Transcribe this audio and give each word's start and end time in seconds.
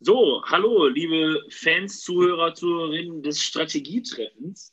So, 0.00 0.42
hallo, 0.46 0.88
liebe 0.88 1.40
Fans, 1.50 2.00
Zuhörer, 2.00 2.54
Zuhörerinnen 2.54 3.22
des 3.22 3.40
Strategietreffens. 3.40 4.72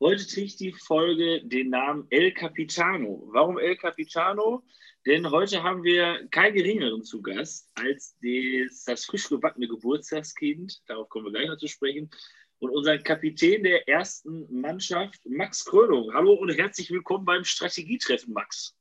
Heute 0.00 0.26
trägt 0.26 0.60
die 0.60 0.72
Folge 0.72 1.42
den 1.44 1.70
Namen 1.70 2.06
El 2.10 2.32
Capitano. 2.32 3.22
Warum 3.32 3.58
El 3.58 3.76
Capitano? 3.76 4.62
Denn 5.06 5.30
heute 5.30 5.62
haben 5.62 5.82
wir 5.82 6.26
keinen 6.30 6.54
geringeren 6.54 7.04
zu 7.04 7.22
Gast 7.22 7.70
als 7.74 8.16
des, 8.18 8.84
das 8.84 9.04
frisch 9.04 9.28
gebackene 9.28 9.68
Geburtstagskind. 9.68 10.82
Darauf 10.86 11.08
kommen 11.08 11.26
wir 11.26 11.32
gleich 11.32 11.48
noch 11.48 11.56
zu 11.56 11.68
sprechen. 11.68 12.10
Und 12.58 12.70
unseren 12.70 13.02
Kapitän 13.02 13.62
der 13.62 13.88
ersten 13.88 14.46
Mannschaft, 14.50 15.24
Max 15.24 15.64
Krönung. 15.64 16.12
Hallo 16.12 16.32
und 16.34 16.50
herzlich 16.50 16.90
willkommen 16.90 17.24
beim 17.24 17.44
Strategietreffen, 17.44 18.32
Max. 18.32 18.74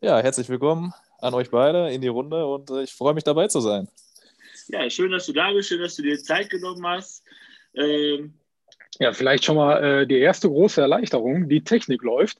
Ja, 0.00 0.20
herzlich 0.20 0.48
willkommen 0.48 0.92
an 1.18 1.34
euch 1.34 1.50
beide 1.50 1.92
in 1.92 2.00
die 2.00 2.08
Runde 2.08 2.46
und 2.46 2.70
äh, 2.70 2.82
ich 2.82 2.92
freue 2.92 3.14
mich 3.14 3.24
dabei 3.24 3.48
zu 3.48 3.60
sein. 3.60 3.88
Ja, 4.68 4.88
schön, 4.90 5.10
dass 5.10 5.26
du 5.26 5.32
da 5.32 5.52
bist, 5.52 5.68
schön, 5.68 5.80
dass 5.80 5.96
du 5.96 6.02
dir 6.02 6.18
Zeit 6.18 6.50
genommen 6.50 6.86
hast. 6.86 7.24
Ähm, 7.74 8.34
ja, 8.98 9.12
vielleicht 9.12 9.44
schon 9.44 9.56
mal 9.56 10.02
äh, 10.02 10.06
die 10.06 10.18
erste 10.18 10.48
große 10.48 10.80
Erleichterung. 10.80 11.48
Die 11.48 11.64
Technik 11.64 12.02
läuft. 12.02 12.38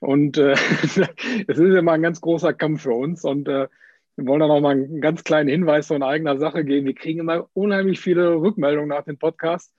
Und 0.00 0.38
äh, 0.38 0.52
es 0.82 0.96
ist 0.96 1.58
immer 1.58 1.92
ein 1.92 2.02
ganz 2.02 2.20
großer 2.20 2.52
Kampf 2.52 2.82
für 2.82 2.92
uns. 2.92 3.24
Und 3.24 3.48
äh, 3.48 3.68
wir 4.16 4.26
wollen 4.26 4.40
dann 4.40 4.50
auch 4.50 4.60
mal 4.60 4.72
einen 4.72 5.00
ganz 5.00 5.24
kleinen 5.24 5.48
Hinweis 5.48 5.86
von 5.86 6.02
eigener 6.02 6.38
Sache 6.38 6.64
geben. 6.64 6.86
Wir 6.86 6.94
kriegen 6.94 7.20
immer 7.20 7.48
unheimlich 7.54 8.00
viele 8.00 8.34
Rückmeldungen 8.34 8.88
nach 8.88 9.04
dem 9.04 9.18
Podcast. 9.18 9.72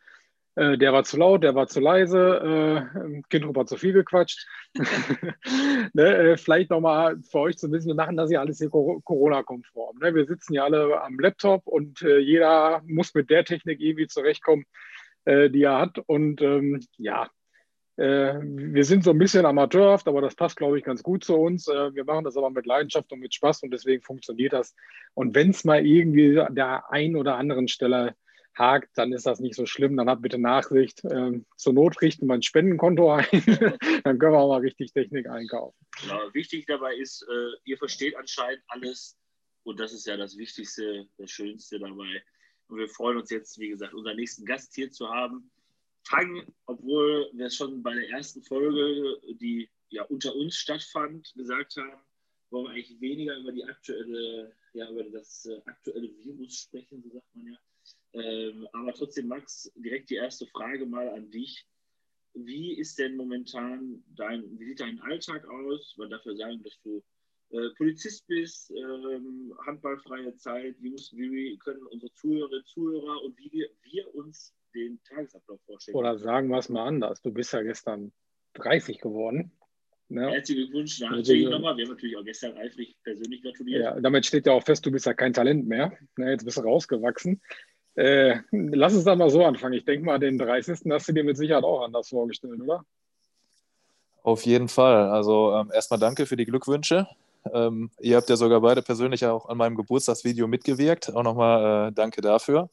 Äh, 0.59 0.77
der 0.77 0.91
war 0.91 1.05
zu 1.05 1.15
laut, 1.15 1.41
der 1.41 1.55
war 1.55 1.67
zu 1.67 1.79
leise, 1.79 2.89
äh, 2.93 3.21
Kind 3.29 3.57
hat 3.57 3.69
zu 3.69 3.77
viel 3.77 3.93
gequatscht. 3.93 4.45
ne, 5.93 6.17
äh, 6.17 6.37
vielleicht 6.37 6.69
nochmal 6.69 7.17
für 7.21 7.39
euch 7.39 7.57
zu 7.57 7.71
wissen, 7.71 7.87
wir 7.87 7.95
machen 7.95 8.17
das 8.17 8.29
ja 8.29 8.41
alles 8.41 8.57
hier 8.57 8.69
Corona-konform. 8.69 9.99
Ne? 9.99 10.13
Wir 10.13 10.25
sitzen 10.25 10.53
ja 10.53 10.65
alle 10.65 11.01
am 11.01 11.17
Laptop 11.17 11.65
und 11.65 12.01
äh, 12.01 12.17
jeder 12.17 12.81
muss 12.85 13.13
mit 13.13 13.29
der 13.29 13.45
Technik 13.45 13.79
irgendwie 13.79 14.07
zurechtkommen, 14.07 14.65
äh, 15.23 15.49
die 15.49 15.63
er 15.63 15.77
hat. 15.77 15.97
Und 16.07 16.41
ähm, 16.41 16.81
ja, 16.97 17.29
äh, 17.95 18.33
wir 18.41 18.83
sind 18.83 19.05
so 19.05 19.11
ein 19.11 19.17
bisschen 19.17 19.45
amateurhaft, 19.45 20.09
aber 20.09 20.19
das 20.19 20.35
passt, 20.35 20.57
glaube 20.57 20.77
ich, 20.77 20.83
ganz 20.83 21.03
gut 21.03 21.23
zu 21.23 21.37
uns. 21.37 21.67
wir 21.67 22.03
machen 22.03 22.25
das 22.25 22.35
aber 22.35 22.49
mit 22.49 22.65
Leidenschaft 22.65 23.09
und 23.13 23.21
mit 23.21 23.33
Spaß 23.33 23.63
und 23.63 23.71
deswegen 23.71 24.01
funktioniert 24.01 24.51
das. 24.51 24.75
Und 25.13 25.35
wenn 25.35 25.51
es 25.51 25.63
mal 25.63 25.85
irgendwie 25.85 26.33
der 26.49 26.91
ein 26.91 27.15
oder 27.15 27.37
anderen 27.37 27.69
Stelle 27.69 28.15
hakt, 28.59 28.89
dann 28.95 29.13
ist 29.13 29.25
das 29.25 29.39
nicht 29.39 29.55
so 29.55 29.65
schlimm. 29.65 29.97
Dann 29.97 30.09
habt 30.09 30.21
bitte 30.21 30.37
Nachsicht. 30.37 31.03
Ähm, 31.05 31.45
zur 31.55 31.73
Not 31.73 32.01
richten 32.01 32.27
wir 32.27 32.35
ein 32.35 32.43
Spendenkonto 32.43 33.11
ein. 33.13 33.25
dann 34.03 34.19
können 34.19 34.33
wir 34.33 34.39
auch 34.39 34.49
mal 34.49 34.61
richtig 34.61 34.91
Technik 34.93 35.27
einkaufen. 35.27 35.77
Genau. 36.01 36.33
Wichtig 36.33 36.65
dabei 36.67 36.95
ist, 36.95 37.23
äh, 37.23 37.51
ihr 37.63 37.77
versteht 37.77 38.15
anscheinend 38.15 38.61
alles. 38.67 39.17
Und 39.63 39.79
das 39.79 39.93
ist 39.93 40.05
ja 40.05 40.17
das 40.17 40.37
Wichtigste, 40.37 41.07
das 41.17 41.31
Schönste 41.31 41.79
dabei. 41.79 42.23
Und 42.67 42.77
wir 42.77 42.87
freuen 42.87 43.17
uns 43.17 43.29
jetzt, 43.29 43.57
wie 43.59 43.69
gesagt, 43.69 43.93
unseren 43.93 44.15
nächsten 44.15 44.45
Gast 44.45 44.75
hier 44.75 44.91
zu 44.91 45.09
haben. 45.09 45.49
Fangen, 46.03 46.43
obwohl 46.65 47.29
wir 47.33 47.49
schon 47.49 47.83
bei 47.83 47.93
der 47.93 48.09
ersten 48.09 48.41
Folge, 48.43 49.19
die 49.39 49.69
ja 49.89 50.03
unter 50.03 50.35
uns 50.35 50.55
stattfand, 50.55 51.33
gesagt 51.35 51.75
haben, 51.77 52.01
wollen 52.51 52.65
wir 52.65 52.71
eigentlich 52.71 52.99
weniger 53.01 53.37
über 53.37 53.51
die 53.51 53.63
aktuelle, 53.63 54.55
ja, 54.73 54.89
über 54.89 55.03
das 55.03 55.45
äh, 55.45 55.61
aktuelle 55.65 56.09
Virus 56.23 56.61
sprechen, 56.61 57.03
so 57.03 57.09
sagt 57.09 57.35
man 57.35 57.47
ja, 57.47 57.57
ähm, 58.13 58.67
aber 58.73 58.93
trotzdem, 58.93 59.27
Max, 59.27 59.71
direkt 59.75 60.09
die 60.09 60.15
erste 60.15 60.47
Frage 60.47 60.85
mal 60.85 61.09
an 61.09 61.29
dich. 61.31 61.65
Wie 62.33 62.77
ist 62.77 62.99
denn 62.99 63.15
momentan 63.15 64.03
dein, 64.15 64.43
wie 64.59 64.65
sieht 64.65 64.79
dein 64.79 64.99
Alltag 65.01 65.47
aus? 65.47 65.95
Man 65.97 66.09
darf 66.09 66.25
ja 66.25 66.35
sagen, 66.35 66.61
dass 66.63 66.79
du 66.83 67.03
äh, 67.51 67.69
Polizist 67.77 68.27
bist, 68.27 68.71
ähm, 68.71 69.53
handballfreie 69.65 70.35
Zeit. 70.35 70.75
Wie, 70.79 70.91
muss, 70.91 71.11
wie 71.13 71.57
können 71.57 71.85
unsere 71.87 72.11
Zuhörerinnen, 72.13 72.65
Zuhörer 72.65 73.23
und 73.23 73.37
wie 73.37 73.51
wir, 73.51 73.69
wir 73.83 74.15
uns 74.15 74.53
den 74.75 75.01
Tagesablauf 75.03 75.59
vorstellen? 75.65 75.97
Oder 75.97 76.17
sagen 76.17 76.49
wir 76.49 76.59
es 76.59 76.69
mal 76.69 76.87
anders. 76.87 77.21
Du 77.21 77.31
bist 77.31 77.53
ja 77.53 77.61
gestern 77.63 78.11
30 78.53 78.99
geworden. 78.99 79.51
Ne? 80.09 80.29
Herzlichen 80.29 80.63
Glückwunsch 80.63 80.99
nachträglich 81.01 81.45
also, 81.45 81.57
nochmal. 81.57 81.77
Wir 81.77 81.85
haben 81.85 81.91
natürlich 81.91 82.17
auch 82.17 82.23
gestern 82.23 82.57
eifrig 82.57 82.97
persönlich 83.03 83.43
gratuliert. 83.43 83.83
Ja, 83.83 83.99
damit 83.99 84.25
steht 84.25 84.47
ja 84.47 84.53
auch 84.53 84.63
fest, 84.63 84.85
du 84.85 84.91
bist 84.91 85.05
ja 85.05 85.13
kein 85.13 85.33
Talent 85.33 85.67
mehr. 85.67 85.97
Ne, 86.17 86.31
jetzt 86.31 86.45
bist 86.45 86.57
du 86.57 86.61
rausgewachsen. 86.61 87.41
Äh, 87.99 88.39
lass 88.51 88.95
uns 88.95 89.03
da 89.03 89.13
mal 89.13 89.29
so 89.29 89.43
anfangen. 89.43 89.73
Ich 89.73 89.83
denke 89.83 90.05
mal, 90.05 90.19
den 90.19 90.37
30. 90.37 90.89
hast 90.89 91.09
du 91.09 91.11
dir 91.11 91.25
mit 91.25 91.35
Sicherheit 91.35 91.65
auch 91.65 91.81
anders 91.83 92.07
vorgestellt, 92.07 92.61
oder? 92.61 92.85
Auf 94.23 94.45
jeden 94.45 94.69
Fall. 94.69 95.09
Also 95.09 95.53
ähm, 95.53 95.69
erstmal 95.73 95.99
danke 95.99 96.25
für 96.25 96.37
die 96.37 96.45
Glückwünsche. 96.45 97.07
Ähm, 97.53 97.91
ihr 97.99 98.15
habt 98.15 98.29
ja 98.29 98.37
sogar 98.37 98.61
beide 98.61 98.81
persönlich 98.81 99.25
auch 99.25 99.49
an 99.49 99.57
meinem 99.57 99.75
Geburtstagsvideo 99.75 100.47
mitgewirkt. 100.47 101.13
Auch 101.13 101.23
nochmal 101.23 101.89
äh, 101.89 101.91
danke 101.91 102.21
dafür. 102.21 102.69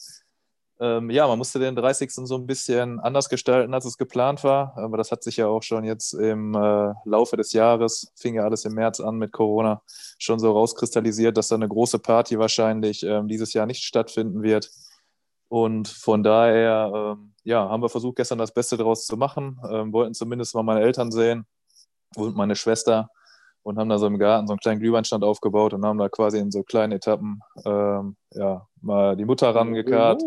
Ähm, 0.78 1.10
ja, 1.10 1.26
man 1.26 1.38
musste 1.38 1.59
den 1.59 1.75
30. 1.75 2.12
so 2.12 2.36
ein 2.36 2.47
bisschen 2.47 3.00
anders 3.00 3.28
gestalten, 3.28 3.75
als 3.75 3.84
es 3.84 3.98
geplant 3.98 4.44
war. 4.44 4.78
Aber 4.78 4.97
das 4.97 5.10
hat 5.10 5.25
sich 5.25 5.38
ja 5.38 5.48
auch 5.48 5.65
schon 5.65 5.82
jetzt 5.82 6.12
im 6.12 6.54
äh, 6.54 6.92
Laufe 7.04 7.36
des 7.36 7.53
Jahres, 7.53 8.12
fing 8.15 8.36
ja 8.36 8.44
alles 8.44 8.65
im 8.65 8.75
März 8.75 9.00
an 9.00 9.16
mit 9.16 9.32
Corona, 9.32 9.82
schon 10.20 10.38
so 10.38 10.53
rauskristallisiert, 10.53 11.36
dass 11.36 11.48
da 11.48 11.56
eine 11.56 11.66
große 11.66 11.98
Party 11.98 12.38
wahrscheinlich 12.38 13.03
ähm, 13.03 13.26
dieses 13.26 13.54
Jahr 13.54 13.66
nicht 13.66 13.82
stattfinden 13.82 14.44
wird. 14.44 14.70
Und 15.49 15.89
von 15.89 16.23
daher, 16.23 16.91
ähm, 16.95 17.33
ja, 17.45 17.69
haben 17.69 17.83
wir 17.83 17.89
versucht, 17.89 18.17
gestern 18.17 18.39
das 18.39 18.53
Beste 18.53 18.77
daraus 18.77 19.07
zu 19.07 19.17
machen. 19.17 19.61
Ähm, 19.71 19.93
wollten 19.93 20.15
zumindest 20.15 20.55
mal 20.55 20.62
meine 20.62 20.81
Eltern 20.81 21.11
sehen 21.11 21.47
und 22.17 22.37
meine 22.37 22.57
Schwester 22.57 23.11
und 23.67 23.79
haben 23.79 23.89
da 23.89 23.99
so 23.99 24.07
im 24.07 24.19
Garten 24.19 24.47
so 24.47 24.53
einen 24.53 24.61
kleinen 24.61 24.81
Glühweinstand 24.81 25.25
aufgebaut 25.25 25.75
und 25.75 25.84
haben 25.84 25.99
da 25.99 26.09
quasi 26.09 26.39
in 26.39 26.53
so 26.53 26.62
kleinen 26.62 26.93
Etappen 26.93 27.41
ähm, 27.65 28.17
ja, 28.33 28.67
mal 28.81 29.17
die 29.17 29.25
Mutter 29.25 29.53
rangekarrt, 29.53 30.23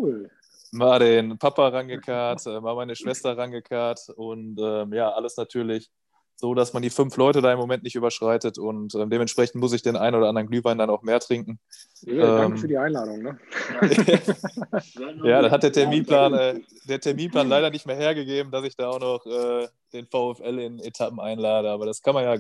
mal 0.72 1.00
den 1.00 1.38
Papa 1.38 1.70
rangekarrt, 1.70 2.46
äh, 2.48 2.60
mal 2.60 2.76
meine 2.76 2.98
Schwester 2.98 3.38
rangekarrt 3.38 4.10
und 4.16 4.60
ähm, 4.62 4.94
ja, 4.94 5.10
alles 5.12 5.38
natürlich 5.38 5.90
so 6.40 6.54
dass 6.54 6.72
man 6.72 6.82
die 6.82 6.90
fünf 6.90 7.18
Leute 7.18 7.42
da 7.42 7.52
im 7.52 7.60
Moment 7.60 7.84
nicht 7.84 7.96
überschreitet 7.96 8.58
und 8.58 8.96
äh, 8.96 9.06
dementsprechend 9.08 9.60
muss 9.60 9.74
ich 9.74 9.82
den 9.82 9.98
einen 9.98 10.16
oder 10.16 10.30
anderen 10.30 10.48
Glühwein 10.48 10.78
dann 10.78 10.90
auch 10.90 11.04
mehr 11.04 11.20
trinken. 11.20 11.60
Ja, 12.02 12.38
danke 12.38 12.54
ähm, 12.54 12.58
für 12.58 12.68
die 12.70 12.78
Einladung. 12.78 13.22
Ne? 13.22 13.40
ja, 15.26 15.42
da 15.42 15.52
hat 15.52 15.64
der 15.64 15.74
Terminplan, 15.74 16.34
äh, 16.34 16.60
der 16.88 17.02
Terminplan 17.02 17.50
leider 17.50 17.70
nicht 17.70 17.86
mehr 17.86 17.98
hergegeben, 17.98 18.52
dass 18.52 18.64
ich 18.64 18.78
da 18.78 18.90
auch 18.90 19.02
noch 19.02 19.26
äh, 19.26 19.68
den 19.92 20.06
VfL 20.06 20.60
in 20.60 20.80
Etappen 20.80 21.20
einlade, 21.20 21.70
aber 21.70 21.86
das 21.86 22.02
kann 22.02 22.14
man 22.14 22.24
ja 22.24 22.38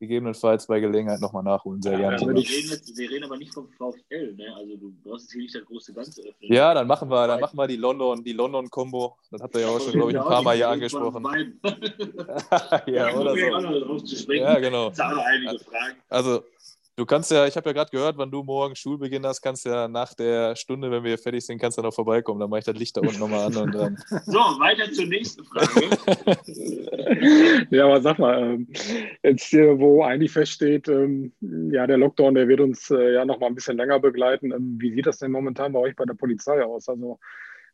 gegebenenfalls 0.00 0.66
bei 0.66 0.80
Gelegenheit 0.80 1.20
nochmal 1.20 1.42
nachholen. 1.42 1.80
Sehr 1.82 1.92
ja, 1.92 2.16
gerne. 2.16 2.20
Wir 2.20 2.28
reden, 2.28 2.70
jetzt, 2.70 2.96
wir 2.96 3.10
reden, 3.10 3.24
aber 3.24 3.36
nicht 3.36 3.52
vom 3.52 3.68
VfL, 3.68 4.34
ne? 4.34 4.54
Also 4.56 4.76
du 4.76 4.92
brauchst 5.04 5.24
jetzt 5.24 5.32
hier 5.32 5.42
nicht 5.42 5.54
das 5.54 5.64
große 5.66 5.92
Ganze 5.92 6.22
öffnen. 6.22 6.52
Ja, 6.52 6.74
dann 6.74 6.86
machen 6.86 7.10
wir, 7.10 7.26
dann 7.26 7.38
machen 7.40 7.56
wir 7.56 7.66
die 7.68 7.76
London, 7.76 8.24
die 8.24 8.32
London-Kombo. 8.32 9.16
Das 9.30 9.42
habt 9.42 9.54
ihr 9.54 9.60
ja 9.60 9.68
auch 9.68 9.80
schon, 9.80 9.92
glaube 9.92 10.10
ich, 10.10 10.18
ein 10.18 10.24
paar 10.24 10.42
Mal 10.42 10.56
hier 10.56 10.68
angesprochen. 10.68 11.22
ja, 12.86 13.14
oder 13.14 13.34
so. 13.36 14.32
Ja, 14.32 14.58
genau. 14.58 14.90
Also 16.08 16.42
Du 17.00 17.06
kannst 17.06 17.30
ja, 17.30 17.46
ich 17.46 17.56
habe 17.56 17.70
ja 17.70 17.72
gerade 17.72 17.90
gehört, 17.90 18.18
wann 18.18 18.30
du 18.30 18.42
morgen 18.42 18.76
Schulbeginn 18.76 19.24
hast, 19.24 19.40
kannst 19.40 19.64
ja 19.64 19.88
nach 19.88 20.12
der 20.12 20.54
Stunde, 20.54 20.90
wenn 20.90 21.02
wir 21.02 21.16
fertig 21.16 21.46
sind, 21.46 21.58
kannst 21.58 21.78
du 21.78 21.82
noch 21.82 21.94
vorbeikommen. 21.94 22.38
Dann 22.40 22.50
mache 22.50 22.58
ich 22.58 22.66
das 22.66 22.76
Licht 22.76 22.94
da 22.94 23.00
unten 23.00 23.18
nochmal 23.18 23.46
an. 23.46 23.56
Und, 23.56 23.74
ähm. 23.74 23.96
So, 24.26 24.38
weiter 24.38 24.92
zur 24.92 25.06
nächsten 25.06 25.42
Frage. 25.44 25.88
ja, 27.70 27.86
aber 27.86 28.02
sag 28.02 28.18
mal, 28.18 28.38
ähm, 28.38 28.68
jetzt 29.22 29.44
hier, 29.44 29.78
wo 29.78 30.02
eigentlich 30.02 30.30
feststeht, 30.30 30.88
ähm, 30.88 31.32
ja, 31.40 31.86
der 31.86 31.96
Lockdown, 31.96 32.34
der 32.34 32.48
wird 32.48 32.60
uns 32.60 32.90
äh, 32.90 33.14
ja 33.14 33.24
noch 33.24 33.40
mal 33.40 33.46
ein 33.46 33.54
bisschen 33.54 33.78
länger 33.78 33.98
begleiten. 33.98 34.52
Ähm, 34.52 34.76
wie 34.78 34.92
sieht 34.92 35.06
das 35.06 35.20
denn 35.20 35.32
momentan 35.32 35.72
bei 35.72 35.78
euch 35.78 35.96
bei 35.96 36.04
der 36.04 36.12
Polizei 36.12 36.62
aus? 36.62 36.86
Also 36.86 37.18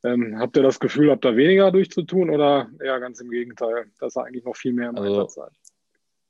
ähm, 0.04 0.38
habt 0.38 0.56
ihr 0.56 0.62
das 0.62 0.78
Gefühl, 0.78 1.10
habt 1.10 1.24
ihr 1.24 1.36
weniger 1.36 1.72
durchzutun 1.72 2.30
oder 2.30 2.68
ja, 2.80 3.00
ganz 3.00 3.20
im 3.20 3.30
Gegenteil, 3.30 3.86
dass 3.98 4.16
ihr 4.16 4.24
eigentlich 4.24 4.44
noch 4.44 4.54
viel 4.54 4.72
mehr 4.72 4.90
im 4.90 4.96
also, 4.96 5.10
Einsatz 5.10 5.34
seid? 5.34 5.50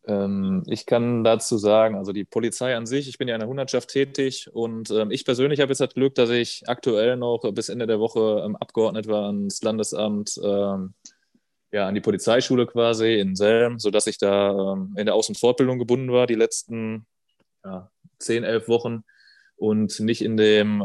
Ähm, 0.06 0.62
ich 0.66 0.86
kann 0.86 1.24
dazu 1.24 1.58
sagen, 1.58 1.96
also 1.96 2.12
die 2.12 2.24
Polizei 2.24 2.76
an 2.76 2.86
sich, 2.86 3.08
ich 3.08 3.18
bin 3.18 3.26
ja 3.26 3.34
in 3.34 3.40
der 3.40 3.48
Hundertschaft 3.48 3.90
tätig 3.90 4.48
und 4.52 4.90
ähm, 4.90 5.10
ich 5.10 5.24
persönlich 5.24 5.60
habe 5.60 5.70
jetzt 5.70 5.80
das 5.80 5.94
Glück, 5.94 6.14
dass 6.14 6.30
ich 6.30 6.62
aktuell 6.66 7.16
noch 7.16 7.40
bis 7.52 7.68
Ende 7.68 7.88
der 7.88 7.98
Woche 7.98 8.42
ähm, 8.44 8.54
abgeordnet 8.56 9.08
war 9.08 9.26
ans 9.26 9.62
Landesamt, 9.62 10.40
ja, 11.72 11.88
an 11.88 11.94
die 11.94 12.00
Polizeischule 12.00 12.66
quasi 12.66 13.14
in 13.18 13.34
Selm, 13.34 13.78
sodass 13.80 14.06
ich 14.06 14.18
da 14.18 14.74
in 14.96 15.04
der 15.04 15.14
Aus- 15.14 15.28
und 15.28 15.38
Fortbildung 15.38 15.78
gebunden 15.78 16.12
war 16.12 16.26
die 16.26 16.36
letzten 16.36 17.06
ja, 17.64 17.90
10, 18.20 18.44
11 18.44 18.68
Wochen 18.68 19.02
und 19.56 19.98
nicht 19.98 20.22
in 20.22 20.36
dem 20.36 20.80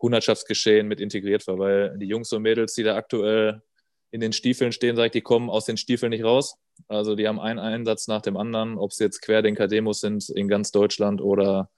Hundertschaftsgeschehen 0.00 0.86
mit 0.86 1.00
integriert 1.00 1.46
war, 1.46 1.58
weil 1.58 1.96
die 1.98 2.06
Jungs 2.06 2.32
und 2.32 2.42
Mädels, 2.42 2.74
die 2.74 2.82
da 2.82 2.96
aktuell 2.96 3.62
in 4.10 4.20
den 4.20 4.32
Stiefeln 4.32 4.72
stehen, 4.72 4.94
sage 4.94 5.06
ich, 5.06 5.12
die 5.12 5.20
kommen 5.22 5.50
aus 5.50 5.64
den 5.64 5.78
Stiefeln 5.78 6.10
nicht 6.10 6.24
raus. 6.24 6.56
Also 6.88 7.14
die 7.14 7.28
haben 7.28 7.40
einen 7.40 7.58
Einsatz 7.58 8.08
nach 8.08 8.22
dem 8.22 8.36
anderen, 8.36 8.78
ob 8.78 8.90
es 8.90 8.98
jetzt 8.98 9.22
Querdenker-Demos 9.22 10.00
sind 10.00 10.28
in 10.30 10.48
ganz 10.48 10.70
Deutschland 10.72 11.20
oder 11.20 11.70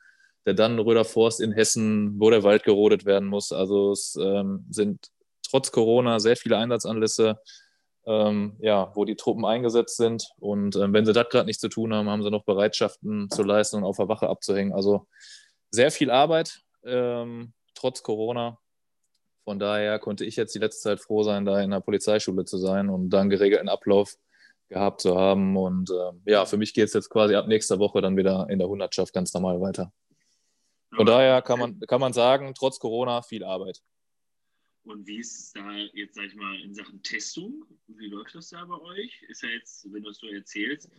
der 0.46 0.54
Dannenröder 0.54 1.04
Forst 1.04 1.40
in 1.40 1.52
Hessen, 1.52 2.18
wo 2.18 2.30
der 2.30 2.42
Wald 2.42 2.64
gerodet 2.64 3.04
werden 3.04 3.28
muss. 3.28 3.52
Also 3.52 3.92
es 3.92 4.16
ähm, 4.20 4.66
sind 4.70 5.10
trotz 5.48 5.70
Corona 5.70 6.18
sehr 6.18 6.36
viele 6.36 6.58
Einsatzanlässe, 6.58 7.38
ähm, 8.06 8.56
ja, 8.58 8.90
wo 8.94 9.04
die 9.04 9.16
Truppen 9.16 9.44
eingesetzt 9.44 9.96
sind. 9.96 10.30
Und 10.38 10.76
ähm, 10.76 10.92
wenn 10.92 11.06
sie 11.06 11.12
das 11.12 11.28
gerade 11.28 11.46
nicht 11.46 11.60
zu 11.60 11.68
tun 11.68 11.94
haben, 11.94 12.08
haben 12.08 12.22
sie 12.22 12.30
noch 12.30 12.44
Bereitschaften 12.44 13.30
zu 13.30 13.42
leisten 13.42 13.76
und 13.76 13.84
auf 13.84 13.98
der 13.98 14.08
Wache 14.08 14.28
abzuhängen. 14.28 14.72
Also 14.72 15.06
sehr 15.70 15.90
viel 15.90 16.10
Arbeit. 16.10 16.62
Ähm, 16.84 17.52
trotz 17.74 18.02
Corona. 18.02 18.58
Von 19.44 19.58
daher 19.58 19.98
konnte 19.98 20.24
ich 20.24 20.36
jetzt 20.36 20.54
die 20.54 20.60
letzte 20.60 20.82
Zeit 20.82 21.00
froh 21.00 21.22
sein, 21.24 21.44
da 21.44 21.60
in 21.60 21.70
der 21.70 21.80
Polizeischule 21.80 22.44
zu 22.44 22.58
sein 22.58 22.88
und 22.88 23.10
dann 23.10 23.28
geregelten 23.28 23.68
Ablauf 23.68 24.14
gehabt 24.72 25.00
zu 25.00 25.16
haben. 25.16 25.56
Und 25.56 25.90
äh, 25.90 26.30
ja, 26.30 26.44
für 26.44 26.56
mich 26.56 26.74
geht 26.74 26.86
es 26.86 26.94
jetzt 26.94 27.10
quasi 27.10 27.34
ab 27.34 27.46
nächster 27.46 27.78
Woche 27.78 28.00
dann 28.00 28.16
wieder 28.16 28.46
in 28.50 28.58
der 28.58 28.68
Hundertschaft 28.68 29.12
ganz 29.12 29.32
normal 29.34 29.60
weiter. 29.60 29.92
Von 30.94 31.06
daher 31.06 31.40
kann 31.40 31.58
man, 31.58 31.80
kann 31.80 32.00
man 32.00 32.12
sagen, 32.12 32.52
trotz 32.54 32.78
Corona 32.78 33.22
viel 33.22 33.44
Arbeit. 33.44 33.80
Und 34.84 35.06
wie 35.06 35.18
ist 35.18 35.38
es 35.38 35.52
da 35.52 35.72
jetzt, 35.94 36.16
sag 36.16 36.26
ich 36.26 36.34
mal, 36.34 36.58
in 36.60 36.74
Sachen 36.74 37.02
Testung? 37.02 37.64
Wie 37.86 38.08
läuft 38.08 38.34
das 38.34 38.48
da 38.48 38.64
bei 38.64 38.78
euch? 38.80 39.22
Ist 39.28 39.42
ja 39.42 39.48
jetzt, 39.50 39.90
wenn 39.92 40.02
du 40.02 40.10
es 40.10 40.18
so 40.18 40.26
erzählst, 40.26 40.90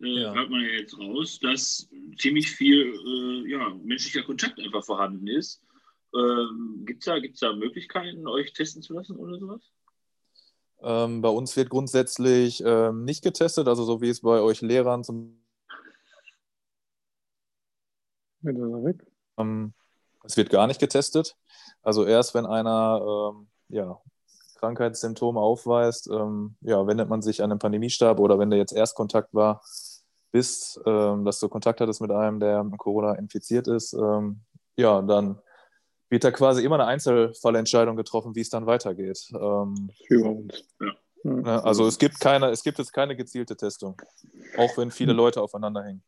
äh, 0.00 0.06
ja. 0.06 0.34
hört 0.34 0.50
man 0.50 0.60
ja 0.60 0.72
jetzt 0.72 0.98
raus, 0.98 1.40
dass 1.40 1.88
ziemlich 2.18 2.50
viel 2.50 2.92
äh, 2.94 3.50
ja, 3.50 3.70
menschlicher 3.82 4.22
Kontakt 4.22 4.60
einfach 4.60 4.84
vorhanden 4.84 5.26
ist. 5.26 5.62
Ähm, 6.14 6.84
Gibt 6.86 7.02
es 7.02 7.06
da, 7.06 7.18
gibt's 7.18 7.40
da 7.40 7.52
Möglichkeiten, 7.52 8.26
euch 8.26 8.52
testen 8.52 8.82
zu 8.82 8.94
lassen 8.94 9.16
oder 9.16 9.38
sowas? 9.38 9.62
Ähm, 10.82 11.20
bei 11.20 11.28
uns 11.28 11.56
wird 11.56 11.70
grundsätzlich 11.70 12.62
ähm, 12.64 13.04
nicht 13.04 13.22
getestet, 13.22 13.68
also 13.68 13.84
so 13.84 14.00
wie 14.00 14.08
es 14.08 14.20
bei 14.20 14.40
euch 14.40 14.62
Lehrern 14.62 15.04
zum 15.04 15.36
ähm, 19.38 19.74
es 20.24 20.36
wird 20.36 20.50
gar 20.50 20.66
nicht 20.66 20.80
getestet. 20.80 21.36
Also 21.82 22.04
erst 22.04 22.34
wenn 22.34 22.46
einer 22.46 23.32
ähm, 23.32 23.48
ja, 23.68 24.00
Krankheitssymptome 24.56 25.40
aufweist, 25.40 26.08
ähm, 26.08 26.56
ja, 26.62 26.86
wendet 26.86 27.08
man 27.08 27.20
sich 27.20 27.42
an 27.42 27.50
den 27.50 27.58
Pandemiestab 27.58 28.18
oder 28.18 28.38
wenn 28.38 28.50
der 28.50 28.58
jetzt 28.58 28.72
Erstkontakt 28.72 29.34
war, 29.34 29.62
bis 30.32 30.80
ähm, 30.86 31.24
dass 31.24 31.40
du 31.40 31.48
Kontakt 31.48 31.80
hattest 31.80 32.00
mit 32.00 32.10
einem, 32.10 32.40
der 32.40 32.64
mit 32.64 32.78
Corona 32.78 33.14
infiziert 33.14 33.68
ist, 33.68 33.92
ja, 34.76 35.02
dann 35.02 35.38
wird 36.10 36.24
da 36.24 36.30
quasi 36.30 36.64
immer 36.64 36.74
eine 36.74 36.86
Einzelfallentscheidung 36.86 37.96
getroffen, 37.96 38.34
wie 38.34 38.40
es 38.40 38.50
dann 38.50 38.66
weitergeht. 38.66 39.30
Ähm, 39.32 39.90
Für 40.06 40.24
uns. 40.24 40.68
Ja. 40.80 40.92
Ne, 41.22 41.64
also 41.64 41.86
es 41.86 41.98
gibt 41.98 42.18
keine, 42.18 42.46
es 42.50 42.62
gibt 42.62 42.78
jetzt 42.78 42.92
keine 42.92 43.14
gezielte 43.14 43.56
Testung, 43.56 44.00
auch 44.56 44.76
wenn 44.78 44.90
viele 44.90 45.12
Leute 45.12 45.40
aufeinander 45.40 45.84
hängen. 45.84 46.02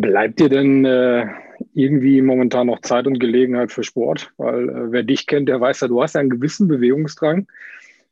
Bleibt 0.00 0.38
dir 0.38 0.48
denn 0.48 0.84
äh, 0.84 1.26
irgendwie 1.74 2.22
momentan 2.22 2.68
noch 2.68 2.80
Zeit 2.82 3.08
und 3.08 3.18
Gelegenheit 3.18 3.72
für 3.72 3.82
Sport? 3.82 4.32
Weil 4.36 4.68
äh, 4.68 4.92
wer 4.92 5.02
dich 5.02 5.26
kennt, 5.26 5.48
der 5.48 5.60
weiß 5.60 5.80
ja, 5.80 5.88
du 5.88 6.00
hast 6.00 6.14
ja 6.14 6.20
einen 6.20 6.30
gewissen 6.30 6.68
Bewegungsdrang. 6.68 7.48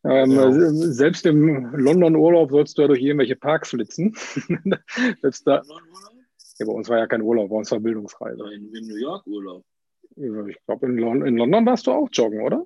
Ähm, 0.04 0.32
ja. 0.32 0.50
Selbst 0.50 1.24
im 1.26 1.72
London-Urlaub 1.76 2.50
sollst 2.50 2.76
du 2.76 2.82
ja 2.82 2.88
durch 2.88 3.00
irgendwelche 3.00 3.36
Parks 3.36 3.70
flitzen. 3.70 4.16
selbst 5.22 5.46
da, 5.46 5.62
ja, 6.58 6.66
bei 6.66 6.72
uns 6.72 6.88
war 6.88 6.98
ja 6.98 7.06
kein 7.06 7.22
Urlaub, 7.22 7.50
bei 7.50 7.56
uns 7.56 7.70
war 7.70 7.78
Bildungsreise. 7.78 8.42
In, 8.52 8.74
in 8.74 8.88
New 8.88 8.96
York 8.96 9.24
Urlaub. 9.28 9.64
Ich 10.16 10.56
glaube, 10.66 10.86
in, 10.86 10.98
Lon 10.98 11.26
in 11.26 11.36
London 11.36 11.66
warst 11.66 11.86
du 11.86 11.92
auch 11.92 12.08
joggen, 12.12 12.42
oder? 12.42 12.64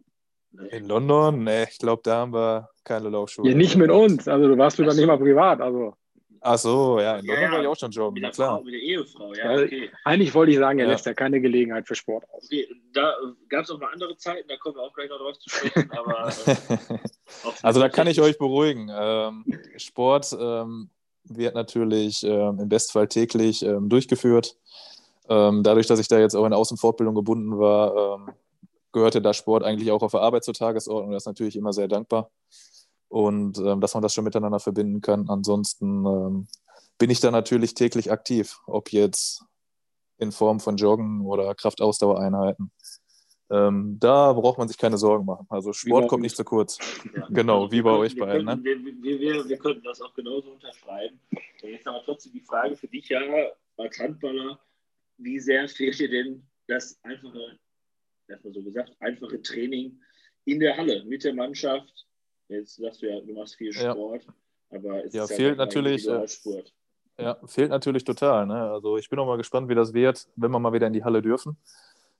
In 0.70 0.87
London? 0.87 1.44
Ne, 1.44 1.66
ich 1.70 1.78
glaube, 1.78 2.02
da 2.04 2.16
haben 2.19 2.32
wir 2.32 2.69
keine 2.84 3.08
Laufschuhe. 3.08 3.48
Ja, 3.48 3.54
nicht 3.54 3.76
mit 3.76 3.90
uns. 3.90 4.26
Also 4.26 4.48
du 4.48 4.58
warst 4.58 4.78
wieder 4.78 4.94
nicht 4.94 5.06
mal 5.06 5.19
privat. 5.19 5.60
Also. 5.60 5.94
Ach 6.40 6.58
so, 6.58 7.00
ja, 7.00 7.19
in 7.19 7.26
London 7.26 7.43
ja, 7.43 7.52
war 7.52 7.60
ich 7.62 7.66
auch 7.66 7.76
schon 7.76 7.90
joggen. 7.90 8.14
Mit 8.14 8.22
der, 8.22 8.31
klar. 8.31 8.56
Frau, 8.56 8.64
mit 8.64 8.75
der 8.75 8.81
Ehefrau, 8.81 9.34
ja, 9.34 9.52
okay. 9.52 9.90
Eigentlich 10.04 10.34
wollte 10.34 10.52
ich 10.52 10.58
sagen, 10.58 10.78
er 10.78 10.87
ja. 10.87 10.93
lässt 10.93 11.06
ja 11.06 11.14
keine 11.14 11.40
Gelegenheit 11.40 11.88
für 11.88 11.94
Sport 11.94 12.25
aus. 12.31 12.44
Okay, 12.44 12.69
da 12.93 13.14
gab 13.48 13.64
es 13.64 13.70
auch 13.70 13.81
mal 13.81 13.90
andere 13.93 14.16
Zeiten, 14.16 14.46
da 14.48 14.56
kommen 14.56 14.76
wir 14.76 14.82
auch 14.82 14.93
gleich 14.93 15.10
noch 15.10 15.19
drauf 15.19 15.38
zu 15.38 15.50
sprechen. 15.50 15.90
aber, 15.96 16.32
äh, 16.46 16.98
also 17.62 17.81
da 17.81 17.88
kann 17.88 18.06
ich 18.06 18.20
euch 18.20 18.38
beruhigen. 18.38 18.90
Ähm, 18.94 19.44
Sport 19.76 20.37
ähm, 20.38 20.90
wird 21.25 21.54
natürlich 21.54 22.22
ähm, 22.22 22.60
im 22.60 22.69
Bestfall 22.69 23.08
täglich 23.08 23.64
ähm, 23.64 23.88
durchgeführt. 23.88 24.56
Ähm, 25.28 25.62
dadurch, 25.62 25.87
dass 25.87 25.99
ich 25.99 26.08
da 26.08 26.19
jetzt 26.19 26.34
auch 26.34 26.46
in 26.46 26.52
Außenfortbildung 26.52 27.14
gebunden 27.14 27.58
war, 27.58 28.17
ähm, 28.17 28.34
gehörte 28.93 29.20
da 29.20 29.34
Sport 29.34 29.62
eigentlich 29.62 29.90
auch 29.90 30.02
auf 30.02 30.12
der 30.12 30.20
Arbeit 30.20 30.44
zur 30.44 30.55
Tagesordnung. 30.55 31.12
Das 31.12 31.25
ist 31.25 31.26
natürlich 31.26 31.56
immer 31.56 31.73
sehr 31.73 31.88
dankbar. 31.88 32.31
Und 33.08 33.58
ähm, 33.58 33.81
dass 33.81 33.94
man 33.94 34.02
das 34.02 34.14
schon 34.14 34.25
miteinander 34.25 34.61
verbinden 34.61 35.00
kann. 35.00 35.28
Ansonsten 35.28 36.06
ähm, 36.06 36.49
bin 36.99 37.11
ich 37.11 37.20
da 37.20 37.31
natürlich 37.31 37.75
täglich 37.75 38.11
aktiv, 38.11 38.58
ob 38.67 38.93
jetzt 38.93 39.44
in 40.19 40.32
Form 40.32 40.61
von 40.61 40.76
Joggen 40.76 41.20
oder 41.26 41.55
Kraftausdauereinheiten. 41.55 42.70
Ähm, 43.49 43.96
da 44.00 44.32
braucht 44.32 44.58
man 44.58 44.67
sich 44.67 44.76
keine 44.76 44.99
Sorgen 44.99 45.25
machen. 45.25 45.46
Also 45.49 45.72
Sport 45.72 46.08
kommt 46.08 46.22
nicht 46.22 46.37
zu 46.37 46.43
kurz. 46.43 46.79
Ja. 47.14 47.29
Genau, 47.31 47.70
wie 47.70 47.82
bei 47.82 47.93
euch 47.93 48.17
beiden. 48.17 48.46
Ne? 48.46 48.58
Wir, 48.62 49.20
wir, 49.20 49.49
wir, 49.49 49.58
könnten 49.58 49.84
das 49.84 50.00
auch 50.00 50.12
genauso 50.14 50.50
unterschreiben. 50.50 51.20
Jetzt 51.62 51.87
aber 51.87 52.02
trotzdem 52.05 52.32
die 52.32 52.40
Frage 52.40 52.76
für 52.76 52.88
dich, 52.88 53.08
ja, 53.08 53.20
als 53.76 53.99
Handballer, 53.99 54.58
wie 55.18 55.40
sehr 55.40 55.68
fehlt 55.68 55.98
dir 55.98 56.10
denn 56.10 56.46
das 56.68 56.98
einfache, 57.02 57.58
erstmal 58.28 58.52
so 58.52 58.62
gesagt, 58.62 58.96
einfache 59.00 59.40
Training 59.42 60.00
in 60.44 60.60
der 60.60 60.76
Halle 60.76 61.04
mit 61.04 61.24
der 61.24 61.34
Mannschaft? 61.34 62.06
Jetzt 62.48 62.76
sagst 62.76 63.02
du 63.02 63.08
ja, 63.08 63.20
du 63.20 63.32
machst 63.32 63.56
viel 63.56 63.72
Sport, 63.72 64.24
ja. 64.24 64.34
aber 64.70 65.04
es 65.04 65.12
ja, 65.12 65.24
ist 65.24 65.34
fehlt 65.34 65.58
ja 65.58 65.64
natürlich. 65.64 66.06
Äh, 66.06 66.28
Sport. 66.28 66.72
Ja, 67.18 67.38
fehlt 67.46 67.70
natürlich 67.70 68.04
total. 68.04 68.46
Ne? 68.46 68.70
Also 68.70 68.98
ich 68.98 69.08
bin 69.08 69.18
auch 69.18 69.26
mal 69.26 69.38
gespannt, 69.38 69.68
wie 69.68 69.74
das 69.74 69.94
wird, 69.94 70.28
wenn 70.36 70.50
wir 70.50 70.58
mal 70.58 70.72
wieder 70.72 70.86
in 70.86 70.92
die 70.92 71.02
Halle 71.02 71.22
dürfen. 71.22 71.56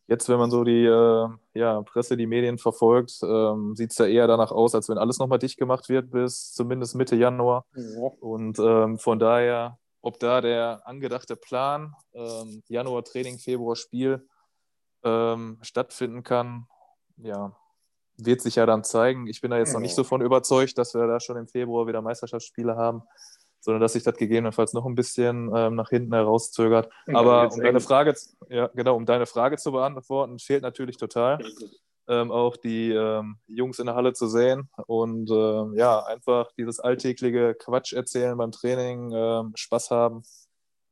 Jetzt, 0.09 0.29
wenn 0.29 0.39
man 0.39 0.51
so 0.51 0.63
die 0.63 0.85
äh, 0.85 1.29
ja, 1.55 1.83
Presse, 1.83 2.17
die 2.17 2.27
Medien 2.27 2.59
verfolgt, 2.59 3.19
ähm, 3.23 3.75
sieht 3.75 3.91
es 3.91 3.97
da 3.97 4.07
eher 4.07 4.29
danach 4.29 4.53
aus, 4.53 4.75
als 4.75 4.89
wenn 4.89 4.99
alles 4.99 5.19
nochmal 5.19 5.41
dicht 5.41 5.59
gemacht 5.59 5.89
wird 5.89 6.13
bis 6.13 6.53
zumindest 6.53 6.95
Mitte 6.95 7.17
Januar. 7.17 7.67
Ja. 7.75 8.11
Und 8.21 8.59
ähm, 8.61 8.99
von 8.99 9.19
daher 9.19 9.79
ob 10.07 10.21
da 10.21 10.41
der 10.41 10.83
angedachte 10.85 11.35
Plan, 11.35 11.93
ähm, 12.15 12.63
Januar 12.69 13.03
Training, 13.03 13.41
Februar 13.41 13.75
Spiel, 13.75 14.25
ähm, 15.03 15.59
stattfinden 15.63 16.23
kann, 16.23 16.69
ja, 17.17 17.57
wird 18.17 18.41
sich 18.41 18.55
ja 18.55 18.67
dann 18.67 18.85
zeigen. 18.85 19.27
Ich 19.27 19.41
bin 19.41 19.51
da 19.51 19.59
jetzt 19.59 19.75
noch 19.75 19.81
nicht 19.81 19.97
so 19.97 20.05
von 20.05 20.21
überzeugt, 20.21 20.79
dass 20.79 20.95
wir 20.95 21.09
da 21.09 21.19
schon 21.19 21.37
im 21.37 21.49
Februar 21.49 21.89
wieder 21.89 22.03
Meisterschaftsspiele 22.03 22.77
haben, 22.77 23.03
sondern 23.59 23.81
dass 23.81 23.95
sich 23.95 24.05
das 24.05 24.17
gegebenenfalls 24.17 24.75
noch 24.75 24.87
ein 24.87 24.95
bisschen 24.95 25.51
ähm, 25.53 25.75
nach 25.75 25.89
hinten 25.89 26.15
herauszögert. 26.15 26.89
Aber 27.13 27.51
um 27.53 27.61
deine, 27.61 27.81
Frage, 27.81 28.15
ja, 28.49 28.69
genau, 28.75 28.95
um 28.95 29.07
deine 29.07 29.27
Frage 29.27 29.57
zu 29.57 29.73
beantworten, 29.73 30.39
fehlt 30.39 30.63
natürlich 30.63 30.99
total 30.99 31.41
ähm, 32.09 32.31
auch 32.31 32.57
die 32.57 32.91
ähm, 32.91 33.39
Jungs 33.47 33.79
in 33.79 33.87
der 33.87 33.95
Halle 33.95 34.13
zu 34.13 34.27
sehen 34.29 34.69
und 34.87 35.31
ähm, 35.31 35.75
ja, 35.77 36.05
einfach 36.05 36.51
dieses 36.53 36.81
alltägliche 36.81 37.55
Quatsch 37.55 37.93
erzählen 37.93 38.37
beim 38.37 38.53
Training, 38.53 39.13
ähm, 39.15 39.53
Spaß 39.55 39.91
haben. 39.91 40.23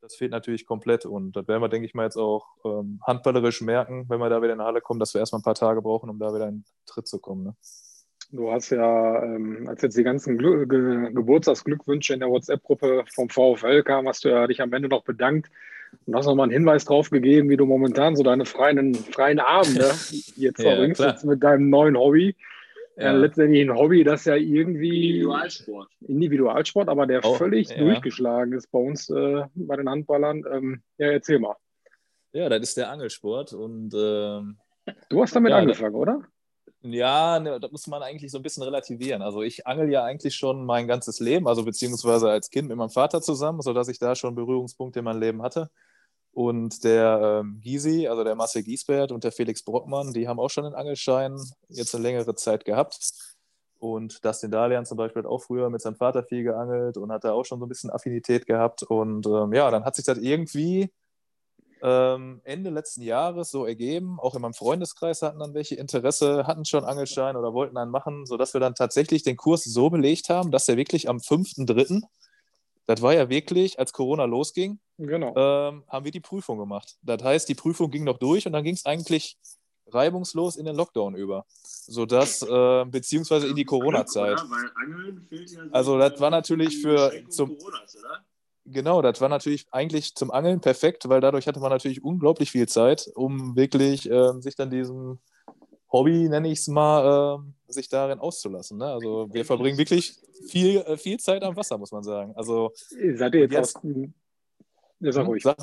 Das 0.01 0.15
fehlt 0.15 0.31
natürlich 0.31 0.65
komplett 0.65 1.05
und 1.05 1.35
das 1.35 1.47
werden 1.47 1.61
wir, 1.61 1.69
denke 1.69 1.87
ich 1.87 1.95
mal, 1.95 2.03
jetzt 2.03 2.17
auch 2.17 2.45
ähm, 2.63 2.99
handballerisch 3.05 3.61
merken, 3.61 4.05
wenn 4.07 4.19
wir 4.19 4.29
da 4.29 4.41
wieder 4.41 4.53
in 4.53 4.59
die 4.59 4.65
Halle 4.65 4.81
kommen, 4.81 4.99
dass 4.99 5.13
wir 5.13 5.19
erstmal 5.19 5.39
ein 5.39 5.43
paar 5.43 5.55
Tage 5.55 5.81
brauchen, 5.81 6.09
um 6.09 6.19
da 6.19 6.33
wieder 6.33 6.47
in 6.47 6.63
Tritt 6.85 7.07
zu 7.07 7.19
kommen. 7.19 7.43
Ne? 7.43 7.55
Du 8.31 8.51
hast 8.51 8.69
ja, 8.69 9.23
ähm, 9.23 9.67
als 9.67 9.81
jetzt 9.81 9.97
die 9.97 10.03
ganzen 10.03 10.37
Gl 10.37 10.67
Ge 10.67 11.11
Geburtstagsglückwünsche 11.13 12.13
in 12.13 12.19
der 12.19 12.29
WhatsApp-Gruppe 12.29 13.05
vom 13.13 13.29
VfL 13.29 13.83
kamen, 13.83 14.07
hast 14.07 14.25
du 14.25 14.29
ja 14.29 14.45
dich 14.47 14.61
am 14.61 14.73
Ende 14.73 14.89
noch 14.89 15.03
bedankt 15.03 15.49
und 16.05 16.15
hast 16.15 16.25
nochmal 16.25 16.45
einen 16.45 16.53
Hinweis 16.53 16.85
drauf 16.85 17.09
gegeben, 17.09 17.49
wie 17.49 17.57
du 17.57 17.65
momentan 17.65 18.15
so 18.15 18.23
deine 18.23 18.45
freien, 18.45 18.95
freien 18.95 19.39
Abende 19.39 19.85
jetzt 20.35 20.61
verbringst, 20.61 21.01
ja, 21.01 21.09
jetzt 21.09 21.25
mit 21.25 21.43
deinem 21.43 21.69
neuen 21.69 21.97
Hobby. 21.97 22.35
Ja. 22.97 23.11
Äh, 23.11 23.17
letztendlich 23.17 23.61
ein 23.61 23.75
Hobby, 23.75 24.03
das 24.03 24.25
ja 24.25 24.35
irgendwie. 24.35 25.09
Individualsport. 25.09 25.89
Individualsport, 26.07 26.87
aber 26.87 27.05
der 27.05 27.25
oh, 27.25 27.33
völlig 27.35 27.69
ja. 27.69 27.77
durchgeschlagen 27.77 28.53
ist 28.53 28.71
bei 28.71 28.79
uns 28.79 29.09
äh, 29.09 29.43
bei 29.53 29.75
den 29.75 29.89
Handballern. 29.89 30.43
Ähm, 30.49 30.81
ja, 30.97 31.11
erzähl 31.11 31.39
mal. 31.39 31.55
Ja, 32.31 32.47
das 32.47 32.61
ist 32.61 32.77
der 32.77 32.89
Angelsport 32.89 33.53
und. 33.53 33.93
Ähm, 33.93 34.57
du 35.09 35.21
hast 35.21 35.35
damit 35.35 35.51
angefangen, 35.51 35.95
oder? 35.95 36.21
Ja, 36.87 37.39
ne, 37.39 37.59
das 37.59 37.71
muss 37.71 37.87
man 37.87 38.03
eigentlich 38.03 38.31
so 38.31 38.37
ein 38.37 38.43
bisschen 38.43 38.61
relativieren. 38.61 39.23
Also 39.23 39.41
ich 39.41 39.65
angel 39.65 39.89
ja 39.89 40.03
eigentlich 40.03 40.35
schon 40.35 40.65
mein 40.65 40.87
ganzes 40.87 41.19
Leben, 41.19 41.47
also 41.47 41.63
beziehungsweise 41.65 42.29
als 42.29 42.49
Kind 42.51 42.67
mit 42.67 42.77
meinem 42.77 42.91
Vater 42.91 43.21
zusammen, 43.21 43.61
sodass 43.61 43.87
ich 43.87 43.97
da 43.97 44.15
schon 44.15 44.35
Berührungspunkte 44.35 44.99
in 44.99 45.05
meinem 45.05 45.19
Leben 45.19 45.41
hatte. 45.41 45.71
Und 46.31 46.83
der 46.83 47.41
ähm, 47.41 47.61
Gysi, 47.61 48.07
also 48.07 48.23
der 48.23 48.35
Marcel 48.35 48.61
Giesbert 48.61 49.11
und 49.11 49.23
der 49.23 49.31
Felix 49.31 49.63
Brockmann, 49.63 50.13
die 50.13 50.27
haben 50.27 50.39
auch 50.39 50.49
schon 50.49 50.65
einen 50.65 50.75
Angelschein 50.75 51.39
jetzt 51.69 51.95
eine 51.95 52.03
längere 52.03 52.35
Zeit 52.35 52.65
gehabt. 52.65 53.13
Und 53.79 54.23
Dustin 54.23 54.51
Dalian 54.51 54.85
zum 54.85 54.97
Beispiel 54.97 55.23
hat 55.23 55.29
auch 55.29 55.43
früher 55.43 55.69
mit 55.69 55.81
seinem 55.81 55.95
Vater 55.95 56.23
viel 56.23 56.43
geangelt 56.43 56.97
und 56.97 57.11
hat 57.11 57.23
da 57.23 57.33
auch 57.33 57.45
schon 57.45 57.59
so 57.59 57.65
ein 57.65 57.69
bisschen 57.69 57.89
Affinität 57.89 58.45
gehabt. 58.45 58.83
Und 58.83 59.25
ähm, 59.25 59.53
ja, 59.53 59.71
dann 59.71 59.85
hat 59.85 59.95
sich 59.95 60.05
das 60.05 60.17
irgendwie 60.19 60.91
ähm, 61.85 62.41
Ende 62.43 62.71
letzten 62.71 63.03
Jahres 63.03 63.51
so 63.51 63.65
ergeben. 63.65 64.19
Auch 64.19 64.33
in 64.33 64.41
meinem 64.41 64.55
Freundeskreis 64.55 65.21
hatten 65.21 65.37
dann 65.37 65.53
welche 65.53 65.75
Interesse, 65.75 66.47
hatten 66.47 66.65
schon 66.65 66.83
Angelschein 66.83 67.35
oder 67.35 67.53
wollten 67.53 67.77
einen 67.77 67.91
machen, 67.91 68.25
sodass 68.25 68.53
wir 68.55 68.59
dann 68.59 68.73
tatsächlich 68.73 69.21
den 69.21 69.37
Kurs 69.37 69.63
so 69.63 69.91
belegt 69.91 70.29
haben, 70.29 70.49
dass 70.49 70.67
er 70.67 70.77
wirklich 70.77 71.07
am 71.07 71.17
5.3., 71.17 72.01
das 72.87 73.01
war 73.01 73.13
ja 73.13 73.29
wirklich, 73.29 73.79
als 73.79 73.93
Corona 73.93 74.25
losging, 74.25 74.79
genau. 74.97 75.33
ähm, 75.35 75.83
haben 75.87 76.05
wir 76.05 76.11
die 76.11 76.19
Prüfung 76.19 76.57
gemacht. 76.57 76.97
Das 77.01 77.23
heißt, 77.23 77.49
die 77.49 77.55
Prüfung 77.55 77.91
ging 77.91 78.03
noch 78.03 78.17
durch 78.17 78.45
und 78.47 78.53
dann 78.53 78.63
ging 78.63 78.75
es 78.75 78.85
eigentlich 78.85 79.37
reibungslos 79.87 80.55
in 80.55 80.65
den 80.65 80.75
Lockdown 80.75 81.15
über. 81.15 81.45
Sodass, 81.63 82.41
äh, 82.41 82.85
beziehungsweise 82.85 83.47
in 83.47 83.55
die 83.55 83.65
Corona-Zeit. 83.65 84.37
Ja 84.37 85.67
also, 85.71 85.97
das 85.97 86.19
war 86.19 86.29
natürlich 86.31 86.81
für. 86.81 87.11
Zum, 87.29 87.57
Coronas, 87.57 87.95
oder? 87.97 88.25
Genau, 88.65 89.01
das 89.01 89.21
war 89.21 89.29
natürlich 89.29 89.67
eigentlich 89.71 90.15
zum 90.15 90.31
Angeln 90.31 90.59
perfekt, 90.59 91.07
weil 91.07 91.21
dadurch 91.21 91.45
hatte 91.47 91.59
man 91.59 91.69
natürlich 91.69 92.03
unglaublich 92.03 92.49
viel 92.49 92.67
Zeit, 92.67 93.09
um 93.15 93.55
wirklich 93.55 94.09
äh, 94.09 94.41
sich 94.41 94.55
dann 94.55 94.71
diesem 94.71 95.19
Hobby, 95.91 96.27
nenne 96.27 96.49
ich 96.49 96.59
es 96.59 96.67
mal, 96.67 97.37
äh, 97.37 97.71
sich 97.71 97.89
darin 97.89 98.19
auszulassen. 98.19 98.79
Ne? 98.79 98.85
Also 98.85 99.31
wir 99.31 99.45
verbringen 99.45 99.77
wirklich 99.77 100.15
viel, 100.49 100.77
äh, 100.77 100.97
viel 100.97 101.19
Zeit 101.19 101.43
am 101.43 101.55
Wasser, 101.55 101.77
muss 101.77 101.91
man 101.91 102.03
sagen. 102.03 102.33
Also 102.35 102.71
Seid 103.13 103.35
ihr 103.35 103.41
jetzt, 103.41 103.53
jetzt- 103.53 103.75
auch, 103.77 103.83
ja, 104.99 105.11
sag 105.11 105.21
hm, 105.21 105.27
ruhig. 105.27 105.43
sag- 105.43 105.57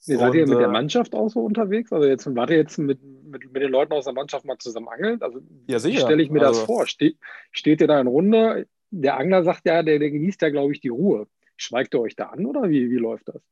Seid 0.00 0.34
ihr 0.34 0.46
mit 0.46 0.58
der 0.58 0.68
äh, 0.68 0.72
Mannschaft 0.72 1.14
auch 1.14 1.28
so 1.28 1.40
unterwegs? 1.40 1.92
Also 1.92 2.06
jetzt 2.06 2.34
wart 2.34 2.50
ihr 2.50 2.56
jetzt 2.56 2.78
mit, 2.78 3.02
mit, 3.02 3.52
mit 3.52 3.62
den 3.62 3.70
Leuten 3.70 3.92
aus 3.92 4.04
der 4.04 4.14
Mannschaft 4.14 4.46
mal 4.46 4.56
zusammen 4.58 4.88
angeln? 4.88 5.20
Also 5.20 5.40
ja, 5.66 5.76
wie 5.76 5.80
sicher. 5.80 6.00
stelle 6.00 6.22
ich 6.22 6.30
mir 6.30 6.40
das 6.40 6.56
also, 6.56 6.66
vor? 6.66 6.86
Ste 6.86 7.14
steht 7.52 7.80
ihr 7.82 7.86
da 7.86 8.00
in 8.00 8.06
Runde? 8.06 8.66
Der 8.90 9.18
Angler 9.18 9.44
sagt 9.44 9.66
ja, 9.66 9.82
der, 9.82 9.98
der 9.98 10.10
genießt 10.10 10.40
ja, 10.40 10.48
glaube 10.48 10.72
ich, 10.72 10.80
die 10.80 10.88
Ruhe. 10.88 11.26
Schweigt 11.58 11.92
ihr 11.94 12.00
euch 12.00 12.16
da 12.16 12.26
an 12.26 12.46
oder 12.46 12.70
wie, 12.70 12.88
wie 12.90 12.96
läuft 12.96 13.28
das? 13.28 13.42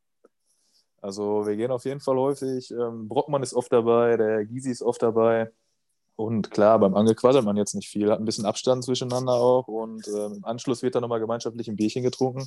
Also 1.03 1.47
wir 1.47 1.57
gehen 1.57 1.71
auf 1.71 1.85
jeden 1.85 2.01
Fall 2.01 2.17
häufig. 2.17 2.71
Ähm, 2.71 3.09
Brockmann 3.09 3.43
ist 3.43 3.53
oft 3.53 3.73
dabei, 3.73 4.17
der 4.17 4.47
Gysi 4.47 4.71
ist 4.71 4.83
oft 4.83 5.03
dabei. 5.03 5.51
Und 6.17 6.51
klar, 6.51 6.79
beim 6.79 6.95
Angel 6.95 7.15
quasselt 7.15 7.45
man 7.45 7.59
jetzt 7.59 7.75
nicht 7.75 7.89
viel, 7.89 8.11
hat 8.11 8.19
ein 8.19 8.25
bisschen 8.25 8.47
Abstand 8.47 8.83
zwischeneinander 8.83 9.35
auch. 9.35 9.69
Und 9.69 10.09
ähm, 10.09 10.37
im 10.39 10.45
Anschluss 10.47 10.83
wird 10.83 10.95
dann 10.95 11.03
nochmal 11.03 11.21
gemeinschaftlich 11.21 11.69
ein 11.69 11.77
Bierchen 11.77 12.03
getrunken. 12.03 12.47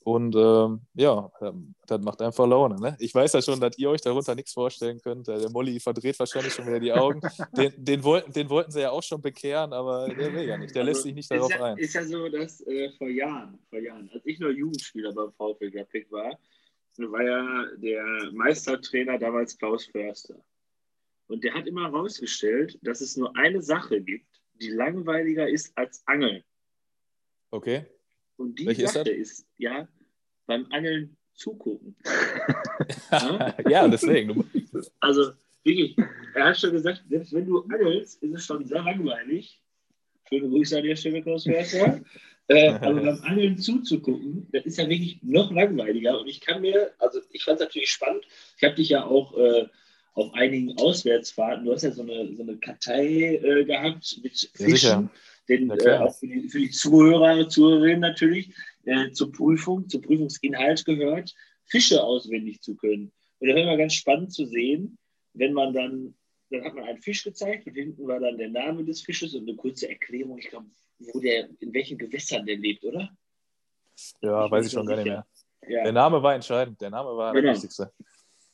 Und 0.00 0.34
ähm, 0.34 0.80
ja, 0.94 1.30
ähm, 1.40 1.76
das 1.86 2.00
macht 2.02 2.20
einfach 2.20 2.44
Laune. 2.46 2.74
Ne? 2.80 2.96
Ich 2.98 3.14
weiß 3.14 3.32
ja 3.34 3.40
schon, 3.40 3.60
dass 3.60 3.78
ihr 3.78 3.88
euch 3.88 4.00
darunter 4.00 4.34
nichts 4.34 4.52
vorstellen 4.52 5.00
könnt. 5.00 5.28
Äh, 5.28 5.38
Der 5.38 5.50
Molly 5.50 5.78
verdreht 5.78 6.18
wahrscheinlich 6.18 6.52
schon 6.52 6.66
wieder 6.66 6.80
die 6.80 6.92
Augen. 6.92 7.20
Den, 7.56 7.72
den, 7.76 8.02
wollten, 8.02 8.32
den 8.32 8.50
wollten 8.50 8.72
sie 8.72 8.80
ja 8.80 8.90
auch 8.90 9.02
schon 9.02 9.22
bekehren, 9.22 9.72
aber 9.72 10.08
der 10.08 10.32
will 10.34 10.48
ja 10.48 10.58
nicht. 10.58 10.74
Der 10.74 10.82
lässt 10.82 10.98
Also, 10.98 11.06
sich 11.06 11.14
nicht 11.14 11.30
darauf 11.30 11.50
ja, 11.50 11.62
ein. 11.62 11.78
Ist 11.78 11.94
ja 11.94 12.04
so, 12.04 12.28
dass 12.28 12.60
äh, 12.66 12.90
vor 12.98 13.08
Jahren, 13.08 13.58
vor 13.70 13.78
Jahren, 13.78 14.10
als 14.12 14.26
ich 14.26 14.40
noch 14.40 14.50
Jugendspieler 14.50 15.12
beim 15.12 15.32
VfL 15.32 15.70
Graphic 15.70 16.10
war, 16.10 16.36
war 16.98 17.22
ja 17.22 17.66
der 17.76 18.04
Meistertrainer 18.32 19.18
damals 19.18 19.56
Klaus 19.56 19.86
Förster. 19.86 20.34
Und 21.26 21.44
der 21.44 21.54
hat 21.54 21.66
immer 21.66 21.84
herausgestellt, 21.84 22.78
dass 22.82 23.00
es 23.00 23.16
nur 23.16 23.34
eine 23.36 23.62
Sache 23.62 24.00
gibt, 24.00 24.26
die 24.60 24.70
langweiliger 24.70 25.48
ist 25.48 25.76
als 25.76 26.02
Angeln. 26.06 26.42
Okay. 27.50 27.86
Und 28.36 28.58
die 28.58 28.66
Welche 28.66 28.84
ist 28.84 28.92
Sache 28.92 29.04
das? 29.04 29.14
ist, 29.14 29.46
ja, 29.56 29.88
beim 30.46 30.66
Angeln 30.70 31.16
zugucken. 31.34 31.96
ja, 33.68 33.88
deswegen. 33.88 34.48
Also 35.00 35.32
wirklich, 35.62 35.96
er 36.34 36.46
hat 36.46 36.58
schon 36.58 36.72
gesagt, 36.72 37.04
selbst 37.08 37.32
wenn 37.32 37.46
du 37.46 37.62
angelst, 37.62 38.22
ist 38.22 38.34
es 38.34 38.44
schon 38.44 38.64
sehr 38.64 38.82
langweilig. 38.82 39.60
Schöne 40.28 40.48
Grüße 40.48 40.78
an 40.78 40.84
der 40.84 40.96
Stelle, 40.96 41.22
Klaus 41.22 41.46
äh, 42.48 42.68
aber 42.68 43.00
beim 43.00 43.20
Angeln 43.22 43.58
zuzugucken, 43.58 44.48
das 44.52 44.64
ist 44.66 44.78
ja 44.78 44.88
wirklich 44.88 45.22
noch 45.22 45.50
langweiliger. 45.50 46.20
Und 46.20 46.26
ich 46.26 46.40
kann 46.40 46.60
mir, 46.60 46.92
also 46.98 47.20
ich 47.30 47.44
fand 47.44 47.60
es 47.60 47.66
natürlich 47.66 47.90
spannend. 47.90 48.24
Ich 48.56 48.64
habe 48.64 48.74
dich 48.74 48.90
ja 48.90 49.04
auch 49.04 49.36
äh, 49.36 49.66
auf 50.14 50.32
einigen 50.34 50.76
Auswärtsfahrten, 50.78 51.64
du 51.64 51.72
hast 51.72 51.82
ja 51.82 51.90
so 51.92 52.02
eine, 52.02 52.34
so 52.36 52.42
eine 52.42 52.56
Kartei 52.58 53.36
äh, 53.36 53.64
gehabt 53.64 54.18
mit 54.22 54.42
Ja, 54.42 54.48
Fischen, 54.54 54.70
sicher. 54.70 55.10
den, 55.48 55.70
äh, 55.70 55.98
auch 55.98 56.14
für 56.14 56.26
die, 56.28 56.48
für 56.48 56.58
die 56.60 56.70
Zuhörer, 56.70 57.48
Zuhörerinnen 57.48 58.00
natürlich, 58.00 58.50
äh, 58.84 59.10
zur 59.10 59.32
Prüfung, 59.32 59.88
zum 59.88 60.02
Prüfungsinhalt 60.02 60.84
gehört, 60.84 61.34
Fische 61.66 62.02
auswendig 62.02 62.60
zu 62.62 62.76
können. 62.76 63.12
Und 63.40 63.48
das 63.48 63.56
war 63.56 63.62
immer 63.62 63.76
ganz 63.76 63.94
spannend 63.94 64.32
zu 64.32 64.46
sehen, 64.46 64.96
wenn 65.32 65.52
man 65.52 65.72
dann, 65.74 66.14
dann 66.50 66.64
hat 66.64 66.74
man 66.74 66.84
einen 66.84 67.02
Fisch 67.02 67.24
gezeigt 67.24 67.66
und 67.66 67.74
hinten 67.74 68.06
war 68.06 68.20
dann 68.20 68.38
der 68.38 68.50
Name 68.50 68.84
des 68.84 69.00
Fisches 69.02 69.34
und 69.34 69.48
eine 69.48 69.56
kurze 69.56 69.88
Erklärung, 69.88 70.38
ich 70.38 70.48
glaube, 70.48 70.66
wo 71.00 71.18
der, 71.18 71.48
in 71.58 71.74
welchen 71.74 71.98
Gewässern 71.98 72.46
der 72.46 72.56
lebt, 72.56 72.84
oder? 72.84 73.10
ja, 74.22 74.44
Ich 74.46 74.50
weiß 74.52 74.66
ich 74.66 74.72
schon 74.72 74.86
gar 74.86 74.96
nicht 74.96 75.06
mehr. 75.06 75.26
Ja. 75.68 75.82
Der 75.82 75.92
Name 75.92 76.22
war 76.22 76.34
entscheidend. 76.34 76.80
Der 76.80 76.90
Name 76.90 77.16
war 77.16 77.32
Genau. 77.32 77.48
das 77.48 77.56
Wichtigste. 77.62 77.90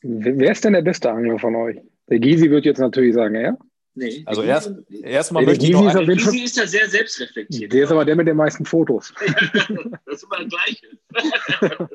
Wer 0.01 0.51
ist 0.51 0.63
denn 0.63 0.73
der 0.73 0.81
beste 0.81 1.11
Angler 1.11 1.37
von 1.39 1.55
euch? 1.55 1.77
Der 2.09 2.19
Gysi 2.19 2.49
wird 2.49 2.65
jetzt 2.65 2.79
natürlich 2.79 3.13
sagen, 3.13 3.35
er. 3.35 3.57
Nee, 3.93 4.23
Also 4.25 4.41
erst- 4.41 4.69
Gysi- 4.69 5.03
Erstmal 5.03 5.45
möchte 5.45 5.65
ich 5.65 5.71
Gysi 5.71 5.83
noch 5.83 5.89
ist 5.91 5.97
eine, 5.97 6.15
Gysi 6.15 6.43
ist 6.43 6.57
ja 6.57 6.65
sehr 6.65 6.89
selbstreflektiert. 6.89 7.73
Der 7.73 7.83
ist 7.83 7.91
aber 7.91 8.05
der 8.05 8.15
mit 8.15 8.27
den 8.27 8.37
meisten 8.37 8.65
Fotos. 8.65 9.13
das 9.19 10.15
ist 10.15 10.23
immer 10.23 10.39
das 10.43 10.49
Gleiche. 10.49 10.87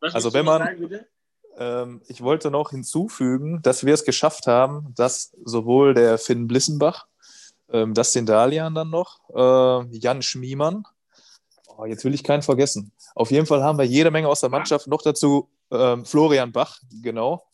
Was 0.00 0.14
Also 0.14 0.32
wenn 0.32 0.44
man- 0.44 0.58
sagen, 0.62 0.90
ähm, 1.58 2.02
ich 2.06 2.20
wollte 2.22 2.50
noch 2.50 2.70
hinzufügen, 2.70 3.60
dass 3.62 3.84
wir 3.84 3.94
es 3.94 4.04
geschafft 4.04 4.46
haben, 4.46 4.92
dass 4.96 5.32
sowohl 5.44 5.94
der 5.94 6.18
Finn 6.18 6.46
Blissenbach, 6.46 7.06
ähm, 7.72 7.94
Dustin 7.94 8.26
Dalian 8.26 8.74
dann 8.74 8.90
noch, 8.90 9.18
äh, 9.34 9.96
Jan 9.98 10.22
Schmiemann, 10.22 10.84
oh, 11.76 11.84
jetzt 11.84 12.04
will 12.04 12.14
ich 12.14 12.22
keinen 12.24 12.42
vergessen. 12.42 12.92
Auf 13.14 13.30
jeden 13.32 13.46
Fall 13.46 13.62
haben 13.62 13.78
wir 13.78 13.84
jede 13.84 14.10
Menge 14.10 14.28
aus 14.28 14.40
der 14.40 14.50
Mannschaft 14.50 14.86
noch 14.86 15.02
dazu, 15.02 15.48
ähm, 15.70 16.04
Florian 16.04 16.52
Bach, 16.52 16.78
genau, 17.02 17.46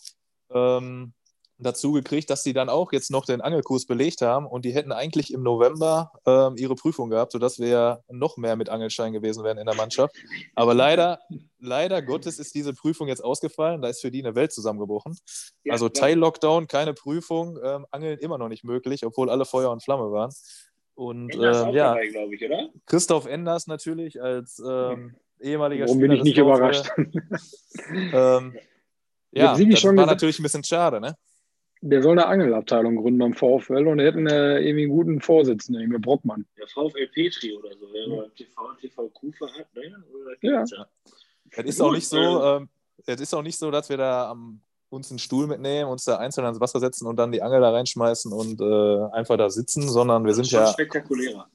ähm, 0.50 1.12
dazu 1.58 1.92
gekriegt, 1.92 2.30
dass 2.30 2.42
sie 2.42 2.52
dann 2.52 2.68
auch 2.68 2.92
jetzt 2.92 3.10
noch 3.10 3.24
den 3.24 3.40
Angelkurs 3.40 3.86
belegt 3.86 4.22
haben 4.22 4.46
und 4.46 4.64
die 4.64 4.72
hätten 4.72 4.92
eigentlich 4.92 5.32
im 5.32 5.42
November 5.42 6.12
ähm, 6.26 6.56
ihre 6.56 6.74
Prüfung 6.74 7.10
gehabt, 7.10 7.32
sodass 7.32 7.58
wir 7.58 7.68
ja 7.68 8.00
noch 8.08 8.36
mehr 8.36 8.56
mit 8.56 8.68
Angelschein 8.68 9.12
gewesen 9.12 9.44
wären 9.44 9.58
in 9.58 9.66
der 9.66 9.76
Mannschaft. 9.76 10.14
Aber 10.54 10.74
leider, 10.74 11.20
leider 11.58 12.02
Gottes 12.02 12.38
ist 12.38 12.54
diese 12.54 12.74
Prüfung 12.74 13.08
jetzt 13.08 13.22
ausgefallen. 13.22 13.82
Da 13.82 13.88
ist 13.88 14.00
für 14.00 14.10
die 14.10 14.24
eine 14.24 14.34
Welt 14.34 14.52
zusammengebrochen. 14.52 15.16
Ja, 15.62 15.72
also 15.72 15.86
ja. 15.86 15.92
Teil-Lockdown, 15.92 16.66
keine 16.66 16.92
Prüfung, 16.92 17.58
ähm, 17.62 17.86
Angeln 17.90 18.18
immer 18.18 18.38
noch 18.38 18.48
nicht 18.48 18.64
möglich, 18.64 19.06
obwohl 19.06 19.30
alle 19.30 19.44
Feuer 19.44 19.70
und 19.70 19.82
Flamme 19.82 20.10
waren. 20.10 20.32
Und 20.94 21.34
ähm, 21.34 21.40
ja, 21.40 21.94
dabei, 21.94 22.04
ich, 22.04 22.44
oder? 22.44 22.68
Christoph 22.86 23.26
Enders 23.26 23.66
natürlich 23.66 24.22
als 24.22 24.60
ähm, 24.64 25.16
ehemaliger 25.40 25.84
Warum 25.86 25.98
bin 25.98 26.12
Spieler 26.12 26.14
ich 26.14 26.20
des 26.20 26.24
nicht 26.24 26.38
überrascht? 26.38 26.90
Ähm, 28.12 28.56
ja, 29.32 29.56
das 29.56 29.80
schon 29.80 29.96
war 29.96 30.04
gesagt- 30.04 30.10
natürlich 30.10 30.38
ein 30.38 30.42
bisschen 30.44 30.64
schade, 30.64 31.00
ne? 31.00 31.16
Der 31.80 32.02
soll 32.02 32.12
eine 32.12 32.26
Angelabteilung 32.26 32.96
gründen 32.96 33.20
am 33.20 33.34
VfL 33.34 33.86
und 33.88 33.98
er 33.98 34.06
hätten 34.06 34.26
äh, 34.26 34.60
irgendwie 34.60 34.84
einen 34.84 34.92
guten 34.92 35.20
Vorsitzenden, 35.20 35.82
irgendwie 35.82 36.00
Brockmann. 36.00 36.46
Der 36.56 36.66
VfL 36.66 37.08
Petri 37.12 37.52
oder 37.54 37.70
so, 37.76 37.86
wer 37.92 38.16
beim 38.22 38.34
TV 38.34 38.68
und 38.68 38.78
TV 38.78 39.08
Kufa 39.10 39.46
hat, 39.58 39.66
ne? 39.74 40.02
Oder 40.14 40.34
Ja. 40.40 40.64
ja. 40.64 40.86
Es 41.50 41.64
ist 41.66 41.80
auch 41.82 41.92
nicht 41.92 42.08
so, 42.08 42.16
ähm, 42.42 42.68
es 43.04 43.20
ist 43.20 43.34
auch 43.34 43.42
nicht 43.42 43.58
so, 43.58 43.70
dass 43.70 43.90
wir 43.90 43.98
da 43.98 44.30
am, 44.30 44.62
uns 44.88 45.10
einen 45.10 45.18
Stuhl 45.18 45.46
mitnehmen, 45.46 45.90
uns 45.90 46.04
da 46.04 46.16
einzeln 46.16 46.44
ans 46.46 46.60
Wasser 46.60 46.80
setzen 46.80 47.06
und 47.06 47.16
dann 47.16 47.32
die 47.32 47.42
Angel 47.42 47.60
da 47.60 47.70
reinschmeißen 47.70 48.32
und 48.32 48.60
äh, 48.62 49.14
einfach 49.14 49.36
da 49.36 49.50
sitzen, 49.50 49.86
sondern 49.88 50.22
wir 50.24 50.28
Das 50.28 50.36
sind 50.36 50.44
ist 50.46 50.50
schon 50.52 50.60
ja, 50.60 50.66
spektakulärer. 50.68 51.48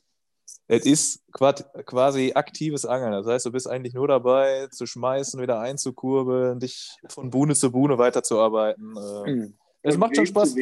Es 0.72 0.86
ist 0.86 1.24
quasi 1.34 2.32
aktives 2.36 2.86
Angeln. 2.86 3.12
Das 3.12 3.26
heißt, 3.26 3.46
du 3.48 3.52
bist 3.52 3.68
eigentlich 3.68 3.96
nur 3.96 4.08
dabei, 4.08 4.68
zu 4.68 4.86
schmeißen, 4.86 5.42
wieder 5.42 5.60
einzukurbeln, 5.60 6.60
dich 6.60 6.92
von 7.10 7.30
Buhne 7.32 7.56
zu 7.56 7.72
Buhne 7.72 7.98
weiterzuarbeiten. 7.98 8.96
Äh, 8.96 9.32
Mhm. 9.32 9.58
es 9.82 9.96
Von 9.96 10.00
macht 10.00 10.16
schon 10.16 10.28
Spaß. 10.28 10.56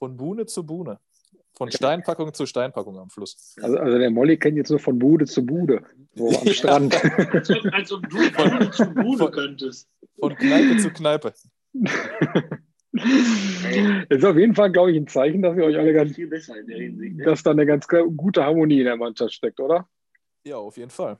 Von 0.00 0.16
Buhne 0.16 0.46
zu 0.46 0.66
Buhne. 0.66 0.98
Von 1.56 1.70
Steinpackung 1.72 2.34
zu 2.34 2.46
Steinpackung 2.46 2.98
am 2.98 3.08
Fluss. 3.10 3.54
Also, 3.62 3.78
also 3.78 3.98
der 3.98 4.10
Molly 4.10 4.36
kennt 4.36 4.56
jetzt 4.56 4.70
nur 4.70 4.78
von 4.78 4.98
Bude 4.98 5.26
zu 5.26 5.44
Bude, 5.44 5.82
so 6.14 6.28
am. 6.28 6.46
Strand. 6.52 6.94
Als 7.34 7.50
ob, 7.50 7.64
als 7.72 7.92
ob 7.92 8.08
du 8.08 8.16
Bude 8.32 8.70
zu 8.70 8.84
Bude 8.94 9.30
könntest. 9.30 9.88
Von 10.20 10.34
Kneipe 10.36 10.76
zu 10.76 10.90
Kneipe. 10.90 11.34
Das 12.92 13.04
ist 14.18 14.24
auf 14.24 14.36
jeden 14.36 14.54
Fall, 14.54 14.72
glaube 14.72 14.92
ich, 14.92 14.96
ein 14.96 15.06
Zeichen, 15.06 15.42
dass 15.42 15.56
ihr 15.56 15.64
euch 15.64 15.76
alle 15.76 15.92
ganz, 15.92 16.14
viel 16.14 16.26
besser 16.26 16.58
in 16.58 16.66
der 16.66 16.78
Hinsicht. 16.78 17.16
Ne? 17.16 17.24
dass 17.24 17.42
da 17.42 17.50
eine 17.50 17.66
ganz 17.66 17.86
gute 17.88 18.44
Harmonie 18.44 18.80
in 18.80 18.86
der 18.86 18.96
Mannschaft 18.96 19.34
steckt, 19.34 19.60
oder? 19.60 19.88
Ja, 20.44 20.56
auf 20.56 20.76
jeden 20.76 20.90
Fall. 20.90 21.18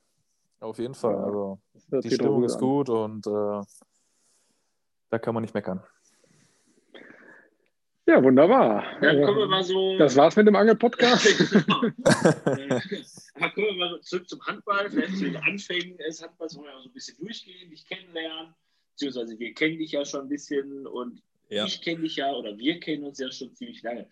Auf 0.60 0.78
jeden 0.78 0.94
Fall. 0.94 1.14
Ja. 1.14 1.58
Also 1.92 2.08
die 2.08 2.14
Stimmung 2.14 2.44
ist 2.44 2.58
gut 2.58 2.88
und 2.88 3.26
äh, 3.26 3.60
da 5.10 5.18
kann 5.18 5.34
man 5.34 5.42
nicht 5.42 5.54
meckern. 5.54 5.82
Ja, 8.06 8.24
wunderbar. 8.24 8.84
Dann 9.02 9.22
kommen 9.22 9.36
wir 9.36 9.46
mal 9.46 9.62
so. 9.62 9.98
Das 9.98 10.16
war's 10.16 10.34
mit 10.34 10.46
dem 10.46 10.56
Angel-Podcast. 10.56 11.26
genau. 11.50 11.82
aber 13.34 13.50
kommen 13.50 13.66
wir 13.66 13.76
mal 13.76 14.00
zurück 14.00 14.26
zum 14.26 14.40
Handball, 14.46 14.90
vielleicht 14.90 15.18
zu 15.18 15.24
den 15.24 15.36
Anfängen 15.36 15.98
des 15.98 16.22
Handballs, 16.22 16.56
wollen 16.56 16.68
wir 16.68 16.72
mal 16.72 16.82
so 16.82 16.88
ein 16.88 16.94
bisschen 16.94 17.18
durchgehen, 17.18 17.68
dich 17.68 17.86
kennenlernen, 17.86 18.54
beziehungsweise 18.92 19.38
wir 19.38 19.52
kennen 19.52 19.78
dich 19.78 19.92
ja 19.92 20.06
schon 20.06 20.22
ein 20.22 20.28
bisschen 20.28 20.86
und 20.86 21.22
ich 21.48 21.82
kenne 21.82 22.02
dich 22.02 22.16
ja 22.16 22.32
oder 22.32 22.56
wir 22.56 22.80
kennen 22.80 23.04
uns 23.04 23.18
ja 23.18 23.30
schon 23.30 23.54
ziemlich 23.54 23.82
lange. 23.82 24.08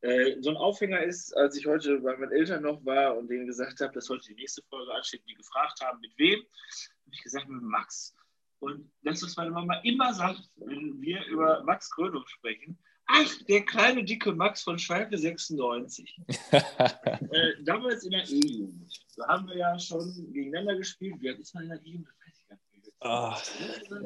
Äh, 0.00 0.40
so 0.40 0.50
ein 0.50 0.56
Aufhänger 0.56 1.02
ist, 1.02 1.36
als 1.36 1.56
ich 1.56 1.66
heute 1.66 1.98
bei 1.98 2.16
meinen 2.16 2.32
Eltern 2.32 2.62
noch 2.62 2.84
war 2.84 3.16
und 3.16 3.28
denen 3.28 3.46
gesagt 3.46 3.80
habe, 3.80 3.92
dass 3.92 4.08
heute 4.08 4.28
die 4.28 4.34
nächste 4.34 4.62
Folge 4.70 4.92
ansteht, 4.94 5.22
die 5.28 5.34
gefragt 5.34 5.80
haben, 5.82 6.00
mit 6.00 6.16
wem, 6.16 6.38
habe 6.38 7.14
ich 7.14 7.22
gesagt, 7.22 7.48
mit 7.48 7.62
Max. 7.62 8.14
Und 8.60 8.90
das, 9.02 9.22
was 9.22 9.36
meine 9.36 9.50
Mama 9.50 9.80
immer 9.82 10.12
sagt, 10.14 10.50
wenn 10.56 11.00
wir 11.00 11.24
über 11.26 11.62
Max 11.64 11.90
Krönung 11.90 12.26
sprechen, 12.26 12.78
ach, 13.06 13.30
der 13.48 13.64
kleine, 13.64 14.04
dicke 14.04 14.32
Max 14.32 14.62
von 14.62 14.78
Schalke 14.78 15.18
96. 15.18 16.20
äh, 16.52 16.60
damals 17.62 18.04
in 18.04 18.10
der 18.10 18.28
E-Jugend. 18.28 18.92
Da 19.16 19.26
haben 19.28 19.48
wir 19.48 19.56
ja 19.56 19.78
schon 19.78 20.12
gegeneinander 20.32 20.76
gespielt. 20.76 21.16
Wie 21.20 21.30
alt 21.30 21.40
ist 21.40 21.54
man 21.54 21.64
in 21.64 21.70
der 21.70 21.82
E-Jugend? 21.84 22.08
Ah, 23.00 23.40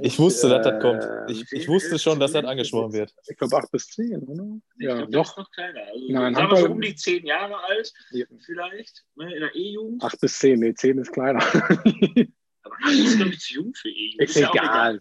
ich 0.02 0.18
wusste, 0.18 0.48
dass 0.50 0.64
das 0.66 0.80
kommt. 0.82 1.02
Äh, 1.02 1.32
Ich, 1.32 1.50
ich 1.52 1.66
wusste 1.68 1.98
schon, 1.98 2.20
dass 2.20 2.32
das 2.32 2.44
angesprochen 2.44 2.92
wird. 2.92 3.14
Ich 3.26 3.36
glaube 3.38 3.56
8 3.56 3.70
bis 3.70 3.86
10, 3.88 4.22
oder? 4.24 4.60
Ich 4.78 4.84
Ja, 4.84 5.06
glaub, 5.06 5.08
ist 5.08 5.14
doch. 5.32 5.36
noch 5.38 5.50
kleiner. 5.50 5.80
Also, 5.80 6.06
Nein, 6.10 6.34
sagen 6.34 6.50
wir 6.50 6.56
so 6.58 6.66
um 6.66 6.80
die 6.80 6.94
zehn 6.94 7.24
Jahre 7.24 7.56
alt, 7.64 7.90
Ja. 8.10 8.26
vielleicht, 8.44 9.04
ne, 9.14 9.32
in 9.34 9.40
der 9.40 9.54
E-Jugend. 9.54 10.02
8 10.04 10.20
bis 10.20 10.38
10, 10.38 10.60
nee, 10.60 10.74
10 10.74 10.98
ist 10.98 11.10
kleiner. 11.12 11.40
Aber 12.64 12.76
acht 12.84 12.92
ist, 12.92 13.16
glaube 13.16 13.30
ich, 13.32 13.40
zu 13.40 13.54
jung 13.54 13.74
für 13.74 13.88
E-Jugend. 13.88 14.28
ist 14.28 14.36
ja 14.36 14.50
auch 14.50 14.54
egal. 14.54 15.00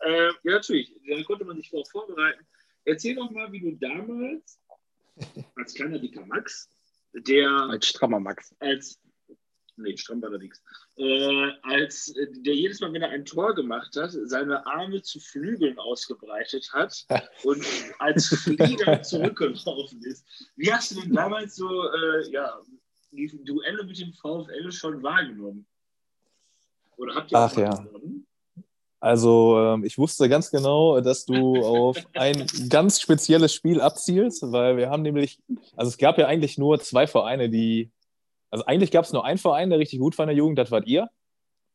Äh, 0.00 0.26
ja, 0.26 0.32
natürlich. 0.44 0.94
Da 1.08 1.22
konnte 1.24 1.44
man 1.46 1.56
sich 1.56 1.70
darauf 1.70 1.88
vorbereiten. 1.90 2.46
Erzähl 2.84 3.14
doch 3.16 3.30
mal, 3.30 3.50
wie 3.52 3.60
du 3.60 3.72
damals 3.76 4.60
als 5.56 5.74
kleiner 5.74 5.98
dicker 5.98 6.24
Max, 6.26 6.68
der. 7.14 7.48
Als 7.70 7.86
strammer 7.88 8.20
Max. 8.20 8.54
Als. 8.60 9.00
Nee, 9.82 9.96
stramm 9.96 10.20
war 10.22 10.28
allerdings. 10.28 10.62
Äh, 10.96 11.50
als 11.62 12.12
der 12.14 12.54
jedes 12.54 12.80
Mal, 12.80 12.92
wenn 12.92 13.02
er 13.02 13.10
ein 13.10 13.24
Tor 13.24 13.54
gemacht 13.54 13.96
hat, 13.96 14.12
seine 14.24 14.66
Arme 14.66 15.02
zu 15.02 15.18
Flügeln 15.20 15.78
ausgebreitet 15.78 16.70
hat 16.72 17.06
und 17.44 17.64
als 17.98 18.28
Flieger 18.28 19.02
zurückgelaufen 19.02 20.02
ist. 20.04 20.24
Wie 20.56 20.72
hast 20.72 20.90
du 20.90 21.00
denn 21.00 21.12
damals 21.12 21.56
so 21.56 21.68
äh, 21.68 22.30
ja, 22.30 22.60
die 23.10 23.28
Duelle 23.44 23.84
mit 23.84 23.98
dem 23.98 24.12
VfL 24.12 24.70
schon 24.70 25.02
wahrgenommen? 25.02 25.66
Oder 26.96 27.14
habt 27.14 27.32
ihr 27.32 27.38
Ach 27.38 27.56
ja. 27.56 27.86
Also 29.00 29.58
ähm, 29.58 29.84
ich 29.84 29.96
wusste 29.96 30.28
ganz 30.28 30.50
genau, 30.50 31.00
dass 31.00 31.24
du 31.24 31.64
auf 31.64 31.96
ein 32.12 32.46
ganz 32.68 33.00
spezielles 33.00 33.54
Spiel 33.54 33.80
abzielst, 33.80 34.42
weil 34.52 34.76
wir 34.76 34.90
haben 34.90 35.02
nämlich, 35.02 35.40
also 35.74 35.88
es 35.88 35.96
gab 35.96 36.18
ja 36.18 36.26
eigentlich 36.26 36.58
nur 36.58 36.78
zwei 36.80 37.06
Vereine, 37.06 37.48
die, 37.48 37.90
also 38.50 38.64
eigentlich 38.66 38.90
gab 38.90 39.04
es 39.04 39.12
nur 39.12 39.24
einen 39.24 39.38
Verein, 39.38 39.70
der 39.70 39.78
richtig 39.78 40.00
gut 40.00 40.16
war 40.18 40.24
in 40.24 40.28
der 40.28 40.36
Jugend, 40.36 40.58
das 40.58 40.70
wart 40.70 40.86
ihr. 40.86 41.08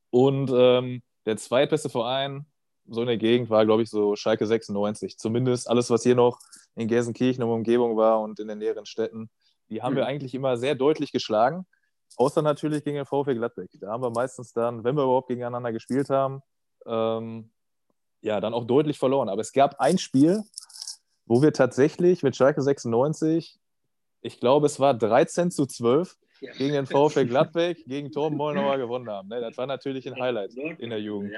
Und 0.09 0.51
ähm, 0.53 1.01
der 1.25 1.37
zweitbeste 1.37 1.89
Verein 1.89 2.45
so 2.87 3.01
in 3.01 3.07
der 3.07 3.17
Gegend 3.17 3.49
war, 3.49 3.65
glaube 3.65 3.83
ich, 3.83 3.89
so 3.89 4.15
Schalke 4.15 4.45
96. 4.45 5.17
Zumindest 5.17 5.69
alles, 5.69 5.89
was 5.89 6.03
hier 6.03 6.15
noch 6.15 6.39
in 6.75 6.87
Gelsenkirchen 6.87 7.43
und 7.43 7.49
Umgebung 7.49 7.97
war 7.97 8.21
und 8.21 8.39
in 8.39 8.47
den 8.47 8.59
näheren 8.59 8.85
Städten, 8.85 9.29
die 9.69 9.81
haben 9.81 9.93
mhm. 9.93 9.97
wir 9.97 10.05
eigentlich 10.05 10.33
immer 10.35 10.57
sehr 10.57 10.75
deutlich 10.75 11.11
geschlagen. 11.11 11.65
Außer 12.17 12.41
natürlich 12.41 12.83
gegen 12.83 12.97
den 12.97 13.05
VfL 13.05 13.35
Gladbeck. 13.35 13.71
Da 13.79 13.89
haben 13.89 14.03
wir 14.03 14.11
meistens 14.11 14.53
dann, 14.53 14.83
wenn 14.83 14.95
wir 14.95 15.03
überhaupt 15.03 15.27
gegeneinander 15.27 15.71
gespielt 15.71 16.09
haben, 16.09 16.41
ähm, 16.85 17.51
ja, 18.21 18.39
dann 18.39 18.53
auch 18.53 18.65
deutlich 18.65 18.99
verloren. 18.99 19.29
Aber 19.29 19.41
es 19.41 19.51
gab 19.51 19.79
ein 19.79 19.97
Spiel, 19.97 20.43
wo 21.25 21.41
wir 21.41 21.51
tatsächlich 21.51 22.23
mit 22.23 22.35
Schalke 22.35 22.61
96, 22.61 23.59
ich 24.21 24.39
glaube, 24.39 24.67
es 24.67 24.79
war 24.79 24.93
13 24.93 25.51
zu 25.51 25.65
12 25.65 26.15
ja. 26.41 26.51
gegen 26.53 26.73
den 26.73 26.85
VfL 26.85 27.25
Gladbeck, 27.25 27.85
gegen 27.85 28.11
Torben 28.11 28.37
Mollnauer 28.37 28.77
gewonnen 28.77 29.09
haben. 29.09 29.29
Ne, 29.29 29.41
das 29.41 29.57
war 29.57 29.67
natürlich 29.67 30.07
ein 30.07 30.19
Highlight 30.19 30.53
in 30.55 30.89
der 30.89 30.99
Jugend. 30.99 31.33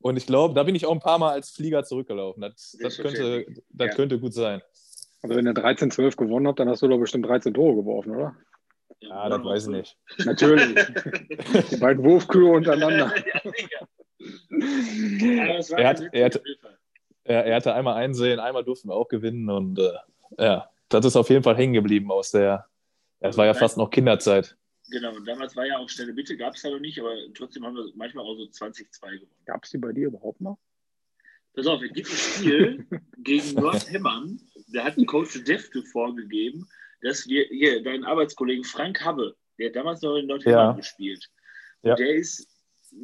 Und 0.00 0.16
ich 0.16 0.26
glaube, 0.26 0.54
da 0.54 0.62
bin 0.62 0.74
ich 0.74 0.86
auch 0.86 0.92
ein 0.92 1.00
paar 1.00 1.18
Mal 1.18 1.32
als 1.32 1.50
Flieger 1.50 1.84
zurückgelaufen. 1.84 2.40
Das, 2.42 2.76
das, 2.80 2.98
könnte, 2.98 3.46
das 3.70 3.88
ja. 3.88 3.94
könnte 3.94 4.18
gut 4.18 4.32
sein. 4.32 4.62
Also 5.22 5.34
wenn 5.34 5.46
ihr 5.46 5.54
13-12 5.54 6.16
gewonnen 6.16 6.46
habt, 6.46 6.60
dann 6.60 6.68
hast 6.68 6.82
du 6.82 6.88
doch 6.88 6.98
bestimmt 6.98 7.26
13 7.26 7.54
Tore 7.54 7.74
geworfen, 7.74 8.14
oder? 8.14 8.36
Ja, 9.00 9.28
das 9.28 9.44
weiß 9.44 9.64
ich 9.64 9.70
nicht. 9.70 9.96
Natürlich. 10.24 10.74
Die 11.70 11.76
beiden 11.76 12.04
Wurfkühe 12.04 12.50
untereinander. 12.52 13.12
er, 15.76 15.88
hat, 15.88 16.02
er, 16.12 16.24
hat, 16.24 16.40
er, 17.24 17.44
er, 17.46 17.56
hatte 17.56 17.74
einmal 17.74 17.94
einsehen, 17.94 18.40
einmal 18.40 18.64
durften 18.64 18.88
wir 18.88 18.94
auch 18.94 19.08
gewinnen 19.08 19.48
und 19.50 19.78
äh, 19.78 19.92
ja, 20.38 20.70
das 20.88 21.04
ist 21.04 21.16
auf 21.16 21.30
jeden 21.30 21.42
Fall 21.42 21.56
hängen 21.56 21.74
geblieben 21.74 22.10
aus 22.10 22.30
der, 22.30 22.66
es 23.20 23.36
war 23.36 23.46
ja 23.46 23.54
fast 23.54 23.76
noch 23.76 23.90
Kinderzeit. 23.90 24.56
Genau, 24.90 25.14
und 25.14 25.26
damals 25.26 25.54
war 25.54 25.66
ja 25.66 25.78
auch 25.78 25.88
Stelle 25.88 26.14
Bitte, 26.14 26.36
gab 26.36 26.54
es 26.54 26.62
ja 26.62 26.70
noch 26.70 26.80
nicht, 26.80 26.98
aber 26.98 27.14
trotzdem 27.34 27.64
haben 27.64 27.76
wir 27.76 27.90
manchmal 27.94 28.24
auch 28.24 28.36
so 28.36 28.44
20-2 28.44 29.18
gewonnen. 29.18 29.44
Gab 29.44 29.64
es 29.64 29.70
die 29.70 29.78
bei 29.78 29.92
dir 29.92 30.06
überhaupt 30.06 30.40
noch? 30.40 30.58
Pass 31.54 31.66
auf, 31.66 31.82
es 31.82 31.92
gibt 31.92 32.08
ein 32.08 32.16
Spiel 32.16 32.86
gegen 33.18 33.54
Nordhemmern, 33.54 34.40
da 34.68 34.84
hat 34.84 34.96
ein 34.96 35.06
Coach 35.06 35.42
Defte 35.44 35.82
vorgegeben, 35.82 36.66
dass 37.02 37.26
wir, 37.26 37.44
hier, 37.46 37.82
deinen 37.82 38.04
Arbeitskollegen 38.04 38.64
Frank 38.64 39.04
Habbe, 39.04 39.36
der 39.58 39.68
hat 39.68 39.76
damals 39.76 40.00
noch 40.02 40.16
in 40.16 40.26
Nordhemmern 40.26 40.70
ja. 40.70 40.72
gespielt, 40.72 41.28
ja. 41.82 41.94
der 41.94 42.14
ist 42.14 42.48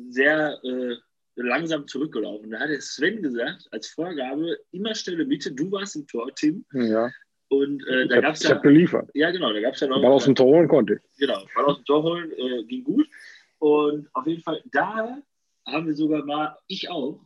sehr 0.08 0.58
äh, 0.62 0.96
langsam 1.36 1.86
zurückgelaufen. 1.86 2.50
Da 2.50 2.60
hat 2.60 2.70
der 2.70 2.80
Sven 2.80 3.22
gesagt, 3.22 3.68
als 3.72 3.88
Vorgabe, 3.88 4.58
immer 4.70 4.94
Stelle 4.94 5.24
Mitte, 5.24 5.52
du 5.52 5.70
warst 5.70 5.96
im 5.96 6.06
Tor, 6.06 6.34
Tim. 6.34 6.64
Ja. 6.72 7.10
Und 7.54 7.86
äh, 7.86 8.08
da 8.08 8.20
gab 8.20 8.34
es 8.34 8.42
ja. 8.42 8.50
Ich 8.50 8.54
habe 8.56 8.68
geliefert. 8.68 9.10
Ja, 9.14 9.30
genau. 9.30 9.52
Da 9.52 9.60
gab 9.60 9.74
es 9.74 9.80
ja 9.80 9.86
noch. 9.86 10.00
Ball 10.00 10.12
aus 10.12 10.24
dem 10.24 10.34
Tor 10.34 10.46
holen 10.46 10.68
konnte 10.68 10.94
ich. 10.94 11.18
Genau. 11.18 11.44
Ball 11.54 11.64
aus 11.66 11.76
dem 11.76 11.84
Tor 11.84 12.02
holen 12.02 12.32
äh, 12.32 12.64
ging 12.64 12.84
gut. 12.84 13.06
Und 13.58 14.08
auf 14.12 14.26
jeden 14.26 14.42
Fall, 14.42 14.62
da 14.72 15.18
haben 15.66 15.86
wir 15.86 15.94
sogar 15.94 16.24
mal, 16.24 16.56
ich 16.66 16.90
auch, 16.90 17.24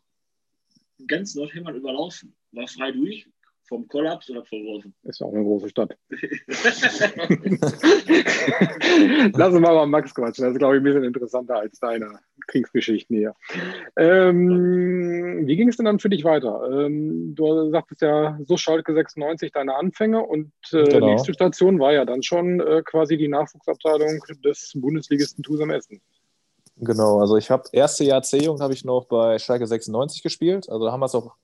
ganz 1.07 1.35
Nordhemmern 1.35 1.77
überlaufen. 1.77 2.37
War 2.53 2.69
frei 2.69 2.93
durch, 2.93 3.27
vom 3.69 3.87
Kollaps 3.87 4.31
oder 4.31 4.45
verworfen? 4.45 4.95
Ist 5.05 5.21
ja 5.21 5.27
auch 5.27 5.33
eine 5.33 5.45
große 5.45 5.69
Stadt. 5.69 5.97
Lass 9.35 9.53
uns 9.53 9.61
mal 9.61 9.75
mal 9.75 9.87
Max 9.87 10.15
quatschen. 10.15 10.45
Das 10.45 10.53
ist, 10.53 10.59
glaube 10.59 10.77
ich, 10.77 10.81
ein 10.81 10.85
bisschen 10.85 11.05
interessanter 11.05 11.57
als 11.57 11.79
deine 11.79 12.19
Kriegsgeschichten 12.47 13.17
hier. 13.17 13.35
Ähm, 13.97 15.47
wie 15.47 15.57
ging 15.57 15.69
es 15.69 15.77
denn 15.77 15.87
dann 15.87 15.99
für 15.99 16.09
dich 16.09 16.25
weiter? 16.25 16.69
Ähm, 16.71 17.35
du 17.35 17.71
sagtest 17.71 18.03
ja, 18.03 18.39
so 18.45 18.57
Schalke 18.57 18.95
96 18.95 19.53
deine 19.53 19.77
Anfänge 19.77 20.23
und 20.23 20.53
äh, 20.73 20.85
genau. 20.85 21.07
nächste 21.07 21.35
Station 21.35 21.79
war 21.79 21.93
ja 21.93 22.05
dann 22.05 22.23
schon 22.23 22.61
äh, 22.61 22.83
quasi 22.85 23.17
die 23.17 23.29
Nachwuchsabteilung 23.29 24.21
des 24.45 24.73
Bundesligisten 24.75 25.45
Tusam 25.45 25.71
Essen. 25.71 26.01
Genau, 26.81 27.19
also 27.19 27.37
ich 27.37 27.51
habe 27.51 27.65
erste 27.73 28.05
Jahr 28.05 28.23
C-Jugend 28.23 28.61
habe 28.61 28.73
ich 28.73 28.85
noch 28.85 29.07
bei 29.07 29.39
Schalke 29.39 29.67
96 29.67 30.23
gespielt. 30.23 30.69
Also 30.69 30.87
da 30.87 30.93
haben 30.93 31.01
wir 31.01 31.07
es 31.07 31.15
auch 31.15 31.35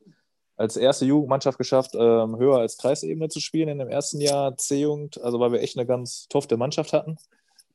als 0.57 0.77
erste 0.77 1.05
Jugendmannschaft 1.05 1.59
geschafft, 1.59 1.95
ähm, 1.95 2.38
höher 2.38 2.59
als 2.59 2.79
Kreisebene 2.79 3.29
zu 3.29 3.40
spielen 3.40 3.69
in 3.69 3.79
dem 3.79 3.88
ersten 3.88 4.21
Jahr 4.21 4.57
C-Jugend, 4.57 5.21
also 5.21 5.40
weil 5.40 5.53
wir 5.53 5.61
echt 5.61 5.77
eine 5.77 5.87
ganz 5.87 6.29
tofte 6.29 6.57
Mannschaft 6.57 6.93
hatten. 6.93 7.17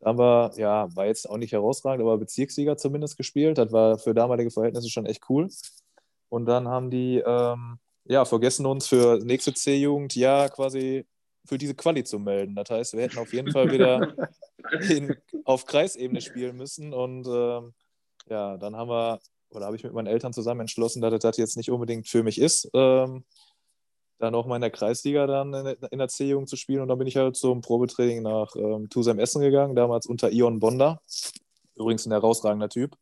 Wir, 0.02 0.52
ja, 0.56 0.96
war 0.96 1.08
jetzt 1.08 1.30
auch 1.30 1.38
nicht 1.38 1.52
herausragend, 1.52 2.02
aber 2.02 2.18
Bezirkssieger 2.18 2.78
zumindest 2.78 3.18
gespielt. 3.18 3.58
Das 3.58 3.72
war 3.74 3.98
für 3.98 4.14
damalige 4.14 4.50
Verhältnisse 4.50 4.90
schon 4.90 5.06
echt 5.06 5.30
cool. 5.30 5.50
Und 6.30 6.46
dann 6.46 6.70
haben 6.70 6.90
die, 6.90 7.22
ähm, 7.26 7.80
ja, 8.06 8.24
vergessen 8.24 8.66
uns 8.66 8.88
für 8.88 9.20
nächste 9.24 9.54
C-Jugend 9.54 10.16
ja 10.16 10.48
quasi 10.48 11.06
für 11.46 11.58
diese 11.58 11.76
Quali 11.76 12.04
zu 12.04 12.20
melden. 12.20 12.56
Das 12.56 12.70
heißt, 12.70 12.94
wir 12.94 13.02
hätten 13.02 13.18
auf 13.18 13.34
jeden 13.34 13.52
Fall 13.52 13.72
wieder 13.72 14.14
in, 14.90 15.16
auf 15.44 15.66
Kreisebene 15.66 16.22
spielen 16.22 16.56
müssen. 16.56 16.94
Und 16.94 17.28
ähm, 17.28 17.74
ja, 18.30 18.56
dann 18.58 18.76
haben 18.78 18.90
wir 18.90 19.20
oder 19.52 19.66
habe 19.66 19.76
ich 19.76 19.84
mit 19.84 19.94
meinen 19.94 20.08
Eltern 20.08 20.34
zusammen 20.34 20.62
entschlossen, 20.62 21.02
dass 21.02 21.18
das 21.20 21.38
jetzt 21.38 21.58
nicht 21.58 21.72
unbedingt 21.72 22.08
für 22.08 22.24
mich 22.24 22.40
ist, 22.40 22.70
ähm, 22.74 23.24
dann 24.20 24.36
auch 24.36 24.46
mal 24.46 24.56
in 24.56 24.62
der 24.62 24.72
Kreisliga 24.72 25.28
dann 25.28 25.54
in, 25.54 25.78
in 25.92 26.00
der 26.00 26.08
C-Jugend 26.10 26.50
zu 26.50 26.58
spielen. 26.58 26.82
Und 26.82 26.90
dann 26.90 26.98
bin 26.98 27.08
ich 27.08 27.16
halt 27.16 27.36
zum 27.36 27.62
Probetraining 27.62 28.22
nach 28.22 28.56
ähm, 28.56 28.90
Tusem 28.90 29.18
Essen 29.18 29.42
gegangen, 29.42 29.76
damals 29.76 30.06
unter 30.06 30.32
Ion 30.32 30.60
Bonda. 30.60 31.02
Übrigens 31.76 32.06
ein 32.06 32.12
herausragender 32.12 32.70
Typ. 32.70 32.96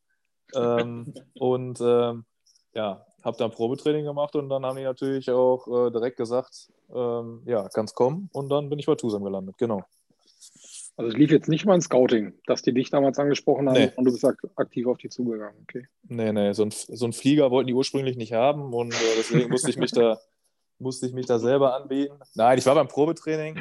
Ähm, 0.53 1.13
und 1.39 1.79
ähm, 1.81 2.25
ja, 2.73 3.05
habe 3.23 3.37
dann 3.37 3.51
Probetraining 3.51 4.05
gemacht 4.05 4.35
und 4.35 4.49
dann 4.49 4.65
haben 4.65 4.77
die 4.77 4.83
natürlich 4.83 5.29
auch 5.31 5.67
äh, 5.67 5.91
direkt 5.91 6.17
gesagt, 6.17 6.71
ähm, 6.93 7.41
ja, 7.45 7.67
kannst 7.69 7.95
kommen. 7.95 8.29
Und 8.31 8.49
dann 8.49 8.69
bin 8.69 8.79
ich 8.79 8.85
bei 8.85 8.95
Tusem 8.95 9.23
gelandet, 9.23 9.57
genau. 9.57 9.83
Also 10.97 11.11
es 11.11 11.15
lief 11.15 11.29
jetzt 11.29 11.47
nicht 11.47 11.65
mal 11.65 11.75
ein 11.75 11.81
Scouting, 11.81 12.33
dass 12.47 12.63
die 12.63 12.73
dich 12.73 12.89
damals 12.89 13.19
angesprochen 13.19 13.69
haben 13.69 13.75
nee. 13.75 13.91
und 13.95 14.05
du 14.05 14.11
bist 14.11 14.25
aktiv 14.55 14.87
auf 14.87 14.97
die 14.97 15.09
zugegangen, 15.09 15.55
okay? 15.61 15.85
Nee, 16.07 16.33
nee, 16.33 16.53
so 16.53 16.63
ein, 16.63 16.71
so 16.71 17.05
ein 17.05 17.13
Flieger 17.13 17.51
wollten 17.51 17.67
die 17.67 17.75
ursprünglich 17.75 18.17
nicht 18.17 18.33
haben 18.33 18.73
und 18.73 18.93
äh, 18.93 19.15
deswegen 19.15 19.49
musste 19.51 19.69
ich 19.69 19.77
mich 19.77 19.91
da 19.91 20.19
musste 20.79 21.05
ich 21.05 21.13
mich 21.13 21.27
da 21.27 21.39
selber 21.39 21.75
anbieten. 21.75 22.15
Nein, 22.35 22.57
ich 22.57 22.65
war 22.65 22.75
beim 22.75 22.87
Probetraining, 22.87 23.57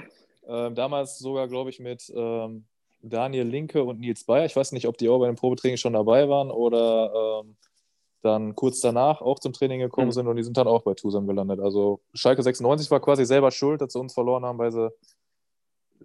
äh, 0.46 0.70
damals 0.72 1.18
sogar, 1.18 1.46
glaube 1.46 1.70
ich, 1.70 1.78
mit 1.78 2.10
ähm, 2.14 2.64
Daniel 3.02 3.46
Linke 3.46 3.84
und 3.84 4.00
Nils 4.00 4.24
Bayer. 4.24 4.46
Ich 4.46 4.56
weiß 4.56 4.72
nicht, 4.72 4.86
ob 4.86 4.96
die 4.98 5.08
auch 5.08 5.18
bei 5.18 5.26
dem 5.26 5.36
Probetraining 5.36 5.76
schon 5.76 5.92
dabei 5.92 6.28
waren 6.28 6.50
oder 6.50 7.42
ähm, 7.44 7.56
dann 8.22 8.54
kurz 8.54 8.80
danach 8.80 9.20
auch 9.20 9.38
zum 9.38 9.52
Training 9.52 9.80
gekommen 9.80 10.08
mhm. 10.08 10.12
sind 10.12 10.26
und 10.26 10.36
die 10.36 10.42
sind 10.42 10.56
dann 10.56 10.66
auch 10.66 10.82
bei 10.82 10.94
Tusam 10.94 11.26
gelandet. 11.26 11.60
Also 11.60 12.00
Schalke 12.14 12.42
96 12.42 12.90
war 12.90 13.00
quasi 13.00 13.24
selber 13.24 13.50
schuld, 13.50 13.80
dass 13.80 13.92
sie 13.92 14.00
uns 14.00 14.14
verloren 14.14 14.44
haben, 14.44 14.58
weil 14.58 14.72
sie 14.72 14.90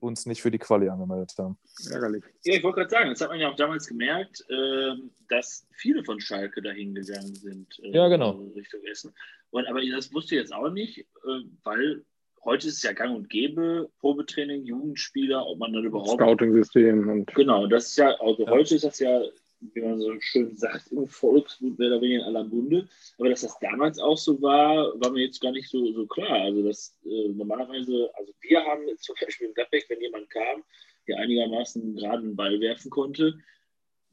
uns 0.01 0.25
nicht 0.25 0.41
für 0.41 0.51
die 0.51 0.57
Quali 0.57 0.89
angemeldet 0.89 1.33
haben. 1.37 1.57
Ärgerlich. 1.91 2.23
Ja, 2.43 2.55
ich 2.55 2.63
wollte 2.63 2.79
gerade 2.79 2.89
sagen, 2.89 3.09
das 3.09 3.21
hat 3.21 3.29
man 3.29 3.39
ja 3.39 3.49
auch 3.49 3.55
damals 3.55 3.87
gemerkt, 3.87 4.43
äh, 4.49 4.95
dass 5.29 5.67
viele 5.77 6.03
von 6.03 6.19
Schalke 6.19 6.61
dahin 6.61 6.93
gegangen 6.95 7.35
sind. 7.35 7.79
Äh, 7.83 7.91
ja, 7.91 8.07
genau. 8.07 8.31
Richtung 8.55 8.81
Essen. 8.83 9.13
Und, 9.51 9.67
aber 9.67 9.81
das 9.85 10.13
wusste 10.13 10.35
ich 10.35 10.41
jetzt 10.41 10.53
auch 10.53 10.69
nicht, 10.69 10.99
äh, 10.99 11.43
weil 11.63 12.03
heute 12.43 12.67
ist 12.67 12.77
es 12.77 12.83
ja 12.83 12.93
gang 12.93 13.15
und 13.15 13.29
gäbe, 13.29 13.89
Probetraining, 13.99 14.63
Jugendspieler, 14.65 15.45
ob 15.45 15.59
man 15.59 15.73
dann 15.73 15.85
überhaupt. 15.85 16.19
Scouting-System. 16.19 17.07
Und 17.07 17.33
genau, 17.35 17.67
das 17.67 17.89
ist 17.89 17.97
ja, 17.97 18.15
also 18.19 18.43
ja. 18.45 18.51
heute 18.51 18.75
ist 18.75 18.83
das 18.83 18.99
ja 18.99 19.21
wie 19.61 19.81
man 19.81 19.99
so 19.99 20.19
schön 20.19 20.55
sagt, 20.55 20.91
im 20.91 21.07
Volksmund 21.07 21.77
mehr 21.77 21.89
oder 21.89 22.01
weniger 22.01 22.21
in 22.21 22.25
aller 22.27 22.43
Munde. 22.43 22.87
Aber 23.17 23.29
dass 23.29 23.41
das 23.41 23.57
damals 23.59 23.99
auch 23.99 24.17
so 24.17 24.41
war, 24.41 24.99
war 24.99 25.11
mir 25.11 25.25
jetzt 25.25 25.39
gar 25.39 25.51
nicht 25.51 25.69
so, 25.69 25.93
so 25.93 26.05
klar. 26.07 26.41
Also, 26.41 26.63
dass 26.63 26.97
äh, 27.05 27.29
normalerweise, 27.29 28.09
also 28.15 28.33
wir 28.41 28.63
haben 28.63 28.83
zum 28.97 29.15
Beispiel 29.21 29.47
in 29.47 29.53
Gladbeck, 29.53 29.85
wenn 29.89 30.01
jemand 30.01 30.29
kam, 30.29 30.63
der 31.07 31.17
einigermaßen 31.17 31.95
gerade 31.95 32.23
einen 32.23 32.35
Ball 32.35 32.59
werfen 32.59 32.89
konnte, 32.89 33.37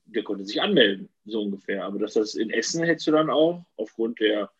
der 0.06 0.22
konnte 0.22 0.44
sich 0.44 0.60
anmelden, 0.60 1.08
so 1.24 1.42
ungefähr. 1.42 1.84
Aber 1.84 1.98
dass 1.98 2.14
das 2.14 2.34
in 2.34 2.50
Essen 2.50 2.84
hättest 2.84 3.06
du 3.06 3.12
dann 3.12 3.30
auch, 3.30 3.64
aufgrund 3.76 4.20
der 4.20 4.50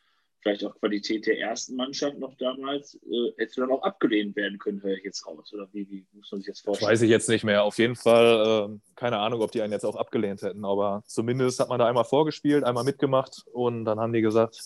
vielleicht 0.40 0.64
auch 0.64 0.74
Qualität 0.78 1.26
der 1.26 1.38
ersten 1.38 1.76
Mannschaft 1.76 2.18
noch 2.18 2.34
damals, 2.36 2.94
äh, 2.94 3.32
hättest 3.36 3.56
du 3.56 3.62
dann 3.62 3.70
auch 3.70 3.82
abgelehnt 3.82 4.36
werden 4.36 4.58
können, 4.58 4.82
höre 4.82 4.96
ich 4.96 5.04
jetzt 5.04 5.26
raus. 5.26 5.52
Oder 5.52 5.68
wie, 5.72 5.88
wie 5.90 6.06
muss 6.12 6.30
man 6.30 6.40
sich 6.40 6.48
das 6.48 6.60
vorstellen? 6.60 6.90
Weiß 6.90 7.02
ich 7.02 7.10
jetzt 7.10 7.28
nicht 7.28 7.44
mehr. 7.44 7.64
Auf 7.64 7.78
jeden 7.78 7.96
Fall, 7.96 8.70
äh, 8.70 8.78
keine 8.94 9.18
Ahnung, 9.18 9.40
ob 9.40 9.52
die 9.52 9.62
einen 9.62 9.72
jetzt 9.72 9.84
auch 9.84 9.96
abgelehnt 9.96 10.42
hätten, 10.42 10.64
aber 10.64 11.02
zumindest 11.06 11.60
hat 11.60 11.68
man 11.68 11.78
da 11.78 11.86
einmal 11.86 12.04
vorgespielt, 12.04 12.64
einmal 12.64 12.84
mitgemacht 12.84 13.44
und 13.52 13.84
dann 13.84 13.98
haben 13.98 14.12
die 14.12 14.22
gesagt, 14.22 14.60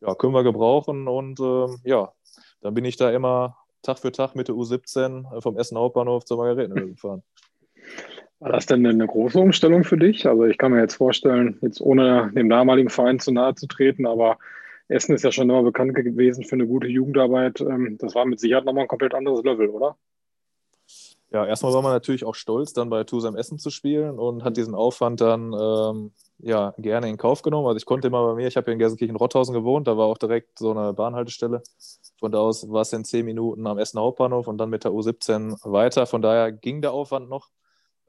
ja, 0.00 0.14
können 0.14 0.34
wir 0.34 0.42
gebrauchen 0.42 1.08
und 1.08 1.40
äh, 1.40 1.88
ja, 1.88 2.12
dann 2.60 2.74
bin 2.74 2.84
ich 2.84 2.96
da 2.96 3.10
immer 3.10 3.56
Tag 3.82 3.98
für 3.98 4.12
Tag 4.12 4.34
mit 4.34 4.48
der 4.48 4.54
U17 4.54 5.40
vom 5.40 5.58
Essen 5.58 5.76
Hauptbahnhof 5.78 6.24
zur 6.24 6.38
Margaretenhöhe 6.38 6.88
gefahren. 6.92 7.22
War 8.40 8.52
das 8.52 8.66
denn 8.66 8.86
eine 8.86 9.06
große 9.06 9.38
Umstellung 9.38 9.84
für 9.84 9.96
dich? 9.96 10.26
Also 10.26 10.44
ich 10.44 10.58
kann 10.58 10.72
mir 10.72 10.80
jetzt 10.80 10.96
vorstellen, 10.96 11.58
jetzt 11.62 11.80
ohne 11.80 12.30
dem 12.34 12.50
damaligen 12.50 12.90
Verein 12.90 13.18
zu 13.18 13.32
nahe 13.32 13.54
zu 13.54 13.66
treten, 13.66 14.06
aber 14.06 14.38
Essen 14.88 15.14
ist 15.14 15.24
ja 15.24 15.32
schon 15.32 15.48
immer 15.48 15.62
bekannt 15.62 15.94
gewesen 15.94 16.44
für 16.44 16.56
eine 16.56 16.66
gute 16.66 16.88
Jugendarbeit. 16.88 17.60
Ähm, 17.60 17.96
das 17.98 18.14
war 18.14 18.24
mit 18.24 18.40
Sicherheit 18.40 18.64
nochmal 18.64 18.84
ein 18.84 18.88
komplett 18.88 19.14
anderes 19.14 19.42
Level, 19.42 19.68
oder? 19.68 19.96
Ja, 21.30 21.44
erstmal 21.46 21.72
war 21.72 21.82
man 21.82 21.92
natürlich 21.92 22.24
auch 22.24 22.36
stolz, 22.36 22.74
dann 22.74 22.90
bei 22.90 23.02
Tusam 23.02 23.34
Essen 23.34 23.58
zu 23.58 23.70
spielen 23.70 24.20
und 24.20 24.44
hat 24.44 24.56
diesen 24.56 24.74
Aufwand 24.74 25.20
dann 25.20 25.52
ähm, 25.52 26.12
ja, 26.38 26.74
gerne 26.78 27.08
in 27.08 27.16
Kauf 27.16 27.42
genommen. 27.42 27.66
Also 27.66 27.78
ich 27.78 27.86
konnte 27.86 28.06
immer 28.06 28.24
bei 28.24 28.34
mir, 28.34 28.46
ich 28.46 28.56
habe 28.56 28.68
ja 28.68 28.74
in 28.74 28.78
Gelsenkirchen-Rotthausen 28.78 29.52
gewohnt, 29.52 29.88
da 29.88 29.96
war 29.96 30.06
auch 30.06 30.18
direkt 30.18 30.58
so 30.58 30.70
eine 30.70 30.92
Bahnhaltestelle. 30.92 31.62
Von 32.20 32.30
da 32.30 32.38
aus 32.38 32.70
war 32.70 32.82
es 32.82 32.92
in 32.92 33.04
zehn 33.04 33.24
Minuten 33.24 33.66
am 33.66 33.78
Essen 33.78 33.98
Hauptbahnhof 33.98 34.46
und 34.46 34.58
dann 34.58 34.70
mit 34.70 34.84
der 34.84 34.92
U17 34.92 35.58
weiter. 35.64 36.06
Von 36.06 36.22
daher 36.22 36.52
ging 36.52 36.82
der 36.82 36.92
Aufwand 36.92 37.28
noch, 37.28 37.50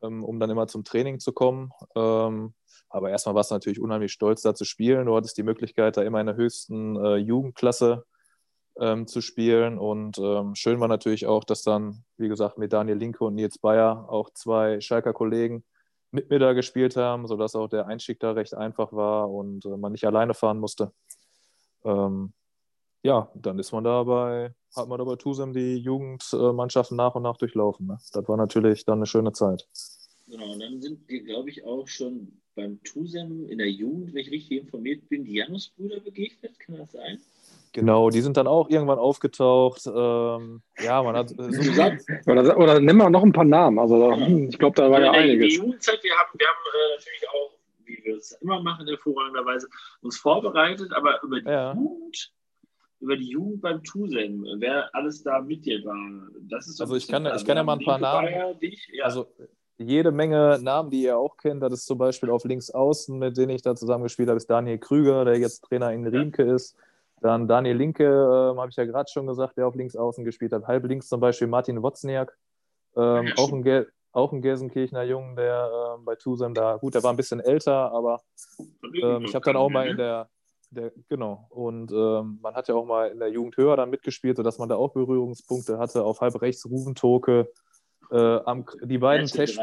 ähm, 0.04 0.24
um 0.24 0.40
dann 0.40 0.52
immer 0.52 0.68
zum 0.68 0.84
Training 0.84 1.20
zu 1.20 1.34
kommen. 1.34 1.72
Ähm, 1.96 2.54
aber 2.96 3.10
erstmal 3.10 3.36
war 3.36 3.42
es 3.42 3.50
natürlich 3.50 3.82
unheimlich 3.82 4.14
stolz, 4.14 4.42
da 4.42 4.56
zu 4.56 4.64
spielen. 4.64 5.08
Du 5.08 5.16
hattest 5.18 5.38
die 5.38 5.44
Möglichkeit, 5.44 5.98
da 5.98 6.02
immer 6.02 6.22
in 6.22 6.28
der 6.28 6.38
höchsten 6.38 6.96
äh, 6.96 7.18
Jugendklasse 7.18 8.06
ähm, 8.80 9.06
zu 9.06 9.20
spielen. 9.20 9.78
Und 9.78 10.18
ähm, 10.18 10.56
schön 10.56 10.80
war 10.80 10.88
natürlich 10.88 11.26
auch, 11.26 11.44
dass 11.44 11.62
dann, 11.62 12.06
wie 12.16 12.30
gesagt, 12.30 12.58
mit 12.58 12.72
Daniel 12.72 12.98
Linke 12.98 13.26
und 13.26 13.36
Nils 13.36 13.58
Bayer 13.58 14.08
auch 14.10 14.30
zwei 14.34 14.80
Schalker 14.80 15.12
Kollegen 15.12 15.66
mit 16.12 16.30
mir 16.30 16.40
da 16.40 16.54
gespielt 16.54 16.96
haben, 16.96 17.28
sodass 17.28 17.54
auch 17.56 17.68
der 17.68 17.88
Einstieg 17.88 18.22
da 18.22 18.32
recht 18.32 18.54
einfach 18.54 18.94
war 18.94 19.30
und 19.30 19.66
äh, 19.66 19.76
man 19.76 19.92
nicht 19.92 20.06
alleine 20.06 20.34
fahren 20.34 20.60
musste. 20.60 20.94
Ähm, 21.84 22.32
ja, 23.04 23.30
dann 23.36 23.60
ist 23.60 23.74
man 23.74 23.84
dabei, 23.84 24.56
hat 24.74 24.88
man 24.88 25.00
dabei 25.00 25.18
Tusem 25.18 25.52
die 25.52 25.80
Jugendmannschaften 25.80 26.96
nach 26.96 27.14
und 27.16 27.24
nach 27.24 27.36
durchlaufen. 27.36 27.88
Ne? 27.88 27.98
Das 28.14 28.26
war 28.30 28.38
natürlich 28.38 28.86
dann 28.86 29.00
eine 29.00 29.06
schöne 29.06 29.34
Zeit. 29.34 29.68
Genau, 30.28 30.54
und 30.54 30.60
dann 30.60 30.82
sind 30.82 31.08
wir, 31.08 31.24
glaube 31.24 31.50
ich, 31.50 31.64
auch 31.64 31.88
schon 31.88 32.42
beim 32.56 32.82
Tusem 32.84 33.48
in 33.48 33.58
der 33.58 33.70
Jugend, 33.70 34.14
wenn 34.14 34.22
ich 34.22 34.32
richtig 34.32 34.60
informiert 34.60 35.08
bin, 35.10 35.26
die 35.26 35.36
Janus-Brüder 35.36 36.00
begegnet. 36.00 36.58
Kann 36.60 36.78
das 36.78 36.92
sein? 36.94 37.20
Genau, 37.74 38.10
die 38.10 38.22
sind 38.22 38.38
dann 38.38 38.48
auch 38.48 38.70
irgendwann 38.70 39.00
aufgetaucht. 39.00 39.86
Ähm, 39.86 40.62
ja, 40.80 41.04
man 41.04 41.16
hat. 41.18 41.32
Äh, 41.32 41.52
so 41.52 42.32
oder, 42.32 42.58
oder 42.58 42.80
nimm 42.80 42.98
mal 42.98 43.10
noch 43.10 43.24
ein 43.24 43.34
paar 43.34 43.44
Namen. 43.44 43.78
Also, 43.78 44.12
ja. 44.12 44.28
ich 44.28 44.58
glaube, 44.58 44.78
da 44.78 44.90
war 44.90 45.02
ja, 45.02 45.08
ja 45.08 45.12
einiges. 45.12 45.50
Die 45.50 45.56
Jugendzeit, 45.56 46.02
wir 46.02 46.16
haben, 46.16 46.40
wir 46.40 46.48
haben 46.48 46.58
äh, 46.74 46.96
natürlich 46.96 47.30
auch, 47.30 47.52
wie 47.84 48.02
wir 48.06 48.16
es 48.16 48.32
immer 48.42 48.62
machen, 48.64 48.88
hervorragenderweise, 48.88 49.68
uns 50.02 50.18
vorbereitet, 50.18 50.94
aber 50.94 51.22
über 51.22 51.42
die 51.42 51.50
ja. 51.50 51.74
Jugend 51.74 52.32
über 53.02 53.18
die 53.18 53.30
Jugend 53.30 53.62
beim 53.62 53.84
Tusem, 53.84 54.48
wer 54.58 54.90
alles 54.96 55.22
da 55.22 55.42
mit 55.42 55.66
dir 55.66 55.84
war. 55.84 56.28
Das 56.50 56.68
ist 56.68 56.80
also 56.82 56.96
ich 56.96 57.08
kann, 57.08 57.26
ich 57.26 57.46
kann 57.46 57.58
ja 57.58 57.64
mal 57.64 57.78
ein 57.78 57.86
paar 57.86 58.00
Namen. 58.00 58.30
Ja. 58.94 59.04
Also 59.04 59.28
jede 59.78 60.12
Menge 60.12 60.60
Namen, 60.62 60.90
die 60.90 61.04
ihr 61.04 61.18
auch 61.18 61.38
kennt. 61.38 61.62
Das 61.62 61.74
ist 61.74 61.86
zum 61.86 61.98
Beispiel 61.98 62.30
auf 62.30 62.44
links 62.46 62.70
außen, 62.70 63.18
mit 63.18 63.38
denen 63.38 63.52
ich 63.52 63.62
da 63.62 63.76
zusammengespielt 63.76 64.30
habe, 64.30 64.38
ist 64.38 64.50
Daniel 64.50 64.78
Krüger, 64.78 65.26
der 65.26 65.38
jetzt 65.38 65.64
Trainer 65.64 65.92
in 65.92 66.08
Riemke 66.08 66.44
ist. 66.44 66.76
Dann 67.22 67.48
Daniel 67.48 67.78
Linke, 67.78 68.04
äh, 68.04 68.58
habe 68.58 68.70
ich 68.70 68.76
ja 68.76 68.86
gerade 68.86 69.10
schon 69.12 69.26
gesagt, 69.28 69.58
der 69.58 69.68
auf 69.68 69.76
links 69.76 69.96
außen 69.96 70.24
gespielt 70.24 70.54
hat. 70.54 70.68
Halb 70.68 70.86
links 70.86 71.08
zum 71.08 71.20
Beispiel 71.20 71.48
Martin 71.48 71.82
Wozniak, 71.82 72.38
ähm, 72.96 73.34
auch, 73.38 73.52
ein 73.52 73.64
Gel 73.64 73.90
auch 74.12 74.32
ein 74.32 74.42
Gelsenkirchener 74.42 75.04
Jungen, 75.04 75.36
der 75.36 75.98
äh, 75.98 76.02
bei 76.04 76.16
Tusem 76.16 76.54
da, 76.54 76.78
gut, 76.78 76.94
der 76.94 77.04
war 77.04 77.12
ein 77.12 77.18
bisschen 77.18 77.40
älter, 77.40 77.92
aber 77.92 78.22
ähm, 79.02 79.26
ich 79.26 79.36
habe 79.36 79.46
dann 79.46 79.56
auch 79.56 79.70
mal 79.70 79.88
in 79.88 79.98
der, 79.98 80.30
der 80.70 80.92
genau, 81.10 81.48
und 81.50 81.92
ähm, 81.92 82.40
man 82.42 82.54
hat 82.54 82.68
ja 82.68 82.76
auch 82.76 82.86
mal 82.86 83.10
in 83.10 83.20
der 83.20 83.30
Jugend 83.30 83.58
höher 83.58 83.76
dann 83.76 83.90
mitgespielt, 83.90 84.38
sodass 84.38 84.58
man 84.58 84.70
da 84.70 84.76
auch 84.76 84.94
Berührungspunkte 84.94 85.78
hatte. 85.78 86.04
Auf 86.04 86.22
halb 86.22 86.42
rechts 86.42 86.66
Ruven 86.70 86.96
Toke, 86.96 87.50
äh, 88.12 88.38
am, 88.46 88.66
die 88.84 88.98
beiden 88.98 89.28
Tesch, 89.28 89.60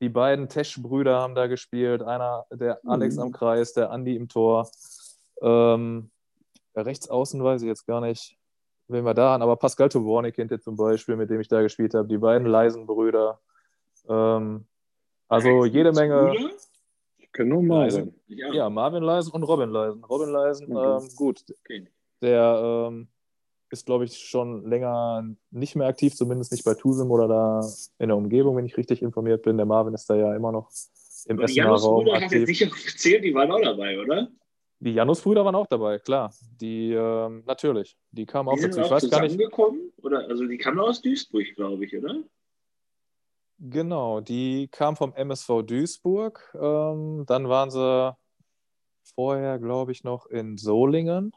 die 0.00 0.08
beiden 0.08 0.48
Tesch-Brüder 0.48 1.18
haben 1.18 1.34
da 1.34 1.46
gespielt. 1.46 2.02
Einer, 2.02 2.46
der 2.50 2.80
Alex 2.84 3.16
mhm. 3.16 3.22
am 3.22 3.32
Kreis, 3.32 3.72
der 3.72 3.90
Andi 3.90 4.14
im 4.14 4.28
Tor. 4.28 4.68
Ähm, 5.40 6.10
rechts 6.74 7.08
außen 7.08 7.42
weiß 7.42 7.62
ich 7.62 7.68
jetzt 7.68 7.86
gar 7.86 8.00
nicht, 8.00 8.36
wen 8.88 9.04
wir 9.04 9.14
da 9.14 9.32
haben, 9.32 9.42
aber 9.42 9.56
Pascal 9.56 9.88
Toborny 9.88 10.32
kennt 10.32 10.50
ihr 10.50 10.60
zum 10.60 10.76
Beispiel, 10.76 11.16
mit 11.16 11.30
dem 11.30 11.40
ich 11.40 11.48
da 11.48 11.62
gespielt 11.62 11.94
habe, 11.94 12.08
die 12.08 12.18
beiden 12.18 12.46
leisen 12.46 12.86
Brüder. 12.86 13.40
Ähm, 14.08 14.66
also 15.28 15.64
jede 15.64 15.92
Menge. 15.92 16.34
Ich 17.18 17.32
kenne 17.32 17.50
nur 17.50 17.62
Marvin. 17.62 18.14
Ja. 18.28 18.52
ja, 18.52 18.70
Marvin 18.70 19.02
Leisen 19.02 19.32
und 19.32 19.42
Robin 19.42 19.70
Leisen. 19.70 20.04
Robin 20.04 20.28
Leisen, 20.30 20.76
okay. 20.76 21.04
ähm, 21.04 21.10
gut. 21.16 21.44
Okay. 21.64 21.88
Der 22.22 22.88
ähm, 22.88 23.08
ist, 23.70 23.86
glaube 23.86 24.04
ich, 24.04 24.18
schon 24.18 24.68
länger 24.68 25.24
nicht 25.50 25.76
mehr 25.76 25.88
aktiv, 25.88 26.14
zumindest 26.14 26.52
nicht 26.52 26.64
bei 26.64 26.74
Tusem 26.74 27.10
oder 27.10 27.28
da 27.28 27.60
in 27.98 28.08
der 28.08 28.16
Umgebung, 28.16 28.56
wenn 28.56 28.66
ich 28.66 28.76
richtig 28.76 29.02
informiert 29.02 29.42
bin. 29.42 29.56
Der 29.56 29.66
Marvin 29.66 29.94
ist 29.94 30.08
da 30.08 30.14
ja 30.14 30.34
immer 30.34 30.52
noch 30.52 30.70
im 31.26 31.40
Essener 31.40 31.66
Raum. 31.68 32.06
Janus 32.06 32.20
Brüder 32.20 32.20
hat 32.20 32.32
jetzt 32.32 32.48
nicht 32.48 32.62
erzählt, 32.62 33.24
die 33.24 33.34
waren 33.34 33.50
auch 33.50 33.60
dabei, 33.60 33.98
oder? 34.00 34.28
Die 34.78 34.92
Janus-Brüder 34.92 35.44
waren 35.44 35.54
auch 35.54 35.66
dabei, 35.66 35.98
klar. 35.98 36.32
Die, 36.60 36.92
äh, 36.92 37.28
natürlich. 37.46 37.96
Die 38.10 38.26
kamen 38.26 38.48
auch 38.48 38.56
die 38.56 38.62
dazu. 38.62 38.80
Ich 38.80 38.90
weiß 38.90 39.10
gar 39.10 39.22
nicht. 39.22 39.40
Oder, 40.02 40.28
also 40.28 40.46
die 40.46 40.58
kamen 40.58 40.78
aus 40.80 41.00
Duisburg, 41.00 41.46
glaube 41.54 41.84
ich, 41.86 41.96
oder? 41.96 42.22
Genau, 43.58 44.20
die 44.20 44.68
kamen 44.68 44.96
vom 44.96 45.14
MSV 45.14 45.62
Duisburg. 45.62 46.54
Ähm, 46.60 47.24
dann 47.26 47.48
waren 47.48 47.70
sie 47.70 48.14
vorher, 49.14 49.58
glaube 49.58 49.92
ich, 49.92 50.04
noch 50.04 50.26
in 50.26 50.58
Solingen. 50.58 51.32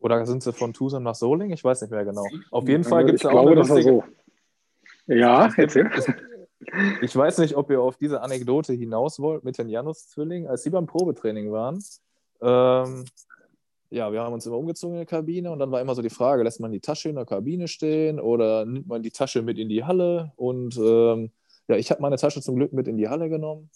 Oder 0.00 0.24
sind 0.26 0.42
sie 0.42 0.52
von 0.52 0.72
Tusem 0.72 1.02
nach 1.02 1.14
Solingen? 1.14 1.52
Ich 1.52 1.62
weiß 1.62 1.82
nicht 1.82 1.90
mehr 1.90 2.04
genau. 2.04 2.26
Auf 2.50 2.66
jeden 2.68 2.84
Fall 2.84 3.04
gibt 3.04 3.20
es 3.20 3.26
auch 3.26 3.30
glaube, 3.30 3.50
eine 3.50 3.60
lustige... 3.60 3.82
so. 3.82 4.04
Ja, 5.06 5.50
erzähl. 5.56 5.90
Ich 7.02 7.16
weiß 7.16 7.38
nicht, 7.38 7.56
ob 7.56 7.70
ihr 7.70 7.80
auf 7.80 7.96
diese 7.96 8.20
Anekdote 8.20 8.72
hinaus 8.72 9.18
wollt 9.18 9.44
mit 9.44 9.58
den 9.58 9.68
Janus-Zwillingen. 9.68 10.48
Als 10.48 10.62
sie 10.62 10.70
beim 10.70 10.86
Probetraining 10.86 11.50
waren, 11.50 11.82
ähm, 12.42 13.04
ja, 13.90 14.12
wir 14.12 14.20
haben 14.20 14.32
uns 14.32 14.46
immer 14.46 14.58
umgezogen 14.58 14.94
in 14.94 15.00
der 15.00 15.06
Kabine 15.06 15.50
und 15.50 15.58
dann 15.58 15.72
war 15.72 15.80
immer 15.80 15.94
so 15.94 16.02
die 16.02 16.10
Frage, 16.10 16.44
lässt 16.44 16.60
man 16.60 16.70
die 16.70 16.80
Tasche 16.80 17.08
in 17.08 17.16
der 17.16 17.26
Kabine 17.26 17.66
stehen 17.66 18.20
oder 18.20 18.64
nimmt 18.64 18.86
man 18.86 19.02
die 19.02 19.10
Tasche 19.10 19.42
mit 19.42 19.58
in 19.58 19.68
die 19.68 19.84
Halle? 19.84 20.32
Und 20.36 20.76
ähm, 20.76 21.30
ja, 21.66 21.76
ich 21.76 21.90
habe 21.90 22.00
meine 22.00 22.16
Tasche 22.16 22.40
zum 22.40 22.56
Glück 22.56 22.72
mit 22.72 22.86
in 22.86 22.96
die 22.96 23.08
Halle 23.08 23.28
genommen, 23.28 23.68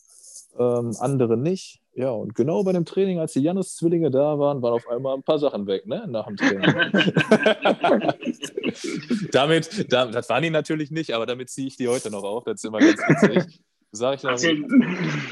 ähm, 0.57 0.93
andere 1.01 1.37
nicht. 1.37 1.83
Ja, 1.97 2.11
und 2.11 2.35
genau 2.35 2.65
bei 2.65 2.73
dem 2.73 2.85
Training, 2.85 3.21
als 3.21 3.35
die 3.35 3.41
Janus-Zwillinge 3.41 4.11
da 4.11 4.37
waren, 4.39 4.61
waren 4.63 4.73
auf 4.73 4.89
einmal 4.89 5.15
ein 5.15 5.23
paar 5.23 5.39
Sachen 5.39 5.69
weg, 5.69 5.87
ne, 5.87 6.05
nach 6.09 6.27
dem 6.27 6.37
Training. 6.37 6.65
damit, 9.31 9.93
da, 9.93 10.07
das 10.07 10.29
waren 10.29 10.43
die 10.43 10.51
natürlich 10.51 10.91
nicht, 10.91 11.15
aber 11.15 11.25
damit 11.25 11.51
ziehe 11.51 11.69
ich 11.69 11.77
die 11.77 11.87
heute 11.87 12.11
noch 12.11 12.25
auf, 12.25 12.43
das 12.45 12.55
ist 12.55 12.65
immer 12.65 12.81
ganz 12.81 12.99
witzig. 12.99 13.61
Sag 13.93 14.17
ich 14.17 14.25
noch. 14.25 14.41
Denn, 14.41 14.69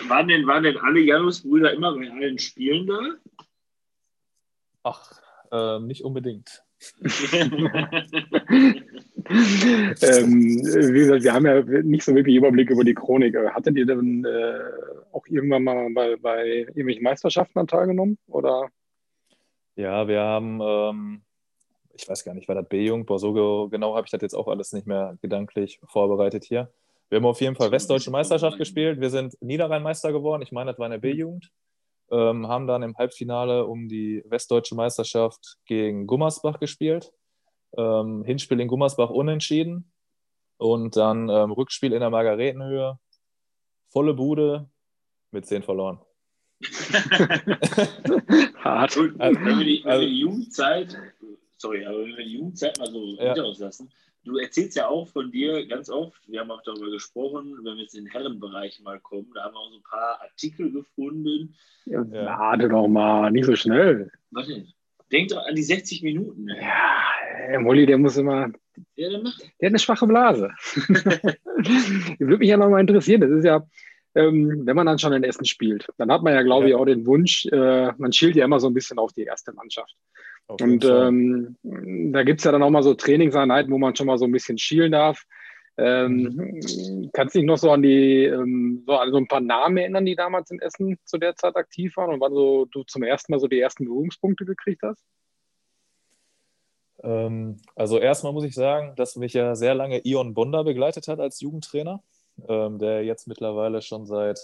waren, 0.08 0.28
denn, 0.28 0.46
waren 0.46 0.62
denn 0.62 0.76
alle 0.76 1.00
Janus-Brüder 1.00 1.72
immer 1.72 1.96
bei 1.96 2.08
allen 2.08 2.38
Spielen 2.38 2.86
da? 2.86 3.00
Ach, 4.84 5.20
äh, 5.50 5.80
nicht 5.80 6.04
unbedingt. 6.04 6.62
Ähm, 10.00 10.60
wie 10.62 10.98
gesagt, 10.98 11.24
wir 11.24 11.32
haben 11.32 11.46
ja 11.46 11.62
nicht 11.82 12.04
so 12.04 12.14
wirklich 12.14 12.36
Überblick 12.36 12.70
über 12.70 12.84
die 12.84 12.94
Chronik. 12.94 13.36
Hattet 13.36 13.76
ihr 13.76 13.86
denn 13.86 14.24
äh, 14.24 14.60
auch 15.12 15.26
irgendwann 15.26 15.64
mal 15.64 15.90
bei, 15.94 16.16
bei 16.16 16.46
irgendwelchen 16.46 17.02
Meisterschaften 17.02 17.66
teilgenommen? 17.66 18.18
Oder? 18.26 18.68
Ja, 19.76 20.06
wir 20.08 20.20
haben, 20.20 20.60
ähm, 20.60 21.22
ich 21.94 22.08
weiß 22.08 22.24
gar 22.24 22.34
nicht, 22.34 22.48
war 22.48 22.54
das 22.54 22.68
B-Jung? 22.68 23.06
So 23.16 23.68
genau 23.68 23.94
habe 23.96 24.06
ich 24.06 24.10
das 24.10 24.22
jetzt 24.22 24.34
auch 24.34 24.48
alles 24.48 24.72
nicht 24.72 24.86
mehr 24.86 25.16
gedanklich 25.22 25.80
vorbereitet 25.84 26.44
hier. 26.44 26.72
Wir 27.08 27.16
haben 27.16 27.26
auf 27.26 27.40
jeden 27.40 27.56
Fall 27.56 27.70
Westdeutsche 27.70 28.10
Meisterschaft 28.10 28.58
gespielt. 28.58 29.00
Wir 29.00 29.10
sind 29.10 29.36
Niederrhein-Meister 29.40 30.12
geworden. 30.12 30.42
Ich 30.42 30.52
meine, 30.52 30.70
das 30.70 30.78
war 30.78 30.86
in 30.86 30.92
der 30.92 30.98
B-Jugend 30.98 31.50
ähm, 32.12 32.46
haben 32.46 32.66
dann 32.66 32.82
im 32.82 32.96
Halbfinale 32.96 33.66
um 33.66 33.88
die 33.88 34.22
westdeutsche 34.26 34.74
Meisterschaft 34.74 35.56
gegen 35.64 36.06
Gummersbach 36.06 36.60
gespielt. 36.60 37.10
Ähm, 37.76 38.22
Hinspiel 38.24 38.60
in 38.60 38.68
Gummersbach 38.68 39.10
unentschieden 39.10 39.90
und 40.58 40.96
dann 40.96 41.28
ähm, 41.30 41.50
Rückspiel 41.50 41.92
in 41.92 42.00
der 42.00 42.10
Margaretenhöhe. 42.10 42.98
Volle 43.88 44.14
Bude 44.14 44.70
mit 45.30 45.46
10 45.46 45.62
verloren. 45.62 46.00
Hart. 48.58 48.96
Also, 49.18 49.18
wenn 49.18 49.58
wir 49.58 49.64
die, 49.64 49.82
wenn 49.84 50.00
wir 50.00 50.06
die 50.06 50.20
Jugendzeit, 50.20 50.96
sorry, 51.56 51.84
aber 51.84 52.00
wenn 52.00 52.16
wir 52.16 52.24
die 52.24 52.34
Jugendzeit 52.34 52.78
mal 52.78 52.90
so 52.90 53.04
ja. 53.16 53.24
hinter 53.24 53.46
uns 53.46 53.58
lassen, 53.58 53.90
du 54.24 54.38
erzählst 54.38 54.76
ja 54.76 54.88
auch 54.88 55.08
von 55.08 55.30
dir 55.30 55.66
ganz 55.66 55.90
oft, 55.90 56.20
wir 56.28 56.40
haben 56.40 56.50
auch 56.50 56.62
darüber 56.62 56.90
gesprochen, 56.90 57.56
wenn 57.58 57.76
wir 57.76 57.82
jetzt 57.82 57.94
in 57.94 58.04
den 58.04 58.12
Herrenbereich 58.12 58.80
mal 58.80 59.00
kommen, 59.00 59.30
da 59.34 59.44
haben 59.44 59.54
wir 59.54 59.58
auch 59.60 59.70
so 59.70 59.76
ein 59.76 59.82
paar 59.82 60.20
Artikel 60.22 60.70
gefunden. 60.70 61.54
Ja, 61.84 62.04
warte 62.10 62.68
doch 62.68 62.88
mal, 62.88 63.30
nicht 63.30 63.46
so 63.46 63.56
schnell. 63.56 64.10
Warte, 64.30 64.66
denk 65.10 65.28
doch 65.28 65.44
an 65.46 65.54
die 65.54 65.62
60 65.62 66.02
Minuten. 66.02 66.44
Ne? 66.44 66.56
Ja, 66.60 67.60
Molly, 67.60 67.86
der 67.86 67.98
muss 67.98 68.16
immer. 68.16 68.52
Ja, 68.94 69.10
der, 69.10 69.22
macht. 69.22 69.40
der 69.40 69.66
hat 69.66 69.72
eine 69.72 69.78
schwache 69.78 70.06
Blase. 70.06 70.50
würde 72.18 72.38
mich 72.38 72.48
ja 72.48 72.56
nochmal 72.56 72.80
interessieren. 72.80 73.20
Das 73.20 73.30
ist 73.30 73.44
ja, 73.44 73.66
ähm, 74.14 74.62
wenn 74.64 74.76
man 74.76 74.86
dann 74.86 74.98
schon 74.98 75.12
in 75.12 75.24
Essen 75.24 75.44
spielt, 75.44 75.88
dann 75.98 76.10
hat 76.10 76.22
man 76.22 76.34
ja, 76.34 76.42
glaube 76.42 76.68
ja. 76.68 76.76
ich, 76.76 76.80
auch 76.80 76.86
den 76.86 77.06
Wunsch, 77.06 77.46
äh, 77.46 77.92
man 77.98 78.12
schielt 78.12 78.36
ja 78.36 78.44
immer 78.44 78.60
so 78.60 78.68
ein 78.68 78.74
bisschen 78.74 78.98
auf 78.98 79.12
die 79.12 79.24
erste 79.24 79.52
Mannschaft. 79.52 79.94
Und 80.46 80.84
ähm, 80.84 81.56
da 82.12 82.22
gibt 82.24 82.40
es 82.40 82.44
ja 82.44 82.52
dann 82.52 82.62
auch 82.62 82.70
mal 82.70 82.82
so 82.82 82.94
Trainingseinheiten, 82.94 83.72
wo 83.72 83.78
man 83.78 83.96
schon 83.96 84.06
mal 84.06 84.18
so 84.18 84.26
ein 84.26 84.32
bisschen 84.32 84.58
schielen 84.58 84.92
darf. 84.92 85.24
Ähm, 85.78 86.60
mhm. 86.62 87.10
Kannst 87.12 87.34
du 87.34 87.38
dich 87.38 87.46
noch 87.46 87.56
so 87.56 87.70
an 87.70 87.82
die, 87.82 88.24
ähm, 88.24 88.82
so 88.86 88.92
an 88.92 89.10
so 89.10 89.16
ein 89.16 89.26
paar 89.26 89.40
Namen 89.40 89.78
erinnern, 89.78 90.04
die 90.04 90.14
damals 90.14 90.50
in 90.50 90.60
Essen 90.60 90.98
zu 91.04 91.16
der 91.16 91.34
Zeit 91.34 91.56
aktiv 91.56 91.96
waren 91.96 92.12
und 92.12 92.20
wann 92.20 92.34
so 92.34 92.66
du 92.66 92.82
zum 92.84 93.02
ersten 93.02 93.32
Mal 93.32 93.38
so 93.38 93.48
die 93.48 93.60
ersten 93.60 93.86
Berührungspunkte 93.86 94.44
gekriegt 94.44 94.82
hast? 94.82 95.02
Ähm, 97.02 97.56
also 97.74 97.98
erstmal 97.98 98.32
muss 98.32 98.44
ich 98.44 98.54
sagen, 98.54 98.94
dass 98.96 99.16
mich 99.16 99.32
ja 99.32 99.54
sehr 99.54 99.74
lange 99.74 100.00
Ion 100.04 100.34
Bonder 100.34 100.62
begleitet 100.62 101.08
hat 101.08 101.20
als 101.20 101.40
Jugendtrainer, 101.40 102.02
ähm, 102.48 102.78
der 102.78 103.04
jetzt 103.04 103.26
mittlerweile 103.26 103.80
schon 103.80 104.06
seit, 104.06 104.38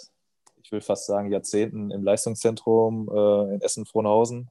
ich 0.63 0.73
will 0.73 0.81
fast 0.81 1.07
sagen, 1.07 1.31
Jahrzehnten 1.31 1.91
im 1.91 2.03
Leistungszentrum 2.03 3.09
äh, 3.13 3.55
in 3.55 3.61
Essen-Frohnhausen, 3.61 4.49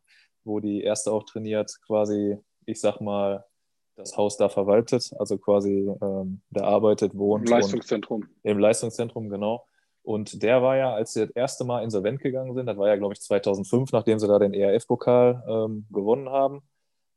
wo 0.47 0.59
die 0.59 0.81
erste 0.81 1.11
auch 1.11 1.23
trainiert, 1.23 1.71
quasi, 1.85 2.37
ich 2.65 2.79
sag 2.79 3.01
mal, 3.01 3.45
das 3.95 4.15
Haus 4.15 4.37
da 4.37 4.47
verwaltet, 4.49 5.11
also 5.17 5.37
quasi 5.37 5.91
ähm, 6.01 6.41
da 6.51 6.63
arbeitet, 6.63 7.15
wohnt. 7.17 7.47
Im 7.47 7.51
Leistungszentrum. 7.51 8.25
Im 8.43 8.59
Leistungszentrum, 8.59 9.29
genau. 9.29 9.65
Und 10.03 10.41
der 10.41 10.61
war 10.61 10.77
ja, 10.77 10.93
als 10.93 11.13
sie 11.13 11.25
das 11.25 11.35
erste 11.35 11.65
Mal 11.65 11.83
insolvent 11.83 12.21
gegangen 12.21 12.53
sind, 12.53 12.67
das 12.67 12.77
war 12.77 12.87
ja, 12.87 12.95
glaube 12.95 13.13
ich, 13.13 13.21
2005, 13.21 13.91
nachdem 13.91 14.19
sie 14.19 14.27
da 14.27 14.39
den 14.39 14.53
ERF-Pokal 14.53 15.43
ähm, 15.47 15.85
gewonnen 15.91 16.29
haben, 16.29 16.61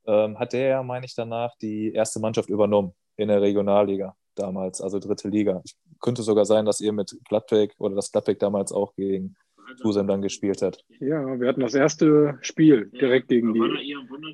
ähm, 0.07 0.39
hat 0.39 0.55
der 0.55 0.69
ja, 0.69 0.83
meine 0.83 1.07
ich, 1.07 1.15
danach 1.15 1.55
die 1.63 1.93
erste 1.93 2.19
Mannschaft 2.19 2.49
übernommen 2.49 2.95
in 3.17 3.29
der 3.29 3.43
Regionalliga 3.43 4.17
damals, 4.35 4.81
also 4.81 4.99
dritte 4.99 5.29
Liga. 5.29 5.61
Ich, 5.65 5.77
könnte 6.01 6.23
sogar 6.23 6.47
sein, 6.47 6.65
dass 6.65 6.81
ihr 6.81 6.93
mit 6.93 7.15
Gladbeck 7.29 7.75
oder 7.79 7.95
das 7.95 8.11
Gladbeck 8.11 8.39
damals 8.39 8.73
auch 8.73 8.95
gegen 8.95 9.37
Tusem 9.77 10.07
dann 10.07 10.23
gespielt 10.23 10.63
hat. 10.63 10.85
Ja, 11.01 11.41
wir 11.41 11.49
hatten 11.49 11.61
das 11.61 11.75
erste 11.75 12.39
Spiel 12.41 12.91
direkt 12.91 13.29
gegen 13.29 13.55
die. 13.55 13.61
War 13.61 13.69
da 13.69 13.81
Ion 13.81 14.07
Bonder 14.09 14.29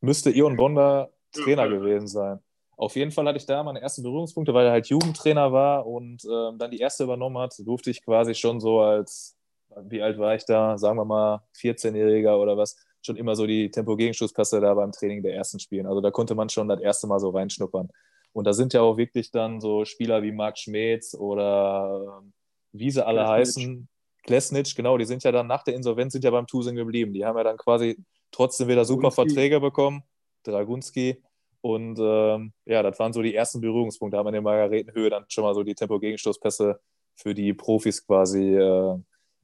Müsste 0.00 0.30
Ion 0.30 0.56
Bonder 0.56 1.10
Trainer 1.32 1.68
gewesen 1.68 2.06
sein. 2.06 2.40
Auf 2.76 2.96
jeden 2.96 3.10
Fall 3.10 3.26
hatte 3.26 3.38
ich 3.38 3.46
da 3.46 3.62
meine 3.62 3.80
ersten 3.80 4.02
Berührungspunkte, 4.02 4.54
weil 4.54 4.66
er 4.66 4.72
halt 4.72 4.88
Jugendtrainer 4.88 5.52
war 5.52 5.86
und 5.86 6.24
ähm, 6.24 6.58
dann 6.58 6.70
die 6.70 6.78
erste 6.78 7.04
übernommen 7.04 7.38
hat, 7.38 7.54
durfte 7.64 7.90
ich 7.90 8.04
quasi 8.04 8.34
schon 8.34 8.60
so 8.60 8.80
als, 8.80 9.36
wie 9.84 10.02
alt 10.02 10.18
war 10.18 10.34
ich 10.34 10.44
da, 10.44 10.76
sagen 10.78 10.98
wir 10.98 11.04
mal 11.04 11.42
14-Jähriger 11.56 12.36
oder 12.36 12.56
was, 12.56 12.76
schon 13.02 13.16
immer 13.16 13.36
so 13.36 13.46
die 13.46 13.70
Tempo-Gegenschusspässe 13.70 14.60
da 14.60 14.74
beim 14.74 14.92
Training 14.92 15.22
der 15.22 15.34
ersten 15.34 15.60
spielen. 15.60 15.86
Also 15.86 16.00
da 16.00 16.10
konnte 16.10 16.34
man 16.34 16.48
schon 16.48 16.68
das 16.68 16.80
erste 16.80 17.06
Mal 17.06 17.20
so 17.20 17.30
reinschnuppern. 17.30 17.88
Und 18.32 18.46
da 18.46 18.52
sind 18.52 18.72
ja 18.72 18.80
auch 18.80 18.96
wirklich 18.96 19.30
dann 19.30 19.60
so 19.60 19.84
Spieler 19.84 20.22
wie 20.22 20.32
Marc 20.32 20.58
Schmetz 20.58 21.14
oder 21.14 22.20
ähm, 22.20 22.32
wie 22.72 22.90
sie 22.90 23.04
alle 23.06 23.28
heißen. 23.28 23.88
Klesnitsch, 24.22 24.76
genau, 24.76 24.98
die 24.98 25.04
sind 25.04 25.24
ja 25.24 25.32
dann 25.32 25.46
nach 25.46 25.64
der 25.64 25.74
Insolvenz 25.74 26.12
sind 26.12 26.24
ja 26.24 26.30
beim 26.30 26.46
Tusen 26.46 26.76
geblieben. 26.76 27.12
Die 27.12 27.24
haben 27.24 27.36
ja 27.36 27.44
dann 27.44 27.56
quasi 27.56 27.98
trotzdem 28.30 28.68
wieder 28.68 28.84
super 28.84 29.10
Verträge 29.10 29.60
bekommen. 29.60 30.02
Dragunski. 30.44 31.22
Und 31.60 31.98
ähm, 32.00 32.52
ja, 32.64 32.82
das 32.82 32.98
waren 32.98 33.12
so 33.12 33.22
die 33.22 33.34
ersten 33.34 33.60
Berührungspunkte. 33.60 34.16
Da 34.16 34.18
haben 34.18 34.26
wir 34.26 34.30
in 34.30 34.34
der 34.34 34.42
Margaretenhöhe 34.42 35.10
dann 35.10 35.24
schon 35.28 35.44
mal 35.44 35.54
so 35.54 35.62
die 35.62 35.74
Tempo-Gegenstoßpässe 35.74 36.80
für 37.14 37.34
die 37.34 37.54
Profis 37.54 38.04
quasi 38.04 38.56
äh, 38.56 38.98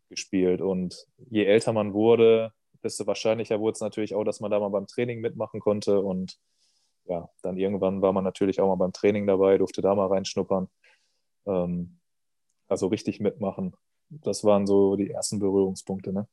gespielt. 0.09 0.61
Und 0.61 1.07
je 1.31 1.45
älter 1.45 1.73
man 1.73 1.93
wurde, 1.93 2.53
desto 2.83 3.07
wahrscheinlicher 3.07 3.61
wurde 3.61 3.75
es 3.75 3.81
natürlich 3.81 4.15
auch, 4.15 4.25
dass 4.25 4.41
man 4.41 4.51
da 4.51 4.59
mal 4.59 4.69
beim 4.69 4.87
Training 4.87 5.21
mitmachen 5.21 5.61
konnte. 5.61 6.01
Und 6.01 6.39
ja, 7.05 7.29
dann 7.43 7.57
irgendwann 7.57 8.03
war 8.03 8.13
man 8.13 8.25
natürlich 8.25 8.61
auch 8.61 8.69
mal 8.69 8.77
beim 8.77 8.93
Training 8.93 9.27
dabei, 9.27 9.59
durfte 9.59 9.81
da 9.81 9.95
mal 9.95 10.09
reinschnuppern. 10.09 10.69
Ähm, 11.47 11.99
also 12.67 12.89
richtig 12.89 13.21
mitmachen. 13.21 13.77
Das 14.11 14.45
waren 14.45 14.67
so 14.67 14.97
die 14.97 15.11
ersten 15.11 15.39
Berührungspunkte. 15.39 16.13
Ne? 16.13 16.27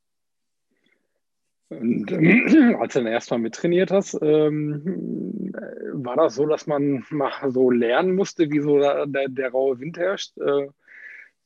Und 1.69 2.11
ähm, 2.11 2.75
als 2.79 2.93
du 2.93 2.99
dann 2.99 3.11
erstmal 3.11 3.39
mittrainiert 3.39 3.91
hast, 3.91 4.17
ähm, 4.21 5.51
war 5.93 6.15
das 6.15 6.35
so, 6.35 6.45
dass 6.45 6.67
man 6.67 7.05
mal 7.09 7.31
so 7.51 7.71
lernen 7.71 8.15
musste, 8.15 8.49
wie 8.51 8.59
so 8.59 8.77
der, 8.77 9.05
der, 9.07 9.29
der 9.29 9.51
raue 9.51 9.79
Wind 9.79 9.97
herrscht? 9.97 10.37
Äh, 10.37 10.67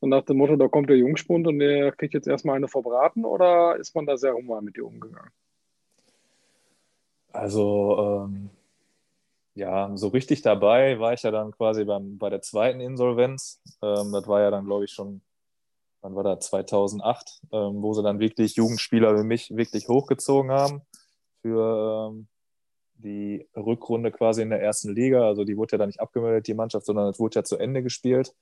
so 0.02 0.08
nach 0.08 0.24
dem 0.24 0.38
Motto, 0.38 0.56
da 0.56 0.68
kommt 0.68 0.90
der 0.90 0.98
Jungspund 0.98 1.48
und 1.48 1.60
der 1.60 1.92
kriegt 1.92 2.14
jetzt 2.14 2.28
erstmal 2.28 2.56
eine 2.56 2.68
verbraten 2.68 3.26
oder 3.26 3.76
ist 3.78 3.96
man 3.96 4.06
da 4.06 4.18
sehr 4.18 4.34
human 4.34 4.64
mit 4.64 4.78
dir 4.78 4.86
umgegangen? 4.86 5.32
Also, 7.32 8.28
ähm, 8.28 8.50
ja, 9.56 9.92
so 9.96 10.08
richtig 10.08 10.42
dabei 10.42 11.00
war 11.00 11.14
ich 11.14 11.24
ja 11.24 11.32
dann 11.32 11.52
quasi 11.52 11.84
beim, 11.84 12.18
bei 12.18 12.30
der 12.30 12.42
zweiten 12.42 12.80
Insolvenz. 12.80 13.62
Ähm, 13.82 14.12
das 14.12 14.28
war 14.28 14.42
ja 14.42 14.52
dann, 14.52 14.66
glaube 14.66 14.86
ich, 14.86 14.92
schon 14.92 15.22
wann 16.02 16.16
war 16.16 16.24
da, 16.24 16.40
2008, 16.40 17.42
ähm, 17.52 17.82
wo 17.82 17.94
sie 17.94 18.04
dann 18.04 18.20
wirklich 18.20 18.56
Jugendspieler 18.56 19.18
wie 19.18 19.24
mich 19.24 19.56
wirklich 19.56 19.88
hochgezogen 19.88 20.52
haben 20.52 20.82
für 21.42 22.10
ähm, 22.12 22.28
die 22.96 23.48
Rückrunde 23.56 24.12
quasi 24.12 24.42
in 24.42 24.50
der 24.50 24.62
ersten 24.62 24.94
Liga. 24.94 25.26
Also 25.26 25.44
die 25.44 25.58
wurde 25.58 25.74
ja 25.74 25.78
dann 25.78 25.90
nicht 25.90 26.02
abgemeldet, 26.02 26.48
die 26.48 26.54
Mannschaft, 26.54 26.86
sondern 26.86 27.10
es 27.10 27.20
wurde 27.20 27.36
ja 27.36 27.44
zu 27.44 27.58
Ende 27.58 27.84
gespielt, 27.84 28.34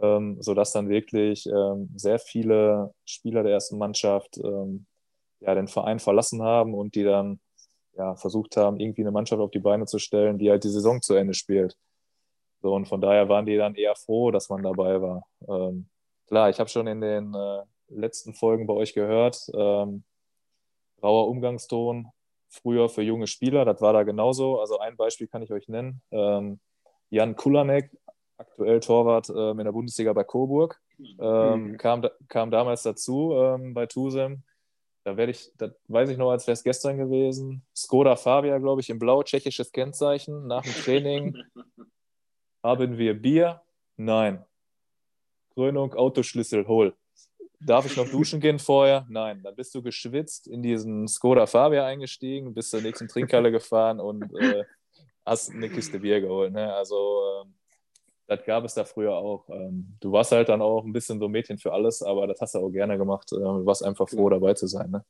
ähm, 0.00 0.40
sodass 0.40 0.72
dann 0.72 0.88
wirklich 0.88 1.46
ähm, 1.46 1.90
sehr 1.96 2.18
viele 2.18 2.94
Spieler 3.04 3.42
der 3.42 3.52
ersten 3.52 3.78
Mannschaft 3.78 4.38
ähm, 4.38 4.86
ja, 5.40 5.54
den 5.54 5.68
Verein 5.68 5.98
verlassen 5.98 6.42
haben 6.42 6.74
und 6.74 6.94
die 6.94 7.04
dann 7.04 7.40
ja, 7.96 8.14
versucht 8.16 8.56
haben, 8.56 8.78
irgendwie 8.78 9.02
eine 9.02 9.10
Mannschaft 9.10 9.40
auf 9.40 9.50
die 9.50 9.58
Beine 9.58 9.86
zu 9.86 9.98
stellen, 9.98 10.38
die 10.38 10.50
halt 10.50 10.64
die 10.64 10.70
Saison 10.70 11.00
zu 11.00 11.14
Ende 11.14 11.34
spielt. 11.34 11.76
So, 12.62 12.74
und 12.74 12.86
von 12.86 13.00
daher 13.00 13.28
waren 13.28 13.46
die 13.46 13.56
dann 13.56 13.74
eher 13.74 13.94
froh, 13.94 14.30
dass 14.30 14.48
man 14.48 14.62
dabei 14.62 15.00
war. 15.00 15.26
Ähm, 15.48 15.88
klar, 16.26 16.50
ich 16.50 16.58
habe 16.58 16.68
schon 16.68 16.86
in 16.86 17.00
den 17.00 17.34
äh, 17.34 17.62
letzten 17.88 18.34
Folgen 18.34 18.66
bei 18.66 18.74
euch 18.74 18.94
gehört, 18.94 19.48
ähm, 19.54 20.04
rauer 21.02 21.28
Umgangston 21.28 22.10
früher 22.48 22.88
für 22.88 23.02
junge 23.02 23.26
Spieler, 23.26 23.64
das 23.64 23.80
war 23.80 23.92
da 23.92 24.02
genauso. 24.02 24.60
Also 24.60 24.78
ein 24.78 24.96
Beispiel 24.96 25.26
kann 25.26 25.42
ich 25.42 25.52
euch 25.52 25.68
nennen. 25.68 26.00
Ähm, 26.10 26.60
Jan 27.10 27.36
Kulanek, 27.36 27.90
aktuell 28.38 28.80
Torwart 28.80 29.30
ähm, 29.30 29.58
in 29.58 29.64
der 29.64 29.72
Bundesliga 29.72 30.12
bei 30.12 30.24
Coburg, 30.24 30.80
ähm, 30.98 31.72
mhm. 31.72 31.76
kam, 31.76 32.06
kam 32.28 32.50
damals 32.50 32.82
dazu 32.82 33.32
ähm, 33.34 33.74
bei 33.74 33.86
Tusem. 33.86 34.42
Da 35.04 35.16
werde 35.16 35.30
ich, 35.30 35.52
das 35.56 35.70
weiß 35.86 36.10
ich 36.10 36.18
noch, 36.18 36.32
als 36.32 36.46
wäre 36.48 36.54
es 36.54 36.64
gestern 36.64 36.98
gewesen. 36.98 37.64
Skoda 37.74 38.16
Fabia, 38.16 38.58
glaube 38.58 38.80
ich, 38.80 38.90
im 38.90 38.98
Blau, 38.98 39.22
tschechisches 39.22 39.70
Kennzeichen. 39.70 40.48
Nach 40.48 40.62
dem 40.62 40.72
Training 40.72 41.36
haben 42.62 42.98
wir 42.98 43.14
Bier? 43.14 43.62
Nein. 43.96 44.44
Krönung, 45.56 45.94
Autoschlüssel, 45.94 46.68
hol. 46.68 46.94
Darf 47.60 47.86
ich 47.86 47.96
noch 47.96 48.08
duschen 48.10 48.40
gehen 48.40 48.58
vorher? 48.58 49.06
Nein. 49.08 49.40
Dann 49.42 49.56
bist 49.56 49.74
du 49.74 49.82
geschwitzt 49.82 50.46
in 50.46 50.62
diesen 50.62 51.08
Skoda 51.08 51.46
Fabia 51.46 51.86
eingestiegen, 51.86 52.52
bist 52.52 52.70
zur 52.70 52.82
nächsten 52.82 53.08
Trinkhalle 53.08 53.50
gefahren 53.50 53.98
und 53.98 54.22
äh, 54.38 54.64
hast 55.24 55.50
eine 55.50 55.70
Kiste 55.70 56.00
Bier 56.00 56.20
geholt. 56.20 56.52
Ne? 56.52 56.74
Also, 56.74 56.96
äh, 56.96 57.48
das 58.26 58.44
gab 58.44 58.64
es 58.64 58.74
da 58.74 58.84
früher 58.84 59.14
auch. 59.14 59.48
Ähm, 59.48 59.96
du 60.00 60.12
warst 60.12 60.32
halt 60.32 60.50
dann 60.50 60.60
auch 60.60 60.84
ein 60.84 60.92
bisschen 60.92 61.18
so 61.18 61.26
Mädchen 61.26 61.56
für 61.56 61.72
alles, 61.72 62.02
aber 62.02 62.26
das 62.26 62.38
hast 62.42 62.54
du 62.54 62.58
auch 62.58 62.70
gerne 62.70 62.98
gemacht. 62.98 63.32
Äh, 63.32 63.36
du 63.36 63.64
warst 63.64 63.82
einfach 63.82 64.08
froh, 64.10 64.28
dabei 64.28 64.52
zu 64.52 64.66
sein. 64.66 64.90
Ne? 64.90 65.04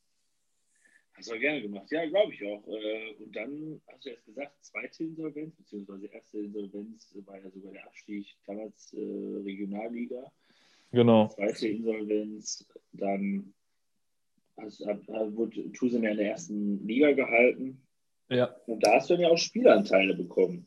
Hast 1.16 1.30
du 1.30 1.38
gerne 1.38 1.62
gemacht, 1.62 1.90
ja, 1.90 2.04
glaube 2.06 2.34
ich 2.34 2.44
auch. 2.44 2.66
Äh, 2.68 3.14
und 3.22 3.34
dann 3.34 3.80
hast 3.88 4.04
du 4.04 4.10
jetzt 4.10 4.26
gesagt, 4.26 4.52
zweite 4.60 5.04
Insolvenz, 5.04 5.56
beziehungsweise 5.56 6.06
erste 6.08 6.38
Insolvenz 6.38 7.08
war 7.24 7.38
ja 7.42 7.50
sogar 7.50 7.72
der 7.72 7.86
Abstieg 7.86 8.26
damals 8.46 8.92
äh, 8.92 9.42
Regionalliga. 9.42 10.30
Genau. 10.92 11.28
Zweite 11.28 11.68
Insolvenz, 11.68 12.68
dann 12.92 13.54
hast, 14.58 14.80
wurde 14.80 15.72
Tusem 15.72 16.04
ja 16.04 16.10
in 16.10 16.18
der 16.18 16.30
ersten 16.30 16.86
Liga 16.86 17.12
gehalten. 17.12 17.82
Ja. 18.28 18.54
Und 18.66 18.80
da 18.80 18.96
hast 18.96 19.08
du 19.08 19.14
dann 19.14 19.22
ja 19.22 19.28
auch 19.28 19.38
Spielanteile 19.38 20.14
bekommen. 20.14 20.66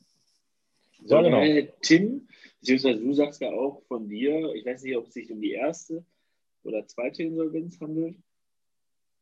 So, 1.04 1.16
ja, 1.16 1.22
genau. 1.22 1.72
Tim, 1.82 2.28
beziehungsweise 2.60 3.00
du 3.00 3.14
sagst 3.14 3.42
ja 3.42 3.52
auch 3.52 3.84
von 3.84 4.10
dir, 4.10 4.54
ich 4.56 4.66
weiß 4.66 4.82
nicht, 4.82 4.98
ob 4.98 5.08
es 5.08 5.14
sich 5.14 5.32
um 5.32 5.42
die 5.42 5.52
erste 5.52 6.04
oder 6.64 6.88
zweite 6.88 7.22
Insolvenz 7.22 7.80
handelt 7.80 8.18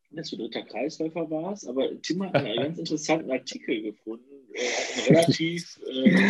dass 0.10 0.30
du 0.30 0.38
dritter 0.38 0.64
Kreisläufer 0.64 1.30
warst, 1.30 1.68
aber 1.68 1.90
Tim 2.02 2.24
hat 2.24 2.36
einen 2.36 2.56
ganz 2.64 2.78
interessanten 2.78 3.32
Artikel 3.32 3.82
gefunden, 3.82 4.24
äh, 4.54 5.10
ein 5.10 5.16
relativ 5.16 5.80
äh, 5.86 6.30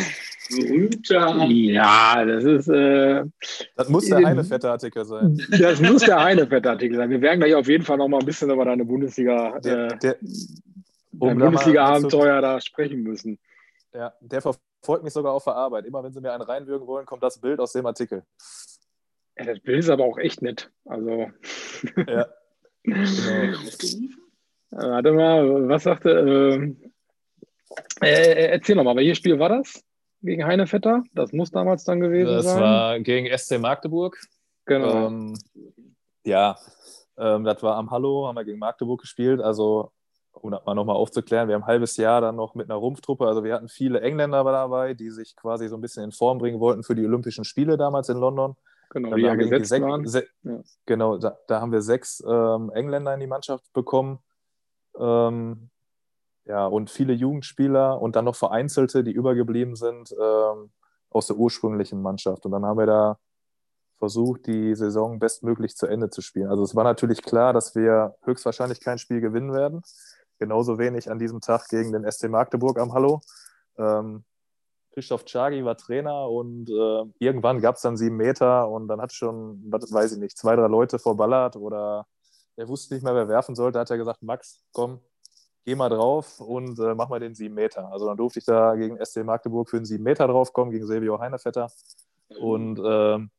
berühmter. 0.50 1.46
Ja, 1.46 2.26
das 2.26 2.44
ist. 2.44 2.68
Äh, 2.68 3.26
das 3.76 3.90
muss 3.90 4.08
der 4.08 4.26
eine 4.26 4.44
fette 4.44 4.70
Artikel 4.70 5.06
sein. 5.06 5.42
Das 5.60 5.80
muss 5.82 6.04
der 6.04 6.18
eine 6.20 6.48
fette 6.48 6.70
Artikel 6.70 6.98
sein. 6.98 7.10
Wir 7.10 7.22
werden 7.22 7.40
gleich 7.40 7.56
auf 7.56 7.68
jeden 7.68 7.84
Fall 7.84 7.98
noch 7.98 8.08
mal 8.08 8.20
ein 8.20 8.26
bisschen 8.26 8.50
über 8.50 8.66
deine 8.66 8.86
Bundesliga, 8.86 9.60
der, 9.60 9.92
äh, 9.92 9.98
der, 10.00 10.18
um 11.20 11.38
Bundesliga-Abenteuer 11.38 12.42
da 12.42 12.60
sprechen 12.62 13.04
müssen. 13.04 13.40
Ja, 13.94 14.14
der 14.22 14.42
verfolgt 14.42 15.04
mich 15.04 15.14
sogar 15.14 15.34
auf 15.34 15.44
der 15.44 15.56
Arbeit. 15.56 15.86
Immer 15.86 16.04
wenn 16.04 16.12
sie 16.12 16.22
mir 16.22 16.34
einen 16.34 16.44
reinwürgen 16.44 16.88
wollen, 16.88 17.06
kommt 17.06 17.24
das 17.24 17.40
Bild 17.40 17.60
aus 17.60 17.74
dem 17.74 17.86
Artikel. 17.86 18.24
Ja, 19.38 19.46
das 19.46 19.60
Bild 19.60 19.80
ist 19.80 19.90
aber 19.90 20.04
auch 20.04 20.18
echt 20.18 20.42
nett. 20.42 20.72
Also. 20.86 21.28
Ja. 22.08 22.28
Genau. 22.88 23.60
Warte 24.72 25.12
mal, 25.12 25.70
was 25.70 25.84
sagte. 25.84 26.10
Ähm, 26.10 26.94
äh, 28.02 28.08
äh, 28.08 28.52
erzähl 28.52 28.76
nochmal, 28.76 28.96
welches 28.96 29.18
Spiel 29.18 29.40
war 29.40 29.50
das? 29.50 29.84
Gegen 30.22 30.46
Heinevetter? 30.46 31.04
Das 31.14 31.32
muss 31.32 31.52
damals 31.52 31.84
dann 31.84 32.00
gewesen 32.00 32.28
das 32.28 32.46
sein. 32.46 32.56
Das 32.56 32.62
war 32.62 33.00
gegen 33.00 33.38
SC 33.38 33.60
Magdeburg. 33.60 34.18
Genau. 34.66 35.08
Ähm, 35.08 35.38
ja, 36.26 36.58
ähm, 37.18 37.44
das 37.44 37.62
war 37.62 37.76
am 37.76 37.92
Hallo, 37.92 38.28
haben 38.28 38.36
wir 38.36 38.46
gegen 38.46 38.60
Magdeburg 38.60 39.02
gespielt. 39.02 39.42
Also 39.42 39.92
um 40.32 40.52
das 40.52 40.66
mal 40.66 40.76
nochmal 40.76 40.96
aufzuklären, 40.96 41.48
wir 41.48 41.56
haben 41.56 41.64
ein 41.64 41.68
halbes 41.68 41.98
Jahr 41.98 42.22
dann 42.22 42.36
noch 42.36 42.56
mit 42.56 42.70
einer 42.70 42.78
Rumpftruppe, 42.78 43.26
also 43.26 43.44
wir 43.44 43.56
hatten 43.56 43.70
viele 43.70 44.02
Engländer 44.02 44.44
dabei, 44.44 44.94
die 44.94 45.10
sich 45.10 45.36
quasi 45.36 45.68
so 45.68 45.76
ein 45.76 45.82
bisschen 45.82 46.04
in 46.04 46.12
Form 46.12 46.38
bringen 46.38 46.60
wollten 46.60 46.84
für 46.84 46.96
die 46.96 47.06
Olympischen 47.06 47.44
Spiele 47.44 47.76
damals 47.76 48.10
in 48.10 48.18
London. 48.18 48.56
Genau, 49.04 49.16
die 49.16 49.22
ja 49.24 49.36
gesetzt 49.36 49.72
sech- 49.72 49.82
waren. 49.82 50.08
se- 50.08 50.28
Ja. 50.44 50.60
Genau, 50.86 51.18
da, 51.18 51.38
da 51.48 51.62
haben 51.62 51.72
wir 51.72 51.82
sechs 51.82 52.24
ähm, 52.28 52.72
Engländer 52.74 53.14
in 53.14 53.20
die 53.20 53.28
Mannschaft 53.28 53.72
bekommen. 53.74 54.20
Ähm, 55.00 55.70
ja, 56.46 56.66
und 56.66 56.90
viele 56.90 57.14
Jugendspieler 57.14 58.02
und 58.02 58.16
dann 58.16 58.26
noch 58.26 58.36
vereinzelte, 58.36 59.04
die 59.04 59.12
übergeblieben 59.12 59.76
sind 59.76 60.14
ähm, 60.20 60.72
aus 61.10 61.28
der 61.28 61.36
ursprünglichen 61.38 62.02
Mannschaft. 62.02 62.46
Und 62.46 62.52
dann 62.54 62.66
haben 62.66 62.78
wir 62.78 62.86
da 62.86 63.18
versucht, 64.00 64.46
die 64.48 64.76
Saison 64.76 65.20
bestmöglich 65.20 65.76
zu 65.76 65.88
Ende 65.88 66.10
zu 66.10 66.22
spielen. 66.22 66.50
Also 66.50 66.64
es 66.64 66.76
war 66.76 66.84
natürlich 66.84 67.22
klar, 67.22 67.52
dass 67.54 67.76
wir 67.76 68.16
höchstwahrscheinlich 68.24 68.80
kein 68.80 68.98
Spiel 68.98 69.22
gewinnen 69.22 69.54
werden. 69.54 69.82
Genauso 70.40 70.78
wenig 70.78 71.10
an 71.10 71.18
diesem 71.20 71.42
Tag 71.42 71.68
gegen 71.70 71.92
den 71.92 72.10
SC 72.10 72.30
Magdeburg 72.30 72.80
am 72.80 72.94
Hallo. 72.94 73.22
Ähm, 73.78 74.24
Christoph 74.98 75.26
Czagi 75.26 75.64
war 75.64 75.78
Trainer 75.78 76.28
und 76.28 76.72
äh, 76.72 77.04
irgendwann 77.20 77.62
gab 77.62 77.76
es 77.76 77.84
dann 77.84 77.98
sieben 77.98 78.18
Meter 78.18 78.68
und 78.68 78.88
dann 78.88 79.00
hat 79.00 79.14
schon, 79.14 79.62
was 79.70 79.94
weiß 79.94 80.14
ich 80.14 80.18
nicht, 80.18 80.36
zwei, 80.36 80.56
drei 80.56 80.66
Leute 80.66 80.98
vorballert 80.98 81.56
oder 81.56 82.08
er 82.56 82.68
wusste 82.68 82.96
nicht 82.96 83.04
mehr, 83.04 83.14
wer 83.14 83.28
werfen 83.28 83.54
sollte, 83.54 83.78
hat 83.78 83.92
er 83.92 84.00
gesagt, 84.00 84.24
Max, 84.24 84.64
komm, 84.72 85.00
geh 85.66 85.76
mal 85.76 85.90
drauf 85.90 86.40
und 86.40 86.80
äh, 86.80 86.96
mach 86.96 87.10
mal 87.10 87.20
den 87.20 87.36
sieben 87.36 87.54
Meter. 87.54 87.92
Also 87.92 88.08
dann 88.08 88.18
durfte 88.18 88.40
ich 88.40 88.46
da 88.46 88.74
gegen 88.74 88.98
SC 89.06 89.18
Magdeburg 89.24 89.70
für 89.70 89.78
den 89.78 89.86
sieben 89.86 90.04
Meter 90.04 90.26
draufkommen, 90.26 90.72
gegen 90.72 90.88
Silvio 90.88 91.20
Heinevetter. 91.20 91.70
Und 92.40 92.82
ähm, 92.84 93.30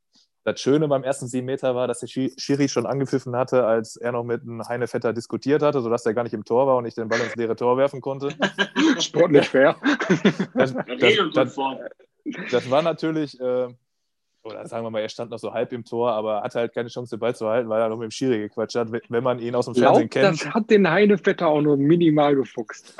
das 0.52 0.60
Schöne 0.60 0.88
beim 0.88 1.04
ersten 1.04 1.26
sieben 1.26 1.46
Meter 1.46 1.74
war, 1.74 1.86
dass 1.86 2.00
der 2.00 2.08
Schi- 2.08 2.32
Schiri 2.38 2.68
schon 2.68 2.86
angepfiffen 2.86 3.36
hatte, 3.36 3.64
als 3.66 3.96
er 3.96 4.12
noch 4.12 4.24
mit 4.24 4.42
einem 4.42 4.66
Heinevetter 4.66 5.12
diskutiert 5.12 5.62
hatte, 5.62 5.80
sodass 5.80 6.06
er 6.06 6.14
gar 6.14 6.22
nicht 6.24 6.34
im 6.34 6.44
Tor 6.44 6.66
war 6.66 6.76
und 6.76 6.86
ich 6.86 6.94
den 6.94 7.08
Ball 7.08 7.20
ins 7.20 7.36
leere 7.36 7.56
Tor 7.56 7.76
werfen 7.76 8.00
konnte. 8.00 8.30
Sportlich 8.98 9.48
fair. 9.48 9.76
Das, 10.54 10.74
das, 10.74 11.14
das, 11.34 11.56
das 12.50 12.70
war 12.70 12.82
natürlich, 12.82 13.40
äh, 13.40 13.68
oder 14.48 14.66
sagen 14.66 14.84
wir 14.84 14.90
mal, 14.90 15.00
er 15.00 15.08
stand 15.08 15.30
noch 15.30 15.38
so 15.38 15.52
halb 15.52 15.72
im 15.72 15.84
Tor, 15.84 16.10
aber 16.12 16.42
hatte 16.42 16.58
halt 16.58 16.74
keine 16.74 16.88
Chance, 16.88 17.16
den 17.16 17.20
Ball 17.20 17.34
zu 17.36 17.46
halten, 17.48 17.68
weil 17.68 17.80
er 17.80 17.88
noch 17.88 17.96
mit 17.96 18.06
dem 18.06 18.10
Schiri 18.10 18.38
gequatscht 18.40 18.76
hat. 18.76 18.88
Wenn- 18.90 19.22
man 19.22 19.38
ihn 19.38 19.54
aus 19.54 19.66
dem 19.66 19.74
Fernsehen 19.74 20.08
Glaubt, 20.08 20.32
das 20.32 20.40
kennt, 20.40 20.54
hat 20.54 20.70
den 20.70 20.88
Heinevetter 20.90 21.46
auch 21.48 21.60
nur 21.60 21.76
minimal 21.76 22.34
gefuchst. 22.36 22.94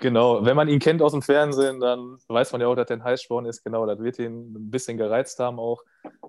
genau, 0.00 0.44
wenn 0.44 0.56
man 0.56 0.68
ihn 0.68 0.78
kennt 0.78 1.02
aus 1.02 1.12
dem 1.12 1.22
Fernsehen, 1.22 1.80
dann 1.80 2.18
weiß 2.28 2.52
man 2.52 2.60
ja 2.60 2.66
auch, 2.68 2.74
dass 2.76 2.88
er 2.90 2.96
ein 2.96 3.04
Heißsporn 3.04 3.46
ist. 3.46 3.62
Genau, 3.64 3.86
das 3.86 3.98
wird 4.00 4.18
ihn 4.18 4.52
ein 4.54 4.70
bisschen 4.70 4.96
gereizt 4.96 5.38
haben 5.38 5.58
auch. 5.58 5.82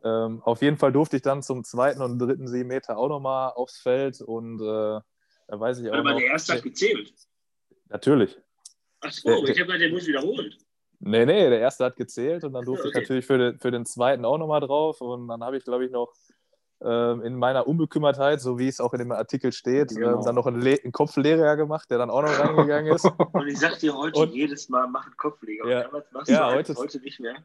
Ähm, 0.03 0.41
auf 0.43 0.61
jeden 0.61 0.77
Fall 0.77 0.91
durfte 0.91 1.15
ich 1.17 1.21
dann 1.21 1.41
zum 1.41 1.63
zweiten 1.63 2.01
und 2.01 2.19
dritten 2.19 2.47
sieben 2.47 2.67
Meter 2.69 2.97
auch 2.97 3.09
nochmal 3.09 3.51
aufs 3.55 3.77
Feld 3.79 4.21
und 4.21 4.59
äh, 4.61 4.99
da 5.47 5.59
weiß 5.59 5.79
ich 5.79 5.89
auch 5.89 5.93
Aber 5.95 6.11
noch. 6.11 6.17
der 6.19 6.27
erste 6.27 6.53
hat 6.53 6.63
gezählt. 6.63 7.13
Natürlich. 7.89 8.38
Ach 9.01 9.11
so, 9.11 9.29
Der- 9.29 9.43
ich 9.43 9.59
habe 9.59 9.65
gedacht, 9.67 9.81
der 9.81 9.91
muss 9.91 10.07
wiederholt. 10.07 10.57
Nee, 10.99 11.25
nee, 11.25 11.49
der 11.49 11.60
erste 11.60 11.86
hat 11.86 11.95
gezählt 11.95 12.43
und 12.43 12.53
dann 12.53 12.65
durfte 12.65 12.88
Okay. 12.88 12.97
ich 12.97 13.03
natürlich 13.03 13.25
für 13.25 13.38
den, 13.38 13.60
für 13.60 13.71
den 13.71 13.86
zweiten 13.86 14.25
auch 14.25 14.38
nochmal 14.38 14.62
drauf. 14.62 15.01
Und 15.01 15.27
dann 15.27 15.43
habe 15.43 15.58
ich, 15.58 15.63
glaube 15.63 15.86
ich, 15.86 15.91
noch 15.91 16.13
ähm, 16.84 17.21
in 17.21 17.36
meiner 17.36 17.67
Unbekümmertheit, 17.67 18.41
so 18.41 18.60
wie 18.60 18.67
es 18.67 18.79
auch 18.81 18.93
in 18.93 18.99
dem 18.99 19.12
Artikel 19.12 19.51
steht, 19.53 19.89
Genau. 19.89 20.17
ähm, 20.19 20.25
dann 20.25 20.36
noch 20.36 20.45
einen, 20.45 20.62
Le 20.62 20.77
einen 20.84 20.91
Kopfleger 20.91 21.55
gemacht, 21.55 21.89
der 21.89 21.97
dann 21.99 22.10
auch 22.10 22.21
noch 22.21 22.38
reingegangen 22.38 22.93
ist. 22.93 23.05
Und 23.34 23.47
ich 23.47 23.58
sag 23.60 23.79
dir 23.79 23.95
heute 23.95 24.19
Und- 24.19 24.34
jedes 24.34 24.67
Mal, 24.69 24.88
mach 24.88 25.05
einen 25.05 25.15
Kopfleger. 25.17 25.67
Ja. 25.67 25.77
Und 25.79 25.86
damals 25.86 26.12
machst 26.12 26.29
Ja, 26.31 26.49
du 26.49 26.55
heute- 26.58 26.73
heute, 26.73 26.79
heute 26.81 26.99
nicht 26.99 27.19
mehr. 27.19 27.36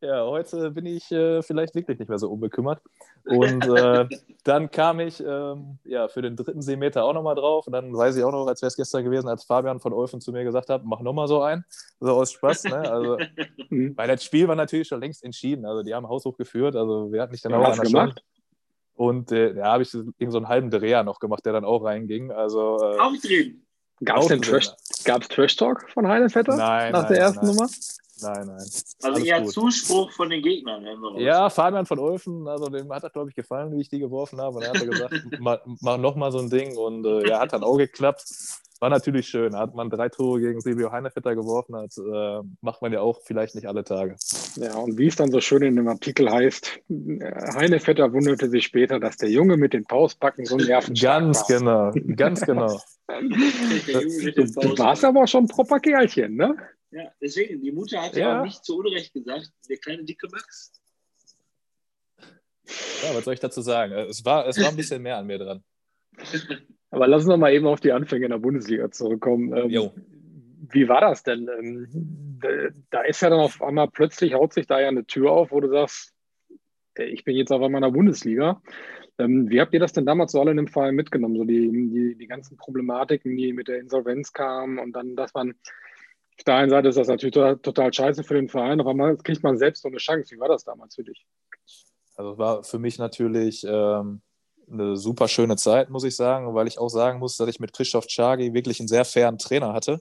Ja, 0.00 0.24
heute 0.26 0.70
bin 0.70 0.86
ich 0.86 1.10
äh, 1.10 1.42
vielleicht 1.42 1.74
wirklich 1.74 1.98
nicht 1.98 2.08
mehr 2.08 2.18
so 2.18 2.30
unbekümmert. 2.30 2.80
Und 3.24 3.66
äh, 3.66 4.06
dann 4.44 4.70
kam 4.70 5.00
ich 5.00 5.18
ähm, 5.18 5.78
ja, 5.84 6.06
für 6.06 6.22
den 6.22 6.36
dritten 6.36 6.62
Seemeter 6.62 7.04
auch 7.04 7.12
nochmal 7.12 7.34
drauf. 7.34 7.66
Und 7.66 7.72
dann 7.72 7.92
weiß 7.92 8.16
ich 8.16 8.22
auch 8.22 8.30
noch, 8.30 8.46
als 8.46 8.62
wäre 8.62 8.68
es 8.68 8.76
gestern 8.76 9.02
gewesen, 9.02 9.28
als 9.28 9.42
Fabian 9.44 9.80
von 9.80 9.92
Olfen 9.92 10.20
zu 10.20 10.30
mir 10.30 10.44
gesagt 10.44 10.70
hat, 10.70 10.84
mach 10.84 11.00
nochmal 11.00 11.26
so 11.26 11.42
ein. 11.42 11.64
So 11.98 12.12
aus 12.12 12.30
Spaß. 12.30 12.64
Ne? 12.64 12.76
Also, 12.90 13.18
weil 13.70 14.08
das 14.08 14.22
Spiel 14.22 14.46
war 14.46 14.54
natürlich 14.54 14.86
schon 14.86 15.00
längst 15.00 15.24
entschieden. 15.24 15.66
Also 15.66 15.82
die 15.82 15.92
haben 15.92 16.08
haushoch 16.08 16.36
geführt. 16.36 16.76
Also 16.76 17.10
wir 17.10 17.20
hatten 17.20 17.32
nicht 17.32 17.44
Wer 17.44 17.58
hat's 17.58 17.80
an 17.80 17.84
der 17.84 17.90
gemacht? 17.92 18.24
Und 18.94 19.32
äh, 19.32 19.54
da 19.54 19.72
habe 19.72 19.82
ich 19.82 19.90
so- 19.90 20.04
irgend 20.18 20.32
so 20.32 20.38
einen 20.38 20.48
halben 20.48 20.70
Dreher 20.70 21.02
noch 21.02 21.18
gemacht, 21.18 21.44
der 21.44 21.52
dann 21.54 21.64
auch 21.64 21.82
reinging. 21.84 22.30
Also 22.30 22.76
äh, 22.80 22.98
Aufdrehen. 23.00 23.64
Gab 24.04 24.18
es 24.18 24.26
denn 24.28 24.38
aufdrehen. 24.38 24.60
Trash, 24.60 24.70
gab's 25.04 25.26
Trash 25.28 25.56
Talk 25.56 25.90
von 25.90 26.06
Heinevetter? 26.06 26.56
Nein, 26.56 26.92
Nach 26.92 27.02
nein, 27.02 27.12
der 27.12 27.20
ersten 27.20 27.46
nein. 27.46 27.56
Nummer? 27.56 27.68
Nein, 28.20 28.46
nein. 28.46 28.66
Also 29.02 29.24
eher 29.24 29.40
gut. 29.42 29.52
Zuspruch 29.52 30.10
von 30.12 30.30
den 30.30 30.42
Gegnern. 30.42 30.84
hören 30.84 31.16
wir. 31.16 31.22
Ja, 31.22 31.50
Fabian 31.50 31.86
von 31.86 31.98
Olfen, 31.98 32.46
also 32.48 32.68
dem 32.68 32.92
hat 32.92 33.04
das, 33.04 33.12
glaube 33.12 33.30
ich, 33.30 33.36
gefallen, 33.36 33.72
wie 33.72 33.80
ich 33.80 33.88
die 33.88 33.98
geworfen 33.98 34.40
habe. 34.40 34.56
Und 34.56 34.62
er 34.62 34.72
hat 34.72 34.90
gesagt, 34.90 35.14
mach, 35.40 35.58
mach 35.80 35.98
noch 35.98 36.16
mal 36.16 36.32
so 36.32 36.38
ein 36.38 36.50
Ding. 36.50 36.76
Und 36.76 37.04
äh, 37.04 37.28
ja, 37.28 37.40
hat 37.40 37.52
dann 37.52 37.64
auch 37.64 37.76
geklappt. 37.76 38.24
War 38.80 38.90
natürlich 38.90 39.26
schön. 39.26 39.56
Hat 39.56 39.74
man 39.74 39.90
drei 39.90 40.08
Tore 40.08 40.40
gegen 40.40 40.60
Silvio 40.60 40.92
Heinevetter 40.92 41.34
geworfen 41.34 41.74
hat, 41.74 41.92
äh, 41.98 42.46
macht 42.60 42.80
man 42.80 42.92
ja 42.92 43.00
auch 43.00 43.20
vielleicht 43.24 43.56
nicht 43.56 43.66
alle 43.66 43.82
Tage. 43.82 44.14
Ja, 44.54 44.76
und 44.76 44.96
wie 44.98 45.08
es 45.08 45.16
dann 45.16 45.32
so 45.32 45.40
schön 45.40 45.62
in 45.62 45.74
dem 45.74 45.88
Artikel 45.88 46.30
heißt, 46.30 46.80
Heinevetter 46.88 48.12
wunderte 48.12 48.48
sich 48.48 48.64
später, 48.64 49.00
dass 49.00 49.16
der 49.16 49.30
Junge 49.30 49.56
mit 49.56 49.72
den 49.72 49.84
Pausbacken 49.84 50.44
so 50.44 50.56
nervenstark 50.56 51.22
Ganz 51.22 51.50
war. 51.50 51.92
genau, 51.92 52.14
ganz 52.14 52.40
genau. 52.42 52.80
Du, 53.08 54.78
warst 54.78 55.02
aber 55.02 55.26
schon 55.26 55.44
ein 55.44 55.48
proper 55.48 55.80
Kerlchen, 55.80 56.36
ne? 56.36 56.56
Ja, 56.90 57.12
deswegen, 57.20 57.60
die 57.60 57.72
Mutter 57.72 58.00
hat 58.02 58.14
ja 58.16 58.20
Ja. 58.28 58.40
auch 58.40 58.44
nicht 58.44 58.64
zu 58.64 58.78
Unrecht 58.78 59.12
gesagt, 59.12 59.50
der 59.68 59.76
kleine 59.78 60.04
dicke 60.04 60.26
Max. 60.30 60.72
Ja, 63.02 63.14
was 63.14 63.24
soll 63.24 63.34
ich 63.34 63.40
dazu 63.40 63.60
sagen? 63.62 63.92
Es 63.92 64.24
war, 64.24 64.46
es 64.46 64.60
war 64.60 64.68
ein 64.68 64.76
bisschen 64.76 65.02
mehr 65.02 65.16
an 65.18 65.26
mir 65.26 65.38
dran. 65.38 65.62
Aber 66.90 67.06
lass 67.06 67.22
uns 67.22 67.28
noch 67.28 67.36
mal 67.36 67.52
eben 67.52 67.66
auf 67.66 67.80
die 67.80 67.92
Anfänge 67.92 68.24
in 68.26 68.30
der 68.30 68.38
Bundesliga 68.38 68.90
zurückkommen. 68.90 69.56
Ähm, 69.56 69.70
Jo. 69.70 69.94
Wie 70.70 70.88
war 70.88 71.00
das 71.00 71.22
denn? 71.22 71.48
Ähm, 71.58 72.38
da- 72.90 73.02
ist 73.02 73.22
ja 73.22 73.30
dann 73.30 73.40
auf 73.40 73.62
einmal 73.62 73.88
plötzlich 73.88 74.34
haut 74.34 74.52
sich 74.52 74.66
da 74.66 74.80
ja 74.80 74.88
eine 74.88 75.06
Tür 75.06 75.30
auf, 75.32 75.50
wo 75.50 75.60
du 75.60 75.68
sagst, 75.70 76.12
ich 76.98 77.24
bin 77.24 77.36
jetzt 77.36 77.52
auf 77.52 77.62
einmal 77.62 77.78
in 77.82 77.90
der 77.90 77.96
Bundesliga. 77.96 78.60
Ähm, 79.18 79.48
Wie 79.48 79.60
habt 79.60 79.72
ihr 79.72 79.80
das 79.80 79.92
denn 79.92 80.04
damals 80.06 80.32
so 80.32 80.40
alle 80.40 80.50
in 80.50 80.56
dem 80.58 80.66
Fall 80.68 80.92
mitgenommen? 80.92 81.36
So 81.36 81.44
die, 81.44 81.70
die, 81.70 82.14
die 82.16 82.26
ganzen 82.26 82.56
Problematiken, 82.56 83.36
die 83.36 83.52
mit 83.52 83.68
der 83.68 83.78
Insolvenz 83.78 84.32
kamen 84.32 84.78
und 84.78 84.92
dann, 84.92 85.16
dass 85.16 85.32
man 85.34 85.54
auf 86.38 86.44
der 86.44 86.54
einen 86.54 86.70
Seite 86.70 86.88
ist 86.88 86.96
das 86.96 87.08
natürlich 87.08 87.34
total, 87.34 87.58
total 87.58 87.92
scheiße 87.92 88.22
für 88.22 88.34
den 88.34 88.48
Verein, 88.48 88.80
auf 88.80 88.86
einmal 88.86 89.16
kriegt 89.16 89.42
man 89.42 89.58
selbst 89.58 89.82
so 89.82 89.88
eine 89.88 89.96
Chance. 89.98 90.34
Wie 90.34 90.40
war 90.40 90.48
das 90.48 90.64
damals 90.64 90.94
für 90.94 91.04
dich? 91.04 91.26
Also 92.16 92.38
war 92.38 92.62
für 92.62 92.78
mich 92.78 92.98
natürlich 92.98 93.64
ähm, 93.68 94.22
eine 94.70 94.96
super 94.96 95.28
schöne 95.28 95.56
Zeit, 95.56 95.90
muss 95.90 96.04
ich 96.04 96.14
sagen, 96.14 96.54
weil 96.54 96.68
ich 96.68 96.78
auch 96.78 96.88
sagen 96.88 97.18
muss, 97.18 97.36
dass 97.36 97.48
ich 97.48 97.60
mit 97.60 97.72
Christoph 97.72 98.06
Czagi 98.06 98.54
wirklich 98.54 98.78
einen 98.78 98.88
sehr 98.88 99.04
fairen 99.04 99.38
Trainer 99.38 99.72
hatte. 99.72 100.00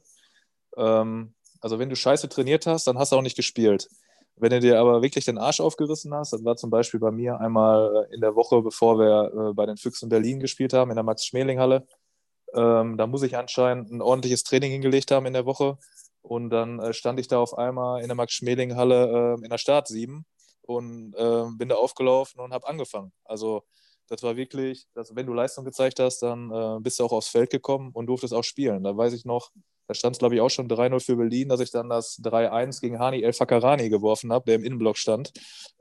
Ähm, 0.76 1.34
also 1.60 1.80
wenn 1.80 1.89
du 1.89 1.95
scheiße 1.95 2.30
trainiert 2.30 2.67
hast, 2.67 2.86
dann 2.86 2.97
hast 2.97 3.12
du 3.12 3.15
auch 3.15 3.21
nicht 3.21 3.36
gespielt. 3.36 3.88
Wenn 4.36 4.52
du 4.52 4.60
dir 4.60 4.80
aber 4.80 5.02
wirklich 5.02 5.26
den 5.26 5.39
Arsch 5.39 5.60
aufgerissen 5.60 6.13
hast, 6.13 6.34
das 6.34 6.45
war 6.45 6.56
zum 6.56 6.69
Beispiel 6.69 7.00
bei 7.00 7.10
mir 7.10 7.39
einmal 7.39 8.08
äh, 8.12 8.13
in 8.13 8.21
der 8.21 8.36
Woche, 8.36 8.62
bevor 8.62 9.00
wir 9.00 9.50
äh, 9.50 9.54
bei 9.54 9.65
den 9.65 9.78
Füchsen 9.78 10.10
Berlin 10.10 10.39
gespielt 10.39 10.73
haben, 10.73 10.91
in 10.91 10.95
der 10.95 11.04
Max-Schmeling-Halle. 11.04 11.88
Ähm, 12.54 12.97
da 12.97 13.08
muss 13.08 13.23
ich 13.23 13.36
anscheinend 13.36 13.91
ein 13.91 14.02
ordentliches 14.02 14.43
Training 14.43 14.71
hingelegt 14.71 15.10
haben 15.12 15.26
in 15.26 15.34
der 15.34 15.45
Woche. 15.45 15.78
Und 16.28 16.50
dann 16.50 16.80
äh, 16.80 16.94
stand 16.94 17.22
ich 17.22 17.30
da 17.30 17.40
auf 17.40 17.58
einmal 17.58 18.02
in 18.02 18.08
der 18.08 18.16
Max-Schmeling-Halle 18.16 19.38
äh, 19.40 19.44
in 19.46 19.50
der 19.50 19.58
Start 19.58 19.88
7 19.88 20.26
und 20.62 21.13
äh, 21.16 21.46
bin 21.58 21.70
da 21.70 21.76
aufgelaufen 21.76 22.42
und 22.42 22.54
habe 22.54 22.68
angefangen. 22.68 23.13
Also 23.24 23.63
das 24.10 24.24
war 24.24 24.36
wirklich, 24.36 24.88
dass, 24.94 25.16
wenn 25.16 25.26
du 25.26 25.34
Leistung 25.34 25.63
gezeigt 25.63 26.02
hast, 26.02 26.20
dann 26.20 26.52
äh, 26.52 26.80
bist 26.82 27.00
du 27.00 27.06
auch 27.06 27.13
aufs 27.13 27.30
Feld 27.30 27.50
gekommen 27.50 27.92
und 27.94 28.08
durftest 28.08 28.34
auch 28.34 28.44
spielen. 28.44 28.84
Da 28.84 28.96
weiß 28.96 29.13
ich 29.13 29.24
noch, 29.24 29.52
da 29.88 29.94
stand 29.94 30.18
es 30.18 30.20
glaube 30.20 30.36
ich 30.36 30.42
auch 30.42 30.50
schon 30.50 30.68
3-0 30.68 31.00
für 31.00 31.16
Berlin, 31.16 31.48
dass 31.48 31.62
ich 31.62 31.72
dann 31.72 31.88
das 31.88 32.20
3-1 32.22 32.82
gegen 32.82 33.00
Hani 33.00 33.24
El 33.24 33.32
Fakarani 33.32 33.88
geworfen 33.88 34.34
habe, 34.34 34.44
der 34.48 34.56
im 34.56 34.66
Innenblock 34.66 34.98
stand 34.98 35.32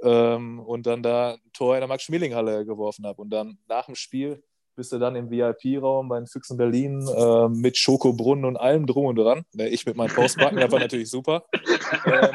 ähm, 0.00 0.61
und 0.61 0.87
dann 0.87 1.02
da 1.02 1.32
ein 1.32 1.52
Tor 1.54 1.74
in 1.74 1.80
der 1.80 1.88
Max-Schmeling-Halle 1.88 2.64
geworfen 2.64 3.04
habe. 3.04 3.20
Und 3.20 3.30
dann 3.30 3.59
nach 3.66 3.87
dem 3.87 3.96
Spiel 3.96 4.44
bist 4.76 4.92
du 4.92 4.98
dann 4.98 5.16
im 5.16 5.30
VIP-Raum 5.30 6.08
bei 6.08 6.18
den 6.18 6.26
Füchsen 6.26 6.56
Berlin 6.56 7.06
äh, 7.08 7.48
mit 7.48 7.76
Schokobrunnen 7.76 8.44
und 8.44 8.57
allem 8.57 8.86
drum 8.86 9.07
und 9.07 9.16
dran. 9.16 9.44
Ne, 9.55 9.68
Ich 9.68 9.86
mit 9.86 9.96
meinen 9.96 10.14
Postbacken, 10.14 10.59
das 10.59 10.70
war 10.70 10.78
natürlich 10.80 11.11
super. 11.11 11.44
Ähm, 12.07 12.28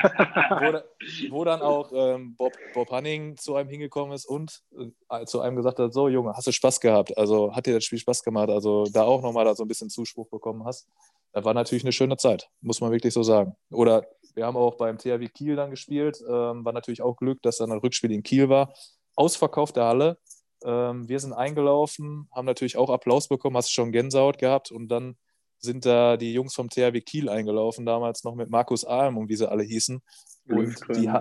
wo, 1.29 1.35
wo 1.37 1.43
dann 1.45 1.61
auch 1.61 1.91
ähm, 1.93 2.35
Bob, 2.35 2.53
Bob 2.73 2.89
Hanning 2.91 3.37
zu 3.37 3.55
einem 3.55 3.69
hingekommen 3.69 4.13
ist 4.13 4.25
und 4.25 4.61
äh, 5.09 5.25
zu 5.25 5.41
einem 5.41 5.55
gesagt 5.55 5.79
hat, 5.79 5.93
so 5.93 6.09
Junge, 6.09 6.33
hast 6.33 6.47
du 6.47 6.51
Spaß 6.51 6.79
gehabt? 6.79 7.17
Also 7.17 7.55
hat 7.55 7.65
dir 7.65 7.75
das 7.75 7.85
Spiel 7.85 7.99
Spaß 7.99 8.23
gemacht? 8.23 8.49
Also 8.49 8.85
da 8.91 9.03
auch 9.03 9.21
nochmal 9.21 9.53
so 9.55 9.63
ein 9.63 9.67
bisschen 9.67 9.89
Zuspruch 9.89 10.27
bekommen 10.29 10.65
hast. 10.65 10.87
Das 11.33 11.45
war 11.45 11.53
natürlich 11.53 11.83
eine 11.83 11.93
schöne 11.93 12.17
Zeit, 12.17 12.49
muss 12.61 12.81
man 12.81 12.91
wirklich 12.91 13.13
so 13.13 13.23
sagen. 13.23 13.55
Oder 13.71 14.05
wir 14.35 14.45
haben 14.45 14.57
auch 14.57 14.75
beim 14.75 14.97
THW 14.97 15.27
Kiel 15.29 15.55
dann 15.55 15.69
gespielt, 15.69 16.21
ähm, 16.27 16.65
war 16.65 16.73
natürlich 16.73 17.01
auch 17.01 17.17
Glück, 17.17 17.41
dass 17.41 17.57
dann 17.57 17.71
ein 17.71 17.79
Rückspiel 17.79 18.11
in 18.11 18.23
Kiel 18.23 18.49
war. 18.49 18.73
Ausverkaufte 19.15 19.83
Halle. 19.83 20.17
Ähm, 20.63 21.07
wir 21.09 21.19
sind 21.19 21.33
eingelaufen, 21.33 22.27
haben 22.33 22.45
natürlich 22.45 22.77
auch 22.77 22.89
Applaus 22.89 23.27
bekommen, 23.27 23.57
hast 23.57 23.71
schon 23.71 23.91
Gänsehaut 23.91 24.37
gehabt 24.37 24.71
und 24.71 24.87
dann 24.89 25.15
sind 25.57 25.85
da 25.85 26.17
die 26.17 26.33
Jungs 26.33 26.55
vom 26.55 26.69
THW 26.69 27.01
Kiel 27.01 27.29
eingelaufen, 27.29 27.85
damals 27.85 28.23
noch 28.23 28.35
mit 28.35 28.49
Markus 28.49 28.83
Alm 28.83 29.17
und 29.17 29.29
wie 29.29 29.35
sie 29.35 29.49
alle 29.49 29.63
hießen. 29.63 30.01
Und 30.49 30.75
die 30.95 31.11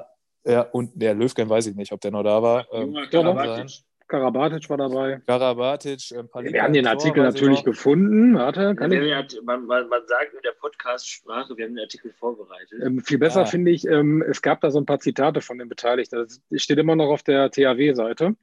ja, 0.45 0.63
und 0.63 0.93
der 0.95 1.15
Löfgen 1.15 1.49
weiß 1.49 1.67
ich 1.67 1.77
nicht, 1.77 1.93
ob 1.93 2.01
der 2.01 2.11
noch 2.13 2.23
da 2.23 2.43
war. 2.43 2.67
Ähm, 2.73 2.95
ja, 2.95 3.03
doch. 3.05 3.11
Karabatic. 3.11 3.83
Karabatic 4.09 4.69
war 4.71 4.77
dabei. 4.79 5.21
Karabatic, 5.27 6.11
äh, 6.11 6.25
Palika 6.25 6.53
Wir 6.55 6.63
haben 6.63 6.73
den 6.73 6.87
Artikel 6.87 7.23
natürlich 7.23 7.63
gefunden. 7.63 8.35
Warte, 8.35 8.75
kann 8.75 8.91
ich? 8.91 9.03
Ja, 9.07 9.23
man, 9.45 9.67
man, 9.67 9.89
man 9.89 10.01
sagt 10.07 10.35
in 10.35 10.41
der 10.43 10.53
Podcast-Sprache, 10.59 11.57
wir 11.57 11.67
haben 11.67 11.75
den 11.75 11.85
Artikel 11.85 12.13
vorbereitet. 12.13 12.81
Ähm, 12.83 13.01
viel 13.01 13.19
besser 13.19 13.43
Ah. 13.43 13.47
finde 13.47 13.71
ich, 13.71 13.87
ähm, 13.87 14.25
es 14.29 14.43
gab 14.43 14.63
da 14.63 14.71
so 14.71 14.81
ein 14.81 14.87
paar 14.87 14.99
Zitate 14.99 15.41
von 15.43 15.59
den 15.59 15.69
Beteiligten. 15.69 16.17
Das 16.17 16.41
steht 16.63 16.79
immer 16.79 16.97
noch 16.97 17.11
auf 17.11 17.23
der 17.23 17.51
THW-Seite. 17.51 18.35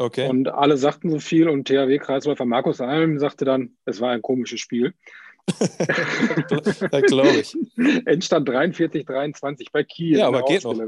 Okay. 0.00 0.30
Und 0.30 0.48
alle 0.48 0.78
sagten 0.78 1.10
so 1.10 1.18
viel 1.18 1.46
und 1.46 1.68
THW-Kreisläufer 1.68 2.46
Markus 2.46 2.80
Alm 2.80 3.18
sagte 3.18 3.44
dann, 3.44 3.76
es 3.84 4.00
war 4.00 4.12
ein 4.12 4.22
komisches 4.22 4.58
Spiel. 4.58 4.94
da 6.90 7.00
glaube 7.02 7.28
ich. 7.28 7.54
Endstand 8.06 8.48
43, 8.48 9.04
23 9.04 9.70
bei 9.72 9.84
Kiel. 9.84 10.16
Ja, 10.16 10.28
aber 10.28 10.42
geht 10.44 10.64
noch. 10.64 10.80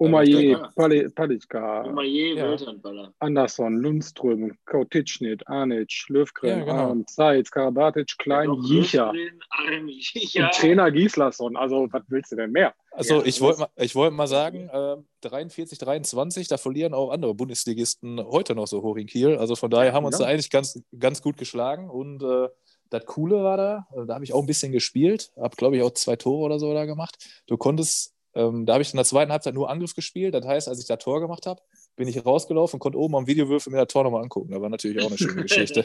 Omaye, 0.00 0.52
Ja. 0.52 0.70
Pali- 0.74 1.08
Palitska, 1.10 1.84
Omaye, 1.84 2.34
Ja. 2.34 2.48
Welthandballer. 2.48 3.12
Andersson, 3.18 3.76
Lundström, 3.76 4.56
Kautitschnit, 4.64 5.46
Anic, 5.46 6.06
Löwgren, 6.08 6.60
Ja, 6.60 6.64
genau. 6.64 6.90
Ahn, 6.90 7.06
Zeitz, 7.06 7.50
Karabatic, 7.50 8.16
Klein, 8.18 8.50
Jicha 8.64 9.10
Löfgren, 9.12 9.88
Jicha. 9.88 10.46
und 10.46 10.54
Trainer 10.54 10.90
Gislason. 10.90 11.54
Also, 11.56 11.86
was 11.90 12.02
willst 12.08 12.32
du 12.32 12.36
denn 12.36 12.50
mehr? 12.52 12.72
Also 12.92 13.16
Ja, 13.16 13.22
ich 13.26 13.40
wollte 13.42 13.60
mal, 13.60 13.68
ich 13.76 13.94
wollte 13.94 14.14
mal 14.14 14.26
sagen, 14.26 14.70
äh, 14.72 14.96
43, 15.20 15.78
23, 15.78 16.48
da 16.48 16.56
verlieren 16.56 16.94
auch 16.94 17.10
andere 17.10 17.34
Bundesligisten 17.34 18.20
heute 18.24 18.54
noch 18.54 18.66
so 18.68 18.82
hoch 18.82 18.96
in 18.96 19.06
Kiel. 19.06 19.36
Also 19.36 19.54
von 19.54 19.70
daher 19.70 19.92
haben 19.92 20.04
wir 20.04 20.08
uns 20.08 20.18
Ja. 20.18 20.24
da 20.24 20.30
eigentlich 20.32 20.50
ganz, 20.50 20.82
ganz 20.98 21.20
gut 21.20 21.36
geschlagen. 21.36 21.90
Und 21.90 22.22
äh, 22.22 22.48
das 22.88 23.04
Coole 23.04 23.44
war 23.44 23.56
da, 23.58 23.86
äh, 23.94 24.06
da 24.06 24.14
habe 24.14 24.24
ich 24.24 24.32
auch 24.32 24.40
ein 24.40 24.46
bisschen 24.46 24.72
gespielt, 24.72 25.30
habe 25.36 25.54
glaube 25.56 25.76
ich 25.76 25.82
auch 25.82 25.92
zwei 25.92 26.16
Tore 26.16 26.42
oder 26.42 26.58
so 26.58 26.72
da 26.72 26.86
gemacht. 26.86 27.16
Du 27.46 27.56
konntest, 27.58 28.14
ähm, 28.34 28.64
da 28.66 28.74
habe 28.74 28.82
ich 28.82 28.92
in 28.92 28.96
der 28.96 29.04
zweiten 29.04 29.32
Halbzeit 29.32 29.54
nur 29.54 29.68
Angriff 29.70 29.94
gespielt. 29.94 30.34
Das 30.34 30.46
heißt, 30.46 30.68
als 30.68 30.78
ich 30.80 30.86
da 30.86 30.96
Tor 30.96 31.20
gemacht 31.20 31.46
habe, 31.46 31.60
bin 31.96 32.06
ich 32.08 32.24
rausgelaufen 32.24 32.76
und 32.76 32.80
konnte 32.80 32.98
oben 32.98 33.16
am 33.16 33.26
Videowürfel 33.26 33.72
mir 33.72 33.78
das 33.80 33.88
Tor 33.92 34.04
nochmal 34.04 34.22
angucken. 34.22 34.52
Da 34.52 34.60
war 34.60 34.68
natürlich 34.68 35.02
auch 35.02 35.08
eine 35.08 35.18
schöne 35.18 35.42
Geschichte. 35.42 35.84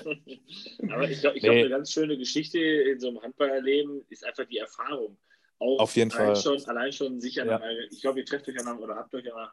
Aber 0.89 1.09
ich 1.09 1.21
glaube, 1.21 1.35
Nee. 1.35 1.39
glaub, 1.41 1.55
eine 1.55 1.69
ganz 1.69 1.91
schöne 1.91 2.17
Geschichte 2.17 2.59
in 2.59 2.99
so 2.99 3.09
einem 3.09 3.21
Handballerleben 3.21 4.05
ist 4.09 4.23
einfach 4.25 4.45
die 4.45 4.57
Erfahrung. 4.57 5.17
Auch 5.57 5.79
Auf 5.79 5.95
jeden 5.95 6.11
allein 6.11 6.35
Fall. 6.35 6.57
Schon, 6.59 6.65
allein 6.69 6.91
schon 6.91 7.19
sich 7.19 7.41
an 7.41 7.47
Ja. 7.47 7.61
Ich 7.89 8.01
glaube, 8.01 8.19
ihr 8.19 8.25
trefft 8.25 8.47
euch 8.47 8.59
an 8.59 8.65
der, 8.65 8.79
oder 8.79 8.95
habt 8.95 9.13
euch 9.15 9.25
an 9.31 9.37
der, 9.37 9.51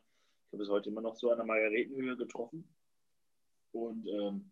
ich 0.48 0.52
habe 0.52 0.62
es 0.64 0.68
heute 0.68 0.90
immer 0.90 1.00
noch 1.00 1.14
so 1.16 1.30
an 1.30 1.38
der 1.38 1.46
Margaretenhöhe 1.46 2.16
getroffen. 2.16 2.68
Und 3.72 4.06
ähm, 4.06 4.50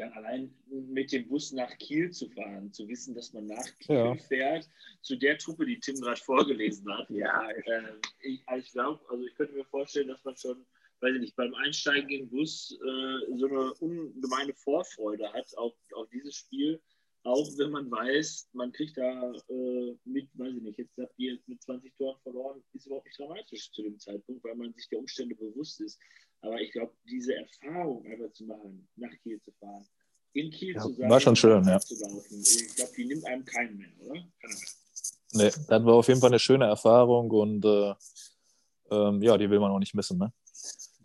allein 0.00 0.54
mit 0.68 1.12
dem 1.12 1.26
Bus 1.28 1.52
nach 1.52 1.76
Kiel 1.78 2.10
zu 2.10 2.28
fahren, 2.30 2.72
zu 2.72 2.86
wissen, 2.88 3.14
dass 3.14 3.32
man 3.32 3.46
nach 3.46 3.66
Kiel 3.80 3.96
Ja. 3.96 4.14
fährt, 4.16 4.68
zu 5.02 5.16
der 5.16 5.38
Truppe, 5.38 5.66
die 5.66 5.78
Tim 5.78 5.96
gerade 6.00 6.20
vorgelesen 6.20 6.92
hat. 6.92 7.08
Ja, 7.10 7.48
Äh, 7.50 7.82
ich 8.22 8.42
ich 8.58 8.72
glaube, 8.72 9.00
also 9.10 9.24
ich 9.24 9.34
könnte 9.34 9.54
mir 9.54 9.64
vorstellen, 9.64 10.08
dass 10.08 10.24
man 10.24 10.36
schon, 10.36 10.64
weiß 11.00 11.14
ich 11.14 11.20
nicht, 11.20 11.36
beim 11.36 11.54
Einsteigen 11.54 12.08
in 12.10 12.20
den 12.20 12.30
Bus 12.30 12.72
äh, 12.82 13.36
so 13.38 13.46
eine 13.46 13.74
ungemeine 13.74 14.54
Vorfreude 14.54 15.32
hat 15.32 15.56
auf, 15.58 15.74
auf 15.94 16.08
dieses 16.10 16.34
Spiel, 16.34 16.80
auch 17.26 17.48
wenn 17.56 17.70
man 17.70 17.90
weiß, 17.90 18.50
man 18.52 18.70
kriegt 18.72 18.98
da 18.98 19.32
äh, 19.48 19.96
mit, 20.04 20.28
weiß 20.34 20.54
ich 20.56 20.62
nicht, 20.62 20.78
jetzt 20.78 20.98
habt 20.98 21.14
ihr 21.18 21.38
mit 21.46 21.62
20 21.62 21.94
Toren 21.96 22.18
verloren, 22.22 22.62
ist 22.74 22.86
überhaupt 22.86 23.06
nicht 23.06 23.18
dramatisch 23.18 23.70
zu 23.72 23.82
dem 23.82 23.98
Zeitpunkt, 23.98 24.44
weil 24.44 24.54
man 24.56 24.74
sich 24.74 24.88
der 24.90 24.98
Umstände 24.98 25.34
bewusst 25.34 25.80
ist. 25.80 25.98
Aber 26.44 26.60
ich 26.60 26.72
glaube, 26.72 26.92
diese 27.08 27.34
Erfahrung 27.34 28.04
einfach 28.06 28.32
zu 28.32 28.44
machen, 28.44 28.86
nach 28.96 29.10
Kiel 29.22 29.40
zu 29.40 29.50
fahren, 29.52 29.86
in 30.34 30.50
Kiel 30.50 30.74
Ja, 30.74 30.82
zu 30.82 30.92
sein, 30.92 31.08
war 31.08 31.20
schon 31.20 31.36
schön, 31.36 31.64
ja. 31.64 31.78
ich 31.78 32.74
glaube, 32.76 32.92
die 32.96 33.04
nimmt 33.06 33.24
einem 33.24 33.44
keinen 33.44 33.76
mehr, 33.78 33.88
oder? 34.00 34.20
Keiner. 34.40 34.54
Nee, 35.32 35.50
das 35.68 35.84
war 35.84 35.94
auf 35.94 36.08
jeden 36.08 36.20
Fall 36.20 36.30
eine 36.30 36.38
schöne 36.38 36.66
Erfahrung 36.66 37.30
und 37.30 37.64
äh, 37.64 37.94
ähm, 38.90 39.22
ja, 39.22 39.36
die 39.38 39.48
will 39.48 39.58
man 39.58 39.72
auch 39.72 39.78
nicht 39.78 39.94
missen. 39.94 40.18
Ne? 40.18 40.32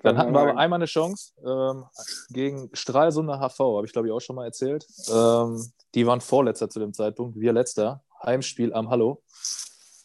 Dann 0.03 0.17
hatten 0.17 0.33
wir 0.33 0.39
aber 0.39 0.57
einmal 0.57 0.77
eine 0.77 0.85
Chance 0.85 1.33
ähm, 1.43 1.85
gegen 2.29 2.69
Stralsunder 2.73 3.39
HV, 3.39 3.59
habe 3.59 3.85
ich 3.85 3.93
glaube 3.93 4.07
ich 4.07 4.13
auch 4.13 4.19
schon 4.19 4.35
mal 4.35 4.45
erzählt. 4.45 4.85
Ähm, 5.09 5.71
die 5.95 6.05
waren 6.05 6.21
Vorletzter 6.21 6.69
zu 6.69 6.79
dem 6.79 6.93
Zeitpunkt, 6.93 7.39
wir 7.39 7.53
Letzter. 7.53 8.03
Heimspiel 8.23 8.73
am 8.73 8.89
Hallo. 8.89 9.23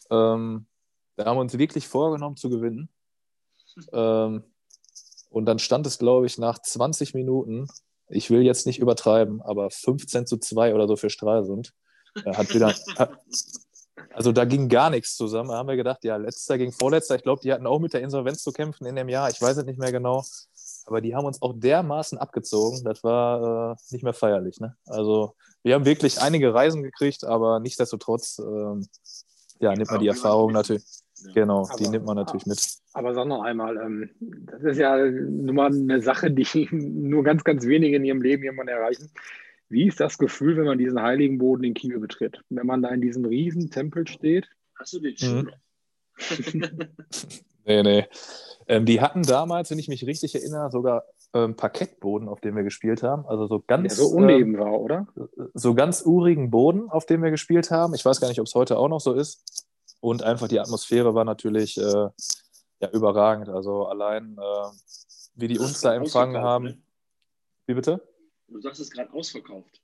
Ähm, 0.09 0.67
da 1.17 1.25
haben 1.25 1.37
wir 1.37 1.41
uns 1.41 1.57
wirklich 1.57 1.87
vorgenommen 1.87 2.37
zu 2.37 2.49
gewinnen. 2.49 2.89
Ähm, 3.91 4.43
und 5.35 5.45
dann 5.47 5.59
stand 5.59 5.85
es, 5.85 5.97
glaube 5.97 6.27
ich, 6.27 6.37
nach 6.37 6.59
20 6.59 7.13
Minuten, 7.13 7.67
ich 8.07 8.29
will 8.29 8.41
jetzt 8.41 8.65
nicht 8.65 8.79
übertreiben, 8.79 9.41
aber 9.41 9.69
15 9.69 10.25
zu 10.25 10.37
2 10.37 10.73
oder 10.73 10.87
so 10.87 10.95
für 10.95 11.09
Stralsund. 11.09 11.73
Er 12.23 12.37
hat 12.37 12.53
wieder, 12.53 12.73
also 14.13 14.31
da 14.31 14.45
ging 14.45 14.69
gar 14.69 14.89
nichts 14.89 15.17
zusammen. 15.17 15.49
Da 15.49 15.57
haben 15.57 15.67
wir 15.67 15.75
gedacht, 15.75 16.05
ja, 16.05 16.15
letzter 16.15 16.57
gegen 16.57 16.71
vorletzter. 16.71 17.17
Ich 17.17 17.23
glaube, 17.23 17.41
die 17.41 17.51
hatten 17.51 17.67
auch 17.67 17.79
mit 17.79 17.91
der 17.91 18.01
Insolvenz 18.01 18.43
zu 18.43 18.53
kämpfen 18.53 18.85
in 18.85 18.95
dem 18.95 19.09
Jahr. 19.09 19.29
Ich 19.29 19.41
weiß 19.41 19.57
es 19.57 19.65
nicht 19.65 19.77
mehr 19.77 19.91
genau. 19.91 20.23
Aber 20.85 21.01
die 21.01 21.13
haben 21.13 21.25
uns 21.25 21.41
auch 21.41 21.51
dermaßen 21.53 22.17
abgezogen. 22.17 22.85
Das 22.85 23.03
war 23.03 23.73
äh, 23.73 23.75
nicht 23.91 24.03
mehr 24.03 24.13
feierlich. 24.13 24.61
Ne? 24.61 24.77
Also 24.85 25.35
wir 25.63 25.75
haben 25.75 25.83
wirklich 25.83 26.21
einige 26.21 26.53
Reisen 26.53 26.81
gekriegt, 26.81 27.25
aber 27.25 27.59
nichtsdestotrotz, 27.59 28.39
ähm, 28.39 28.87
ja, 29.59 29.73
nimmt 29.73 29.91
man 29.91 29.99
die 29.99 30.07
Erfahrung 30.07 30.53
natürlich. 30.53 30.85
Ja. 31.23 31.31
Genau, 31.33 31.67
die 31.79 31.83
Aber- 31.85 31.91
nimmt 31.91 32.05
man 32.05 32.15
natürlich 32.17 32.45
mit. 32.45 32.59
Aber 32.93 33.13
sag 33.13 33.27
noch 33.27 33.43
einmal, 33.43 33.77
ähm, 33.77 34.09
das 34.19 34.63
ist 34.63 34.77
ja 34.77 34.97
nun 34.97 35.55
mal 35.55 35.67
eine 35.73 36.01
Sache, 36.01 36.29
die 36.31 36.67
nur 36.71 37.23
ganz, 37.23 37.43
ganz 37.43 37.65
wenige 37.65 37.95
in 37.97 38.05
ihrem 38.05 38.21
Leben 38.21 38.43
jemand 38.43 38.69
erreichen. 38.69 39.09
Wie 39.69 39.87
ist 39.87 39.99
das 39.99 40.17
Gefühl, 40.17 40.57
wenn 40.57 40.65
man 40.65 40.77
diesen 40.77 41.01
heiligen 41.01 41.37
Boden 41.39 41.63
in 41.63 41.73
Kiel 41.73 41.99
betritt? 41.99 42.41
Wenn 42.49 42.67
man 42.67 42.81
da 42.81 42.89
in 42.89 43.01
diesem 43.01 43.25
riesen 43.25 43.71
Tempel 43.71 44.07
steht? 44.07 44.47
Hast 44.77 44.93
du 44.93 44.99
den 44.99 45.13
Mhm. 45.13 45.17
Schuh 45.17 45.41
noch? 45.43 45.57
Nee, 47.67 47.81
nee. 47.81 48.05
Ähm, 48.67 48.85
die 48.85 49.01
hatten 49.01 49.23
damals, 49.23 49.71
wenn 49.71 49.79
ich 49.79 49.87
mich 49.87 50.05
richtig 50.05 50.35
erinnere, 50.35 50.69
sogar 50.69 51.03
ähm, 51.33 51.55
Parkettboden, 51.55 52.27
auf 52.29 52.39
dem 52.39 52.55
wir 52.55 52.61
gespielt 52.63 53.01
haben. 53.01 53.25
Also 53.25 53.47
so 53.47 53.57
Der 53.57 53.65
ganz, 53.77 53.95
so 53.95 54.05
uneben 54.05 54.57
war, 54.59 54.79
oder? 54.79 55.07
ähm, 55.17 55.49
so 55.55 55.73
ganz 55.73 56.03
urigen 56.05 56.51
Boden, 56.51 56.89
auf 56.91 57.07
dem 57.07 57.23
wir 57.23 57.31
gespielt 57.31 57.71
haben. 57.71 57.95
Ich 57.95 58.05
weiß 58.05 58.21
gar 58.21 58.27
nicht, 58.27 58.39
ob 58.39 58.45
es 58.45 58.53
heute 58.53 58.77
auch 58.77 58.87
noch 58.87 59.01
so 59.01 59.13
ist. 59.13 59.64
Und 60.01 60.23
einfach 60.23 60.47
die 60.47 60.59
Atmosphäre 60.59 61.15
war 61.15 61.25
natürlich 61.25 61.77
äh, 61.77 62.09
ja, 62.79 62.89
überragend. 62.91 63.49
Also 63.49 63.85
allein, 63.87 64.37
äh, 64.37 64.67
wie 65.35 65.47
die 65.47 65.59
uns 65.59 65.81
da 65.81 65.93
empfangen 65.95 66.37
haben. 66.37 66.65
ne? 66.65 66.81
Wie 67.67 67.73
bitte? 67.73 68.01
Du 68.47 68.61
sagst 68.61 68.79
es 68.81 68.91
gerade 68.91 69.11
ausverkauft. 69.13 69.81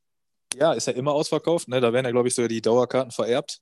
Ja, 0.55 0.74
ist 0.74 0.86
ja 0.88 0.93
immer 0.93 1.14
ausverkauft. 1.14 1.68
Ne? 1.68 1.82
Da 1.82 1.93
werden 1.93 2.05
ja, 2.05 2.12
glaube 2.12 2.28
ich, 2.28 2.36
sogar 2.36 2.49
die 2.49 2.62
Dauerkarten 2.62 3.12
vererbt. 3.12 3.62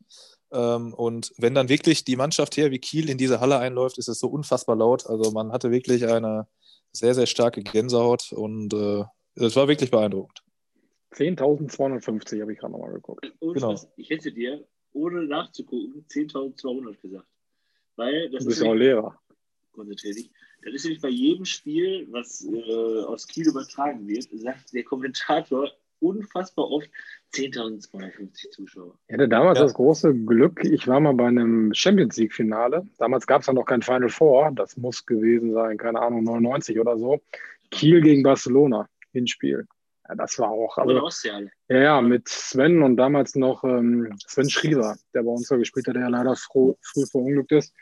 Ähm, 0.51 0.93
und 0.93 1.31
wenn 1.37 1.53
dann 1.53 1.69
wirklich 1.69 2.03
die 2.03 2.15
Mannschaft 2.15 2.57
her 2.57 2.71
wie 2.71 2.79
Kiel 2.79 3.09
in 3.09 3.17
diese 3.17 3.39
Halle 3.39 3.59
einläuft, 3.59 3.97
ist 3.99 4.07
es 4.09 4.19
so 4.19 4.27
unfassbar 4.27 4.75
laut. 4.75 5.05
Also 5.07 5.31
man 5.31 5.51
hatte 5.51 5.71
wirklich 5.71 6.05
eine 6.05 6.47
sehr, 6.91 7.13
sehr 7.13 7.27
starke 7.27 7.61
Gänsehaut 7.61 8.31
und 8.33 8.73
äh, 8.73 9.03
es 9.35 9.55
war 9.55 9.67
wirklich 9.67 9.91
beeindruckend. 9.91 10.43
10.250 11.13 12.41
habe 12.41 12.53
ich 12.53 12.59
gerade 12.59 12.73
nochmal 12.73 12.91
geguckt. 12.93 13.31
Und 13.39 13.53
Genau. 13.53 13.69
was, 13.73 13.87
ich 13.95 14.09
hätte 14.09 14.31
dir, 14.31 14.65
ohne 14.93 15.23
nachzugucken, 15.25 16.05
10.200 16.09 17.01
gesagt. 17.01 17.27
Weil 17.95 18.29
das 18.29 18.43
Du 18.43 18.47
bist 18.49 18.59
ist 18.59 18.63
ja 18.65 18.71
auch 18.71 18.75
Lehrer. 18.75 19.19
konzentrier 19.71 20.13
dich. 20.13 20.31
Das 20.63 20.73
ist 20.73 20.83
nämlich 20.83 21.01
bei 21.01 21.09
jedem 21.09 21.45
Spiel, 21.45 22.07
was 22.11 22.45
äh, 22.45 23.01
aus 23.03 23.27
Kiel 23.27 23.47
übertragen 23.47 24.07
wird, 24.07 24.27
sagt 24.33 24.73
der 24.73 24.83
Kommentator 24.83 25.69
unfassbar 26.01 26.69
oft 26.71 26.89
10.250 27.33 28.51
Zuschauer. 28.51 28.97
Ich 29.07 29.13
hatte 29.13 29.27
damals 29.27 29.59
Ja. 29.59 29.65
das 29.65 29.73
große 29.73 30.13
Glück, 30.13 30.63
ich 30.63 30.87
war 30.87 30.99
mal 30.99 31.13
bei 31.13 31.27
einem 31.27 31.73
Champions 31.73 32.17
League-Finale. 32.17 32.87
Damals 32.97 33.27
gab 33.27 33.41
es 33.41 33.47
ja 33.47 33.53
noch 33.53 33.65
kein 33.65 33.81
Final 33.81 34.09
Four. 34.09 34.51
Das 34.55 34.77
muss 34.77 35.05
gewesen 35.05 35.53
sein, 35.53 35.77
keine 35.77 35.99
Ahnung, 36.01 36.23
99 36.23 36.79
oder 36.79 36.97
so. 36.97 37.21
Kiel 37.71 38.01
gegen 38.01 38.23
Barcelona, 38.23 38.87
Hinspiel. 39.11 39.67
Ja, 40.09 40.15
das 40.15 40.39
war 40.39 40.49
auch. 40.49 40.77
Aber 40.77 41.03
Also, 41.03 41.29
ja, 41.69 41.77
ja, 41.77 42.01
mit 42.01 42.27
Sven 42.27 42.81
und 42.81 42.97
damals 42.97 43.35
noch 43.35 43.63
ähm, 43.63 44.11
Sven 44.27 44.49
Schriever, 44.49 44.97
der 45.13 45.21
bei 45.23 45.29
uns 45.29 45.49
ja 45.49 45.57
gespielt 45.57 45.87
hat, 45.87 45.95
der 45.95 46.03
ja 46.03 46.07
leider 46.09 46.35
froh, 46.35 46.77
früh 46.81 47.05
verunglückt 47.05 47.51
ist. 47.51 47.73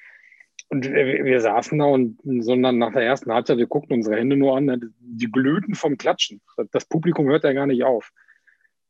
Und 0.69 0.83
wir, 0.83 1.23
wir 1.23 1.39
saßen 1.39 1.79
da 1.79 1.85
und 1.85 2.19
sondern 2.43 2.77
nach 2.77 2.91
der 2.91 3.03
ersten 3.03 3.31
Halbzeit, 3.31 3.57
wir 3.57 3.67
guckten 3.67 3.95
unsere 3.95 4.17
Hände 4.17 4.35
nur 4.35 4.57
an, 4.57 4.65
ne, 4.65 4.79
die 4.99 5.31
glühten 5.31 5.75
vom 5.75 5.97
Klatschen. 5.97 6.41
Das, 6.71 6.83
Publikum 6.85 7.27
hört 7.27 7.45
ja 7.45 7.53
gar 7.53 7.65
nicht 7.67 7.85
auf. 7.85 8.11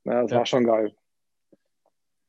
Ja, 0.04 0.24
das 0.24 0.32
Ja. 0.32 0.38
war 0.40 0.46
schon 0.48 0.64
geil. 0.66 0.96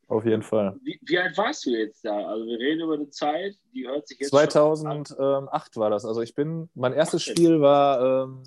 Auf 0.09 0.25
jeden 0.25 0.43
Fall. 0.43 0.77
Wie, 0.83 0.99
wie 1.03 1.19
alt 1.19 1.37
warst 1.39 1.65
du 1.67 1.71
jetzt 1.71 2.05
da? 2.05 2.27
Also 2.27 2.47
wir 2.47 2.59
reden 2.59 2.83
über 2.83 2.95
eine 2.95 3.11
Zeit, 3.11 3.55
die 3.75 3.87
hört 3.87 4.09
sich 4.09 4.19
jetzt 4.19 4.31
schon 4.31 4.39
an. 4.87 5.05
2008 5.05 5.77
war 5.77 5.91
das. 5.91 6.05
Also 6.05 6.21
ich 6.23 6.35
bin, 6.35 6.69
mein 6.75 6.93
erstes 6.95 7.23
Spiel 7.23 7.61
war 7.61 8.25
ähm, 8.25 8.43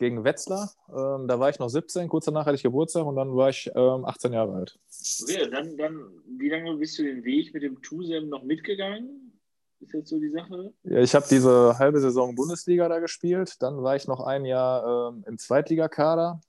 gegen 0.00 0.24
Wetzlar. 0.24 0.70
Ähm, 0.88 1.28
da 1.28 1.38
war 1.38 1.50
ich 1.50 1.58
noch 1.58 1.68
17, 1.68 2.08
kurz 2.08 2.24
danach 2.24 2.46
hatte 2.46 2.56
ich 2.56 2.62
Geburtstag 2.62 3.04
und 3.04 3.16
dann 3.16 3.36
war 3.36 3.50
ich 3.50 3.70
ähm, 3.74 4.04
18 4.04 4.32
Jahre 4.32 4.54
alt. 4.54 4.78
Okay, 5.22 5.48
dann, 5.50 5.76
dann, 5.76 6.00
wie 6.38 6.48
lange 6.48 6.74
bist 6.76 6.98
du 6.98 7.04
den 7.04 7.22
Weg 7.22 7.52
mit 7.52 7.62
dem 7.62 7.80
Tusem 7.82 8.30
noch 8.30 8.42
mitgegangen? 8.42 9.38
Ist 9.78 9.92
jetzt 9.92 10.08
so 10.08 10.18
die 10.18 10.30
Sache? 10.30 10.72
Ja, 10.84 10.98
ich 10.98 11.14
habe 11.14 11.26
diese 11.30 11.78
halbe 11.78 12.00
Saison 12.00 12.34
Bundesliga 12.34 12.88
da 12.88 12.98
gespielt. 12.98 13.56
Dann 13.60 13.82
war 13.82 13.94
ich 13.94 14.08
noch 14.08 14.20
ein 14.20 14.46
Jahr 14.46 15.10
ähm, 15.10 15.24
im 15.26 15.38
Zweitligakader, 15.38 16.40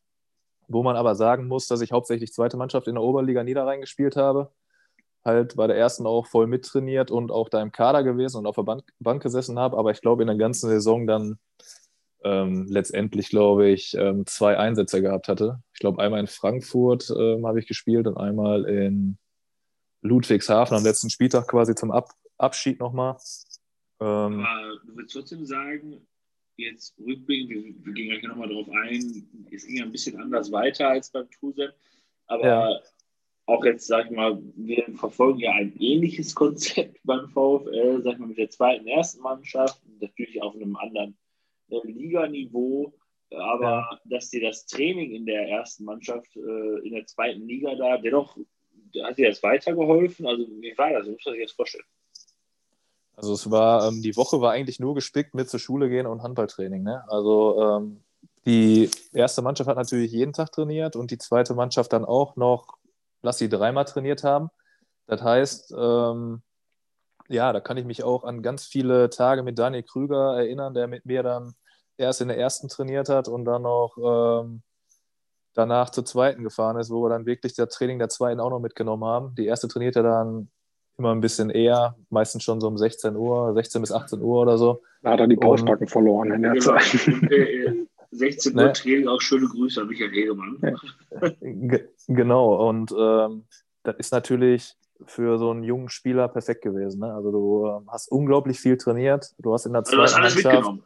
wo 0.67 0.81
man 0.81 0.95
aber 0.95 1.15
sagen 1.15 1.47
muss, 1.47 1.67
dass 1.67 1.81
ich 1.81 1.91
hauptsächlich 1.91 2.33
zweite 2.33 2.55
Mannschaft 2.55 2.87
in 2.87 2.95
der 2.95 3.03
Oberliga 3.03 3.43
Niederrhein 3.43 3.81
gespielt 3.81 4.15
habe. 4.15 4.51
Halt 5.25 5.57
bei 5.57 5.67
der 5.67 5.75
ersten 5.75 6.07
auch 6.07 6.25
voll 6.25 6.47
mittrainiert 6.47 7.11
und 7.11 7.31
auch 7.31 7.49
da 7.49 7.61
im 7.61 7.71
Kader 7.71 8.03
gewesen 8.03 8.37
und 8.37 8.47
auf 8.47 8.55
der 8.55 8.63
Bank, 8.63 8.83
Bank 8.99 9.21
gesessen 9.21 9.59
habe. 9.59 9.77
Aber 9.77 9.91
ich 9.91 10.01
glaube, 10.01 10.23
in 10.23 10.27
der 10.27 10.37
ganzen 10.37 10.69
Saison 10.69 11.05
dann 11.05 11.37
ähm, 12.23 12.67
letztendlich, 12.69 13.29
glaube 13.29 13.69
ich, 13.69 13.95
ähm, 13.95 14.25
zwei 14.25 14.57
Einsätze 14.57 15.01
gehabt 15.01 15.27
hatte. 15.27 15.61
Ich 15.73 15.79
glaube, 15.79 16.01
einmal 16.01 16.19
in 16.19 16.27
Frankfurt 16.27 17.11
ähm, 17.17 17.45
habe 17.47 17.59
ich 17.59 17.67
gespielt 17.67 18.07
und 18.07 18.17
einmal 18.17 18.65
in 18.65 19.17
Ludwigshafen 20.01 20.77
am 20.77 20.83
letzten 20.83 21.09
Spieltag 21.09 21.47
quasi 21.47 21.75
zum 21.75 21.91
Ab 21.91 22.09
Abschied 22.37 22.79
nochmal. 22.79 23.17
Ähm, 23.99 24.45
Aber 24.45 24.79
du 24.85 24.95
würdest 24.95 25.13
trotzdem 25.13 25.45
sagen, 25.45 26.05
jetzt 26.57 26.95
rückblickend, 26.99 27.49
wir, 27.49 27.85
wir 27.85 27.93
gehen 27.93 28.09
gleich 28.09 28.23
nochmal 28.23 28.49
drauf 28.49 28.67
ein, 28.69 29.47
es 29.51 29.65
ging 29.65 29.81
ein 29.81 29.91
bisschen 29.91 30.19
anders 30.19 30.51
weiter 30.51 30.89
als 30.89 31.11
beim 31.11 31.29
Tusen, 31.29 31.69
aber 32.27 32.47
ja. 32.47 32.79
auch 33.45 33.63
jetzt, 33.63 33.87
sag 33.87 34.05
ich 34.05 34.11
mal, 34.11 34.41
wir 34.55 34.85
verfolgen 34.95 35.39
ja 35.39 35.51
ein 35.53 35.75
ähnliches 35.79 36.33
Konzept 36.33 36.99
beim 37.03 37.29
VfL, 37.29 38.01
sag 38.03 38.13
ich 38.13 38.19
mal, 38.19 38.27
mit 38.27 38.37
der 38.37 38.49
zweiten, 38.49 38.87
ersten 38.87 39.21
Mannschaft, 39.21 39.81
natürlich 39.99 40.41
auf 40.41 40.55
einem 40.55 40.75
anderen 40.75 41.17
Liganiveau, 41.83 42.93
aber 43.31 43.87
ja. 43.91 43.99
dass 44.05 44.29
dir 44.29 44.41
das 44.41 44.65
Training 44.65 45.11
in 45.11 45.25
der 45.25 45.47
ersten 45.47 45.85
Mannschaft, 45.85 46.35
äh, 46.35 46.87
in 46.87 46.93
der 46.93 47.05
zweiten 47.05 47.47
Liga 47.47 47.75
da, 47.75 47.97
dennoch, 47.97 48.37
hat 49.03 49.17
dir 49.17 49.29
das 49.29 49.41
weitergeholfen? 49.41 50.27
Also, 50.27 50.45
wie 50.59 50.77
war 50.77 50.91
das? 50.91 51.07
Wie 51.07 51.11
muss 51.11 51.25
man 51.25 51.35
sich 51.35 51.43
das 51.43 51.53
vorstellen? 51.53 51.85
Also 53.15 53.33
es 53.33 53.51
war, 53.51 53.87
ähm, 53.87 54.01
die 54.01 54.15
Woche 54.15 54.41
war 54.41 54.51
eigentlich 54.51 54.79
nur 54.79 54.95
gespickt 54.95 55.35
mit 55.35 55.47
zur 55.47 55.59
Schule 55.59 55.89
gehen 55.89 56.07
und 56.07 56.23
Handballtraining. 56.23 56.81
Ne? 56.81 57.03
Also 57.07 57.61
ähm, 57.61 58.03
die 58.45 58.89
erste 59.13 59.43
Mannschaft 59.43 59.69
hat 59.69 59.77
natürlich 59.77 60.11
jeden 60.11 60.33
Tag 60.33 60.51
trainiert 60.51 60.95
und 60.95 61.11
die 61.11 61.19
zweite 61.19 61.53
Mannschaft 61.53 61.93
dann 61.93 62.03
auch 62.03 62.35
noch, 62.35 62.77
lass 63.21 63.37
sie 63.37 63.49
dreimal 63.49 63.85
trainiert 63.85 64.23
haben. 64.23 64.49
Das 65.05 65.21
heißt, 65.21 65.75
ähm, 65.77 66.41
ja, 67.27 67.53
da 67.53 67.59
kann 67.59 67.77
ich 67.77 67.85
mich 67.85 68.03
auch 68.03 68.23
an 68.23 68.41
ganz 68.41 68.65
viele 68.65 69.09
Tage 69.11 69.43
mit 69.43 69.59
Daniel 69.59 69.83
Krüger 69.83 70.37
erinnern, 70.37 70.73
der 70.73 70.87
mit 70.87 71.05
mir 71.05 71.21
dann 71.21 71.53
erst 72.01 72.21
in 72.21 72.27
der 72.27 72.37
ersten 72.37 72.67
trainiert 72.67 73.09
hat 73.09 73.27
und 73.27 73.45
dann 73.45 73.61
noch 73.61 73.95
ähm, 73.97 74.61
danach 75.53 75.89
zur 75.89 76.05
zweiten 76.05 76.43
gefahren 76.43 76.77
ist, 76.77 76.89
wo 76.89 77.03
wir 77.03 77.09
dann 77.09 77.25
wirklich 77.25 77.53
das 77.53 77.69
Training 77.69 77.99
der 77.99 78.09
zweiten 78.09 78.39
auch 78.39 78.49
noch 78.49 78.59
mitgenommen 78.59 79.05
haben. 79.05 79.35
Die 79.35 79.45
erste 79.45 79.67
trainiert 79.67 79.95
er 79.95 80.03
dann 80.03 80.49
immer 80.97 81.13
ein 81.13 81.21
bisschen 81.21 81.49
eher, 81.49 81.95
meistens 82.09 82.43
schon 82.43 82.61
so 82.61 82.67
um 82.67 82.77
16 82.77 83.15
Uhr, 83.15 83.53
16 83.53 83.81
bis 83.81 83.91
18 83.91 84.21
Uhr 84.21 84.41
oder 84.41 84.57
so. 84.57 84.81
Da 85.01 85.11
hat 85.11 85.19
er 85.19 85.27
die 85.27 85.35
Pausbacken 85.35 85.87
verloren 85.87 86.31
in 86.31 86.41
der 86.43 86.53
genau. 86.53 86.77
Zeit. 86.77 87.87
16 88.11 88.55
Uhr 88.55 88.63
ne? 88.65 88.73
Training, 88.73 89.07
auch 89.07 89.21
schöne 89.21 89.47
Grüße 89.47 89.81
an 89.81 89.87
Michael 89.87 90.11
Hegemann. 90.11 90.57
genau, 92.07 92.69
und 92.69 92.93
ähm, 92.97 93.45
das 93.83 93.95
ist 93.97 94.11
natürlich 94.11 94.75
für 95.05 95.39
so 95.39 95.49
einen 95.49 95.63
jungen 95.63 95.89
Spieler 95.89 96.27
perfekt 96.27 96.61
gewesen. 96.61 96.99
Ne? 96.99 97.13
Also 97.13 97.31
du 97.31 97.67
ähm, 97.67 97.89
hast 97.91 98.11
unglaublich 98.11 98.59
viel 98.59 98.77
trainiert, 98.77 99.33
du 99.39 99.53
hast 99.53 99.65
in 99.65 99.73
der 99.73 99.83
zweiten 99.83 100.01
also 100.01 100.15
alles 100.17 100.35
mitgenommen. 100.35 100.83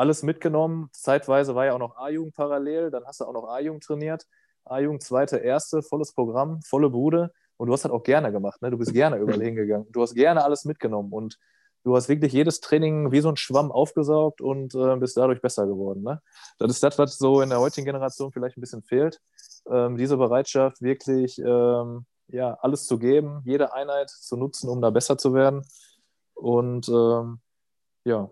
Alles 0.00 0.22
mitgenommen. 0.22 0.88
Zeitweise 0.92 1.54
war 1.54 1.66
ja 1.66 1.74
auch 1.74 1.78
noch 1.78 1.96
A-Jugend 1.96 2.34
parallel, 2.34 2.90
dann 2.90 3.04
hast 3.04 3.20
du 3.20 3.26
auch 3.26 3.34
noch 3.34 3.48
A-Jugend 3.48 3.84
trainiert. 3.84 4.26
A-Jugend, 4.64 5.02
zweite, 5.02 5.36
erste, 5.36 5.82
volles 5.82 6.14
Programm, 6.14 6.62
volle 6.62 6.88
Bude. 6.88 7.32
Und 7.58 7.66
du 7.66 7.74
hast 7.74 7.84
halt 7.84 7.92
auch 7.92 8.02
gerne 8.02 8.32
gemacht, 8.32 8.62
ne? 8.62 8.70
Du 8.70 8.78
bist 8.78 8.94
gerne 8.94 9.16
überall 9.20 9.42
hingegangen. 9.42 9.86
Du 9.92 10.00
hast 10.00 10.14
gerne 10.14 10.42
alles 10.42 10.64
mitgenommen 10.64 11.12
und 11.12 11.38
du 11.84 11.94
hast 11.94 12.08
wirklich 12.08 12.32
jedes 12.32 12.60
Training 12.60 13.12
wie 13.12 13.20
so 13.20 13.28
ein 13.28 13.36
Schwamm 13.36 13.70
aufgesaugt 13.70 14.40
und 14.40 14.74
äh, 14.74 14.96
bist 14.96 15.18
dadurch 15.18 15.42
besser 15.42 15.66
geworden. 15.66 16.02
Ne? 16.02 16.22
Das 16.58 16.70
ist 16.70 16.82
das, 16.82 16.98
was 16.98 17.18
so 17.18 17.42
in 17.42 17.50
der 17.50 17.60
heutigen 17.60 17.84
Generation 17.84 18.32
vielleicht 18.32 18.56
ein 18.56 18.62
bisschen 18.62 18.82
fehlt. 18.82 19.20
Ähm, 19.70 19.98
diese 19.98 20.16
Bereitschaft, 20.16 20.80
wirklich 20.80 21.38
ähm, 21.38 22.06
ja, 22.28 22.56
alles 22.62 22.86
zu 22.86 22.98
geben, 22.98 23.42
jede 23.44 23.74
Einheit 23.74 24.08
zu 24.08 24.36
nutzen, 24.36 24.70
um 24.70 24.80
da 24.80 24.90
besser 24.90 25.18
zu 25.18 25.34
werden. 25.34 25.62
Und 26.34 26.88
ähm, 26.88 27.40
ja, 28.04 28.30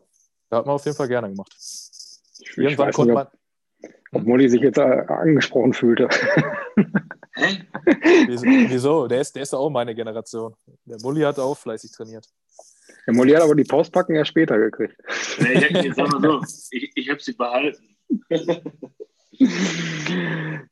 da 0.50 0.58
hat 0.58 0.66
man 0.66 0.74
auf 0.74 0.84
jeden 0.84 0.96
Fall 0.96 1.08
gerne 1.08 1.28
gemacht. 1.28 1.54
Ich, 1.56 2.56
Irgendwann 2.56 2.90
ich 2.90 2.94
konnte 2.94 3.14
man. 3.14 3.26
Ob 4.12 4.24
Molly 4.24 4.48
sich 4.48 4.62
jetzt 4.62 4.78
angesprochen 4.78 5.74
fühlte. 5.74 6.08
Hä? 7.34 7.64
Wieso? 8.68 9.06
Der 9.06 9.20
ist, 9.20 9.36
der 9.36 9.42
ist 9.42 9.54
auch 9.54 9.70
meine 9.70 9.94
Generation. 9.94 10.54
Der 10.84 10.98
Mulli 11.02 11.20
hat 11.22 11.38
auch 11.38 11.56
fleißig 11.56 11.92
trainiert. 11.92 12.26
Der 13.06 13.14
Mulli 13.14 13.32
hat 13.32 13.42
aber 13.42 13.54
die 13.54 13.64
Pauspacken 13.64 14.16
ja 14.16 14.24
später 14.24 14.58
gekriegt. 14.58 14.96
Nee, 15.38 15.52
ich, 15.52 15.70
ich 15.70 15.94
sag 15.94 16.10
mal 16.10 16.20
so, 16.20 16.42
ich, 16.70 16.90
ich 16.94 17.10
habe 17.10 17.20
sie 17.20 17.34
behalten. 17.34 17.96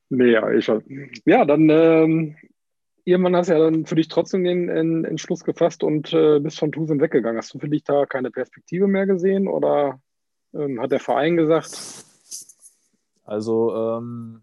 nee, 0.09 0.31
ja, 0.33 0.51
ich 0.51 0.65
schon. 0.65 0.83
Ja, 1.25 1.45
dann 1.45 1.69
ähm, 1.71 2.37
irgendwann 3.07 3.37
hast 3.37 3.49
du 3.49 3.53
ja 3.53 3.61
dann 3.61 3.87
für 3.87 3.95
dich 3.95 4.09
trotzdem 4.09 4.43
den 4.43 5.05
Entschluss 5.05 5.45
gefasst 5.45 5.85
und 5.85 6.13
äh, 6.13 6.41
bist 6.41 6.59
von 6.59 6.73
Tusen 6.73 7.01
weggegangen. 7.01 7.39
Hast 7.39 7.55
du 7.55 7.59
für 7.59 7.69
dich 7.69 7.85
da 7.85 8.05
keine 8.05 8.33
Perspektive 8.33 8.89
mehr 8.89 9.07
gesehen 9.07 9.47
oder 9.47 10.01
ähm, 10.53 10.81
hat 10.81 10.91
der 10.91 10.99
Verein 10.99 11.37
gesagt? 11.37 12.05
Also 13.25 13.75
ähm, 13.77 14.43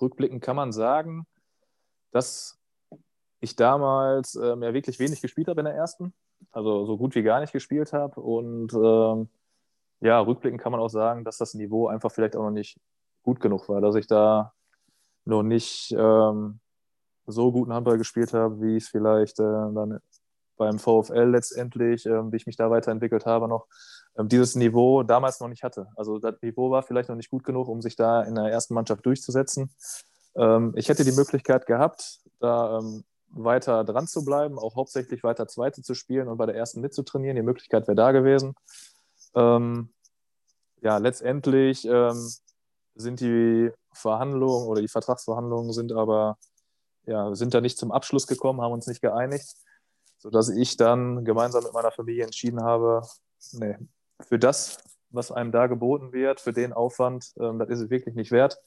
rückblickend 0.00 0.42
kann 0.42 0.56
man 0.56 0.72
sagen, 0.72 1.26
dass 2.10 2.58
ich 3.40 3.54
damals 3.54 4.34
ähm, 4.34 4.62
ja 4.62 4.72
wirklich 4.72 4.98
wenig 4.98 5.20
gespielt 5.20 5.48
habe 5.48 5.60
in 5.60 5.66
der 5.66 5.74
ersten, 5.74 6.14
also 6.52 6.86
so 6.86 6.96
gut 6.96 7.14
wie 7.14 7.22
gar 7.22 7.40
nicht 7.40 7.52
gespielt 7.52 7.92
habe. 7.92 8.18
Und 8.18 8.72
ähm, 8.72 9.28
ja, 10.00 10.20
rückblickend 10.20 10.62
kann 10.62 10.72
man 10.72 10.80
auch 10.80 10.88
sagen, 10.88 11.24
dass 11.24 11.36
das 11.36 11.52
Niveau 11.52 11.88
einfach 11.88 12.10
vielleicht 12.10 12.34
auch 12.34 12.44
noch 12.44 12.50
nicht 12.50 12.80
gut 13.22 13.40
genug 13.40 13.68
war, 13.68 13.82
dass 13.82 13.94
ich 13.94 14.06
da 14.06 14.54
noch 15.26 15.42
nicht 15.42 15.94
ähm, 15.98 16.60
so 17.26 17.52
guten 17.52 17.72
Handball 17.72 17.98
gespielt 17.98 18.32
habe, 18.32 18.60
wie 18.60 18.76
ich 18.76 18.84
es 18.84 18.90
vielleicht 18.90 19.38
äh, 19.40 19.42
dann 19.42 20.00
beim 20.56 20.78
VfL 20.78 21.30
letztendlich, 21.30 22.06
äh, 22.06 22.32
wie 22.32 22.36
ich 22.36 22.46
mich 22.46 22.56
da 22.56 22.70
weiterentwickelt 22.70 23.26
habe, 23.26 23.48
noch 23.48 23.66
äh, 24.14 24.24
dieses 24.24 24.54
Niveau 24.54 25.02
damals 25.02 25.40
noch 25.40 25.48
nicht 25.48 25.62
hatte. 25.62 25.88
Also 25.96 26.18
das 26.18 26.40
Niveau 26.42 26.70
war 26.70 26.82
vielleicht 26.82 27.08
noch 27.08 27.16
nicht 27.16 27.30
gut 27.30 27.44
genug, 27.44 27.68
um 27.68 27.82
sich 27.82 27.96
da 27.96 28.22
in 28.22 28.34
der 28.34 28.46
ersten 28.46 28.74
Mannschaft 28.74 29.04
durchzusetzen. 29.06 29.70
Ähm, 30.36 30.72
ich 30.76 30.88
hätte 30.88 31.04
die 31.04 31.12
Möglichkeit 31.12 31.66
gehabt, 31.66 32.20
da 32.40 32.78
ähm, 32.78 33.04
weiter 33.30 33.84
dran 33.84 34.06
zu 34.06 34.24
bleiben, 34.24 34.58
auch 34.58 34.76
hauptsächlich 34.76 35.24
weiter 35.24 35.48
Zweite 35.48 35.82
zu 35.82 35.94
spielen 35.94 36.28
und 36.28 36.36
bei 36.36 36.46
der 36.46 36.54
ersten 36.54 36.80
mitzutrainieren. 36.80 37.36
Die 37.36 37.42
Möglichkeit 37.42 37.86
wäre 37.88 37.96
da 37.96 38.12
gewesen. 38.12 38.54
Ähm, 39.34 39.90
ja, 40.80 40.98
letztendlich 40.98 41.84
ähm, 41.86 42.30
sind 42.94 43.20
die 43.20 43.70
Verhandlungen 43.92 44.68
oder 44.68 44.80
die 44.80 44.88
Vertragsverhandlungen 44.88 45.72
sind 45.72 45.92
aber 45.92 46.36
ja, 47.06 47.34
sind 47.34 47.54
da 47.54 47.60
nicht 47.60 47.78
zum 47.78 47.92
Abschluss 47.92 48.26
gekommen, 48.26 48.60
haben 48.60 48.72
uns 48.72 48.86
nicht 48.86 49.00
geeinigt, 49.00 49.54
sodass 50.18 50.48
ich 50.48 50.76
dann 50.76 51.24
gemeinsam 51.24 51.64
mit 51.64 51.72
meiner 51.72 51.90
Familie 51.90 52.24
entschieden 52.24 52.62
habe, 52.62 53.02
nee, 53.52 53.76
für 54.20 54.38
das, 54.38 54.78
was 55.10 55.30
einem 55.30 55.52
da 55.52 55.66
geboten 55.66 56.12
wird, 56.12 56.40
für 56.40 56.52
den 56.52 56.72
Aufwand, 56.72 57.32
ähm, 57.38 57.58
das 57.58 57.68
ist 57.68 57.80
es 57.80 57.90
wirklich 57.90 58.14
nicht 58.14 58.32
wert. 58.32 58.58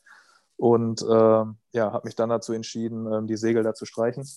Und 0.56 1.02
äh, 1.02 1.06
ja, 1.06 1.92
habe 1.92 2.06
mich 2.06 2.16
dann 2.16 2.30
dazu 2.30 2.54
entschieden, 2.54 3.12
ähm, 3.12 3.28
die 3.28 3.38
Segel 3.38 3.64
da 3.64 3.74
zu 3.74 3.86
streichen 3.86 4.28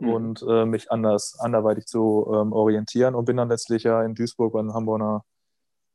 mhm. 0.00 0.08
und 0.08 0.42
äh, 0.48 0.64
mich 0.64 0.90
anders, 0.90 1.38
anderweitig 1.38 1.86
zu 1.86 2.26
ähm, 2.34 2.52
orientieren 2.52 3.14
und 3.14 3.24
bin 3.24 3.36
dann 3.36 3.48
letztlich 3.48 3.84
ja 3.84 4.02
in 4.02 4.14
Duisburg 4.14 4.52
bei 4.52 4.62
den 4.62 4.74
Hamburger 4.74 5.24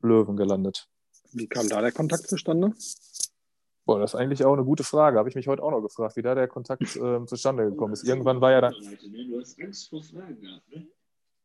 Löwen 0.02 0.38
gelandet. 0.38 0.88
Wie 1.34 1.48
kam 1.48 1.68
da 1.68 1.82
der 1.82 1.92
Kontakt 1.92 2.28
zustande? 2.28 2.74
Boah, 3.86 4.00
das 4.00 4.14
ist 4.14 4.20
eigentlich 4.20 4.44
auch 4.44 4.54
eine 4.54 4.64
gute 4.64 4.84
Frage. 4.84 5.20
Habe 5.20 5.30
ich 5.30 5.36
mich 5.36 5.48
heute 5.48 5.62
auch 5.62 5.72
noch 5.72 5.82
gefragt, 5.82 6.16
wie 6.16 6.22
da 6.24 6.34
der 6.34 6.48
Kontakt 6.48 6.96
äh, 6.96 7.26
zustande 7.26 7.70
gekommen 7.70 7.94
ist. 7.94 8.04
Irgendwann 8.04 8.42
war 8.42 8.52
ja 8.52 8.62
dann. 8.62 8.74
Du 8.74 9.40
hast 9.40 9.62
Angst 9.62 9.90
vor 9.90 10.04
Fragen 10.04 10.42
gehabt, 10.42 10.68
ne? 10.70 10.88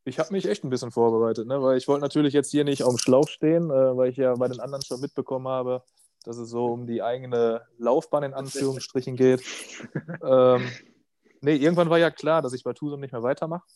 Ich 0.05 0.19
habe 0.19 0.33
mich 0.33 0.47
echt 0.47 0.65
ein 0.65 0.71
bisschen 0.71 0.91
vorbereitet, 0.91 1.47
ne? 1.47 1.63
weil 1.63 1.77
ich 1.77 1.87
wollte 1.87 2.01
natürlich 2.01 2.33
jetzt 2.33 2.51
hier 2.51 2.65
nicht 2.65 2.83
auf 2.83 2.95
dem 2.95 2.99
Schlauch 2.99 3.29
stehen, 3.29 3.71
äh, 3.71 3.97
weil 3.97 4.09
ich 4.09 4.17
ja 4.17 4.35
bei 4.35 4.49
den 4.49 4.59
anderen 4.59 4.83
schon 4.83 5.01
mitbekommen 5.01 5.47
habe, 5.47 5.83
dass 6.25 6.39
es 6.39 6.49
so 6.49 6.67
um 6.67 6.87
die 6.87 7.03
eigene 7.03 7.63
Laufbahn 7.79 8.23
in 8.23 8.35
Anführungsstrichen 8.35 9.17
geht. 9.17 9.43
ähm, 10.23 10.71
nee, 11.43 11.57
irgendwann 11.57 11.91
war 11.91 11.99
ja 11.99 12.11
klar, 12.11 12.41
dass 12.41 12.55
ich 12.55 12.65
bei 12.65 12.73
Tusum 12.73 13.01
nicht 13.01 13.13
mehr 13.13 13.23
weitermache, 13.23 13.67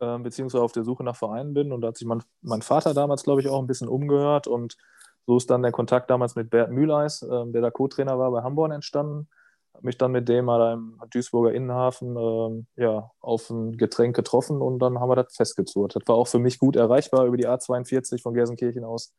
ähm, 0.00 0.22
beziehungsweise 0.22 0.64
auf 0.64 0.72
der 0.72 0.84
Suche 0.84 1.04
nach 1.04 1.16
Vereinen 1.16 1.52
bin. 1.52 1.72
Und 1.72 1.82
da 1.82 1.88
hat 1.88 1.98
sich 1.98 2.06
mein, 2.06 2.22
mein 2.40 2.62
Vater 2.62 2.94
damals, 2.94 3.22
glaube 3.22 3.42
ich, 3.42 3.48
auch 3.48 3.60
ein 3.60 3.66
bisschen 3.66 3.88
umgehört. 3.88 4.46
Und 4.46 4.78
so 5.26 5.36
ist 5.36 5.50
dann 5.50 5.62
der 5.62 5.72
Kontakt 5.72 6.10
damals 6.10 6.34
mit 6.34 6.50
Bert 6.50 6.70
Mühleis, 6.70 7.22
ähm, 7.22 7.52
der 7.52 7.62
da 7.62 7.70
Co-Trainer 7.70 8.18
war 8.18 8.30
bei 8.30 8.42
Hamburg, 8.42 8.72
entstanden. 8.72 9.28
Habe 9.74 9.86
mich 9.86 9.98
dann 9.98 10.12
mit 10.12 10.28
dem 10.28 10.44
mal 10.44 10.74
im 10.74 11.00
Duisburger 11.10 11.52
Innenhafen 11.52 12.16
ähm, 12.16 12.66
ja, 12.76 13.10
auf 13.20 13.50
ein 13.50 13.76
Getränk 13.76 14.14
getroffen 14.14 14.60
und 14.60 14.78
dann 14.78 15.00
haben 15.00 15.08
wir 15.08 15.16
das 15.16 15.34
festgezurrt. 15.34 15.96
Das 15.96 16.02
war 16.06 16.14
auch 16.14 16.28
für 16.28 16.38
mich 16.38 16.58
gut 16.58 16.76
erreichbar 16.76 17.26
über 17.26 17.36
die 17.36 17.48
A42 17.48 18.22
von 18.22 18.34
Gelsenkirchen 18.34 18.84
aus 18.84 19.12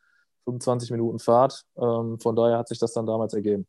25 0.45 0.91
Minuten 0.91 1.19
Fahrt. 1.19 1.65
Ähm, 1.77 2.19
von 2.19 2.35
daher 2.35 2.57
hat 2.57 2.69
sich 2.69 2.79
das 2.79 2.93
dann 2.93 3.05
damals 3.05 3.33
ergeben. 3.33 3.67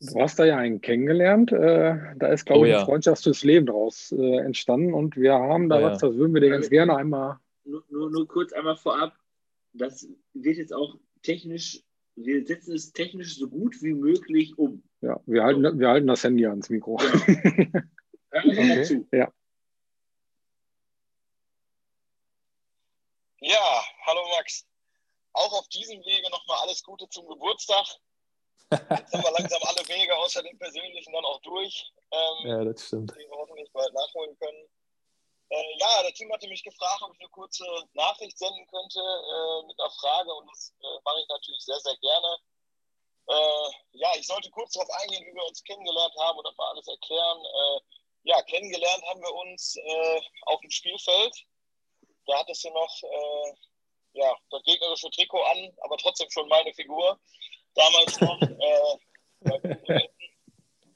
Du 0.00 0.20
hast 0.20 0.38
da 0.38 0.44
ja 0.44 0.56
einen 0.56 0.80
kennengelernt. 0.80 1.50
Äh, 1.50 1.96
da 2.16 2.28
ist, 2.28 2.46
glaube 2.46 2.60
oh, 2.60 2.64
ich, 2.64 2.72
eine 2.72 2.80
ja. 2.80 2.84
Freundschaft 2.84 3.24
fürs 3.24 3.42
Leben 3.42 3.66
daraus 3.66 4.12
äh, 4.12 4.38
entstanden. 4.38 4.94
Und 4.94 5.16
wir 5.16 5.34
haben 5.34 5.68
da 5.68 5.78
oh, 5.78 5.82
was, 5.82 6.02
ja. 6.02 6.08
das 6.08 6.16
würden 6.16 6.34
wir 6.34 6.40
dir 6.40 6.50
ganz 6.50 6.70
gerne 6.70 6.96
einmal. 6.96 7.38
Nur, 7.64 7.82
nur, 7.90 8.10
nur, 8.10 8.28
kurz 8.28 8.52
einmal 8.52 8.76
vorab. 8.76 9.12
Das 9.78 10.06
wird 10.34 10.56
jetzt 10.56 10.72
auch 10.72 10.98
technisch, 11.22 11.82
wir 12.16 12.44
setzen 12.44 12.74
es 12.74 12.92
technisch 12.92 13.36
so 13.36 13.48
gut 13.48 13.80
wie 13.80 13.94
möglich 13.94 14.58
um. 14.58 14.82
Ja, 15.00 15.20
wir 15.26 15.44
halten, 15.44 15.62
so. 15.62 15.78
wir 15.78 15.88
halten 15.88 16.08
das 16.08 16.24
Handy 16.24 16.46
ans 16.46 16.68
Mikro. 16.68 16.96
Genau. 16.96 17.82
okay. 18.32 18.82
zu. 18.82 19.08
Ja. 19.12 19.32
Ja, 23.40 23.84
hallo 24.04 24.20
Max. 24.36 24.66
auch 25.32 25.52
auf 25.52 25.68
diesem 25.68 26.04
Wege 26.04 26.28
nochmal 26.30 26.58
alles 26.62 26.82
Gute 26.82 27.08
zum 27.08 27.28
Geburtstag. 27.28 27.86
Jetzt 28.70 29.14
haben 29.14 29.22
wir 29.22 29.32
langsam 29.38 29.62
alle 29.62 29.88
Wege 29.88 30.14
außer 30.16 30.42
dem 30.42 30.58
persönlichen 30.58 31.12
dann 31.12 31.24
auch 31.24 31.40
durch. 31.42 31.92
Ähm, 32.10 32.48
ja, 32.50 32.64
das 32.64 32.84
stimmt. 32.86 33.12
Die 33.12 33.20
wir 33.20 33.30
hoffentlich 33.30 33.70
bald 33.72 33.94
nachholen 33.94 34.36
können. 34.38 34.68
Äh, 35.50 35.78
ja, 35.78 36.02
der 36.02 36.12
Team 36.12 36.30
hatte 36.32 36.46
mich 36.48 36.62
gefragt, 36.62 37.00
ob 37.02 37.14
ich 37.14 37.20
eine 37.20 37.30
kurze 37.30 37.64
Nachricht 37.94 38.38
senden 38.38 38.66
könnte 38.66 39.00
äh, 39.00 39.66
mit 39.66 39.80
einer 39.80 39.90
Frage 39.90 40.34
und 40.34 40.46
das 40.50 40.74
äh, 40.80 41.00
mache 41.04 41.20
ich 41.20 41.28
natürlich 41.28 41.64
sehr, 41.64 41.80
sehr 41.80 41.96
gerne. 41.96 42.38
Äh, 43.28 43.70
ja, 43.92 44.12
ich 44.16 44.26
sollte 44.26 44.50
kurz 44.50 44.72
darauf 44.72 44.90
eingehen, 45.00 45.24
wie 45.24 45.34
wir 45.34 45.46
uns 45.46 45.64
kennengelernt 45.64 46.14
haben 46.18 46.38
und 46.38 46.46
das 46.46 46.56
mal 46.56 46.70
alles 46.70 46.86
erklären. 46.86 47.44
Äh, 47.44 47.80
ja, 48.24 48.42
kennengelernt 48.42 49.02
haben 49.08 49.22
wir 49.22 49.34
uns 49.34 49.76
äh, 49.76 50.20
auf 50.46 50.60
dem 50.60 50.70
Spielfeld. 50.70 51.34
Da 52.26 52.40
hattest 52.40 52.64
du 52.64 52.70
noch 52.70 52.94
ja, 54.12 54.36
das 54.50 54.62
gegnerische 54.64 55.10
Trikot 55.10 55.42
an, 55.42 55.72
aber 55.80 55.96
trotzdem 55.96 56.30
schon 56.30 56.46
meine 56.48 56.74
Figur. 56.74 57.18
Damals 57.74 58.20
noch. 58.20 58.38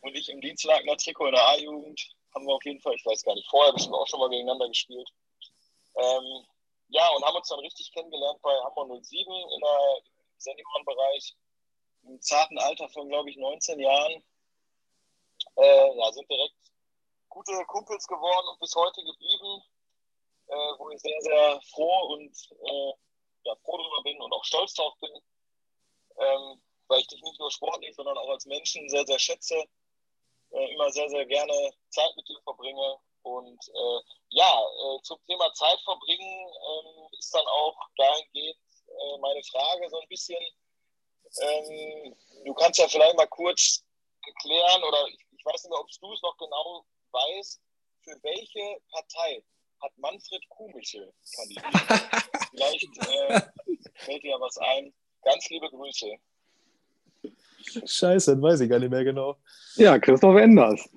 und 0.02 0.14
ich 0.14 0.28
im 0.28 0.42
Dienstlagener 0.42 0.98
Trikot 0.98 1.28
in 1.28 1.34
der 1.34 1.48
A-Jugend 1.48 2.14
haben 2.34 2.46
wir 2.46 2.54
auf 2.54 2.64
jeden 2.64 2.80
Fall, 2.80 2.94
ich 2.94 3.04
weiß 3.04 3.22
gar 3.24 3.34
nicht, 3.34 3.48
vorher 3.48 3.72
bestimmt 3.72 3.94
auch 3.94 4.06
schon 4.06 4.20
mal 4.20 4.30
gegeneinander 4.30 4.68
gespielt. 4.68 5.08
Ähm, 5.96 6.46
ja, 6.88 7.08
und 7.10 7.24
haben 7.24 7.36
uns 7.36 7.48
dann 7.48 7.60
richtig 7.60 7.92
kennengelernt 7.92 8.40
bei 8.42 8.54
Hamburg 8.64 9.04
07 9.04 9.32
in 9.32 9.60
der 9.60 10.02
Seniorenbereich. 10.38 11.36
Im 12.04 12.20
zarten 12.20 12.58
Alter 12.58 12.88
von, 12.88 13.08
glaube 13.08 13.30
ich, 13.30 13.36
19 13.36 13.80
Jahren. 13.80 14.22
Äh, 15.56 15.96
ja, 15.98 16.12
sind 16.12 16.30
direkt 16.30 16.54
gute 17.28 17.52
Kumpels 17.66 18.06
geworden 18.06 18.48
und 18.48 18.60
bis 18.60 18.74
heute 18.74 19.02
geblieben, 19.02 19.62
äh, 20.48 20.78
wo 20.78 20.90
ich 20.90 21.00
sehr, 21.00 21.20
sehr 21.22 21.60
froh 21.70 22.14
und 22.14 22.30
äh, 22.30 22.92
ja, 23.44 23.56
froh 23.64 23.78
darüber 23.78 24.02
bin 24.02 24.20
und 24.20 24.32
auch 24.32 24.44
stolz 24.44 24.74
drauf 24.74 24.94
bin, 25.00 25.10
ähm, 26.18 26.62
weil 26.88 27.00
ich 27.00 27.08
dich 27.08 27.22
nicht 27.22 27.40
nur 27.40 27.50
sportlich, 27.50 27.94
sondern 27.96 28.18
auch 28.18 28.28
als 28.28 28.46
Menschen 28.46 28.88
sehr, 28.88 29.06
sehr 29.06 29.18
schätze 29.18 29.64
äh, 30.52 30.72
immer 30.72 30.90
sehr, 30.90 31.08
sehr 31.08 31.26
gerne 31.26 31.72
Zeit 31.90 32.10
mit 32.16 32.28
dir 32.28 32.40
verbringe. 32.44 32.98
Und 33.22 33.68
äh, 33.68 34.00
ja, 34.30 34.60
äh, 34.60 35.02
zum 35.02 35.18
Thema 35.26 35.52
Zeit 35.54 35.78
verbringen 35.84 36.48
ähm, 36.48 37.08
ist 37.18 37.32
dann 37.34 37.46
auch 37.46 37.76
dahingehend 37.96 38.58
äh, 38.88 39.18
meine 39.18 39.42
Frage 39.44 39.88
so 39.90 40.00
ein 40.00 40.08
bisschen. 40.08 40.42
Ähm, 41.40 42.16
du 42.44 42.54
kannst 42.54 42.78
ja 42.78 42.88
vielleicht 42.88 43.16
mal 43.16 43.28
kurz 43.28 43.84
erklären, 44.26 44.82
oder 44.84 45.06
ich, 45.08 45.18
ich 45.38 45.44
weiß 45.44 45.64
nicht 45.64 45.70
mehr, 45.70 45.80
ob 45.80 45.88
du 45.88 46.12
es 46.12 46.22
noch 46.22 46.36
genau 46.36 46.84
weißt, 47.12 47.60
für 48.02 48.22
welche 48.22 48.80
Partei 48.90 49.44
hat 49.80 49.96
Manfred 49.98 50.48
Kuhmichel 50.48 51.12
kandidiert? 51.34 51.66
vielleicht 52.50 52.84
äh, 53.08 53.40
fällt 53.94 54.22
dir 54.22 54.30
ja 54.30 54.40
was 54.40 54.58
ein. 54.58 54.92
Ganz 55.22 55.48
liebe 55.50 55.68
Grüße. 55.70 56.18
Scheiße, 57.84 58.40
weiß 58.40 58.60
ich 58.60 58.70
gar 58.70 58.78
nicht 58.78 58.90
mehr 58.90 59.04
genau. 59.04 59.36
Ja, 59.76 59.98
Christoph 59.98 60.36
Enders. 60.36 60.88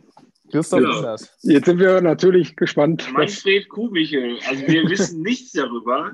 Christoph 0.52 0.80
genau. 0.80 0.98
Enders. 0.98 1.30
Jetzt 1.42 1.66
sind 1.66 1.80
wir 1.80 2.02
natürlich 2.02 2.56
gespannt. 2.56 3.08
Manfred 3.14 3.70
Kuhmichel. 3.70 4.38
Also 4.48 4.68
wir 4.68 4.84
wissen 4.90 5.22
nichts 5.22 5.52
darüber. 5.54 6.12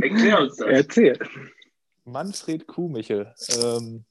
Erklär 0.00 0.40
uns 0.40 0.56
das. 0.56 0.68
Erzähl. 0.68 1.18
Manfred 2.04 2.66
Kuhmichel. 2.66 3.32
Ähm, 3.62 4.04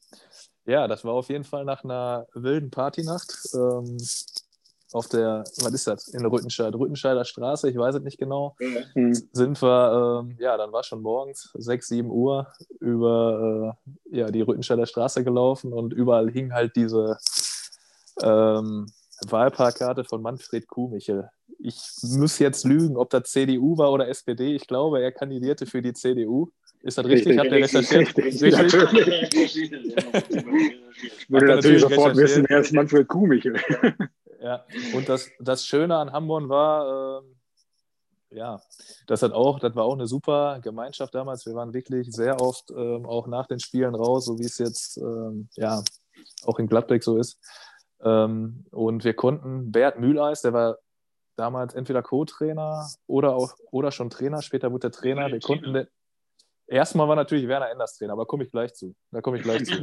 ja, 0.66 0.88
das 0.88 1.04
war 1.04 1.14
auf 1.14 1.30
jeden 1.30 1.44
Fall 1.44 1.66
nach 1.66 1.84
einer 1.84 2.28
wilden 2.34 2.70
Partynacht. 2.70 3.34
Ähm, 3.54 3.98
auf 4.92 5.08
der, 5.08 5.44
was 5.62 5.74
ist 5.74 5.88
das, 5.88 6.08
in 6.08 6.22
der 6.22 6.32
Rüttenscheid, 6.32 6.74
Rüttenscheider 6.74 7.24
Straße, 7.26 7.70
ich 7.70 7.78
weiß 7.78 7.96
es 7.96 8.04
nicht 8.04 8.18
genau, 8.18 8.56
mhm. 8.60 9.14
sind 9.32 9.62
wir, 9.62 10.24
ähm, 10.24 10.36
ja, 10.40 10.58
dann 10.58 10.72
war 10.72 10.84
schon 10.84 11.02
morgens 11.02 11.52
6, 11.54 11.88
7 11.88 12.10
Uhr 12.10 12.48
über 12.80 13.76
äh, 14.12 14.18
ja, 14.18 14.32
die 14.32 14.42
Rüttenscheider 14.42 14.86
Straße 14.86 15.24
gelaufen 15.24 15.74
und 15.74 15.94
überall 15.94 16.32
hing 16.32 16.54
halt 16.54 16.76
diese 16.76 17.18
ähm, 18.24 18.88
Wahlplakate 19.28 20.04
von 20.04 20.22
Manfred 20.22 20.68
Kuhmichel. 20.68 21.30
Ich 21.60 21.78
muss 22.04 22.40
jetzt 22.40 22.66
lügen, 22.66 22.96
ob 22.98 23.10
das 23.10 23.32
CDU 23.32 23.78
war 23.78 23.92
oder 23.92 24.08
SPD. 24.08 24.56
Ich 24.56 24.66
glaube, 24.66 25.02
er 25.02 25.12
kandidierte 25.12 25.66
für 25.66 25.82
die 25.82 25.94
CDU. 25.94 26.52
Ist 26.82 26.98
das 26.98 27.06
richtig? 27.06 27.38
richtig 27.38 27.40
Habt 27.40 27.52
ihr 27.52 27.58
recherchiert? 27.64 28.18
Richtig. 28.18 28.54
richtig. 28.54 29.74
Ich 31.18 31.30
würde 31.30 31.48
natürlich 31.48 31.82
sofort 31.82 32.16
wissen, 32.16 32.46
wer 32.48 32.60
ist 32.60 32.72
Manfred 32.72 33.08
Kuhmichel. 33.08 33.56
Ja, 34.42 34.66
und 34.96 35.10
das, 35.10 35.30
das 35.40 35.66
Schöne 35.66 35.98
an 35.98 36.12
Hamburg 36.12 36.48
war, 36.48 37.22
äh, 37.22 38.38
ja, 38.38 38.62
das 39.08 39.22
hat 39.24 39.34
auch, 39.34 39.60
das 39.60 39.76
war 39.76 39.86
auch 39.86 39.94
eine 39.94 40.08
super 40.08 40.60
Gemeinschaft 40.62 41.14
damals. 41.16 41.46
Wir 41.46 41.56
waren 41.56 41.74
wirklich 41.74 42.12
sehr 42.12 42.40
oft 42.42 42.70
ähm, 42.72 43.06
auch 43.06 43.28
nach 43.28 43.48
den 43.48 43.60
Spielen 43.60 43.96
raus, 43.96 44.26
so 44.26 44.38
wie 44.38 44.46
es 44.46 44.58
jetzt 44.60 44.98
ähm, 44.98 45.50
ja 45.56 45.84
auch 46.44 46.60
in 46.60 46.68
Gladbeck 46.68 47.04
so 47.04 47.18
ist. 47.18 47.40
Ähm, 48.02 48.66
und 48.72 49.04
wir 49.04 49.14
konnten 49.14 49.72
Bert 49.72 50.00
Mühleis, 50.00 50.42
der 50.42 50.54
war 50.54 50.78
damals 51.36 51.74
entweder 51.74 52.02
Co-Trainer 52.02 52.88
oder 53.08 53.36
auch 53.36 53.54
oder 53.72 53.92
schon 53.92 54.10
Trainer, 54.10 54.42
später 54.42 54.72
wurde 54.72 54.90
der 54.90 54.92
Trainer. 54.92 55.28
Wir 55.28 55.40
konnten 55.40 55.74
den, 55.74 55.88
Erstmal 56.70 57.08
war 57.08 57.16
natürlich 57.16 57.48
Werner 57.48 57.72
Enders 57.72 57.98
Trainer, 57.98 58.14
aber 58.14 58.28
komme 58.28 58.44
ich 58.44 58.52
gleich 58.52 58.74
zu. 58.76 58.94
Da 59.12 59.22
komme 59.22 59.38
ich 59.38 59.44
gleich 59.44 59.66
zu. 59.66 59.74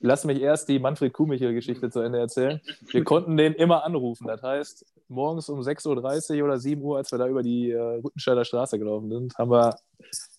Lass 0.00 0.24
mich 0.24 0.42
erst 0.42 0.68
die 0.68 0.78
Manfred 0.78 1.12
Kuhmichel-Geschichte 1.12 1.90
zu 1.90 2.00
Ende 2.00 2.18
erzählen. 2.18 2.60
Wir 2.90 3.02
konnten 3.02 3.38
den 3.38 3.54
immer 3.54 3.84
anrufen. 3.84 4.26
Das 4.26 4.42
heißt, 4.42 4.84
morgens 5.08 5.48
um 5.48 5.60
6.30 5.60 6.38
Uhr 6.38 6.44
oder 6.44 6.58
7 6.58 6.82
Uhr, 6.82 6.98
als 6.98 7.10
wir 7.12 7.18
da 7.18 7.26
über 7.26 7.42
die 7.42 7.70
äh, 7.70 7.80
Rüttenscheider 7.80 8.44
Straße 8.44 8.78
gelaufen 8.78 9.08
sind, 9.08 9.38
haben 9.38 9.50
wir 9.50 9.74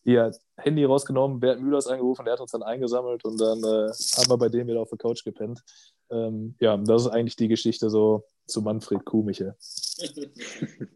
ihr 0.03 0.32
Handy 0.57 0.84
rausgenommen, 0.84 1.39
Bert 1.39 1.59
Mühlers 1.59 1.88
angerufen, 1.88 2.26
der 2.26 2.34
hat 2.34 2.41
uns 2.41 2.51
dann 2.51 2.63
eingesammelt 2.63 3.26
und 3.26 3.41
dann 3.41 3.59
äh, 3.59 3.89
haben 3.89 4.30
wir 4.30 4.38
bei 4.38 4.49
dem 4.49 4.67
wieder 4.67 4.82
auf 4.82 4.89
der 4.89 4.99
Couch 4.99 5.24
gepennt. 5.24 5.63
Ähm, 6.11 6.55
ja, 6.59 6.78
das 6.78 7.03
ist 7.03 7.07
eigentlich 7.07 7.36
die 7.36 7.47
Geschichte 7.47 7.89
so 7.89 8.26
zu 8.45 8.61
Manfred 8.61 9.05
Kuhmichel. 9.05 9.55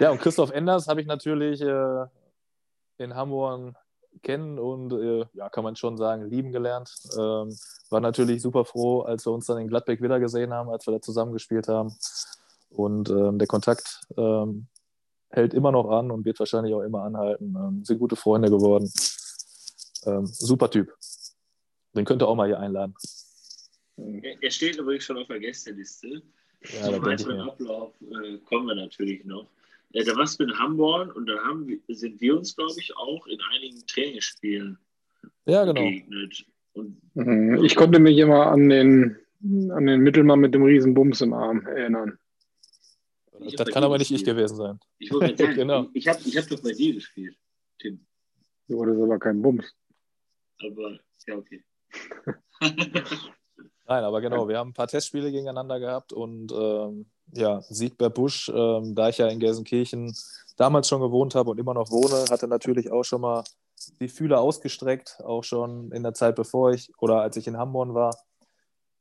Ja, 0.00 0.10
und 0.10 0.20
Christoph 0.20 0.50
Enders 0.50 0.88
habe 0.88 1.00
ich 1.00 1.06
natürlich 1.06 1.60
äh, 1.60 2.04
in 2.98 3.14
Hamburg 3.14 3.74
kennen 4.22 4.58
und 4.58 4.92
äh, 4.92 5.24
ja, 5.34 5.48
kann 5.48 5.64
man 5.64 5.76
schon 5.76 5.96
sagen, 5.96 6.28
lieben 6.28 6.52
gelernt. 6.52 6.92
Ähm, 7.16 7.56
war 7.90 8.00
natürlich 8.00 8.42
super 8.42 8.64
froh, 8.64 9.00
als 9.02 9.26
wir 9.26 9.32
uns 9.32 9.46
dann 9.46 9.58
in 9.58 9.68
Gladbeck 9.68 10.02
wieder 10.02 10.20
gesehen 10.20 10.52
haben, 10.52 10.70
als 10.70 10.86
wir 10.86 10.92
da 10.92 11.00
zusammengespielt 11.00 11.68
haben. 11.68 11.94
Und 12.70 13.08
ähm, 13.10 13.38
der 13.38 13.48
Kontakt 13.48 14.00
ähm, 14.16 14.66
hält 15.30 15.54
immer 15.54 15.72
noch 15.72 15.90
an 15.90 16.10
und 16.10 16.24
wird 16.24 16.38
wahrscheinlich 16.38 16.74
auch 16.74 16.82
immer 16.82 17.02
anhalten. 17.02 17.54
Ähm, 17.56 17.84
sind 17.84 17.98
gute 17.98 18.16
Freunde 18.16 18.50
geworden. 18.50 18.90
Ähm, 20.06 20.26
super 20.26 20.70
Typ. 20.70 20.94
Den 21.94 22.04
könnt 22.04 22.22
ihr 22.22 22.28
auch 22.28 22.34
mal 22.34 22.46
hier 22.46 22.60
einladen. 22.60 22.94
Er 23.96 24.50
steht 24.50 24.76
übrigens 24.76 25.04
schon 25.04 25.18
auf 25.18 25.26
der 25.26 25.40
Gästeliste. 25.40 26.22
Ja, 26.72 26.84
Zum 26.84 27.04
weiteren 27.04 27.40
Ablauf 27.40 27.94
äh, 28.00 28.38
kommen 28.38 28.66
wir 28.66 28.74
natürlich 28.74 29.24
noch. 29.24 29.48
Ja, 29.90 30.04
da 30.04 30.16
warst 30.16 30.38
du 30.38 30.44
in 30.44 30.58
Hamburg 30.58 31.16
und 31.16 31.26
da 31.26 31.38
haben, 31.44 31.82
sind 31.88 32.20
wir 32.20 32.36
uns, 32.36 32.54
glaube 32.54 32.78
ich, 32.78 32.94
auch 32.96 33.26
in 33.26 33.38
einigen 33.54 33.86
Trainingsspielen 33.86 34.78
ja, 35.46 35.64
genau. 35.64 35.80
begegnet. 35.80 36.44
Und, 36.74 37.00
mhm. 37.14 37.64
ich 37.64 37.74
konnte 37.74 37.98
mich 37.98 38.18
immer 38.18 38.48
an 38.48 38.68
den, 38.68 39.16
an 39.70 39.86
den 39.86 40.00
Mittelmann 40.00 40.40
mit 40.40 40.54
dem 40.54 40.62
riesen 40.62 40.94
Bums 40.94 41.20
im 41.22 41.32
Arm 41.32 41.66
erinnern. 41.66 42.18
Das, 43.40 43.52
das 43.54 43.68
kann 43.68 43.84
aber 43.84 43.98
nicht 43.98 44.10
gespielt. 44.10 44.28
ich 44.28 44.34
gewesen 44.34 44.56
sein. 44.56 44.80
Ich 44.98 45.12
wollte 45.12 45.36
sagen, 45.36 45.54
genau. 45.56 45.86
ich 45.94 46.06
habe 46.08 46.20
ich 46.24 46.36
hab 46.36 46.48
doch 46.48 46.62
bei 46.62 46.72
dir 46.72 46.94
gespielt, 46.94 47.36
Tim. 47.78 48.04
Du 48.68 48.82
hattest 48.82 49.00
aber 49.00 49.18
kein 49.18 49.40
Bums. 49.40 49.74
Aber, 50.60 50.98
ja, 51.26 51.36
okay. 51.36 51.64
Nein, 53.86 54.04
aber 54.04 54.20
genau, 54.20 54.48
wir 54.48 54.58
haben 54.58 54.70
ein 54.70 54.74
paar 54.74 54.88
Testspiele 54.88 55.30
gegeneinander 55.30 55.80
gehabt 55.80 56.12
und 56.12 56.52
ähm, 56.52 57.06
ja, 57.32 57.60
Siegbert 57.68 58.14
Busch, 58.14 58.50
ähm, 58.54 58.94
da 58.94 59.08
ich 59.08 59.18
ja 59.18 59.28
in 59.28 59.40
Gelsenkirchen 59.40 60.14
damals 60.56 60.88
schon 60.88 61.00
gewohnt 61.00 61.34
habe 61.34 61.50
und 61.50 61.58
immer 61.58 61.74
noch 61.74 61.90
wohne, 61.90 62.24
hatte 62.30 62.48
natürlich 62.48 62.90
auch 62.90 63.04
schon 63.04 63.20
mal 63.20 63.44
die 64.00 64.08
Fühler 64.08 64.40
ausgestreckt, 64.40 65.20
auch 65.24 65.44
schon 65.44 65.92
in 65.92 66.02
der 66.02 66.14
Zeit 66.14 66.34
bevor 66.36 66.72
ich 66.72 66.90
oder 66.98 67.22
als 67.22 67.36
ich 67.36 67.46
in 67.46 67.56
Hamburg 67.56 67.94
war. 67.94 68.16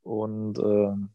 Und 0.04 0.58
ähm, 0.60 1.10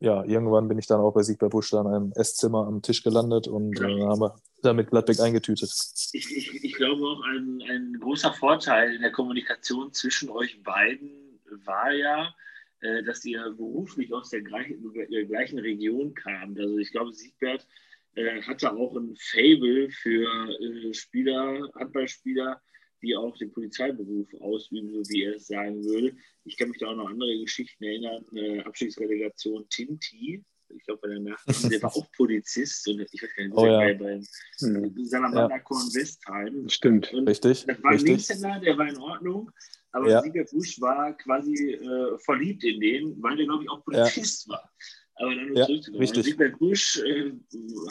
ja, 0.00 0.24
irgendwann 0.24 0.66
bin 0.66 0.78
ich 0.78 0.86
dann 0.86 1.00
auch 1.00 1.12
bei 1.12 1.22
Siegbert 1.22 1.52
Busch 1.52 1.70
dann 1.70 1.86
im 1.92 2.12
Esszimmer 2.16 2.66
am 2.66 2.82
Tisch 2.82 3.02
gelandet 3.02 3.46
und 3.46 3.80
äh, 3.80 4.02
haben 4.02 4.20
wir 4.20 4.34
damit 4.62 4.90
Gladbeck 4.90 5.20
eingetütet. 5.20 5.72
Ich, 6.12 6.36
ich, 6.36 6.64
ich 6.64 6.74
glaube 6.74 7.02
auch 7.02 7.22
ein, 7.22 7.62
ein 7.70 7.98
großer 8.00 8.32
Vorteil 8.32 8.94
in 8.94 9.02
der 9.02 9.12
Kommunikation 9.12 9.92
zwischen 9.92 10.28
euch 10.30 10.60
beiden 10.62 11.40
war 11.64 11.92
ja, 11.92 12.34
äh, 12.82 13.02
dass 13.02 13.24
ihr 13.24 13.42
beruflich 13.56 14.12
aus 14.12 14.30
der 14.30 14.42
gleichen, 14.42 14.92
der 15.10 15.24
gleichen 15.24 15.58
Region 15.58 16.14
kamt. 16.14 16.58
Also 16.58 16.78
ich 16.78 16.90
glaube, 16.92 17.12
Siegbert 17.12 17.66
äh, 18.14 18.42
hatte 18.42 18.72
auch 18.72 18.96
ein 18.96 19.16
Fable 19.18 19.90
für 19.90 20.50
äh, 20.60 20.92
Spieler, 20.92 21.70
Handballspieler, 21.74 22.60
die 23.02 23.16
auch 23.16 23.36
den 23.36 23.52
Polizeiberuf 23.52 24.32
ausüben, 24.40 24.92
so 24.92 25.10
wie 25.10 25.24
er 25.24 25.36
es 25.36 25.46
sagen 25.46 25.82
würde. 25.84 26.14
Ich 26.44 26.56
kann 26.56 26.68
mich 26.68 26.78
da 26.78 26.88
auch 26.88 26.96
noch 26.96 27.06
an 27.06 27.12
andere 27.14 27.38
Geschichten 27.40 27.82
erinnern. 27.82 28.24
Äh, 28.34 28.60
Abstiegsrelegation 28.60 29.68
Tinti 29.68 30.44
ich 30.76 30.84
glaube, 30.84 31.00
bei 31.02 31.08
der 31.08 31.20
Nacht, 31.20 31.46
der 31.72 31.82
war 31.82 31.94
auch 31.94 32.10
Polizist 32.12 32.88
und 32.88 33.00
ich 33.00 33.22
weiß 33.22 33.34
gar 33.36 33.44
nicht, 33.44 33.56
Oh, 33.56 33.66
ja. 33.66 33.78
bei, 33.78 33.94
beim 33.94 34.26
Hm. 34.60 35.04
Salamanderkorn 35.04 35.86
Westheim. 35.94 36.68
Stimmt. 36.68 37.12
Und 37.12 37.28
Richtig, 37.28 37.64
das 37.66 37.82
war 37.82 37.92
ein. 37.92 37.98
Linkshänder, 37.98 38.60
der 38.60 38.78
war 38.78 38.88
in 38.88 38.98
Ordnung, 38.98 39.50
aber 39.92 40.10
Ja. 40.10 40.22
Sieger 40.22 40.44
Busch 40.50 40.80
war 40.80 41.16
quasi 41.16 41.74
äh, 41.74 42.18
verliebt 42.18 42.64
in 42.64 42.80
den, 42.80 43.22
weil 43.22 43.36
der, 43.36 43.46
glaube 43.46 43.62
ich, 43.64 43.70
auch 43.70 43.84
Polizist 43.84 44.48
war. 44.48 44.68
Aber 45.16 45.34
dann 45.34 45.54
Ja, 45.54 45.66
zurückzukommen. 45.66 46.00
richtig. 46.00 46.24
Siegbert 46.24 46.58
Busch 46.58 46.98
äh, 47.04 47.32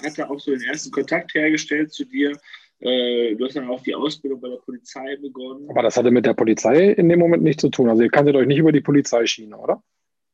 hatte 0.04 0.30
auch 0.30 0.40
so 0.40 0.52
den 0.52 0.62
ersten 0.62 0.92
Kontakt 0.92 1.34
hergestellt 1.34 1.94
zu 1.94 2.06
dir. 2.06 2.38
Äh, 2.80 3.36
du 3.36 3.46
hast 3.46 3.56
dann 3.56 3.70
auch 3.70 3.84
die 3.84 3.94
Ausbildung 3.94 4.42
bei 4.42 4.50
der 4.50 4.58
Polizei 4.58 5.16
begonnen. 5.18 5.70
Aber 5.70 5.84
das 5.84 5.98
hatte 5.98 6.10
mit 6.10 6.26
der 6.26 6.34
Polizei 6.34 6.92
in 6.92 7.10
dem 7.10 7.20
Moment 7.20 7.44
nichts 7.44 7.62
zu 7.62 7.70
tun. 7.70 7.90
Also 7.90 8.02
ihr 8.02 8.10
kanntet 8.10 8.36
euch 8.36 8.48
nicht 8.48 8.58
über 8.58 8.72
die 8.72 8.82
Polizeischiene, 8.82 9.56
oder? 9.56 9.84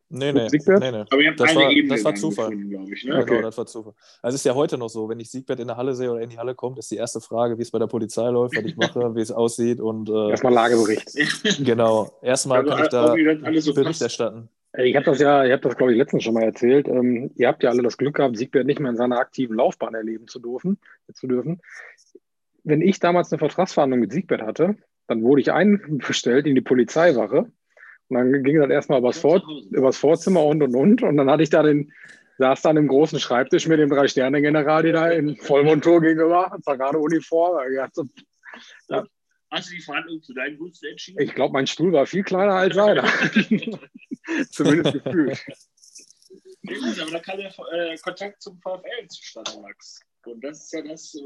Nee, 0.10 0.32
nee, 0.32 0.48
nee, 0.50 0.92
nee. 0.92 1.04
Aber 1.10 1.20
ihr 1.22 1.30
habt 1.30 1.40
Das 1.40 1.50
eine 1.50 1.60
war- 1.60 1.72
Ebene 1.72 1.94
das 1.96 2.06
war 2.06 2.16
Zufall. 2.16 2.56
glaube 2.56 2.94
ich. 2.94 3.04
Ne? 3.04 3.16
Okay. 3.18 3.26
Genau, 3.26 3.42
das 3.42 3.58
war 3.58 3.66
Zufall. 3.66 3.94
Also 4.22 4.36
es 4.36 4.42
ist 4.42 4.46
ja 4.46 4.56
heute 4.56 4.78
noch 4.78 4.88
so, 4.88 5.10
wenn 5.10 5.20
ich 5.20 5.30
Siegbert 5.30 5.60
in 5.60 5.68
der 5.68 5.76
Halle 5.76 5.96
sehe 5.96 6.10
oder 6.12 6.22
in 6.22 6.30
die 6.30 6.38
Halle 6.38 6.56
kommt, 6.56 6.80
ist 6.80 6.90
die 6.92 6.96
erste 6.96 7.20
Frage, 7.20 7.58
wie 7.58 7.62
es 7.64 7.72
bei 7.72 7.80
der 7.80 7.88
Polizei 7.88 8.30
läuft, 8.30 8.56
was 8.56 8.64
ich 8.64 8.78
mache, 8.78 8.94
wie 9.16 9.20
es 9.22 9.32
aussieht 9.32 9.82
und 9.82 10.10
äh, 10.10 10.30
Erstmal 10.30 10.54
Lagebericht. 10.54 11.10
genau, 11.66 12.10
erstmal 12.22 12.60
Also, 12.60 12.70
kann 12.72 12.84
ich 12.84 12.90
da 12.90 13.46
alles 13.46 13.66
so 13.66 13.74
Bericht 13.74 13.90
passt. 13.90 14.02
erstatten. 14.04 14.50
Ich 14.78 14.96
habe 14.96 15.06
das 15.06 15.20
ja, 15.20 15.44
ich 15.44 15.52
habe 15.52 15.62
das 15.64 15.76
glaube 15.76 15.92
ich 15.92 15.98
letztens 15.98 16.24
schon 16.24 16.36
mal 16.36 16.44
erzählt. 16.44 16.88
Ähm, 16.88 17.32
ihr 17.36 17.48
habt 17.48 17.64
ja 17.64 17.70
alle 17.72 17.82
das 17.84 17.98
Glück 17.98 18.16
gehabt, 18.16 18.38
Siegbert 18.38 18.66
nicht 18.66 18.80
mehr 18.80 18.92
in 18.92 18.98
seiner 18.98 19.18
aktiven 19.18 19.56
Laufbahn 19.58 19.94
erleben 19.96 20.28
zu 20.28 20.40
dürfen. 20.40 20.78
Zu 21.14 21.28
dürfen. 21.28 21.60
Wenn 22.64 22.82
ich 22.82 23.00
damals 23.00 23.32
eine 23.32 23.40
Vertragsverhandlung 23.40 24.02
mit 24.02 24.12
Siegbert 24.12 24.42
hatte, 24.42 24.76
dann 25.08 25.24
wurde 25.24 25.42
ich 25.42 25.52
einbestellt 25.52 26.46
in 26.48 26.56
die 26.56 26.62
Polizeiwache. 26.62 27.52
Und 28.10 28.18
dann 28.18 28.44
ging 28.44 28.60
das 28.60 28.70
erstmal 28.70 29.00
übers, 29.00 29.20
Vor 29.20 29.42
übers 29.72 29.98
Vorzimmer 29.98 30.44
und 30.44 30.62
und 30.64 30.76
und. 30.76 31.04
Und 31.04 31.18
dann 31.18 31.30
hatte 31.30 31.44
ich 31.44 31.50
da 31.50 31.64
den, 31.64 31.92
saß 32.38 32.62
dann 32.62 32.78
im 32.78 32.88
großen 32.88 33.20
Schreibtisch 33.20 33.68
mit 33.68 33.80
dem 33.80 33.90
Drei-Sterne-General, 33.90 34.84
die 34.84 34.92
da 34.92 35.10
in 35.10 35.36
Vollmontur 35.38 36.02
gegenüber, 36.02 36.58
war 36.64 36.78
gerade 36.78 36.98
Uniform. 37.00 37.60
Ich 37.70 37.78
dachte, 37.78 38.04
Hast 39.50 39.70
du 39.70 39.76
die 39.76 39.82
Verhandlungen 39.82 40.22
zu 40.22 40.34
deinen 40.34 40.58
Gunsten 40.58 40.88
entschieden? 40.88 41.22
Ich 41.22 41.34
glaube, 41.34 41.54
mein 41.54 41.68
Stuhl 41.68 41.94
war 41.94 42.06
viel 42.06 42.24
kleiner 42.24 42.54
als 42.54 42.76
seiner. 42.76 43.04
Zumindest 44.52 45.04
gefühlt. 45.04 45.46
Ja, 46.64 46.78
gut, 46.80 47.00
aber 47.00 47.12
da 47.12 47.20
kam 47.20 47.38
der 47.38 47.54
äh, 47.72 47.98
Kontakt 47.98 48.42
zum 48.42 48.60
VfL 48.60 49.08
zustande, 49.08 49.52
Max. 49.62 50.02
Und 50.26 50.44
das 50.44 50.66
ist 50.66 50.74
ja 50.74 50.82
das, 50.82 51.16
äh, 51.16 51.20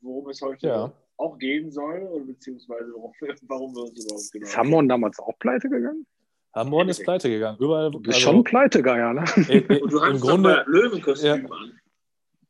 worum 0.00 0.28
es 0.28 0.42
heute 0.42 0.66
Ja. 0.66 0.92
Auch 1.18 1.38
gehen 1.38 1.70
soll, 1.70 2.02
oder 2.12 2.24
beziehungsweise 2.24 2.92
warum, 2.94 3.12
warum 3.48 3.74
wir 3.74 3.82
uns 3.84 4.04
überhaupt 4.04 4.32
genau. 4.32 4.46
Ist 4.46 4.56
Hamborn 4.56 4.88
damals 4.88 5.18
auch 5.18 5.38
pleite 5.38 5.68
gegangen? 5.68 6.06
Hamborn 6.54 6.88
ist 6.88 7.02
pleite 7.04 7.28
gegangen. 7.28 7.58
Überall, 7.60 7.90
Du 7.90 8.00
bist 8.00 8.16
also, 8.16 8.30
schon 8.30 8.44
Pleitegeier, 8.44 9.12
ne? 9.12 9.24
äh, 9.48 9.58
äh, 9.58 9.80
Und 9.82 9.92
du 9.92 9.98
Im 9.98 10.14
hast 10.14 10.20
Grunde, 10.22 10.48
mal 10.50 10.64
Löwenkostüm 10.66 11.52
an. 11.52 11.72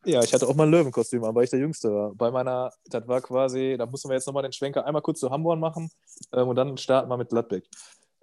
ja, 0.05 0.23
ich 0.23 0.33
hatte 0.33 0.47
auch 0.47 0.55
mal 0.55 0.65
ein 0.67 0.71
Löwenkostüm 0.71 1.25
an, 1.25 1.35
weil 1.35 1.45
ich 1.45 1.51
der 1.51 1.59
Jüngste 1.59 1.93
war. 1.93 2.15
Bei 2.15 2.31
meiner, 2.31 2.71
das 2.89 3.07
war 3.09 3.21
quasi, 3.21 3.75
da 3.77 3.87
mussten 3.87 4.09
wir 4.09 4.15
jetzt 4.15 4.27
nochmal 4.27 4.45
den 4.45 4.53
Schwenker 4.53 4.87
einmal 4.87 5.03
kurz 5.03 5.19
zu 5.19 5.31
Hamborn 5.31 5.59
machen 5.59 5.91
ähm, 6.33 6.49
und 6.49 6.57
dann 6.57 6.77
starten 6.77 7.09
wir 7.09 7.17
mit 7.17 7.31
Gladbeck. 7.31 7.65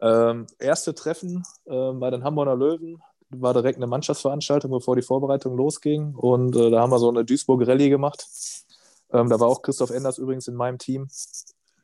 Ähm, 0.01 0.47
erste 0.59 0.95
Treffen 0.95 1.43
ähm, 1.65 1.99
bei 1.99 2.09
den 2.09 2.23
Hamburger 2.23 2.55
Löwen 2.55 3.01
war 3.29 3.53
direkt 3.53 3.77
eine 3.77 3.87
Mannschaftsveranstaltung, 3.87 4.71
bevor 4.71 4.95
die 4.95 5.01
Vorbereitung 5.01 5.57
losging. 5.57 6.15
Und 6.15 6.55
äh, 6.55 6.69
da 6.69 6.81
haben 6.81 6.91
wir 6.91 6.99
so 6.99 7.09
eine 7.09 7.25
Duisburg-Rallye 7.25 7.89
gemacht. 7.89 8.25
Ähm, 9.14 9.30
da 9.30 9.39
war 9.39 9.47
auch 9.47 9.61
Christoph 9.61 9.91
Enders 9.91 10.18
übrigens 10.18 10.47
in 10.47 10.55
meinem 10.55 10.78
Team. 10.78 11.07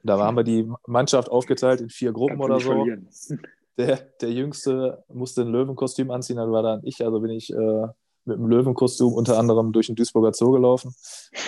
Da 0.03 0.17
haben 0.17 0.37
wir 0.37 0.43
die 0.43 0.69
Mannschaft 0.87 1.29
aufgeteilt 1.29 1.81
in 1.81 1.89
vier 1.89 2.11
Gruppen 2.11 2.41
oder 2.41 2.59
so. 2.59 2.85
Der, 3.77 3.97
der 4.21 4.31
Jüngste 4.31 5.03
musste 5.07 5.41
ein 5.41 5.49
Löwenkostüm 5.49 6.11
anziehen, 6.11 6.37
das 6.37 6.49
war 6.49 6.63
dann 6.63 6.81
ich. 6.83 7.03
Also 7.03 7.19
bin 7.19 7.31
ich 7.31 7.53
äh, 7.53 7.87
mit 8.25 8.37
einem 8.37 8.47
Löwenkostüm 8.47 9.13
unter 9.13 9.37
anderem 9.37 9.71
durch 9.71 9.87
den 9.87 9.95
Duisburger 9.95 10.33
Zoo 10.33 10.51
gelaufen. 10.51 10.93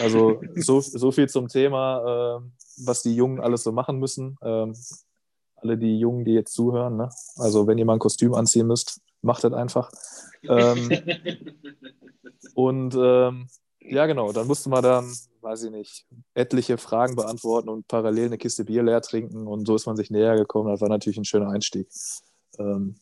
Also 0.01 0.41
so, 0.55 0.79
so 0.79 1.11
viel 1.11 1.29
zum 1.29 1.47
Thema, 1.47 2.37
äh, 2.37 2.41
was 2.85 3.01
die 3.03 3.15
Jungen 3.15 3.39
alles 3.39 3.63
so 3.63 3.71
machen 3.71 3.99
müssen. 3.99 4.37
Ähm, 4.41 4.75
alle 5.57 5.77
die 5.77 5.99
Jungen, 5.99 6.25
die 6.25 6.33
jetzt 6.33 6.53
zuhören. 6.53 6.97
Ne? 6.97 7.09
Also 7.37 7.67
wenn 7.67 7.77
ihr 7.77 7.85
mal 7.85 7.93
ein 7.93 7.99
Kostüm 7.99 8.33
anziehen 8.33 8.67
müsst, 8.67 8.99
macht 9.21 9.43
das 9.43 9.53
einfach. 9.53 9.91
Ähm, 10.43 10.89
und 12.55 12.95
ähm, 12.97 13.47
ja, 13.83 14.05
genau, 14.05 14.31
dann 14.31 14.47
musste 14.47 14.69
man 14.69 14.83
dann, 14.83 15.13
weiß 15.41 15.63
ich 15.63 15.71
nicht, 15.71 16.05
etliche 16.33 16.77
Fragen 16.77 17.15
beantworten 17.15 17.69
und 17.69 17.87
parallel 17.87 18.27
eine 18.27 18.37
Kiste 18.37 18.65
Bier 18.65 18.83
leer 18.83 19.01
trinken 19.01 19.47
und 19.47 19.65
so 19.65 19.75
ist 19.75 19.85
man 19.85 19.95
sich 19.97 20.11
näher 20.11 20.35
gekommen. 20.35 20.69
Das 20.69 20.81
war 20.81 20.89
natürlich 20.89 21.17
ein 21.17 21.25
schöner 21.25 21.49
Einstieg. 21.49 21.87
Ähm, 22.59 22.95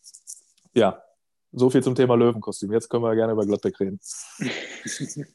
ja, 0.73 1.03
so 1.51 1.69
viel 1.69 1.83
zum 1.83 1.95
Thema 1.95 2.15
Löwenkostüm. 2.15 2.71
Jetzt 2.71 2.89
können 2.89 3.03
wir 3.03 3.15
gerne 3.15 3.33
über 3.33 3.45
Gladbeck 3.45 3.79
reden. 3.79 3.99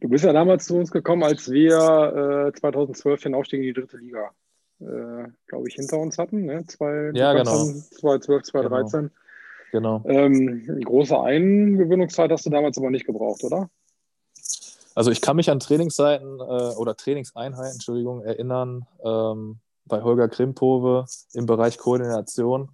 Du 0.00 0.08
bist 0.08 0.24
ja 0.24 0.32
damals 0.32 0.64
zu 0.64 0.76
uns 0.76 0.90
gekommen, 0.90 1.22
als 1.22 1.50
wir 1.50 2.48
äh, 2.48 2.58
2012 2.58 3.22
den 3.22 3.34
Aufstieg 3.34 3.60
in 3.60 3.66
die 3.66 3.72
dritte 3.74 3.98
Liga, 3.98 4.30
äh, 4.80 5.28
glaube 5.46 5.68
ich, 5.68 5.74
hinter 5.74 5.98
uns 5.98 6.16
hatten. 6.16 6.46
Ne? 6.46 6.64
Zwei, 6.66 7.10
Ja, 7.12 7.34
genau. 7.34 7.50
kamst 7.50 7.92
dann 7.92 7.98
2012, 8.00 8.42
2013. 8.44 9.10
Genau. 9.70 10.02
Ähm, 10.06 10.64
eine 10.66 10.80
große 10.80 11.20
Eingewöhnungszeit 11.20 12.32
hast 12.32 12.46
du 12.46 12.50
damals 12.50 12.78
aber 12.78 12.90
nicht 12.90 13.06
gebraucht, 13.06 13.44
oder? 13.44 13.70
Also 14.94 15.10
ich 15.10 15.20
kann 15.20 15.36
mich 15.36 15.50
an 15.50 15.60
Trainingsseiten 15.60 16.38
äh, 16.40 16.74
oder 16.76 16.96
Trainingseinheiten, 16.96 17.72
Entschuldigung, 17.74 18.22
erinnern, 18.22 18.86
ähm, 19.04 19.58
bei 19.86 20.02
Holger 20.02 20.28
Krimpove 20.28 21.06
im 21.32 21.46
Bereich 21.46 21.78
Koordination, 21.78 22.70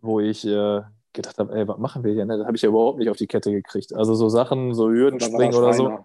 wo 0.00 0.20
ich 0.20 0.46
äh, 0.46 0.82
gedacht 1.12 1.38
habe, 1.38 1.54
ey, 1.54 1.66
was 1.68 1.78
machen 1.78 2.04
wir 2.04 2.12
hier? 2.12 2.24
Ne? 2.24 2.38
Das 2.38 2.46
habe 2.46 2.56
ich 2.56 2.62
ja 2.62 2.68
überhaupt 2.68 2.98
nicht 2.98 3.08
auf 3.10 3.16
die 3.16 3.26
Kette 3.26 3.50
gekriegt. 3.50 3.92
Also 3.94 4.14
so 4.14 4.28
Sachen, 4.28 4.74
so 4.74 4.88
Hürden 4.88 5.16
Oder 5.16 5.26
war 5.26 5.32
springen 5.32 5.52
das 5.52 5.58
oder 5.60 5.72
so. 5.74 6.04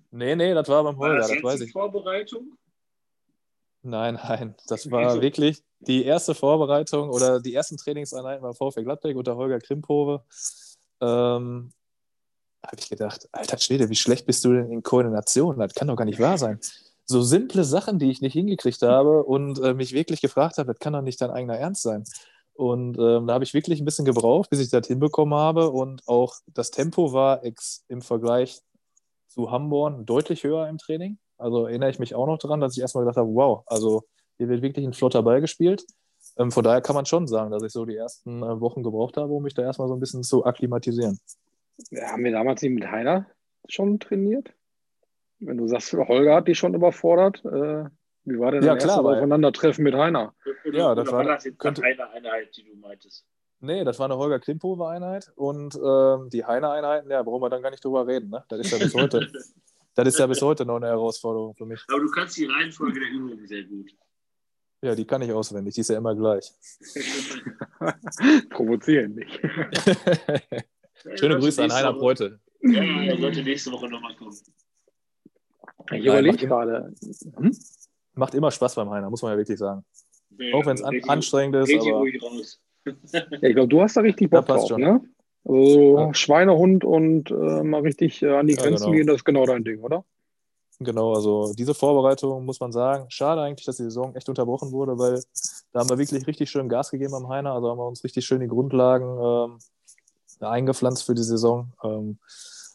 Nee, 0.10 0.36
nee, 0.36 0.52
das 0.54 0.68
war 0.68 0.84
beim 0.84 0.98
War 0.98 1.08
Holger, 1.08 1.18
das 1.20 1.28
das 1.28 1.34
jetzt 1.36 1.44
weiß 1.44 1.58
die 1.60 1.64
ich. 1.66 1.72
Vorbereitung? 1.72 2.52
Nein, 3.82 4.14
nein, 4.22 4.54
das 4.68 4.90
war 4.90 5.06
Also- 5.06 5.22
wirklich 5.22 5.62
die 5.80 6.04
erste 6.04 6.34
Vorbereitung 6.34 7.10
oder 7.10 7.40
die 7.40 7.54
ersten 7.54 7.76
Trainingseinheiten 7.76 8.42
beim 8.42 8.54
VfL 8.54 8.84
Gladbeck 8.84 9.16
unter 9.16 9.34
Holger 9.36 9.58
Krimpove. 9.58 10.22
Ähm, 11.00 11.72
habe 12.62 12.76
ich 12.78 12.88
gedacht, 12.88 13.28
alter 13.32 13.58
Schwede, 13.58 13.88
wie 13.88 13.94
schlecht 13.94 14.26
bist 14.26 14.44
du 14.44 14.52
denn 14.52 14.70
in 14.70 14.82
Koordination? 14.82 15.58
Das 15.58 15.74
kann 15.74 15.88
doch 15.88 15.96
gar 15.96 16.04
nicht 16.04 16.20
wahr 16.20 16.38
sein. 16.38 16.60
So 17.04 17.22
simple 17.22 17.64
Sachen, 17.64 17.98
die 17.98 18.10
ich 18.10 18.20
nicht 18.20 18.34
hingekriegt 18.34 18.82
habe 18.82 19.24
und 19.24 19.58
äh, 19.60 19.74
mich 19.74 19.92
wirklich 19.92 20.20
gefragt 20.20 20.58
habe, 20.58 20.72
das 20.72 20.78
kann 20.78 20.92
doch 20.92 21.02
nicht 21.02 21.20
dein 21.20 21.30
eigener 21.30 21.58
Ernst 21.58 21.82
sein. 21.82 22.04
Und 22.54 22.98
ähm, 22.98 23.26
da 23.26 23.34
habe 23.34 23.44
ich 23.44 23.54
wirklich 23.54 23.80
ein 23.80 23.84
bisschen 23.84 24.04
gebraucht, 24.04 24.50
bis 24.50 24.60
ich 24.60 24.70
das 24.70 24.86
hinbekommen 24.86 25.34
habe. 25.34 25.70
Und 25.70 26.06
auch 26.06 26.36
das 26.46 26.70
Tempo 26.70 27.12
war 27.12 27.42
im 27.88 28.02
Vergleich 28.02 28.60
zu 29.26 29.50
Hamborn 29.50 30.06
deutlich 30.06 30.44
höher 30.44 30.68
im 30.68 30.78
Training. 30.78 31.18
Also 31.38 31.66
erinnere 31.66 31.90
ich 31.90 31.98
mich 31.98 32.14
auch 32.14 32.26
noch 32.26 32.38
daran, 32.38 32.60
dass 32.60 32.76
ich 32.76 32.80
erstmal 32.80 33.04
gedacht 33.04 33.16
habe, 33.16 33.34
wow, 33.34 33.64
also 33.66 34.04
hier 34.38 34.48
wird 34.48 34.62
wirklich 34.62 34.86
ein 34.86 34.92
flotter 34.92 35.22
Ball 35.22 35.40
gespielt. 35.40 35.84
Ähm, 36.36 36.52
von 36.52 36.62
daher 36.62 36.80
kann 36.80 36.94
man 36.94 37.06
schon 37.06 37.26
sagen, 37.26 37.50
dass 37.50 37.62
ich 37.62 37.72
so 37.72 37.84
die 37.84 37.96
ersten 37.96 38.42
äh, 38.42 38.60
Wochen 38.60 38.82
gebraucht 38.82 39.16
habe, 39.16 39.32
um 39.32 39.42
mich 39.42 39.54
da 39.54 39.62
erstmal 39.62 39.88
so 39.88 39.94
ein 39.94 40.00
bisschen 40.00 40.22
zu 40.22 40.44
akklimatisieren. 40.44 41.18
Haben 42.02 42.24
wir 42.24 42.32
damals 42.32 42.62
nicht 42.62 42.72
mit 42.74 42.90
Heiner 42.90 43.26
schon 43.68 43.98
trainiert? 44.00 44.52
Wenn 45.40 45.56
du 45.58 45.66
sagst, 45.66 45.92
Holger 45.92 46.34
hat 46.36 46.48
dich 46.48 46.58
schon 46.58 46.74
überfordert, 46.74 47.44
äh, 47.44 47.84
wie 48.24 48.38
war 48.38 48.52
denn 48.52 48.62
Ja, 48.62 48.74
das 48.76 48.88
Aufeinandertreffen 48.88 49.82
mit 49.82 49.94
Heiner? 49.94 50.34
Oder, 50.64 50.78
Ja, 50.78 50.94
das 50.94 51.08
oder 51.08 51.16
war- 51.18 51.24
das 51.24 51.44
jetzt 51.44 51.58
könnte- 51.58 51.82
eine 51.82 52.08
Einheit, 52.10 52.56
die 52.56 52.64
du 52.64 52.76
meintest? 52.76 53.26
Nee, 53.60 53.84
das 53.84 53.98
war 53.98 54.06
eine 54.06 54.16
Holger 54.16 54.38
Klimpove-Einheit 54.40 55.32
und 55.36 55.74
ähm, 55.76 56.28
die 56.30 56.44
Heine-Einheiten, 56.44 57.10
ja, 57.10 57.22
brauchen 57.22 57.42
wir 57.42 57.50
dann 57.50 57.62
gar 57.62 57.70
nicht 57.70 57.84
drüber 57.84 58.06
reden. 58.06 58.30
Ne? 58.30 58.44
Das 58.48 58.58
ist 58.60 58.70
ja 58.72 58.78
bis 58.78 58.94
heute, 58.94 59.20
das 59.94 60.06
ist 60.08 60.18
ja 60.18 60.26
bis 60.26 60.42
heute 60.42 60.64
noch 60.66 60.76
eine 60.76 60.86
Herausforderung 60.86 61.54
für 61.54 61.66
mich. 61.66 61.84
Aber 61.88 62.00
du 62.00 62.10
kannst 62.10 62.36
die 62.38 62.46
Reihenfolge 62.46 62.98
der 63.00 63.08
Übungen 63.10 63.46
sehr 63.46 63.62
gut. 63.64 63.90
Ja, 64.84 64.96
die 64.96 65.04
kann 65.04 65.22
ich 65.22 65.32
auswendig, 65.32 65.74
die 65.74 65.80
ist 65.82 65.90
ja 65.90 65.98
immer 65.98 66.14
gleich. 66.16 66.52
Provozieren 68.50 69.14
nicht. 69.14 69.40
Schöne 71.14 71.38
Grüße 71.38 71.62
an 71.64 71.72
Heiner 71.72 71.92
Breute. 71.92 72.40
Ja, 72.62 72.82
er 72.82 73.18
sollte 73.18 73.42
nächste 73.42 73.72
Woche 73.72 73.88
nochmal 73.88 74.14
kommen. 74.16 74.36
Ich 75.92 76.04
überlege 76.04 76.46
gerade. 76.46 76.94
Hm? 77.36 77.56
Macht 78.14 78.34
immer 78.34 78.50
Spaß 78.50 78.74
beim 78.76 78.90
Heiner, 78.90 79.10
muss 79.10 79.22
man 79.22 79.32
ja 79.32 79.38
wirklich 79.38 79.58
sagen. 79.58 79.84
Ja, 80.38 80.54
Auch 80.54 80.66
wenn 80.66 80.76
es 80.76 80.82
an, 80.82 81.00
anstrengend 81.08 81.56
ist, 81.56 81.74
aber 81.74 81.98
ruhig 81.98 82.22
raus. 82.22 82.60
Ja, 83.12 83.22
ich 83.32 83.54
glaube, 83.54 83.68
du 83.68 83.80
hast 83.80 83.96
da 83.96 84.00
richtig 84.00 84.30
Bock 84.30 84.46
drauf, 84.46 84.68
schon. 84.68 84.80
ne? 84.80 85.00
Also 85.44 85.98
Ja. 85.98 86.14
Schweinehund 86.14 86.84
und 86.84 87.30
äh, 87.30 87.62
mal 87.62 87.80
richtig 87.82 88.22
äh, 88.22 88.28
an 88.30 88.46
die 88.46 88.54
Ja, 88.54 88.62
Grenzen 88.62 88.84
genau. 88.84 88.96
gehen, 88.96 89.06
das 89.06 89.16
ist 89.16 89.24
genau 89.24 89.44
dein 89.46 89.64
Ding, 89.64 89.80
oder? 89.80 90.04
Genau, 90.78 91.14
also 91.14 91.52
diese 91.56 91.74
Vorbereitung 91.74 92.44
muss 92.44 92.58
man 92.60 92.72
sagen. 92.72 93.06
Schade 93.08 93.40
eigentlich, 93.40 93.66
dass 93.66 93.76
die 93.76 93.84
Saison 93.84 94.14
echt 94.16 94.28
unterbrochen 94.28 94.72
wurde, 94.72 94.98
weil 94.98 95.22
da 95.72 95.80
haben 95.80 95.88
wir 95.90 95.98
wirklich 95.98 96.26
richtig 96.26 96.50
schön 96.50 96.68
Gas 96.68 96.90
gegeben 96.90 97.14
am 97.14 97.28
Heiner. 97.28 97.52
Also 97.54 97.70
haben 97.70 97.78
wir 97.78 97.86
uns 97.86 98.02
richtig 98.02 98.24
schön 98.24 98.40
die 98.40 98.48
Grundlagen 98.48 99.06
ähm, 99.06 99.58
eingepflanzt 100.50 101.04
für 101.04 101.14
die 101.14 101.22
Saison. 101.22 101.72
Ähm, 101.82 102.18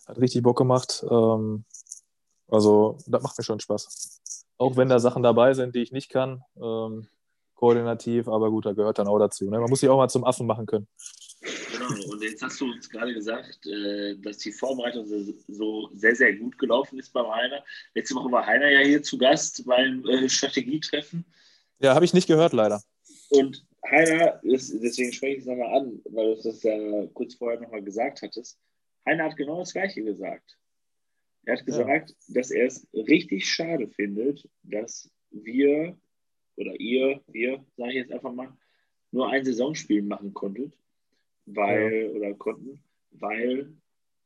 hat 0.07 0.19
richtig 0.19 0.43
Bock 0.43 0.57
gemacht. 0.57 1.05
Ähm, 1.09 1.65
also 2.47 2.97
das 3.07 3.21
macht 3.21 3.37
mir 3.37 3.43
schon 3.43 3.59
Spaß. 3.59 4.21
Auch 4.57 4.77
wenn 4.77 4.89
da 4.89 4.99
Sachen 4.99 5.23
dabei 5.23 5.53
sind, 5.53 5.75
die 5.75 5.81
ich 5.81 5.91
nicht 5.91 6.09
kann, 6.09 6.43
ähm, 6.55 7.07
koordinativ, 7.55 8.27
aber 8.27 8.49
gut, 8.49 8.65
da 8.65 8.73
gehört 8.73 8.99
dann 8.99 9.07
auch 9.07 9.19
dazu. 9.19 9.45
Ne? 9.49 9.59
Man 9.59 9.69
muss 9.69 9.81
sich 9.81 9.89
auch 9.89 9.97
mal 9.97 10.07
zum 10.07 10.23
Affen 10.23 10.47
machen 10.47 10.65
können. 10.65 10.87
Genau, 11.71 12.11
und 12.11 12.23
jetzt 12.23 12.41
hast 12.41 12.59
du 12.61 12.65
uns 12.65 12.89
gerade 12.89 13.13
gesagt, 13.13 13.65
äh, 13.67 14.15
dass 14.17 14.37
die 14.39 14.51
Vorbereitung 14.51 15.05
so 15.47 15.89
sehr, 15.93 16.15
sehr 16.15 16.35
gut 16.35 16.57
gelaufen 16.57 16.97
ist 16.99 17.13
beim 17.13 17.27
Heiner. 17.27 17.63
Letzte 17.93 18.15
Woche 18.15 18.31
war 18.31 18.45
Heiner 18.45 18.69
ja 18.69 18.79
hier 18.79 19.03
zu 19.03 19.17
Gast 19.17 19.65
beim 19.65 20.05
äh, 20.05 20.27
Strategietreffen. 20.29 21.25
Ja, 21.79 21.93
habe 21.93 22.05
ich 22.05 22.13
nicht 22.13 22.27
gehört, 22.27 22.53
leider. 22.53 22.81
Und 23.29 23.65
Heiner, 23.89 24.39
deswegen 24.43 25.13
spreche 25.13 25.35
ich 25.35 25.39
es 25.41 25.45
nochmal 25.45 25.81
an, 25.81 26.01
weil 26.05 26.35
du 26.35 26.41
das 26.41 26.63
ja 26.63 27.05
kurz 27.13 27.35
vorher 27.35 27.59
nochmal 27.59 27.83
gesagt 27.83 28.21
hattest. 28.21 28.59
Heiner 29.05 29.25
hat 29.25 29.37
genau 29.37 29.59
das 29.59 29.73
Gleiche 29.73 30.03
gesagt. 30.03 30.57
Er 31.45 31.57
hat 31.57 31.65
gesagt, 31.65 32.09
ja. 32.09 32.15
dass 32.27 32.51
er 32.51 32.65
es 32.65 32.87
richtig 32.93 33.47
schade 33.47 33.87
findet, 33.87 34.49
dass 34.63 35.09
wir 35.31 35.97
oder 36.57 36.77
ihr, 36.79 37.21
wir, 37.27 37.63
sage 37.77 37.91
ich 37.91 37.97
jetzt 37.97 38.11
einfach 38.11 38.33
mal, 38.33 38.51
nur 39.11 39.29
ein 39.29 39.45
Saisonspiel 39.45 40.01
machen 40.01 40.33
konntet, 40.33 40.73
weil, 41.45 42.03
ja. 42.03 42.09
oder 42.09 42.33
konnten, 42.33 42.83
weil 43.11 43.73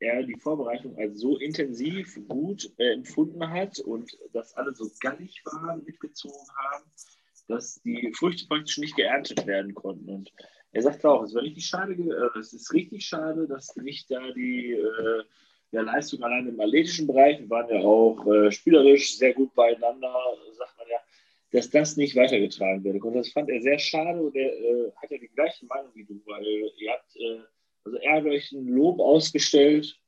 er 0.00 0.24
die 0.24 0.38
Vorbereitung 0.38 0.96
als 0.98 1.20
so 1.20 1.38
intensiv 1.38 2.18
gut 2.26 2.72
äh, 2.78 2.94
empfunden 2.94 3.48
hat 3.48 3.78
und 3.78 4.18
dass 4.32 4.54
alle 4.54 4.74
so 4.74 4.90
gallig 5.00 5.40
waren, 5.44 5.84
mitgezogen 5.84 6.48
haben, 6.56 6.84
dass 7.48 7.80
die 7.82 8.12
Früchte 8.14 8.46
praktisch 8.46 8.78
nicht 8.78 8.96
geerntet 8.96 9.46
werden 9.46 9.74
konnten. 9.74 10.08
Und 10.08 10.32
er 10.72 10.82
sagt 10.82 11.04
auch, 11.04 11.22
es 11.22 11.34
war 11.34 11.42
richtig 11.42 11.66
schade, 11.66 11.92
äh, 11.92 12.38
es 12.38 12.52
ist 12.52 12.72
richtig 12.72 13.04
schade, 13.04 13.46
dass 13.46 13.76
nicht 13.76 14.10
da 14.10 14.30
die 14.32 14.72
äh, 14.72 15.22
ja, 15.72 15.82
Leistung 15.82 16.22
allein 16.22 16.48
im 16.48 16.60
athletischen 16.60 17.06
Bereich, 17.06 17.40
wir 17.40 17.50
waren 17.50 17.68
ja 17.68 17.80
auch 17.80 18.26
äh, 18.26 18.50
spielerisch 18.52 19.16
sehr 19.16 19.34
gut 19.34 19.54
beieinander, 19.54 20.12
sagt 20.56 20.78
man 20.78 20.86
ja, 20.88 20.98
dass 21.50 21.70
das 21.70 21.96
nicht 21.96 22.16
weitergetragen 22.16 22.82
wird. 22.84 23.02
Und 23.02 23.14
das 23.14 23.28
fand 23.28 23.50
er 23.50 23.60
sehr 23.60 23.78
schade 23.78 24.22
und 24.22 24.34
er 24.34 24.52
äh, 24.52 24.92
hat 24.96 25.10
ja 25.10 25.18
die 25.18 25.28
gleiche 25.28 25.66
Meinung 25.66 25.90
wie 25.94 26.04
du, 26.04 26.20
weil 26.26 26.44
ihr 26.78 26.92
habt, 26.92 27.16
äh, 27.16 27.40
also 27.84 27.98
er 27.98 28.16
hat 28.16 28.24
euch 28.24 28.52
ein 28.52 28.68
Lob 28.68 29.00
ausgestellt. 29.00 29.98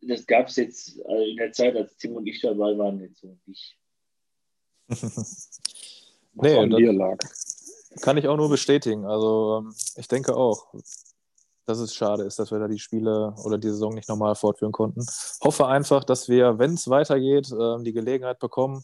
Das 0.00 0.26
gab 0.26 0.48
es 0.48 0.56
jetzt 0.56 0.98
äh, 1.08 1.30
in 1.30 1.36
der 1.36 1.52
Zeit, 1.52 1.76
als 1.76 1.96
Tim 1.96 2.16
und 2.16 2.26
ich 2.26 2.40
dabei 2.40 2.76
waren, 2.76 3.00
jetzt 3.00 3.20
so 3.20 3.38
nicht. 3.46 3.76
nee, 6.34 6.58
an 6.58 6.70
dir 6.70 6.92
lag. 6.92 7.18
Kann 8.00 8.16
ich 8.16 8.28
auch 8.28 8.36
nur 8.36 8.48
bestätigen. 8.48 9.04
Also 9.04 9.64
ähm, 9.64 9.74
ich 9.96 10.08
denke 10.08 10.34
auch, 10.34 10.72
dass 11.66 11.78
es 11.78 11.94
schade 11.94 12.24
ist, 12.24 12.38
dass 12.38 12.50
wir 12.50 12.58
da 12.58 12.68
die 12.68 12.78
Spiele 12.78 13.34
oder 13.44 13.58
die 13.58 13.68
Saison 13.68 13.94
nicht 13.94 14.08
nochmal 14.08 14.34
fortführen 14.34 14.72
konnten. 14.72 15.04
Hoffe 15.42 15.66
einfach, 15.66 16.04
dass 16.04 16.28
wir, 16.28 16.58
wenn 16.58 16.74
es 16.74 16.88
weitergeht, 16.88 17.52
ähm, 17.52 17.84
die 17.84 17.92
Gelegenheit 17.92 18.38
bekommen, 18.38 18.82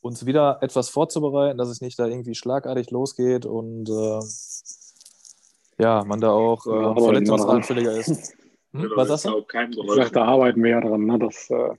uns 0.00 0.26
wieder 0.26 0.58
etwas 0.62 0.88
vorzubereiten, 0.88 1.58
dass 1.58 1.68
es 1.68 1.80
nicht 1.80 1.98
da 1.98 2.06
irgendwie 2.06 2.34
schlagartig 2.34 2.90
losgeht 2.90 3.46
und 3.46 3.88
äh, 3.88 4.20
ja, 5.78 6.04
man 6.04 6.20
da 6.20 6.30
auch 6.30 6.66
äh, 6.66 7.00
verletzungsanfälliger 7.00 7.92
ist. 7.92 8.34
Hm? 8.74 8.90
Was 8.94 9.08
sagst 9.08 9.26
du? 9.26 9.44
Ich 9.84 9.94
sag, 9.94 10.12
da 10.14 10.24
arbeiten 10.24 10.62
wir 10.62 10.70
ja 10.70 10.80
dran. 10.80 11.04
Ne? 11.04 11.18
Das 11.18 11.50
äh, 11.50 11.74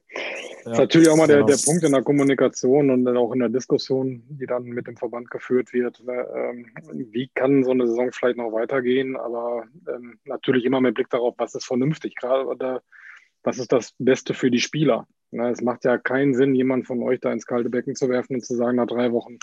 ja, 0.66 0.72
ist 0.72 0.78
natürlich 0.78 1.10
auch 1.10 1.18
mal 1.18 1.28
der, 1.28 1.38
genau. 1.38 1.48
der 1.48 1.58
Punkt 1.66 1.84
in 1.84 1.92
der 1.92 2.04
Kommunikation 2.04 2.90
und 2.90 3.06
dann 3.06 3.18
auch 3.18 3.32
in 3.34 3.40
der 3.40 3.50
Diskussion, 3.50 4.24
die 4.30 4.46
dann 4.46 4.64
mit 4.64 4.88
dem 4.88 4.98
Verband 4.98 5.30
geführt 5.30 5.74
wird. 5.74 6.04
Ne? 6.04 6.28
Ähm, 6.36 6.68
wie 7.12 7.30
kann 7.34 7.64
so 7.64 7.72
eine 7.72 7.88
Saison 7.88 8.12
vielleicht 8.12 8.38
noch 8.38 8.52
weitergehen? 8.52 9.16
Aber 9.16 9.66
ähm, 9.88 10.20
natürlich 10.26 10.66
immer 10.66 10.82
mit 10.82 10.96
Blick 10.96 11.10
darauf, 11.10 11.36
was 11.38 11.56
ist 11.56 11.66
vernünftig. 11.66 12.16
Gerade 12.16 12.82
was 13.44 13.58
ist 13.58 13.72
das 13.72 13.94
Beste 14.00 14.34
für 14.34 14.50
die 14.50 14.62
Spieler? 14.62 15.08
Na, 15.32 15.50
es 15.50 15.62
macht 15.62 15.84
ja 15.84 15.98
keinen 15.98 16.36
Sinn, 16.36 16.56
jemand 16.56 16.86
von 16.86 17.02
euch 17.02 17.20
da 17.20 17.32
ins 17.32 17.46
kalte 17.46 17.70
Becken 17.70 17.96
zu 17.96 18.08
werfen 18.08 18.36
und 18.36 18.46
zu 18.46 18.56
sagen, 18.56 18.78
nach 18.78 18.88
drei 18.88 19.12
Wochen, 19.12 19.40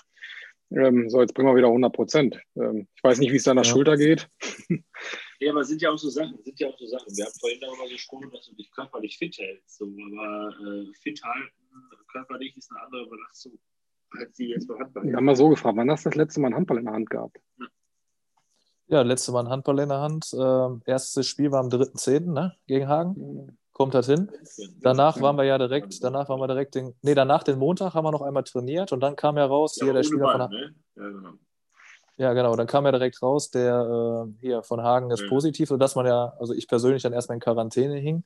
ähm, 0.72 1.10
so, 1.10 1.20
jetzt 1.20 1.34
bringen 1.34 1.48
wir 1.48 1.56
wieder 1.56 1.66
100 1.66 1.92
Prozent. 1.92 2.40
Ähm, 2.56 2.86
ich 2.94 3.02
weiß 3.02 3.18
nicht, 3.18 3.32
wie 3.32 3.36
es 3.36 3.44
deiner 3.44 3.62
ja. 3.62 3.68
Schulter 3.68 3.96
geht. 3.96 4.28
Ja, 5.41 5.53
aber 5.53 5.62
es 5.62 5.68
sind 5.68 5.80
ja 5.80 5.91
auch 5.91 5.99
so 5.99 6.11
Sachen, 6.11 6.38
sind 6.45 6.61
ja 6.61 6.68
auch 6.68 6.78
so 6.78 6.86
Sachen. 6.86 7.16
Wir 7.16 7.24
haben 7.24 7.32
vorhin 7.41 7.61
darüber 7.61 7.88
gesprochen, 7.88 8.30
dass 8.30 8.47
du 8.47 8.55
dich 8.55 8.70
körperlich 8.72 9.16
fit 9.16 9.36
hältst. 9.38 9.78
So, 9.78 9.86
aber 9.86 10.55
äh, 10.61 10.93
fit 10.95 11.22
halten, 11.24 11.55
körperlich 12.12 12.55
ist 12.59 12.70
eine 12.70 12.82
andere 12.82 13.07
Belastung, 13.09 13.59
als 14.11 14.32
die 14.36 14.49
jetzt 14.49 14.68
beim 14.68 14.80
Handball. 14.80 15.05
Wir 15.05 15.16
haben 15.16 15.24
mal 15.24 15.36
so 15.36 15.49
gefragt, 15.49 15.78
wann 15.78 15.91
hast 15.91 16.05
du 16.05 16.11
das 16.11 16.16
letzte 16.16 16.41
Mal 16.41 16.49
einen 16.49 16.57
Handball 16.57 16.78
in 16.78 16.84
der 16.84 16.95
Hand 16.95 17.09
gehabt? 17.09 17.41
Ja. 17.59 17.66
Ja, 18.88 19.03
letzte 19.03 19.32
Mal 19.32 19.45
ein 19.45 19.49
Handball 19.49 19.78
in 19.78 19.88
der 19.88 20.01
Hand. 20.01 20.34
Ähm, 20.38 20.82
erstes 20.84 21.26
Spiel 21.26 21.53
war 21.53 21.61
am 21.61 21.68
3.10. 21.68 22.32
Ne? 22.32 22.57
gegen 22.66 22.88
Hagen. 22.88 23.57
Kommt 23.72 23.95
das 23.95 24.07
hin. 24.07 24.30
Danach 24.80 25.22
waren 25.22 25.36
wir 25.36 25.45
ja 25.45 25.57
direkt, 25.57 26.03
danach 26.05 26.28
waren 26.28 26.41
wir 26.41 26.49
direkt 26.49 26.74
den, 26.74 26.93
nee, 27.01 27.14
danach 27.14 27.45
den 27.45 27.59
Montag 27.59 27.95
haben 27.95 28.05
wir 28.05 28.11
noch 28.11 28.20
einmal 28.20 28.43
trainiert 28.43 28.93
und 28.93 29.01
dann 29.01 29.16
kam 29.16 29.38
ja 29.38 29.47
raus, 29.47 29.76
ja, 29.76 29.84
hier 29.84 29.95
der 29.95 30.03
Spieler 30.03 30.24
Ball, 30.24 30.38
von 30.41 30.51
ne? 30.51 30.74
ja, 30.97 31.09
genau. 31.09 31.32
Ja, 32.20 32.34
genau, 32.34 32.54
dann 32.54 32.66
kam 32.66 32.84
ja 32.84 32.92
direkt 32.92 33.22
raus, 33.22 33.50
der 33.50 34.26
äh, 34.28 34.40
hier 34.42 34.62
von 34.62 34.82
Hagen 34.82 35.10
ist 35.10 35.22
ja. 35.22 35.28
positiv, 35.30 35.70
sodass 35.70 35.94
man 35.94 36.04
ja, 36.04 36.34
also 36.38 36.52
ich 36.52 36.68
persönlich 36.68 37.02
dann 37.02 37.14
erstmal 37.14 37.36
in 37.36 37.40
Quarantäne 37.40 37.96
hing 37.96 38.24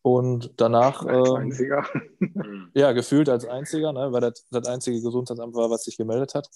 und 0.00 0.54
danach. 0.56 1.04
Als 1.04 1.28
ähm, 1.28 1.34
einziger. 1.34 1.84
ja, 2.74 2.92
gefühlt 2.92 3.28
als 3.28 3.46
einziger, 3.46 3.92
ne, 3.92 4.10
weil 4.10 4.22
das 4.22 4.46
das 4.50 4.66
einzige 4.66 5.02
Gesundheitsamt 5.02 5.54
war, 5.54 5.68
was 5.68 5.84
sich 5.84 5.98
gemeldet 5.98 6.34
hat. 6.34 6.48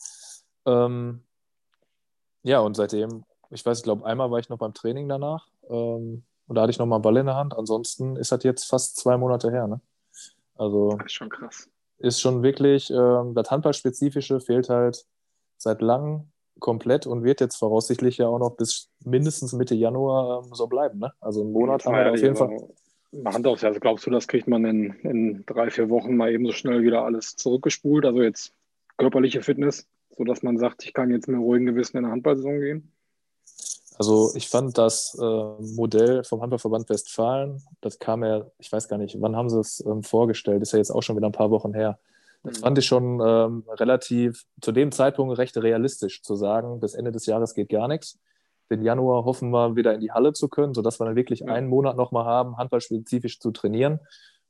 Ähm, 0.64 1.22
ja, 2.44 2.60
und 2.60 2.74
seitdem, 2.76 3.26
ich 3.50 3.66
weiß, 3.66 3.80
ich 3.80 3.84
glaube, 3.84 4.06
einmal 4.06 4.30
war 4.30 4.38
ich 4.38 4.48
noch 4.48 4.56
beim 4.56 4.72
Training 4.72 5.06
danach. 5.06 5.48
Ähm, 5.68 6.24
und 6.46 6.54
da 6.54 6.62
hatte 6.62 6.70
ich 6.70 6.78
nochmal 6.78 6.96
einen 6.96 7.02
Ball 7.02 7.18
in 7.18 7.26
der 7.26 7.36
Hand. 7.36 7.54
Ansonsten 7.54 8.16
ist 8.16 8.32
das 8.32 8.42
jetzt 8.42 8.64
fast 8.64 8.96
zwei 8.96 9.18
Monate 9.18 9.50
her. 9.50 9.66
Ne? 9.66 9.82
Also 10.54 10.96
das 10.96 11.08
ist 11.08 11.12
schon 11.12 11.28
krass. 11.28 11.68
Ist 11.98 12.22
schon 12.22 12.42
wirklich, 12.42 12.90
ähm, 12.90 13.34
das 13.34 13.50
Handballspezifische 13.50 14.40
fehlt 14.40 14.70
halt 14.70 15.04
seit 15.58 15.82
langem 15.82 16.30
komplett 16.60 17.06
und 17.06 17.24
wird 17.24 17.40
jetzt 17.40 17.56
voraussichtlich 17.56 18.18
ja 18.18 18.28
auch 18.28 18.38
noch 18.38 18.56
bis 18.56 18.90
mindestens 19.04 19.52
Mitte 19.52 19.74
Januar 19.74 20.44
ähm, 20.44 20.54
so 20.54 20.66
bleiben. 20.66 20.98
Ne? 20.98 21.12
Also 21.20 21.42
einen 21.42 21.52
Monat 21.52 21.84
haben 21.84 21.96
wir 21.96 22.12
auf 22.12 22.20
jeden 22.20 22.36
Fall. 22.36 22.56
Hand 23.24 23.46
aufs 23.46 23.62
Herz, 23.62 23.80
glaubst 23.80 24.06
du, 24.06 24.10
das 24.10 24.28
kriegt 24.28 24.46
man 24.46 24.64
in, 24.64 24.92
in 25.02 25.44
drei, 25.46 25.70
vier 25.70 25.90
Wochen 25.90 26.16
mal 26.16 26.30
eben 26.30 26.46
so 26.46 26.52
schnell 26.52 26.82
wieder 26.82 27.04
alles 27.04 27.34
zurückgespult? 27.34 28.04
Also 28.04 28.22
jetzt 28.22 28.52
körperliche 28.98 29.42
Fitness, 29.42 29.88
sodass 30.16 30.42
man 30.42 30.58
sagt, 30.58 30.84
ich 30.84 30.92
kann 30.92 31.10
jetzt 31.10 31.26
mit 31.26 31.40
ruhigen 31.40 31.66
Gewissen 31.66 31.96
in 31.96 32.04
eine 32.04 32.12
Handballsaison 32.12 32.60
gehen? 32.60 32.92
Also 33.98 34.32
ich 34.34 34.48
fand 34.48 34.78
das 34.78 35.18
äh, 35.20 35.74
Modell 35.74 36.24
vom 36.24 36.40
Handballverband 36.40 36.88
Westfalen, 36.88 37.62
das 37.82 37.98
kam 37.98 38.24
ja, 38.24 38.46
ich 38.58 38.72
weiß 38.72 38.88
gar 38.88 38.96
nicht, 38.96 39.20
wann 39.20 39.36
haben 39.36 39.50
sie 39.50 39.60
es 39.60 39.84
ähm, 39.84 40.02
vorgestellt, 40.02 40.62
ist 40.62 40.72
ja 40.72 40.78
jetzt 40.78 40.90
auch 40.90 41.02
schon 41.02 41.16
wieder 41.16 41.26
ein 41.26 41.32
paar 41.32 41.50
Wochen 41.50 41.74
her. 41.74 41.98
Das 42.42 42.58
mhm. 42.58 42.62
fand 42.62 42.78
ich 42.78 42.86
schon 42.86 43.20
ähm, 43.24 43.64
relativ, 43.68 44.44
zu 44.60 44.72
dem 44.72 44.92
Zeitpunkt 44.92 45.38
recht 45.38 45.56
realistisch 45.56 46.22
zu 46.22 46.36
sagen, 46.36 46.80
bis 46.80 46.94
Ende 46.94 47.12
des 47.12 47.26
Jahres 47.26 47.54
geht 47.54 47.68
gar 47.68 47.88
nichts. 47.88 48.18
Den 48.70 48.82
Januar 48.82 49.24
hoffen 49.24 49.50
wir 49.50 49.76
wieder 49.76 49.94
in 49.94 50.00
die 50.00 50.12
Halle 50.12 50.32
zu 50.32 50.48
können, 50.48 50.74
sodass 50.74 51.00
wir 51.00 51.06
dann 51.06 51.16
wirklich 51.16 51.40
ja. 51.40 51.46
einen 51.46 51.68
Monat 51.68 51.96
nochmal 51.96 52.24
haben, 52.24 52.56
handballspezifisch 52.56 53.40
zu 53.40 53.50
trainieren 53.50 54.00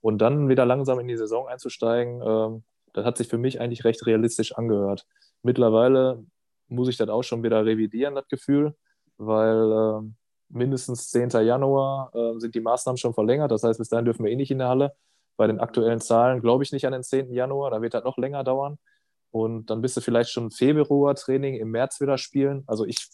und 0.00 0.18
dann 0.18 0.48
wieder 0.48 0.66
langsam 0.66 1.00
in 1.00 1.08
die 1.08 1.16
Saison 1.16 1.48
einzusteigen. 1.48 2.22
Ähm, 2.24 2.64
das 2.92 3.04
hat 3.04 3.16
sich 3.16 3.28
für 3.28 3.38
mich 3.38 3.60
eigentlich 3.60 3.84
recht 3.84 4.04
realistisch 4.06 4.52
angehört. 4.56 5.06
Mittlerweile 5.42 6.24
muss 6.68 6.88
ich 6.88 6.96
das 6.96 7.08
auch 7.08 7.22
schon 7.22 7.42
wieder 7.42 7.64
revidieren, 7.64 8.14
das 8.14 8.28
Gefühl 8.28 8.74
weil 9.20 9.72
äh, 9.72 10.10
mindestens 10.48 11.10
10. 11.10 11.30
Januar 11.30 12.10
äh, 12.14 12.38
sind 12.40 12.54
die 12.54 12.60
Maßnahmen 12.60 12.96
schon 12.96 13.14
verlängert. 13.14 13.50
Das 13.50 13.62
heißt, 13.62 13.78
bis 13.78 13.88
dahin 13.88 14.06
dürfen 14.06 14.24
wir 14.24 14.32
eh 14.32 14.36
nicht 14.36 14.50
in 14.50 14.58
der 14.58 14.68
Halle. 14.68 14.94
Bei 15.40 15.46
den 15.46 15.58
aktuellen 15.58 16.02
Zahlen 16.02 16.42
glaube 16.42 16.64
ich 16.64 16.70
nicht 16.70 16.84
an 16.84 16.92
den 16.92 17.02
10. 17.02 17.32
Januar, 17.32 17.70
da 17.70 17.80
wird 17.80 17.94
das 17.94 18.04
noch 18.04 18.18
länger 18.18 18.44
dauern. 18.44 18.76
Und 19.30 19.70
dann 19.70 19.80
bist 19.80 19.96
du 19.96 20.02
vielleicht 20.02 20.28
schon 20.28 20.50
Februar-Training 20.50 21.54
im 21.54 21.70
März 21.70 21.98
wieder 21.98 22.18
spielen. 22.18 22.62
Also 22.66 22.84
ich 22.84 23.08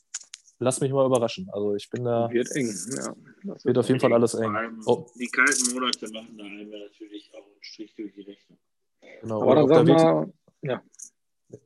lass 0.58 0.80
mich 0.80 0.90
mal 0.90 1.06
überraschen. 1.06 1.48
Also 1.52 1.76
ich 1.76 1.88
bin 1.88 2.02
da. 2.02 2.28
Wird 2.28 2.50
eng, 2.56 2.66
ja. 2.66 3.14
Das 3.44 3.64
wird 3.64 3.78
auf 3.78 3.86
jeden 3.86 4.00
Fall 4.00 4.12
alles 4.12 4.34
eng. 4.34 4.52
Oh. 4.86 5.06
Die 5.14 5.28
kalten 5.28 5.72
Monate 5.72 6.10
machen 6.12 6.36
da 6.36 6.42
einem 6.42 6.68
natürlich 6.68 7.30
auch 7.32 7.46
einen 7.46 7.60
Strich 7.62 7.94
durch 7.94 8.12
die 8.12 8.22
Rechnung. 8.22 8.58
Genau. 9.22 9.42
Aber 9.42 9.54
dann 9.54 9.68
sag 9.68 9.86
mal, 9.86 10.32
ja. 10.62 10.82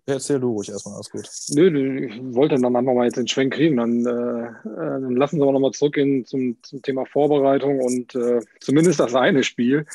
Erzähl 0.05 0.41
du 0.41 0.53
ruhig 0.53 0.69
erstmal, 0.69 0.97
alles 0.97 1.11
gut. 1.11 1.27
Nö, 1.55 2.07
ich 2.07 2.35
wollte 2.35 2.57
dann 2.57 2.77
einfach 2.77 2.93
mal 2.93 3.07
jetzt 3.07 3.17
den 3.17 3.27
Schwenk 3.27 3.55
kriegen. 3.55 3.79
Dann, 3.79 4.01
äh 4.01 4.53
dann 4.63 5.17
lassen 5.17 5.37
Sie 5.37 5.43
aber 5.43 5.53
nochmal 5.53 5.71
zurückgehen 5.71 6.27
zum, 6.27 6.63
zum 6.63 6.83
Thema 6.83 7.07
Vorbereitung 7.07 7.81
und 7.81 8.15
äh, 8.15 8.41
zumindest 8.61 9.01
das 9.01 9.15
eine 9.15 9.43
Spiel. 9.43 9.87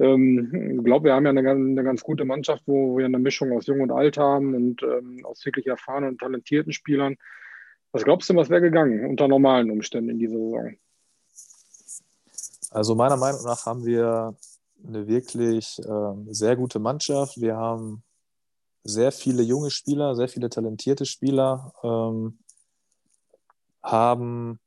Ähm, 0.00 0.78
ich 0.78 0.84
glaube, 0.84 1.06
wir 1.06 1.14
haben 1.14 1.24
ja 1.24 1.30
eine, 1.30 1.48
eine, 1.48 1.84
ganz 1.84 2.02
gute 2.02 2.24
Mannschaft, 2.24 2.62
wo 2.66 2.96
wir 2.96 3.04
eine 3.04 3.18
Mischung 3.18 3.52
aus 3.52 3.66
Jung 3.66 3.80
und 3.80 3.92
Alt 3.92 4.16
haben 4.16 4.54
und 4.54 4.82
ähm, 4.82 5.24
aus 5.24 5.44
wirklich 5.44 5.66
erfahrenen 5.66 6.10
und 6.10 6.18
talentierten 6.18 6.72
Spielern. 6.72 7.16
Was 7.92 8.04
glaubst 8.04 8.30
du, 8.30 8.34
was 8.34 8.48
wäre 8.48 8.62
gegangen 8.62 9.08
unter 9.08 9.28
normalen 9.28 9.70
Umständen 9.70 10.10
in 10.10 10.18
dieser 10.18 10.38
Saison? 10.38 10.74
Also 12.70 12.94
meiner 12.94 13.16
Meinung 13.16 13.42
nach 13.44 13.66
haben 13.66 13.84
wir 13.84 14.34
eine 14.86 15.06
wirklich 15.06 15.80
ähm, 15.86 16.32
sehr 16.32 16.56
gute 16.56 16.78
Mannschaft. 16.78 17.40
Wir 17.40 17.56
haben 17.56 18.02
sehr 18.84 19.12
viele 19.12 19.42
junge 19.42 19.70
Spieler, 19.70 20.14
sehr 20.14 20.28
viele 20.28 20.48
talentierte 20.48 21.04
Spieler 21.04 21.72
ähm, 21.82 22.38
haben 23.82 24.58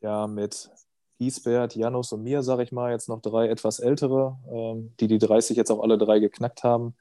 ja 0.00 0.26
mit 0.26 0.70
Giesbert, 1.18 1.74
Janus 1.74 2.12
und 2.12 2.22
mir, 2.22 2.42
sage 2.42 2.62
ich 2.62 2.72
mal, 2.72 2.92
jetzt 2.92 3.08
noch 3.08 3.20
drei 3.20 3.48
etwas 3.48 3.80
ältere, 3.80 4.38
ähm, 4.50 4.94
die 5.00 5.08
die 5.08 5.18
30 5.18 5.56
jetzt 5.56 5.70
auch 5.70 5.80
alle 5.80 5.98
drei 5.98 6.20
geknackt 6.20 6.62
haben 6.62 6.94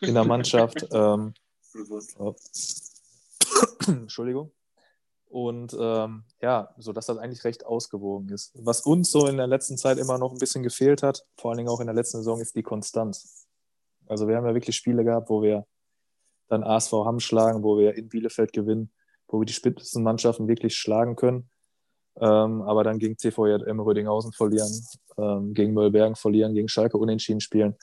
in 0.00 0.14
der 0.14 0.24
Mannschaft. 0.24 0.86
ähm, 0.92 1.34
oh. 2.18 2.34
Entschuldigung. 3.86 4.52
Und 5.34 5.76
ähm, 5.78 6.22
ja, 6.40 6.72
sodass 6.78 7.06
das 7.06 7.18
eigentlich 7.18 7.42
recht 7.42 7.66
ausgewogen 7.66 8.28
ist. 8.28 8.52
Was 8.54 8.82
uns 8.82 9.10
so 9.10 9.26
in 9.26 9.36
der 9.36 9.48
letzten 9.48 9.76
Zeit 9.76 9.98
immer 9.98 10.16
noch 10.16 10.30
ein 10.30 10.38
bisschen 10.38 10.62
gefehlt 10.62 11.02
hat, 11.02 11.26
vor 11.36 11.50
allen 11.50 11.58
Dingen 11.58 11.70
auch 11.70 11.80
in 11.80 11.86
der 11.86 11.94
letzten 11.94 12.18
Saison, 12.18 12.40
ist 12.40 12.54
die 12.54 12.62
Konstanz. 12.62 13.48
Also 14.06 14.28
wir 14.28 14.36
haben 14.36 14.46
ja 14.46 14.54
wirklich 14.54 14.76
Spiele 14.76 15.02
gehabt, 15.02 15.28
wo 15.30 15.42
wir 15.42 15.66
dann 16.46 16.62
ASV 16.62 16.92
Hamm 16.92 17.18
schlagen, 17.18 17.64
wo 17.64 17.78
wir 17.78 17.96
in 17.96 18.08
Bielefeld 18.08 18.52
gewinnen, 18.52 18.92
wo 19.26 19.40
wir 19.40 19.46
die 19.46 19.52
Spitzenmannschaften 19.52 20.46
wirklich 20.46 20.76
schlagen 20.76 21.16
können. 21.16 21.50
Ähm, 22.20 22.62
aber 22.62 22.84
dann 22.84 22.98
gegen 22.98 23.18
CVJM 23.18 23.80
Rödinghausen 23.80 24.32
verlieren, 24.32 24.70
ähm, 25.18 25.52
gegen 25.54 25.74
Möllbergen 25.74 26.14
verlieren, 26.14 26.54
gegen 26.54 26.68
Schalke 26.68 26.96
unentschieden 26.96 27.40
spielen. 27.40 27.74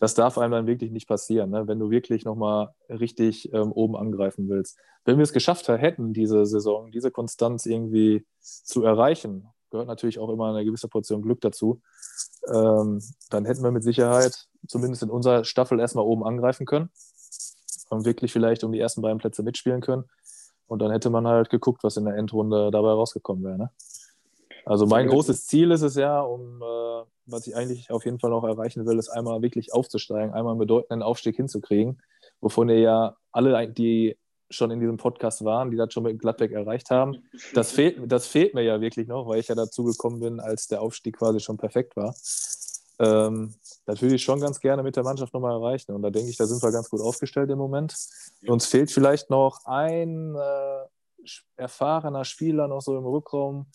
Das 0.00 0.14
darf 0.14 0.38
einem 0.38 0.52
dann 0.52 0.66
wirklich 0.66 0.90
nicht 0.90 1.06
passieren, 1.06 1.50
ne? 1.50 1.68
wenn 1.68 1.78
du 1.78 1.90
wirklich 1.90 2.24
nochmal 2.24 2.70
richtig 2.88 3.52
ähm, 3.52 3.72
oben 3.72 3.96
angreifen 3.96 4.48
willst. 4.48 4.78
Wenn 5.04 5.18
wir 5.18 5.22
es 5.22 5.32
geschafft 5.32 5.68
hätten, 5.68 6.12
diese 6.14 6.46
Saison, 6.46 6.90
diese 6.90 7.10
Konstanz 7.10 7.66
irgendwie 7.66 8.26
zu 8.40 8.84
erreichen, 8.84 9.48
gehört 9.70 9.88
natürlich 9.88 10.18
auch 10.18 10.30
immer 10.30 10.54
eine 10.54 10.64
gewisse 10.64 10.88
Portion 10.88 11.22
Glück 11.22 11.40
dazu, 11.40 11.82
ähm, 12.52 13.00
dann 13.30 13.44
hätten 13.44 13.62
wir 13.62 13.70
mit 13.70 13.82
Sicherheit 13.82 14.46
zumindest 14.66 15.02
in 15.02 15.10
unserer 15.10 15.44
Staffel 15.44 15.80
erstmal 15.80 16.04
oben 16.04 16.24
angreifen 16.24 16.64
können 16.64 16.90
und 17.90 18.04
wirklich 18.04 18.32
vielleicht 18.32 18.64
um 18.64 18.72
die 18.72 18.80
ersten 18.80 19.02
beiden 19.02 19.18
Plätze 19.18 19.42
mitspielen 19.42 19.80
können. 19.80 20.04
Und 20.66 20.80
dann 20.80 20.90
hätte 20.90 21.10
man 21.10 21.26
halt 21.26 21.50
geguckt, 21.50 21.84
was 21.84 21.96
in 21.96 22.04
der 22.04 22.16
Endrunde 22.16 22.70
dabei 22.70 22.90
rausgekommen 22.90 23.44
wäre. 23.44 23.58
Ne? 23.58 23.70
Also 24.64 24.86
mein 24.86 25.08
großes 25.08 25.46
Ziel 25.46 25.70
ist 25.70 25.82
es 25.82 25.94
ja, 25.94 26.20
um 26.20 26.62
äh, 26.62 27.04
was 27.26 27.46
ich 27.46 27.56
eigentlich 27.56 27.90
auf 27.90 28.04
jeden 28.04 28.18
Fall 28.18 28.30
noch 28.30 28.44
erreichen 28.44 28.86
will, 28.86 28.98
ist 28.98 29.10
einmal 29.10 29.42
wirklich 29.42 29.72
aufzusteigen, 29.72 30.32
einmal 30.32 30.52
einen 30.52 30.58
bedeutenden 30.58 31.02
Aufstieg 31.02 31.36
hinzukriegen, 31.36 32.00
wovon 32.40 32.68
ihr 32.68 32.80
ja 32.80 33.16
alle, 33.32 33.68
die 33.68 34.16
schon 34.50 34.70
in 34.70 34.80
diesem 34.80 34.96
Podcast 34.96 35.44
waren, 35.44 35.70
die 35.70 35.76
das 35.76 35.92
schon 35.92 36.04
mit 36.04 36.18
Gladbeck 36.20 36.52
erreicht 36.52 36.90
haben. 36.90 37.24
Das 37.54 37.72
fehlt, 37.72 38.00
das 38.10 38.26
fehlt 38.26 38.54
mir 38.54 38.62
ja 38.62 38.80
wirklich 38.80 39.08
noch, 39.08 39.26
weil 39.26 39.40
ich 39.40 39.48
ja 39.48 39.54
dazu 39.54 39.84
gekommen 39.84 40.20
bin, 40.20 40.40
als 40.40 40.68
der 40.68 40.80
Aufstieg 40.80 41.18
quasi 41.18 41.40
schon 41.40 41.56
perfekt 41.56 41.96
war. 41.96 42.14
Ähm, 42.98 43.54
das 43.86 44.00
würde 44.00 44.14
ich 44.14 44.22
schon 44.22 44.40
ganz 44.40 44.60
gerne 44.60 44.82
mit 44.82 44.96
der 44.96 45.02
Mannschaft 45.02 45.32
nochmal 45.34 45.52
erreichen. 45.52 45.92
Und 45.92 46.02
da 46.02 46.10
denke 46.10 46.30
ich, 46.30 46.36
da 46.36 46.46
sind 46.46 46.62
wir 46.62 46.72
ganz 46.72 46.88
gut 46.88 47.00
aufgestellt 47.00 47.50
im 47.50 47.58
Moment. 47.58 47.96
Uns 48.46 48.66
fehlt 48.66 48.90
vielleicht 48.90 49.30
noch 49.30 49.64
ein 49.64 50.34
äh, 50.34 51.28
erfahrener 51.56 52.24
Spieler 52.24 52.68
noch 52.68 52.82
so 52.82 52.96
im 52.96 53.04
Rückraum, 53.04 53.66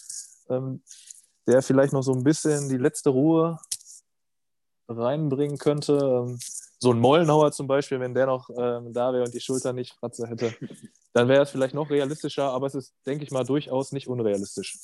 ähm, 0.49 0.81
der 1.47 1.61
vielleicht 1.61 1.93
noch 1.93 2.03
so 2.03 2.13
ein 2.13 2.23
bisschen 2.23 2.69
die 2.69 2.77
letzte 2.77 3.09
Ruhe 3.09 3.59
reinbringen 4.87 5.57
könnte. 5.57 5.97
Ähm, 5.97 6.39
so 6.79 6.91
ein 6.91 6.99
Mollenhauer 6.99 7.51
zum 7.51 7.67
Beispiel, 7.67 7.99
wenn 7.99 8.13
der 8.13 8.27
noch 8.27 8.49
ähm, 8.49 8.93
da 8.93 9.11
wäre 9.11 9.25
und 9.25 9.33
die 9.33 9.41
Schulter 9.41 9.73
nicht 9.73 9.95
Fratze 9.95 10.27
hätte, 10.27 10.55
dann 11.13 11.27
wäre 11.27 11.43
es 11.43 11.49
vielleicht 11.49 11.73
noch 11.73 11.89
realistischer, 11.89 12.51
aber 12.51 12.67
es 12.67 12.75
ist, 12.75 12.93
denke 13.05 13.23
ich 13.23 13.31
mal, 13.31 13.43
durchaus 13.43 13.91
nicht 13.91 14.07
unrealistisch. 14.07 14.79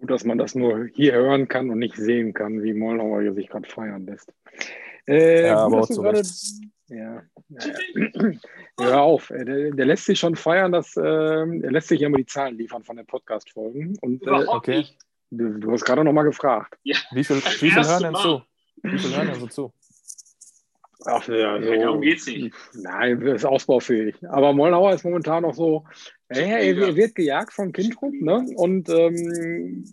Gut, 0.00 0.10
dass 0.10 0.24
man 0.24 0.38
das 0.38 0.54
nur 0.54 0.86
hier 0.94 1.12
hören 1.14 1.48
kann 1.48 1.70
und 1.70 1.78
nicht 1.78 1.96
sehen 1.96 2.32
kann, 2.32 2.62
wie 2.62 2.72
Mollenhauer 2.72 3.32
sich 3.34 3.48
gerade 3.48 3.68
feiern 3.68 4.06
lässt. 4.06 4.32
Äh, 5.06 5.46
ja, 5.46 5.56
aber 5.56 5.80
auch 5.80 5.86
zu 5.86 6.02
grade, 6.02 6.22
ja, 6.88 7.22
ja, 7.48 7.60
Hör 8.78 9.02
auf, 9.02 9.30
äh, 9.30 9.44
der, 9.44 9.70
der, 9.72 9.86
lässt 9.86 10.04
sich 10.04 10.18
schon 10.18 10.36
feiern, 10.36 10.72
dass 10.72 10.96
äh, 10.96 11.02
er 11.02 11.46
lässt 11.70 11.88
sich 11.88 12.00
ja 12.00 12.06
immer 12.06 12.18
die 12.18 12.26
Zahlen 12.26 12.56
liefern 12.56 12.84
von 12.84 12.96
den 12.96 13.06
Podcast-Folgen. 13.06 13.98
Und 14.00 14.26
äh, 14.26 14.30
okay. 14.46 14.86
Du, 15.30 15.58
du 15.58 15.72
hast 15.72 15.84
gerade 15.84 16.04
noch 16.04 16.12
mal 16.12 16.22
gefragt. 16.22 16.78
Ja. 16.84 16.96
Wie 17.10 17.24
viel, 17.24 17.36
wie 17.36 17.70
viel 17.70 17.74
hören 17.74 18.02
denn 18.02 18.14
zu? 18.14 18.42
Wie 18.82 18.98
viel 18.98 19.16
hören 19.16 19.26
denn 19.26 19.40
so 19.40 19.46
zu? 19.46 19.72
Ach, 21.04 21.26
ja, 21.28 21.60
so, 21.60 21.74
Darum 21.74 22.00
geht's 22.00 22.26
nicht. 22.26 22.54
Nein, 22.74 23.20
ist 23.22 23.44
ausbaufähig. 23.44 24.16
Aber 24.28 24.52
Mollauer 24.52 24.94
ist 24.94 25.04
momentan 25.04 25.42
noch 25.42 25.54
so, 25.54 25.84
ja, 26.30 26.58
er, 26.58 26.96
wird 26.96 27.14
gejagt 27.14 27.52
von 27.52 27.72
Kindrup, 27.72 28.12
ne? 28.14 28.46
Und 28.56 28.88
ähm, 28.88 29.84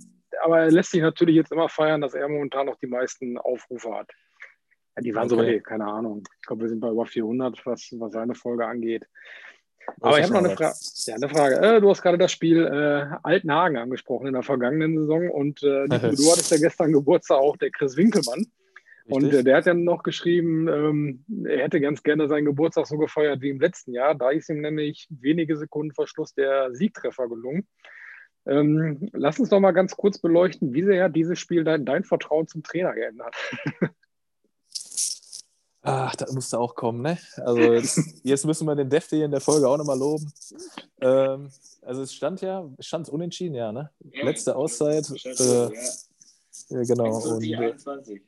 aber 0.44 0.60
er 0.60 0.72
lässt 0.72 0.92
sich 0.92 1.02
natürlich 1.02 1.36
jetzt 1.36 1.52
immer 1.52 1.70
feiern, 1.70 2.02
dass 2.02 2.14
er 2.14 2.28
momentan 2.28 2.66
noch 2.66 2.78
die 2.78 2.88
meisten 2.88 3.38
Aufrufe 3.38 3.94
hat. 3.94 4.12
Ja, 4.96 5.02
die 5.02 5.16
waren 5.16 5.32
okay. 5.32 5.58
so, 5.58 5.64
keine 5.64 5.86
Ahnung. 5.86 6.24
Ich 6.42 6.48
glaube, 6.48 6.64
wir 6.64 6.70
sind 6.70 6.80
bei 6.80 6.90
über 6.90 7.06
400, 7.06 7.66
was, 7.66 7.90
was 7.98 8.12
seine 8.12 8.36
Folge 8.36 8.66
angeht. 8.66 9.08
Aber 10.02 10.18
ich 10.18 10.24
habe 10.24 10.34
noch 10.34 10.44
eine, 10.44 10.56
Fra 10.56 10.74
ja, 11.06 11.16
eine 11.16 11.30
Frage. 11.30 11.56
Äh, 11.56 11.82
du 11.82 11.90
hast 11.90 12.02
gerade 12.02 12.18
das 12.18 12.32
Spiel 12.32 12.66
äh, 12.66 13.16
Altenhagen 13.24 13.78
angesprochen 13.78 14.28
in 14.28 14.34
der 14.34 14.44
vergangenen 14.44 14.98
Saison 14.98 15.30
und 15.30 15.62
äh, 15.64 15.88
du 15.88 16.32
hattest 16.32 16.52
ja 16.52 16.58
gestern 16.58 16.92
Geburtstag 16.92 17.38
auch 17.38 17.58
der 17.58 17.72
Chris 17.72 17.96
Winkelmann. 17.96 18.48
Und 19.08 19.32
äh, 19.34 19.44
der 19.44 19.58
hat 19.58 19.68
dann 19.68 19.84
noch 19.84 20.02
geschrieben, 20.02 20.68
ähm, 20.68 21.26
er 21.46 21.64
hätte 21.64 21.80
ganz 21.80 22.02
gerne 22.02 22.28
seinen 22.28 22.46
Geburtstag 22.46 22.88
so 22.88 22.98
gefeiert 22.98 23.42
wie 23.42 23.50
im 23.50 23.60
letzten 23.60 23.94
Jahr. 23.94 24.16
Da 24.16 24.32
ist 24.32 24.50
ihm 24.50 24.62
nämlich 24.62 25.08
wenige 25.10 25.58
Sekunden 25.58 25.94
vor 25.94 26.08
Schluss 26.08 26.34
der 26.34 26.74
Siegtreffer 26.74 27.28
gelungen. 27.28 27.68
Ähm, 28.48 29.10
lass 29.14 29.40
uns 29.40 29.50
doch 29.50 29.60
mal 29.60 29.72
ganz 29.72 29.96
kurz 29.96 30.20
beleuchten, 30.20 30.74
wie 30.74 30.84
sehr 30.84 31.06
hat 31.06 31.16
dieses 31.16 31.40
Spiel 31.40 31.64
dein, 31.64 31.86
dein 31.86 32.04
Vertrauen 32.04 32.48
zum 32.48 32.64
Trainer 32.64 32.94
geändert? 32.94 33.36
Ach, 35.88 36.16
das 36.16 36.34
musste 36.34 36.58
auch 36.58 36.74
kommen, 36.74 37.02
ne? 37.04 37.20
Also 37.38 37.62
jetzt, 37.62 38.00
jetzt 38.24 38.46
müssen 38.46 38.66
wir 38.66 38.76
den 38.76 38.90
Defte 38.90 39.18
hier 39.18 39.26
in 39.26 39.32
der 39.32 39.40
Folge 39.40 39.68
auch 39.68 39.78
nochmal 39.78 40.00
loben. 40.00 40.32
Ähm, 41.00 41.52
also 41.84 42.02
es 42.02 42.12
stand 42.12 42.42
ja, 42.42 42.68
stand 42.80 43.08
unentschieden, 43.08 43.54
ja, 43.54 43.72
ne? 43.72 43.92
Ja, 44.00 44.26
Letzte 44.26 44.56
Auszeit. 44.56 45.08
Äh, 45.24 45.70
ja. 46.70 46.84
genau. 46.84 47.20
Und, 47.20 47.44
äh, 47.44 48.22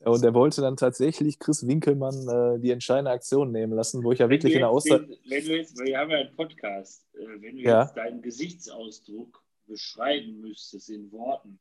und 0.00 0.22
er 0.22 0.34
wollte 0.34 0.60
dann 0.60 0.76
tatsächlich 0.76 1.38
Chris 1.38 1.66
Winkelmann 1.66 2.28
äh, 2.28 2.60
die 2.60 2.70
entscheidende 2.70 3.10
Aktion 3.10 3.52
nehmen 3.52 3.72
lassen, 3.72 4.04
wo 4.04 4.12
ich 4.12 4.18
ja 4.18 4.28
wirklich 4.28 4.52
in 4.52 4.60
der 4.60 4.68
Auszeit. 4.68 5.08
Wenn, 5.28 5.44
du 5.44 5.56
jetzt, 5.56 5.78
wir 5.78 5.98
haben 5.98 6.10
ja 6.10 6.18
einen 6.18 6.36
Podcast, 6.36 7.06
äh, 7.14 7.26
wenn 7.40 7.56
du 7.56 7.62
ja. 7.62 7.82
jetzt 7.82 7.96
deinen 7.96 8.20
Gesichtsausdruck 8.20 9.42
beschreiben 9.66 10.40
müsstest 10.40 10.90
in 10.90 11.10
Worten, 11.10 11.58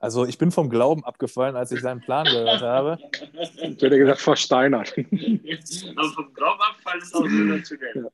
also 0.00 0.24
ich 0.24 0.38
bin 0.38 0.52
vom 0.52 0.70
Glauben 0.70 1.04
abgefallen, 1.04 1.56
als 1.56 1.72
ich 1.72 1.80
seinen 1.80 2.00
Plan 2.00 2.24
gehört 2.24 2.62
habe. 2.62 2.98
Ich 3.32 3.82
hätte 3.82 3.98
gesagt, 3.98 4.20
versteinert. 4.20 4.94
Aber 4.96 6.08
vom 6.10 6.32
Glauben 6.34 6.60
abfallen 6.60 7.02
ist 7.02 7.14
auch 7.14 7.26
sensationell. 7.26 8.08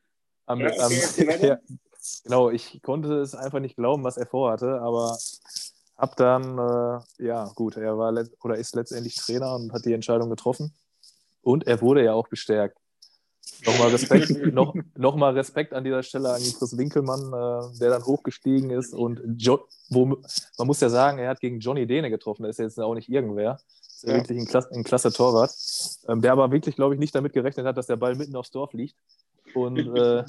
Am, 0.47 0.61
ja, 0.61 0.67
okay, 0.69 0.81
am, 0.81 1.41
ja, 1.43 1.59
genau, 2.23 2.51
ich 2.51 2.81
konnte 2.83 3.21
es 3.21 3.35
einfach 3.35 3.61
nicht 3.61 3.77
glauben, 3.77 4.03
was 4.03 4.17
er 4.17 4.27
vorhatte, 4.27 4.81
aber 4.81 5.17
hab 5.97 6.17
dann, 6.17 6.59
äh, 6.59 7.25
ja 7.25 7.51
gut, 7.55 7.77
er 7.77 7.97
war 7.99 8.13
oder 8.43 8.57
ist 8.57 8.75
letztendlich 8.75 9.17
Trainer 9.17 9.55
und 9.55 9.73
hat 9.73 9.85
die 9.85 9.93
Entscheidung 9.93 10.31
getroffen. 10.31 10.75
Und 11.43 11.67
er 11.67 11.81
wurde 11.81 12.05
ja 12.05 12.15
auch 12.15 12.29
bestärkt. 12.29 12.79
Nochmal 13.67 13.91
Respekt, 13.91 14.31
noch, 14.53 14.75
noch 14.97 15.17
mal 15.17 15.35
Respekt 15.35 15.73
an 15.73 15.85
dieser 15.85 16.03
Stelle 16.03 16.33
an 16.33 16.43
Chris 16.43 16.77
Winkelmann, 16.77 17.21
äh, 17.21 17.79
der 17.79 17.91
dann 17.91 18.05
hochgestiegen 18.05 18.71
ist. 18.71 18.95
Und 18.95 19.21
jo 19.37 19.61
wo, 19.91 20.07
man 20.07 20.67
muss 20.67 20.81
ja 20.81 20.89
sagen, 20.89 21.19
er 21.19 21.29
hat 21.29 21.41
gegen 21.41 21.61
Johnny 21.61 21.87
Dehne 21.87 22.11
getroffen. 22.11 22.43
Der 22.43 22.51
ist 22.51 22.59
jetzt 22.59 22.81
auch 22.81 22.95
nicht 22.95 23.09
irgendwer. 23.09 23.59
Ist 23.81 24.05
ja. 24.05 24.15
wirklich 24.15 24.39
ein, 24.39 24.47
Klasse, 24.47 24.71
ein 24.73 24.85
klasse 24.85 25.13
Torwart. 25.13 25.55
Ähm, 26.09 26.21
der 26.21 26.33
aber 26.33 26.51
wirklich, 26.51 26.75
glaube 26.75 26.95
ich, 26.95 27.01
nicht 27.01 27.15
damit 27.15 27.33
gerechnet 27.33 27.67
hat, 27.67 27.77
dass 27.77 27.87
der 27.87 27.97
Ball 27.97 28.17
mitten 28.17 28.35
aufs 28.35 28.51
Dorf 28.51 28.73
liegt. 28.73 28.97
Und 29.55 29.79
äh, 29.97 30.25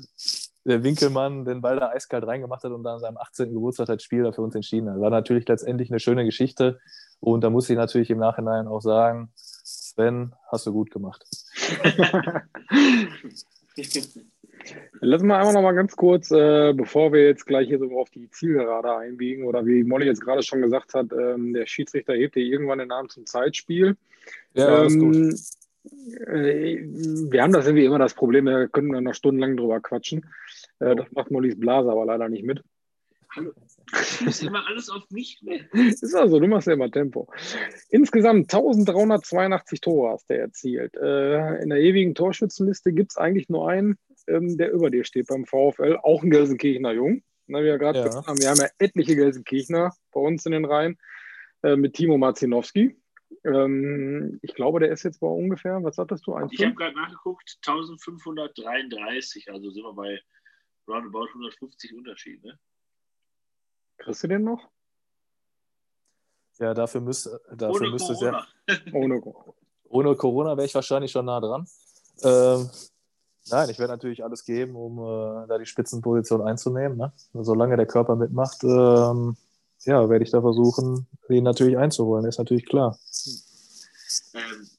der 0.66 0.84
Winkelmann 0.84 1.45
den 1.45 1.61
Ball 1.61 1.80
da 1.80 1.89
eiskalt 1.89 2.26
reingemacht 2.26 2.63
hat 2.63 2.72
und 2.72 2.84
dann 2.84 2.95
an 2.95 2.99
seinem 2.99 3.18
18. 3.18 3.53
Geburtstag 3.53 3.88
das 3.88 4.03
Spiel 4.03 4.24
da 4.24 4.32
für 4.32 4.41
uns 4.41 4.55
entschieden 4.55 4.89
hat. 4.89 4.99
War 4.99 5.11
natürlich 5.11 5.47
letztendlich 5.47 5.91
eine 5.91 5.99
schöne 5.99 6.26
Geschichte. 6.26 6.80
Und 7.20 7.43
da 7.43 7.49
muss 7.49 7.70
ich 7.70 7.78
natürlich 7.78 8.09
im 8.09 8.18
Nachhinein 8.18 8.68
auch 8.68 8.82
sagen, 8.82 9.30
Sven, 9.36 10.34
hast 10.51 10.66
du 10.66 10.74
gut 10.74 10.91
gemacht. 10.91 11.24
Lass 15.01 15.22
mal 15.22 15.38
einmal 15.38 15.53
noch 15.53 15.61
mal 15.61 15.74
ganz 15.74 15.95
kurz, 15.95 16.32
äh, 16.32 16.74
bevor 16.74 17.13
wir 17.13 17.24
jetzt 17.26 17.45
gleich 17.45 17.68
hier 17.68 17.78
so 17.78 17.99
auf 17.99 18.09
die 18.09 18.30
Zielgerade 18.32 18.95
einbiegen 18.95 19.45
oder 19.45 19.66
wie 19.66 19.84
Molly 19.84 20.07
jetzt 20.07 20.22
gerade 20.22 20.41
schon 20.41 20.61
gesagt 20.61 20.95
hat, 20.95 21.11
ähm, 21.11 21.53
der 21.53 21.68
Schiedsrichter 21.68 22.13
hebt 22.13 22.34
hier 22.34 22.43
irgendwann 22.45 22.80
den 22.80 22.91
Arm 22.91 23.09
zum 23.09 23.26
Zeitspiel. 23.26 23.95
Ja, 24.53 24.68
alles 24.68 24.93
ähm, 24.95 25.11
gut. 25.11 25.36
Äh, 26.27 26.79
wir 27.31 27.41
haben 27.41 27.53
das 27.53 27.65
irgendwie 27.65 27.86
immer 27.86 27.99
das 27.99 28.13
Problem, 28.13 28.45
da 28.45 28.67
können 28.67 28.91
wir 28.91 29.01
noch 29.01 29.13
stundenlang 29.13 29.57
drüber 29.57 29.79
quatschen. 29.81 30.25
Äh, 30.79 30.95
das 30.95 31.11
macht 31.11 31.31
Mollys 31.31 31.59
Blase 31.59 31.91
aber 31.91 32.05
leider 32.05 32.29
nicht 32.29 32.45
mit. 32.45 32.63
Hallo. 33.36 33.51
Ich 34.17 34.21
muss 34.21 34.41
immer 34.41 34.65
alles 34.67 34.89
auf 34.89 35.03
mich 35.11 35.39
nehmen. 35.41 35.67
Ist 35.73 36.15
also, 36.15 36.39
du 36.39 36.47
machst 36.47 36.67
ja 36.67 36.73
immer 36.73 36.89
Tempo. 36.89 37.27
Insgesamt 37.89 38.51
1382 38.53 39.79
Tore 39.81 40.11
hast 40.11 40.29
du 40.29 40.38
erzielt. 40.38 40.95
Äh, 40.95 41.61
in 41.61 41.69
der 41.69 41.79
ewigen 41.79 42.15
Torschützenliste 42.15 42.93
gibt 42.93 43.11
es 43.11 43.17
eigentlich 43.17 43.49
nur 43.49 43.69
einen, 43.69 43.97
ähm, 44.27 44.57
der 44.57 44.71
über 44.71 44.89
dir 44.89 45.03
steht 45.03 45.27
beim 45.27 45.45
VfL, 45.45 45.97
auch 46.01 46.23
ein 46.23 46.29
Gelsenkirchener 46.29 46.93
Jung. 46.93 47.21
Wir 47.47 47.77
gerade 47.77 47.99
ja. 47.99 48.25
haben, 48.25 48.39
wir 48.39 48.49
haben 48.49 48.59
ja 48.59 48.69
etliche 48.79 49.15
Gelsenkirchener 49.15 49.93
bei 50.11 50.19
uns 50.19 50.45
in 50.45 50.53
den 50.53 50.65
Reihen 50.65 50.97
äh, 51.61 51.75
mit 51.75 51.93
Timo 51.93 52.17
Marzinowski. 52.17 52.95
Ähm, 53.43 54.39
ich 54.41 54.53
glaube, 54.53 54.80
der 54.80 54.91
ist 54.91 55.03
jetzt 55.03 55.19
bei 55.19 55.28
ungefähr, 55.28 55.84
was 55.84 55.95
sagtest 55.95 56.26
du? 56.26 56.38
Ich 56.51 56.63
habe 56.63 56.76
gerade 56.76 56.95
nachgeguckt, 56.95 57.57
1533, 57.65 59.51
also 59.51 59.69
sind 59.69 59.84
wir 59.84 59.93
bei 59.93 60.21
roundabout 60.88 61.28
150 61.28 61.95
Unterschied. 61.95 62.43
Ne? 62.43 62.57
Kriegst 63.97 64.23
du 64.23 64.28
den 64.28 64.43
noch? 64.43 64.69
Ja, 66.59 66.73
dafür, 66.73 67.01
müsst, 67.01 67.30
dafür 67.51 67.82
ohne 67.82 67.89
müsste 67.91 68.13
es 68.13 68.21
ja. 68.21 68.45
ohne, 68.93 69.21
ohne 69.89 70.15
Corona 70.15 70.55
wäre 70.55 70.65
ich 70.65 70.76
wahrscheinlich 70.76 71.11
schon 71.11 71.26
nah 71.26 71.39
dran. 71.39 71.67
Ähm, 72.23 72.69
Nein, 73.47 73.69
ich 73.69 73.78
werde 73.78 73.93
natürlich 73.93 74.23
alles 74.23 74.43
geben, 74.43 74.76
um 74.76 74.97
äh, 74.97 75.47
da 75.47 75.57
die 75.59 75.67
Spitzenposition 75.67 76.41
einzunehmen. 76.41 76.97
Ne? 76.97 77.13
Solange 77.34 77.78
der 77.78 77.86
Körper 77.86 78.15
mitmacht, 78.15 78.63
ähm, 78.63 79.38
ja, 79.86 80.09
werde 80.09 80.23
ich 80.23 80.31
da 80.31 80.41
versuchen, 80.41 81.07
ihn 81.29 81.43
natürlich 81.43 81.77
einzuholen, 81.77 82.25
ist 82.25 82.38
natürlich 82.38 82.65
klar. 82.65 82.97
Ähm, 84.33 84.69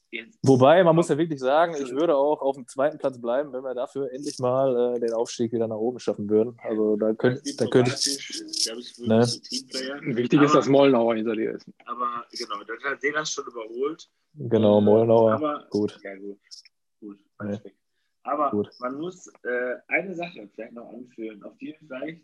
Wobei, 0.41 0.83
man 0.83 0.95
muss 0.95 1.09
ja 1.09 1.17
wirklich 1.17 1.39
sagen, 1.39 1.75
ich 1.79 1.91
würde 1.91 2.15
auch 2.15 2.41
auf 2.41 2.55
dem 2.55 2.65
zweiten 2.65 2.97
Platz 2.97 3.19
bleiben, 3.19 3.51
wenn 3.51 3.63
wir 3.63 3.73
dafür 3.73 4.11
endlich 4.11 4.39
mal 4.39 4.95
äh, 4.95 4.99
den 4.99 5.13
Aufstieg 5.13 5.51
wieder 5.51 5.67
nach 5.67 5.75
oben 5.75 5.99
schaffen 5.99 6.29
würden. 6.29 6.57
Also 6.63 6.95
da 6.95 7.13
könnte 7.13 7.41
da 7.57 7.65
könnt 7.67 7.89
ich. 7.89 8.07
ich 8.29 8.97
ne? 8.99 9.19
Wichtig 10.15 10.39
aber, 10.39 10.45
ist, 10.45 10.55
dass 10.55 10.67
Mollenauer 10.67 11.15
hinter 11.15 11.35
dir 11.35 11.51
ist. 11.51 11.67
Aber 11.85 12.25
genau, 12.31 12.63
dann 12.63 12.91
hat 12.91 12.99
das 13.15 13.31
schon 13.31 13.45
überholt. 13.45 14.09
Genau, 14.33 14.79
Mollenauer. 14.79 15.33
Aber, 15.33 15.67
gut. 15.69 15.99
Ja, 16.03 16.15
gut. 16.15 16.39
Gut, 17.01 17.19
nee. 17.43 17.59
Aber 18.27 18.51
Gut. 18.51 18.69
man 18.79 18.99
muss 18.99 19.27
äh, 19.43 19.75
eine 19.87 20.13
Sache 20.13 20.49
vielleicht 20.53 20.73
noch 20.73 20.89
anführen, 20.89 21.41
auf 21.43 21.57
die 21.59 21.67
wir 21.67 21.75
vielleicht 21.75 22.21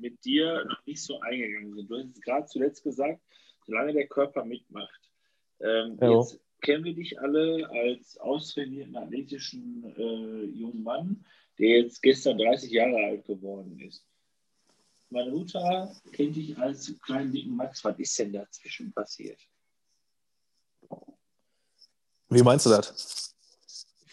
mit 0.00 0.24
dir 0.24 0.64
noch 0.64 0.84
nicht 0.84 1.00
so 1.00 1.20
eingegangen 1.20 1.74
sind. 1.74 1.88
Du 1.88 1.96
hast 1.96 2.22
gerade 2.22 2.46
zuletzt 2.46 2.82
gesagt, 2.82 3.20
solange 3.64 3.92
der 3.92 4.08
Körper 4.08 4.44
mitmacht. 4.44 5.00
Ähm, 5.60 5.96
jetzt 6.00 6.40
kennen 6.60 6.82
wir 6.82 6.94
dich 6.94 7.20
alle 7.20 7.70
als 7.70 8.18
austrainierten 8.18 8.96
athletischen 8.96 9.94
äh, 9.96 10.44
jungen 10.58 10.82
Mann, 10.82 11.24
der 11.60 11.82
jetzt 11.82 12.02
gestern 12.02 12.36
30 12.36 12.72
Jahre 12.72 12.96
alt 12.96 13.24
geworden 13.24 13.78
ist. 13.78 14.04
Meine 15.08 15.30
Mutter 15.30 15.94
kennt 16.12 16.34
dich 16.34 16.58
als 16.58 16.92
kleinen 17.00 17.30
dicken 17.30 17.54
Max. 17.54 17.84
Was 17.84 17.96
ist 18.00 18.18
denn 18.18 18.32
dazwischen 18.32 18.92
passiert? 18.92 19.38
Wie 22.28 22.42
meinst 22.42 22.66
du 22.66 22.70
das? 22.70 23.33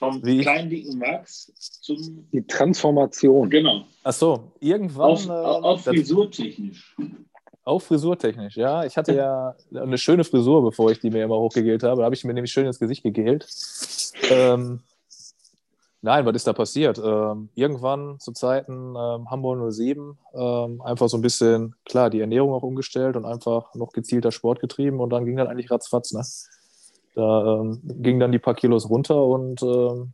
Vom 0.02 0.26
Wie? 0.26 0.42
kleinen 0.42 0.68
dicken 0.68 0.98
Max 0.98 1.54
zum. 1.82 2.28
Die 2.34 2.42
Transformation. 2.42 3.52
Genau. 3.52 3.84
Ach 4.04 4.12
so, 4.12 4.52
irgendwann. 4.60 5.12
Auf, 5.12 5.28
äh, 5.28 5.32
auf 5.32 5.84
frisurtechnisch. 5.84 6.96
Auch 7.64 7.84
frisurtechnisch, 7.84 8.58
ja. 8.58 8.84
Ich 8.84 8.98
hatte 8.98 9.14
ja 9.14 9.56
eine 9.76 10.00
schöne 10.00 10.24
Frisur, 10.24 10.64
bevor 10.64 10.90
ich 10.90 11.00
die 11.00 11.12
mir 11.12 11.24
immer 11.24 11.38
hochgegelt 11.38 11.84
habe. 11.84 12.00
Da 12.00 12.06
habe 12.06 12.16
ich 12.16 12.24
mir 12.24 12.34
nämlich 12.34 12.52
schön 12.52 12.66
ins 12.66 12.80
Gesicht 12.80 13.04
gegelt. 13.04 13.48
Ähm, 14.32 14.80
nein, 16.02 16.26
was 16.26 16.36
ist 16.36 16.48
da 16.48 16.54
passiert? 16.54 16.98
Ähm, 16.98 17.50
irgendwann 17.54 18.20
zu 18.20 18.32
Zeiten 18.32 18.96
ähm, 18.98 19.30
Hamburg 19.30 19.72
07 19.72 20.18
ähm, 20.34 20.82
einfach 20.82 21.10
so 21.10 21.18
ein 21.18 21.22
bisschen, 21.22 21.76
klar, 21.86 22.10
die 22.10 22.22
Ernährung 22.22 22.54
auch 22.54 22.64
umgestellt 22.64 23.16
und 23.16 23.26
einfach 23.26 23.76
noch 23.76 23.92
gezielter 23.92 24.32
Sport 24.32 24.62
getrieben 24.62 25.00
und 25.00 25.12
dann 25.12 25.26
ging 25.26 25.38
das 25.38 25.48
eigentlich 25.48 25.70
ratzfatz, 25.70 26.12
ne? 26.12 26.24
Da 27.16 27.62
ähm, 27.62 27.80
gingen 27.84 28.20
dann 28.20 28.32
die 28.32 28.40
paar 28.40 28.56
Kilos 28.56 28.90
runter 28.90 29.24
und 29.24 29.62
ähm, 29.64 30.14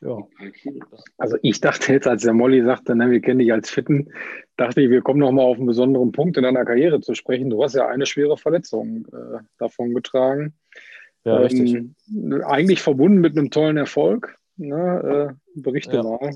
ja. 0.00 0.16
Also 1.18 1.36
ich 1.42 1.60
dachte 1.60 1.92
jetzt, 1.92 2.06
als 2.06 2.22
der 2.22 2.32
Molly 2.32 2.64
sagte, 2.64 2.94
ne, 2.96 3.10
wir 3.10 3.20
kennen 3.20 3.40
dich 3.40 3.52
als 3.52 3.68
Fitten, 3.68 4.10
dachte 4.56 4.80
ich, 4.80 4.90
wir 4.90 5.02
kommen 5.02 5.20
nochmal 5.20 5.44
auf 5.44 5.58
einen 5.58 5.66
besonderen 5.66 6.12
Punkt 6.12 6.36
in 6.38 6.42
deiner 6.42 6.64
Karriere 6.64 7.00
zu 7.00 7.14
sprechen. 7.14 7.50
Du 7.50 7.62
hast 7.62 7.74
ja 7.74 7.86
eine 7.86 8.06
schwere 8.06 8.36
Verletzung 8.38 9.06
äh, 9.12 9.40
davon 9.58 9.92
getragen. 9.94 10.54
Ja, 11.24 11.36
ähm, 11.36 11.42
richtig. 11.42 12.44
Eigentlich 12.44 12.80
verbunden 12.80 13.20
mit 13.20 13.36
einem 13.36 13.50
tollen 13.50 13.76
Erfolg. 13.76 14.38
Ne? 14.56 15.36
Äh, 15.56 15.60
berichte 15.60 15.96
ja. 15.96 16.02
mal. 16.02 16.34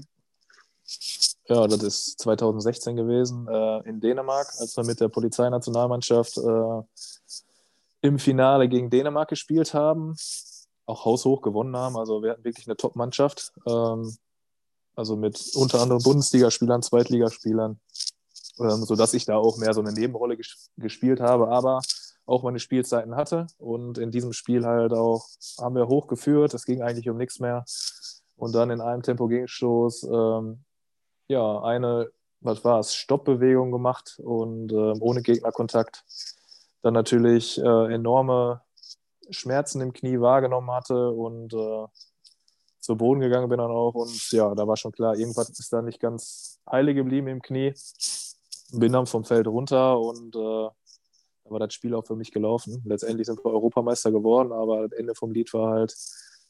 Ja, 1.46 1.66
das 1.66 1.82
ist 1.82 2.20
2016 2.20 2.96
gewesen 2.96 3.46
äh, 3.48 3.88
in 3.88 4.00
Dänemark, 4.00 4.48
als 4.58 4.76
wir 4.76 4.84
mit 4.84 5.00
der 5.00 5.08
Polizeinationalmannschaft 5.08 6.38
äh, 6.38 6.82
im 8.04 8.18
Finale 8.18 8.68
gegen 8.68 8.90
Dänemark 8.90 9.28
gespielt 9.28 9.74
haben 9.74 10.14
auch 10.86 11.04
haushoch 11.04 11.42
gewonnen 11.42 11.76
haben. 11.76 11.96
Also 11.96 12.22
wir 12.22 12.32
hatten 12.32 12.44
wirklich 12.44 12.66
eine 12.66 12.76
Top-Mannschaft. 12.76 13.52
Ähm, 13.66 14.16
also 14.94 15.16
mit 15.16 15.50
unter 15.54 15.80
anderem 15.80 16.02
Bundesligaspielern, 16.02 16.82
Zweitligaspielern, 16.82 17.80
ähm, 18.60 18.84
sodass 18.84 19.14
ich 19.14 19.24
da 19.24 19.36
auch 19.36 19.58
mehr 19.58 19.74
so 19.74 19.80
eine 19.80 19.92
Nebenrolle 19.92 20.36
ges 20.36 20.70
gespielt 20.76 21.20
habe, 21.20 21.48
aber 21.48 21.80
auch 22.26 22.42
meine 22.42 22.60
Spielzeiten 22.60 23.16
hatte. 23.16 23.46
Und 23.58 23.98
in 23.98 24.10
diesem 24.10 24.32
Spiel 24.32 24.64
halt 24.64 24.92
auch 24.92 25.26
haben 25.58 25.74
wir 25.74 25.88
hochgeführt. 25.88 26.54
Es 26.54 26.64
ging 26.64 26.82
eigentlich 26.82 27.08
um 27.08 27.16
nichts 27.16 27.40
mehr. 27.40 27.64
Und 28.36 28.54
dann 28.54 28.70
in 28.70 28.80
einem 28.80 29.02
Tempo-Gegenstoß, 29.02 30.04
ähm, 30.04 30.64
ja, 31.28 31.60
eine, 31.62 32.10
was 32.40 32.64
war 32.64 32.78
es, 32.78 32.94
Stoppbewegung 32.94 33.72
gemacht 33.72 34.20
und 34.22 34.72
ähm, 34.72 34.98
ohne 35.00 35.22
Gegnerkontakt. 35.22 36.04
Dann 36.84 36.92
natürlich 36.92 37.58
äh, 37.58 37.94
enorme 37.94 38.60
Schmerzen 39.30 39.80
im 39.80 39.94
Knie 39.94 40.20
wahrgenommen 40.20 40.70
hatte 40.70 41.12
und 41.12 41.54
äh, 41.54 41.86
zu 42.78 42.94
Boden 42.94 43.20
gegangen 43.20 43.48
bin 43.48 43.56
dann 43.56 43.70
auch. 43.70 43.94
Und 43.94 44.30
ja, 44.32 44.54
da 44.54 44.68
war 44.68 44.76
schon 44.76 44.92
klar, 44.92 45.16
irgendwas 45.16 45.48
ist 45.48 45.72
da 45.72 45.80
nicht 45.80 45.98
ganz 45.98 46.60
heile 46.70 46.92
geblieben 46.92 47.28
im 47.28 47.40
Knie. 47.40 47.72
Bin 48.70 48.92
dann 48.92 49.06
vom 49.06 49.24
Feld 49.24 49.46
runter 49.46 49.98
und 49.98 50.36
äh, 50.36 50.68
da 51.44 51.50
war 51.50 51.58
das 51.58 51.72
Spiel 51.72 51.94
auch 51.94 52.04
für 52.04 52.16
mich 52.16 52.32
gelaufen. 52.32 52.82
Letztendlich 52.84 53.28
sind 53.28 53.42
wir 53.42 53.50
Europameister 53.50 54.12
geworden, 54.12 54.52
aber 54.52 54.86
das 54.86 54.98
Ende 54.98 55.14
vom 55.14 55.32
Lied 55.32 55.54
war 55.54 55.70
halt, 55.70 55.96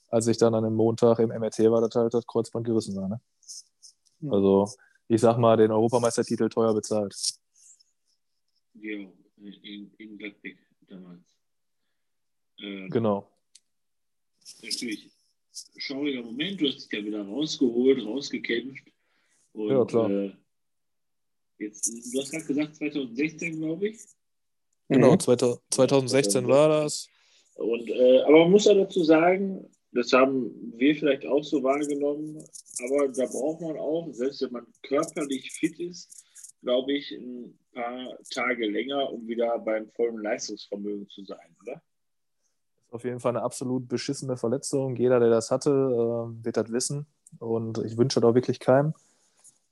als 0.09 0.27
ich 0.27 0.37
dann 0.37 0.53
an 0.57 0.65
einem 0.65 0.75
Montag 0.75 1.21
im 1.21 1.29
MRT 1.29 1.71
war, 1.71 1.81
dass 1.81 1.95
halt 1.95 2.13
das 2.13 2.27
Kreuzband 2.27 2.67
gerissen 2.67 2.97
war. 2.97 3.09
Ne? 3.09 3.21
Also, 4.33 4.69
ich 5.07 5.21
sag 5.21 5.39
mal, 5.39 5.57
den 5.57 5.71
Europameistertitel 5.71 6.49
teuer 6.49 6.75
bezahlt. 6.75 7.15
Ja, 8.75 9.07
in, 9.37 9.91
in 9.99 10.19
Gladbeck 10.19 10.59
damals. 10.89 11.23
Ähm, 12.61 12.91
genau. 12.91 13.31
Natürlich 14.63 15.11
schauriger 15.77 16.23
Moment, 16.23 16.61
du 16.61 16.67
hast 16.67 16.85
dich 16.85 16.99
ja 16.99 17.05
wieder 17.05 17.23
rausgeholt, 17.23 18.05
rausgekämpft. 18.05 18.85
Und, 19.53 19.71
ja, 19.71 19.85
klar. 19.85 20.11
Äh, 20.11 20.33
jetzt, 21.59 21.87
du 22.13 22.21
hast 22.21 22.31
gerade 22.31 22.45
gesagt 22.45 22.77
2016, 22.77 23.61
glaube 23.61 23.89
ich. 23.89 24.01
Genau, 24.89 25.13
mhm. 25.13 25.21
2016 25.21 26.47
war 26.49 26.83
das. 26.83 27.09
Und, 27.55 27.89
äh, 27.89 28.21
aber 28.23 28.41
man 28.41 28.51
muss 28.51 28.65
ja 28.65 28.75
dazu 28.75 29.05
sagen, 29.05 29.71
das 29.93 30.13
haben 30.13 30.51
wir 30.77 30.95
vielleicht 30.97 31.25
auch 31.25 31.45
so 31.45 31.63
wahrgenommen, 31.63 32.37
aber 32.85 33.09
da 33.09 33.27
braucht 33.27 33.61
man 33.61 33.79
auch, 33.79 34.13
selbst 34.13 34.43
wenn 34.43 34.53
man 34.53 34.67
körperlich 34.83 35.53
fit 35.53 35.79
ist, 35.79 36.25
glaube 36.65 36.93
ich, 36.93 37.13
ein 37.13 37.57
paar 37.73 38.19
Tage 38.31 38.67
länger, 38.67 39.13
um 39.13 39.29
wieder 39.29 39.59
beim 39.61 39.89
vollen 39.91 40.19
Leistungsvermögen 40.19 41.09
zu 41.09 41.25
sein, 41.25 41.57
oder? 41.63 41.81
auf 42.95 43.05
jeden 43.05 43.19
Fall 43.19 43.31
eine 43.31 43.43
absolut 43.43 43.89
beschissene 43.89 44.37
Verletzung. 44.37 44.95
Jeder, 44.95 45.19
der 45.19 45.29
das 45.29 45.51
hatte, 45.51 45.71
äh, 45.71 46.45
wird 46.45 46.57
das 46.57 46.71
wissen. 46.71 47.07
Und 47.41 47.79
ich 47.79 47.99
wünsche 47.99 48.21
das 48.21 48.31
auch 48.31 48.37
wirklich 48.37 48.61
keinem. 48.61 48.95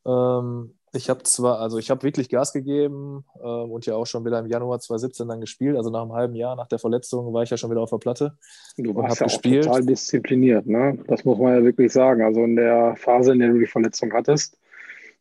Ähm, 0.05 0.75
ich 0.93 1.09
habe 1.09 1.23
zwar, 1.23 1.61
also 1.61 1.79
ich 1.79 1.89
habe 1.91 2.03
wirklich 2.03 2.29
Gas 2.29 2.53
gegeben 2.53 3.25
äh, 3.41 3.47
und 3.47 3.87
ja 3.87 3.95
auch 3.95 4.07
schon 4.07 4.25
wieder 4.25 4.41
im 4.41 4.47
Januar 4.47 4.81
2017 4.81 5.29
dann 5.29 5.41
gespielt. 5.41 5.77
Also 5.77 5.91
nach 5.91 6.03
einem 6.03 6.13
halben 6.13 6.35
Jahr 6.35 6.57
nach 6.57 6.67
der 6.67 6.81
Verletzung 6.81 7.33
war 7.33 7.45
ich 7.45 7.51
ja 7.51 7.57
schon 7.57 7.71
wieder 7.71 7.81
auf 7.81 7.91
der 7.91 7.99
Platte. 7.99 8.37
Du 8.77 8.95
warst 8.97 9.21
ja 9.21 9.27
gespielt. 9.27 9.69
auch 9.69 9.75
total 9.75 9.87
diszipliniert, 9.87 10.67
ne? 10.67 10.99
Das 11.07 11.25
muss 11.25 11.39
man 11.39 11.55
ja 11.55 11.63
wirklich 11.63 11.93
sagen. 11.93 12.23
Also 12.23 12.43
in 12.43 12.57
der 12.57 12.97
Phase, 12.97 13.33
in 13.33 13.39
der 13.39 13.53
du 13.53 13.61
die 13.61 13.67
Verletzung 13.67 14.13
hattest, 14.13 14.59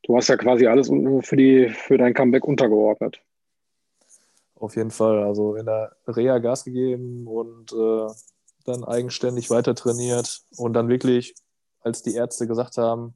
du 0.03 0.15
hast 0.15 0.27
ja 0.27 0.37
quasi 0.37 0.67
alles 0.67 0.89
für, 1.21 1.35
die, 1.35 1.69
für 1.69 1.97
dein 1.97 2.13
Comeback 2.13 2.45
untergeordnet. 2.45 3.21
Auf 4.55 4.75
jeden 4.75 4.91
Fall. 4.91 5.23
Also 5.23 5.55
in 5.55 5.65
der 5.65 5.95
Reha 6.07 6.37
Gas 6.37 6.63
gegeben 6.63 7.27
und 7.27 7.71
äh, 7.73 8.13
dann 8.65 8.83
eigenständig 8.83 9.49
weiter 9.49 9.73
trainiert 9.73 10.41
und 10.57 10.73
dann 10.73 10.87
wirklich, 10.87 11.35
als 11.81 12.03
die 12.03 12.13
Ärzte 12.13 12.47
gesagt 12.47 12.77
haben, 12.77 13.15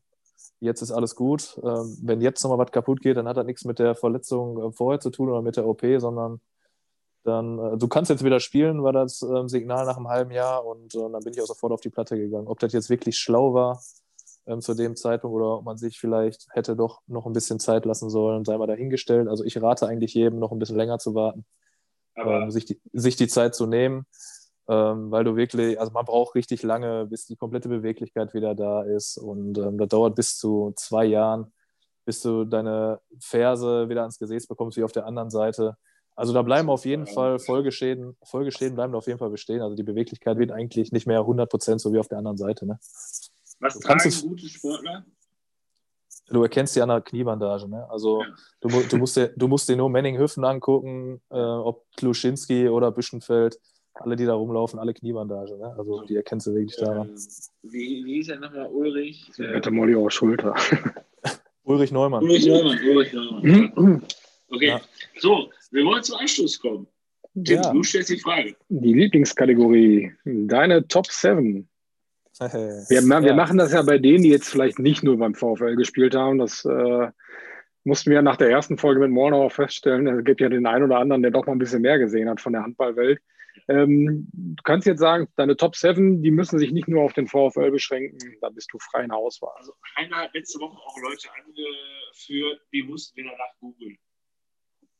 jetzt 0.59 0.81
ist 0.81 0.91
alles 0.91 1.15
gut, 1.15 1.59
ähm, 1.63 1.97
wenn 2.01 2.21
jetzt 2.21 2.43
nochmal 2.43 2.59
was 2.59 2.71
kaputt 2.71 3.01
geht, 3.01 3.17
dann 3.17 3.27
hat 3.27 3.37
das 3.37 3.45
nichts 3.45 3.65
mit 3.65 3.77
der 3.77 3.95
Verletzung 3.95 4.57
äh, 4.57 4.71
vorher 4.71 4.99
zu 4.99 5.11
tun 5.11 5.29
oder 5.29 5.41
mit 5.41 5.57
der 5.57 5.67
OP, 5.67 5.83
sondern 5.97 6.41
dann, 7.23 7.59
äh, 7.59 7.77
du 7.77 7.87
kannst 7.87 8.09
jetzt 8.09 8.23
wieder 8.23 8.39
spielen, 8.39 8.83
war 8.83 8.93
das 8.93 9.21
äh, 9.21 9.47
Signal 9.47 9.85
nach 9.85 9.97
einem 9.97 10.07
halben 10.07 10.31
Jahr 10.31 10.65
und 10.65 10.95
äh, 10.95 10.99
dann 11.11 11.23
bin 11.23 11.33
ich 11.33 11.41
auch 11.41 11.47
sofort 11.47 11.73
auf 11.73 11.81
die 11.81 11.89
Platte 11.89 12.17
gegangen. 12.17 12.47
Ob 12.47 12.59
das 12.59 12.73
jetzt 12.73 12.89
wirklich 12.89 13.17
schlau 13.17 13.53
war, 13.53 13.81
ähm, 14.47 14.61
zu 14.61 14.73
dem 14.73 14.95
Zeitpunkt 14.95 15.35
oder 15.35 15.57
ob 15.57 15.65
man 15.65 15.77
sich 15.77 15.99
vielleicht 15.99 16.47
hätte 16.51 16.75
doch 16.75 17.01
noch 17.07 17.25
ein 17.25 17.33
bisschen 17.33 17.59
Zeit 17.59 17.85
lassen 17.85 18.09
sollen, 18.09 18.45
sei 18.45 18.57
mal 18.57 18.67
dahingestellt. 18.67 19.27
Also 19.27 19.43
ich 19.43 19.61
rate 19.61 19.87
eigentlich 19.87 20.13
jedem, 20.13 20.39
noch 20.39 20.51
ein 20.51 20.59
bisschen 20.59 20.77
länger 20.77 20.99
zu 20.99 21.15
warten, 21.15 21.45
ähm, 22.15 22.51
sich, 22.51 22.65
die, 22.65 22.79
sich 22.93 23.15
die 23.15 23.27
Zeit 23.27 23.55
zu 23.55 23.65
nehmen, 23.65 24.05
ähm, 24.67 25.11
weil 25.11 25.23
du 25.23 25.35
wirklich, 25.35 25.79
also 25.79 25.91
man 25.91 26.05
braucht 26.05 26.35
richtig 26.35 26.63
lange, 26.63 27.05
bis 27.07 27.25
die 27.25 27.35
komplette 27.35 27.69
Beweglichkeit 27.69 28.33
wieder 28.33 28.55
da 28.55 28.83
ist 28.83 29.17
und 29.17 29.57
ähm, 29.57 29.77
das 29.77 29.89
dauert 29.89 30.15
bis 30.15 30.37
zu 30.37 30.73
zwei 30.75 31.05
Jahren, 31.05 31.53
bis 32.05 32.21
du 32.21 32.45
deine 32.45 32.99
Ferse 33.19 33.89
wieder 33.89 34.01
ans 34.01 34.19
Gesäß 34.19 34.47
bekommst, 34.47 34.77
wie 34.77 34.83
auf 34.83 34.91
der 34.91 35.05
anderen 35.05 35.29
Seite. 35.31 35.77
Also 36.15 36.33
da 36.33 36.43
bleiben 36.43 36.69
auf 36.69 36.85
jeden 36.85 37.07
Fall 37.07 37.39
Folgeschäden, 37.39 38.15
Folgeschäden 38.23 38.75
bleiben 38.75 38.95
auf 38.95 39.07
jeden 39.07 39.19
Fall 39.19 39.29
bestehen. 39.31 39.61
Also 39.61 39.75
die 39.75 39.83
Beweglichkeit 39.83 40.37
wird 40.37 40.51
eigentlich 40.51 40.93
nicht 40.93 41.07
mehr 41.07 41.19
100 41.19 41.49
Prozent 41.49 41.81
so 41.81 41.91
wie 41.91 41.99
auf 41.99 42.07
der 42.07 42.19
anderen 42.19 42.37
Seite. 42.37 42.65
Ne? 42.65 42.79
Was 43.59 43.73
du 43.73 43.79
tragen 43.79 44.11
gute 44.21 44.47
Sportler? 44.49 45.05
Du 46.27 46.41
erkennst 46.41 46.75
die 46.75 46.81
an 46.81 46.89
der 46.89 47.01
Kniebandage. 47.01 47.67
Ne? 47.69 47.87
Also 47.89 48.21
ja. 48.21 48.27
du, 48.61 48.69
du, 48.89 48.97
musst 48.97 49.15
dir, 49.15 49.27
du 49.35 49.47
musst 49.47 49.69
dir 49.69 49.75
nur 49.75 49.89
Manning 49.89 50.17
Hüffen 50.17 50.43
angucken, 50.43 51.21
äh, 51.29 51.35
ob 51.37 51.85
Kluschinski 51.97 52.67
oder 52.67 52.91
Büschenfeld. 52.91 53.59
alle, 53.93 54.15
die 54.15 54.25
da 54.25 54.33
rumlaufen, 54.33 54.79
alle 54.79 54.93
Kniebandage. 54.93 55.55
Ne? 55.57 55.75
Also 55.77 56.01
die 56.01 56.15
erkennst 56.15 56.47
du 56.47 56.53
wirklich 56.55 56.75
daran. 56.77 57.09
Ähm, 57.09 57.15
wie, 57.63 58.03
wie 58.05 58.15
hieß 58.15 58.29
er 58.29 58.39
nochmal? 58.39 58.67
Ulrich? 58.67 59.29
Ich 59.29 59.37
hätte 59.37 59.69
Molly 59.71 59.95
auf 59.95 60.11
Schulter. 60.11 60.55
Ulrich 61.63 61.91
Neumann. 61.91 62.23
Ulrich 62.23 62.45
Neumann. 62.47 62.79
Ulrich 62.83 63.13
Neumann. 63.13 64.01
Okay, 64.47 64.67
Ja. 64.67 64.81
so, 65.19 65.49
wir 65.71 65.83
wollen 65.85 66.03
zum 66.03 66.17
Anschluss 66.19 66.59
kommen. 66.59 66.87
Tim, 67.33 67.61
Ja. 67.61 67.73
du 67.73 67.81
stellst 67.83 68.11
die 68.11 68.19
Frage. 68.19 68.55
Die 68.69 68.93
Lieblingskategorie. 68.93 70.13
Deine 70.23 70.87
Top 70.87 71.07
7. 71.07 71.67
Wir, 72.89 73.01
ma- 73.01 73.21
wir 73.21 73.29
Ja. 73.29 73.35
machen 73.35 73.57
das 73.57 73.71
ja 73.71 73.81
bei 73.81 73.97
denen, 73.97 74.23
die 74.23 74.29
jetzt 74.29 74.49
vielleicht 74.49 74.79
nicht 74.79 75.03
nur 75.03 75.17
beim 75.17 75.35
VfL 75.35 75.75
gespielt 75.75 76.15
haben. 76.15 76.37
Das 76.37 76.65
äh, 76.65 77.07
mussten 77.83 78.11
wir 78.11 78.21
nach 78.21 78.35
der 78.37 78.49
ersten 78.49 78.77
Folge 78.77 78.99
mit 78.99 79.11
Mornauer 79.11 79.49
feststellen. 79.51 80.07
Es 80.07 80.23
gibt 80.25 80.41
ja 80.41 80.49
den 80.49 80.65
einen 80.65 80.83
oder 80.85 80.97
anderen, 80.99 81.21
der 81.21 81.31
doch 81.31 81.45
mal 81.45 81.53
ein 81.53 81.59
bisschen 81.59 81.81
mehr 81.81 81.97
gesehen 81.99 82.29
hat 82.29 82.41
von 82.41 82.53
der 82.53 82.63
Handballwelt. 82.63 83.19
Ähm, 83.69 84.27
du 84.33 84.61
kannst 84.63 84.85
jetzt 84.85 84.99
sagen, 84.99 85.27
deine 85.37 85.55
Top 85.55 85.75
7, 85.75 86.21
die 86.21 86.29
müssen 86.31 86.59
sich 86.59 86.71
nicht 86.71 86.87
nur 86.89 87.03
auf 87.03 87.13
den 87.13 87.27
VfL 87.27 87.71
beschränken. 87.71 88.17
Da 88.41 88.49
bist 88.49 88.69
du 88.73 88.79
frei 88.79 89.03
in 89.03 89.09
der 89.09 89.17
Auswahl. 89.17 89.53
Also, 89.57 89.73
Heiner 89.97 90.17
hat 90.17 90.33
letzte 90.33 90.59
Woche 90.59 90.75
auch 90.77 90.97
Leute 91.01 91.29
angeführt, 91.39 92.61
die 92.73 92.83
mussten 92.83 93.15
wir 93.17 93.23
danach 93.23 93.57
googeln. 93.59 93.97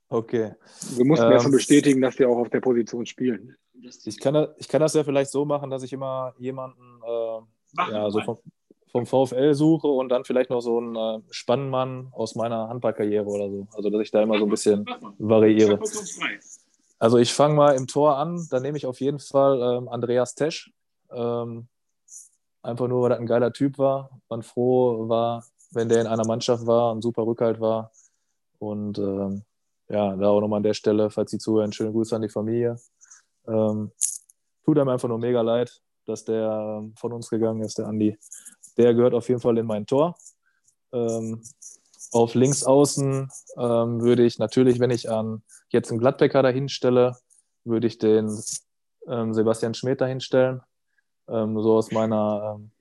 Okay. 0.10 0.54
Wir 0.96 1.06
mussten 1.06 1.26
Ähm, 1.26 1.32
erstmal 1.32 1.54
bestätigen, 1.54 2.02
dass 2.02 2.16
die 2.16 2.26
auch 2.26 2.38
auf 2.38 2.50
der 2.50 2.62
Position 2.62 3.06
spielen. 3.06 3.56
Ich 4.06 4.20
kann, 4.20 4.34
das, 4.34 4.50
ich 4.58 4.68
kann 4.68 4.82
das 4.82 4.94
ja 4.94 5.04
vielleicht 5.04 5.32
so 5.32 5.46
machen, 5.46 5.70
dass 5.70 5.84
ich 5.84 5.94
immer 5.94 6.34
jemanden 6.38 7.02
äh, 7.06 7.92
ja, 7.92 8.10
so 8.10 8.22
vom, 8.22 8.38
vom 8.92 9.06
VfL 9.06 9.54
suche 9.54 9.88
und 9.88 10.10
dann 10.10 10.24
vielleicht 10.24 10.50
noch 10.50 10.62
so 10.62 10.78
einen 10.78 10.96
äh, 10.96 11.22
Spannmann 11.30 12.08
aus 12.12 12.36
meiner 12.36 12.70
Handballkarriere 12.70 13.26
oder 13.26 13.50
so. 13.50 13.68
Also 13.74 13.90
dass 13.90 14.02
ich 14.02 14.12
da 14.12 14.22
immer 14.22 14.40
so 14.40 14.46
ein 14.46 14.50
bisschen 14.50 14.86
variiere. 15.18 15.80
Also 16.98 17.18
ich 17.18 17.34
fange 17.34 17.56
mal 17.56 17.76
im 17.76 17.88
Tor 17.88 18.18
an, 18.18 18.48
da 18.50 18.60
nehme 18.60 18.78
ich 18.78 18.86
auf 18.86 19.02
jeden 19.02 19.20
Fall 19.20 19.62
ähm, 19.62 19.90
Andreas 19.90 20.34
Tesch. 20.36 20.72
Ähm, 21.12 21.68
einfach 22.62 22.88
nur, 22.88 23.04
weil 23.04 23.12
er 23.12 23.20
ein 23.20 23.28
geiler 23.28 23.54
Typ 23.54 23.78
war. 23.78 24.10
Man 24.30 24.44
froh 24.44 25.08
war, 25.10 25.46
wenn 25.72 25.90
der 25.90 26.02
in 26.02 26.08
einer 26.08 26.26
Mannschaft 26.26 26.66
war, 26.66 26.94
ein 26.94 27.02
super 27.02 27.26
Rückhalt 27.26 27.60
war. 27.60 27.92
Und 28.60 28.98
ähm, 28.98 29.44
ja, 29.88 30.16
da 30.16 30.30
auch 30.30 30.42
nochmal 30.42 30.58
an 30.58 30.64
der 30.64 30.74
Stelle, 30.74 31.10
falls 31.10 31.32
Sie 31.32 31.38
zuhören, 31.38 31.72
schöne 31.72 31.92
Grüße 31.92 32.16
an 32.16 32.22
die 32.22 32.30
Familie. 32.30 32.78
Ähm, 33.48 33.92
tut 34.64 34.78
einem 34.80 34.90
einfach 34.90 35.08
nur 35.08 35.20
mega 35.20 35.42
leid, 35.42 35.82
dass 36.06 36.26
der 36.26 36.80
ähm, 36.80 36.94
von 36.96 37.14
uns 37.14 37.30
gegangen 37.30 37.62
ist, 37.62 37.78
der 37.78 37.88
Andi. 37.88 38.18
Der 38.78 38.94
gehört 38.94 39.14
auf 39.14 39.30
jeden 39.30 39.42
Fall 39.42 39.58
in 39.58 39.66
mein 39.66 39.86
Tor. 39.86 40.16
Ähm, 40.92 41.42
auf 42.12 42.34
links 42.34 42.64
außen 42.64 43.30
ähm, 43.58 44.02
würde 44.02 44.24
ich 44.26 44.40
natürlich, 44.40 44.80
wenn 44.80 44.92
ich 44.92 45.10
an 45.10 45.44
jetzt 45.70 45.92
einen 45.92 46.00
Gladbecker 46.00 46.42
dahin 46.42 46.70
stelle, 46.70 47.18
würde 47.64 47.88
ich 47.88 47.98
den 47.98 48.30
ähm, 49.08 49.34
Sebastian 49.34 49.74
Schmidt 49.74 50.02
dahin 50.02 50.22
stellen. 50.22 50.62
Ähm, 51.28 51.60
so 51.62 51.76
aus 51.76 51.92
meiner 51.92 52.58
ähm, 52.58 52.72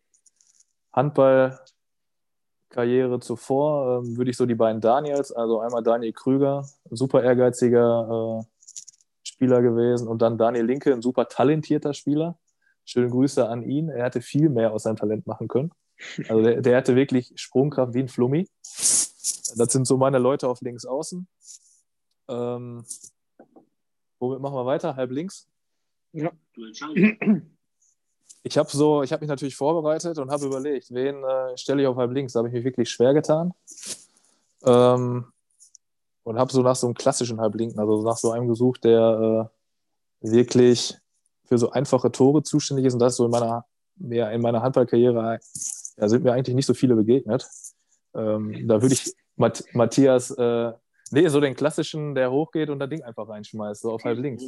Handballkarriere 2.75 3.21
zuvor 3.21 4.03
ähm, 4.03 4.17
würde 4.17 4.31
ich 4.31 4.37
so 4.37 4.47
die 4.47 4.55
beiden 4.55 4.81
Daniels, 4.81 5.33
also 5.33 5.61
einmal 5.61 5.83
Daniel 5.83 6.13
Krüger, 6.13 6.67
ein 6.91 6.97
super 6.97 7.23
ehrgeiziger 7.23 8.43
äh, 8.43 8.45
Spieler 9.23 9.63
gewesen 9.63 10.09
und 10.09 10.21
dann 10.23 10.39
Daniel 10.39 10.67
Linke, 10.67 10.93
ein 10.93 11.03
super 11.03 11.29
talentierter 11.29 11.95
Spieler. 11.95 12.39
Schöne 12.85 13.09
Grüße 13.09 13.49
an 13.49 13.63
ihn. 13.63 13.89
Er 13.89 14.05
hätte 14.05 14.21
viel 14.21 14.51
mehr 14.51 14.73
aus 14.73 14.83
seinem 14.83 14.97
Talent 14.97 15.27
machen 15.27 15.49
können. 15.49 15.71
Also 16.29 16.43
der, 16.43 16.61
der 16.61 16.77
hatte 16.77 16.97
wirklich 16.97 17.33
Sprungkraft 17.37 17.95
wie 17.95 18.01
ein 18.01 18.09
Flummi. 18.09 18.49
Das 18.63 19.73
sind 19.73 19.87
so 19.87 19.97
meine 19.97 20.19
Leute 20.19 20.49
auf 20.49 20.61
links 20.61 20.85
außen. 20.85 21.27
Ähm, 22.29 22.85
womit 24.19 24.41
machen 24.41 24.55
wir 24.55 24.67
weiter? 24.67 24.97
Halb 24.97 25.13
links. 25.13 25.49
Du 26.13 26.65
entscheidest. 26.65 27.47
Ich 28.47 28.59
habe 28.59 28.69
so, 28.71 29.03
ich 29.03 29.11
mich 29.11 29.29
natürlich 29.29 29.57
vorbereitet 29.57 30.19
und 30.19 30.31
habe 30.31 30.45
überlegt, 30.45 30.93
wen 30.93 31.25
äh, 31.25 31.57
stelle 31.57 31.81
ich 31.81 31.89
auf 31.89 31.97
halb 31.97 32.13
links. 32.13 32.35
Da 32.35 32.39
habe 32.39 32.49
ich 32.49 32.55
mich 32.55 32.65
wirklich 32.65 32.91
schwer 32.91 33.15
getan. 33.15 33.55
Ähm, 34.65 35.25
und 36.25 36.39
habe 36.39 36.53
so 36.53 36.61
nach 36.63 36.77
so 36.77 36.87
einem 36.87 36.95
klassischen 36.95 37.41
Halblinken, 37.41 37.81
also 37.81 38.03
nach 38.03 38.19
so 38.19 38.33
einem 38.33 38.47
gesucht, 38.47 38.85
der 38.85 39.51
äh, 40.23 40.31
wirklich 40.31 40.95
für 41.47 41.57
so 41.57 41.71
einfache 41.71 42.13
Tore 42.13 42.43
zuständig 42.43 42.85
ist. 42.85 42.95
Und 42.95 43.01
das 43.01 43.15
ist 43.15 43.17
so 43.17 43.25
in 43.25 43.31
meiner, 43.31 43.65
ja, 43.97 44.31
in 44.31 44.43
meiner 44.43 44.61
Handballkarriere, 44.61 45.39
ja, 45.97 46.09
sind 46.09 46.23
mir 46.25 46.33
eigentlich 46.33 46.55
nicht 46.55 46.67
so 46.67 46.75
viele 46.75 46.97
begegnet. 46.97 47.47
Ähm, 48.15 48.69
da 48.69 48.83
würde 48.83 48.95
ich 48.95 49.15
Matt 49.37 49.65
Matthias, 49.73 50.31
äh, 50.33 50.73
nee, 51.11 51.29
so 51.29 51.41
den 51.41 51.57
klassischen, 51.57 52.15
der 52.15 52.31
hochgeht 52.31 52.69
und 52.69 52.79
das 52.79 52.91
Ding 52.91 53.03
einfach 53.03 53.27
reinschmeißt, 53.27 53.81
so 53.81 53.93
auf 53.93 54.05
halb 54.05 54.19
links. 54.19 54.45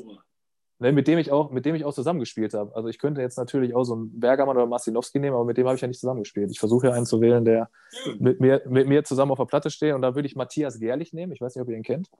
Ne, 0.79 0.93
mit 0.93 1.09
dem 1.09 1.19
ich 1.19 1.33
auch, 1.33 1.51
mit 1.51 1.65
dem 1.65 1.75
ich 1.75 1.87
auch 1.87 1.95
zusammengespielt 1.95 2.53
habe. 2.53 2.77
Also 2.77 2.89
ich 2.89 2.99
könnte 2.99 3.23
jetzt 3.23 3.39
natürlich 3.39 3.75
auch 3.75 3.85
so 3.85 3.95
einen 3.95 4.21
Bergermann 4.21 4.59
oder 4.59 4.67
Marcinowski 4.67 5.19
nehmen, 5.19 5.35
aber 5.35 5.47
mit 5.47 5.57
dem 5.57 5.67
habe 5.67 5.77
ich 5.77 5.81
ja 5.81 5.89
nicht 5.89 6.01
zusammengespielt. 6.01 6.51
Ich 6.51 6.59
versuche 6.59 6.89
ja 6.89 6.93
einen 6.93 7.07
zu 7.07 7.23
wählen, 7.23 7.47
der 7.47 7.71
mit 8.19 8.41
mir, 8.41 8.63
mit 8.69 8.87
mir 8.87 9.03
zusammen 9.03 9.33
auf 9.33 9.39
der 9.39 9.47
Platte 9.47 9.71
steht. 9.71 9.95
Und 9.95 10.03
da 10.03 10.15
würde 10.15 10.29
ich 10.29 10.37
Matthias 10.37 10.79
Gerlich 10.79 11.15
nehmen. 11.15 11.33
Ich 11.33 11.41
weiß 11.41 11.55
nicht, 11.55 11.63
ob 11.63 11.71
ihr 11.71 11.79
ihn 11.79 11.83
kennt. 11.83 12.11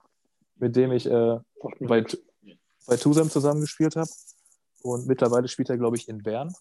Mit 0.55 0.75
dem 0.75 0.91
ich 0.91 1.05
äh, 1.05 1.37
bei, 1.81 2.03
bei 2.87 2.97
Tusem 2.97 3.29
zusammengespielt 3.29 3.95
habe. 3.95 4.09
Und 4.81 5.05
mittlerweile 5.05 5.47
spielt 5.47 5.69
er, 5.69 5.77
glaube 5.77 5.97
ich, 5.97 6.09
in 6.09 6.23
Bern, 6.23 6.51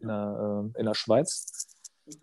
in 0.00 0.08
der, 0.08 0.72
äh, 0.74 0.80
in 0.80 0.86
der 0.86 0.94
Schweiz. 0.94 1.68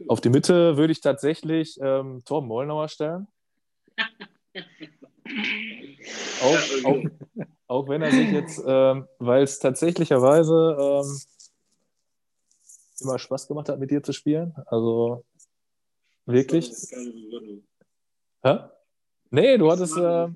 Auf 0.09 0.19
die 0.19 0.29
Mitte 0.29 0.75
würde 0.75 0.91
ich 0.91 0.99
tatsächlich 0.99 1.79
ähm, 1.81 2.23
Torben 2.25 2.49
Mollnauer 2.49 2.89
stellen. 2.89 3.27
Auch, 6.41 6.85
auch, 6.85 7.03
auch 7.67 7.89
wenn 7.89 8.01
er 8.01 8.11
sich 8.11 8.31
jetzt, 8.31 8.61
ähm, 8.65 9.07
weil 9.19 9.43
es 9.43 9.59
tatsächlicherweise 9.59 10.77
ähm, 10.79 11.19
immer 13.01 13.19
Spaß 13.19 13.47
gemacht 13.47 13.69
hat, 13.69 13.79
mit 13.79 13.91
dir 13.91 14.03
zu 14.03 14.13
spielen. 14.13 14.53
Also 14.65 15.23
wirklich. 16.25 16.71
Hä? 18.43 18.59
Nee, 19.29 19.57
du 19.57 19.71
hattest. 19.71 19.97
Äh, 19.97 20.27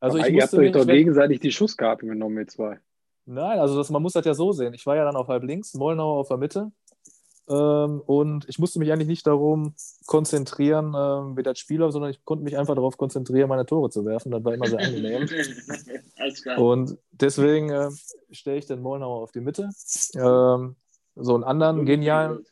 also 0.00 0.18
ich 0.18 0.26
ihr 0.26 0.42
habt 0.42 0.52
musste 0.52 0.58
euch 0.58 0.72
doch 0.72 0.86
gegenseitig 0.86 1.40
die 1.40 1.52
Schusskarten 1.52 2.08
genommen, 2.08 2.38
ihr 2.38 2.48
zwei. 2.48 2.78
Nein, 3.26 3.58
also 3.58 3.76
das, 3.76 3.88
man 3.88 4.02
muss 4.02 4.12
das 4.12 4.26
ja 4.26 4.34
so 4.34 4.52
sehen. 4.52 4.74
Ich 4.74 4.84
war 4.84 4.96
ja 4.96 5.04
dann 5.04 5.16
auf 5.16 5.28
halb 5.28 5.44
links, 5.44 5.72
Mollnauer 5.74 6.18
auf 6.18 6.28
der 6.28 6.36
Mitte. 6.36 6.72
Ähm, 7.48 8.00
und 8.06 8.48
ich 8.48 8.58
musste 8.58 8.78
mich 8.78 8.92
eigentlich 8.92 9.08
nicht 9.08 9.26
darum 9.26 9.74
konzentrieren, 10.06 10.94
ähm, 10.96 11.36
wie 11.36 11.42
das 11.42 11.58
Spieler, 11.58 11.92
sondern 11.92 12.10
ich 12.10 12.24
konnte 12.24 12.44
mich 12.44 12.56
einfach 12.56 12.74
darauf 12.74 12.96
konzentrieren, 12.96 13.48
meine 13.48 13.66
Tore 13.66 13.90
zu 13.90 14.04
werfen. 14.04 14.30
Das 14.30 14.44
war 14.44 14.54
immer 14.54 14.66
sehr 14.66 14.80
angenehm. 14.80 15.28
Und 16.56 16.96
deswegen 17.12 17.70
äh, 17.70 17.90
stelle 18.30 18.58
ich 18.58 18.66
den 18.66 18.80
Mollnauer 18.80 19.22
auf 19.22 19.32
die 19.32 19.40
Mitte. 19.40 19.70
Ähm, 20.14 20.76
so 21.16 21.34
einen 21.34 21.44
anderen 21.44 21.84
genialen, 21.84 22.44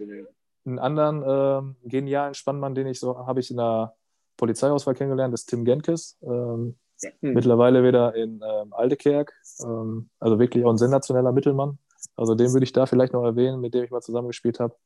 einen 0.64 0.78
anderen 0.78 1.24
ähm, 1.26 1.76
genialen 1.84 2.34
Spannmann, 2.34 2.74
den 2.74 2.86
ich 2.86 3.00
so 3.00 3.16
habe 3.26 3.40
ich 3.40 3.50
in 3.50 3.56
der 3.56 3.94
Polizeiauswahl 4.36 4.94
kennengelernt, 4.94 5.34
ist 5.34 5.46
Tim 5.46 5.64
Genkes. 5.64 6.18
Ähm, 6.22 6.76
Hm. 7.20 7.34
Mittlerweile 7.34 7.82
wieder 7.82 8.14
in 8.14 8.40
ähm, 8.42 8.72
Aldekerk. 8.72 9.32
Ähm, 9.64 10.08
also 10.18 10.38
wirklich 10.38 10.64
auch 10.64 10.70
ein 10.70 10.78
sensationeller 10.78 11.32
Mittelmann. 11.32 11.78
Also 12.16 12.34
den 12.34 12.52
würde 12.52 12.64
ich 12.64 12.72
da 12.72 12.86
vielleicht 12.86 13.12
noch 13.12 13.24
erwähnen, 13.24 13.60
mit 13.60 13.74
dem 13.74 13.84
ich 13.84 13.90
mal 13.90 14.00
zusammengespielt 14.00 14.60
habe. 14.60 14.76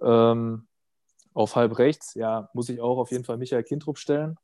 Ähm, 0.00 0.66
auf 1.34 1.56
halb 1.56 1.78
rechts, 1.78 2.14
ja, 2.14 2.48
muss 2.54 2.68
ich 2.68 2.80
auch 2.80 2.98
auf 2.98 3.10
jeden 3.10 3.24
Fall 3.24 3.36
Michael 3.36 3.62
Kindrup 3.62 3.98
stellen. 3.98 4.36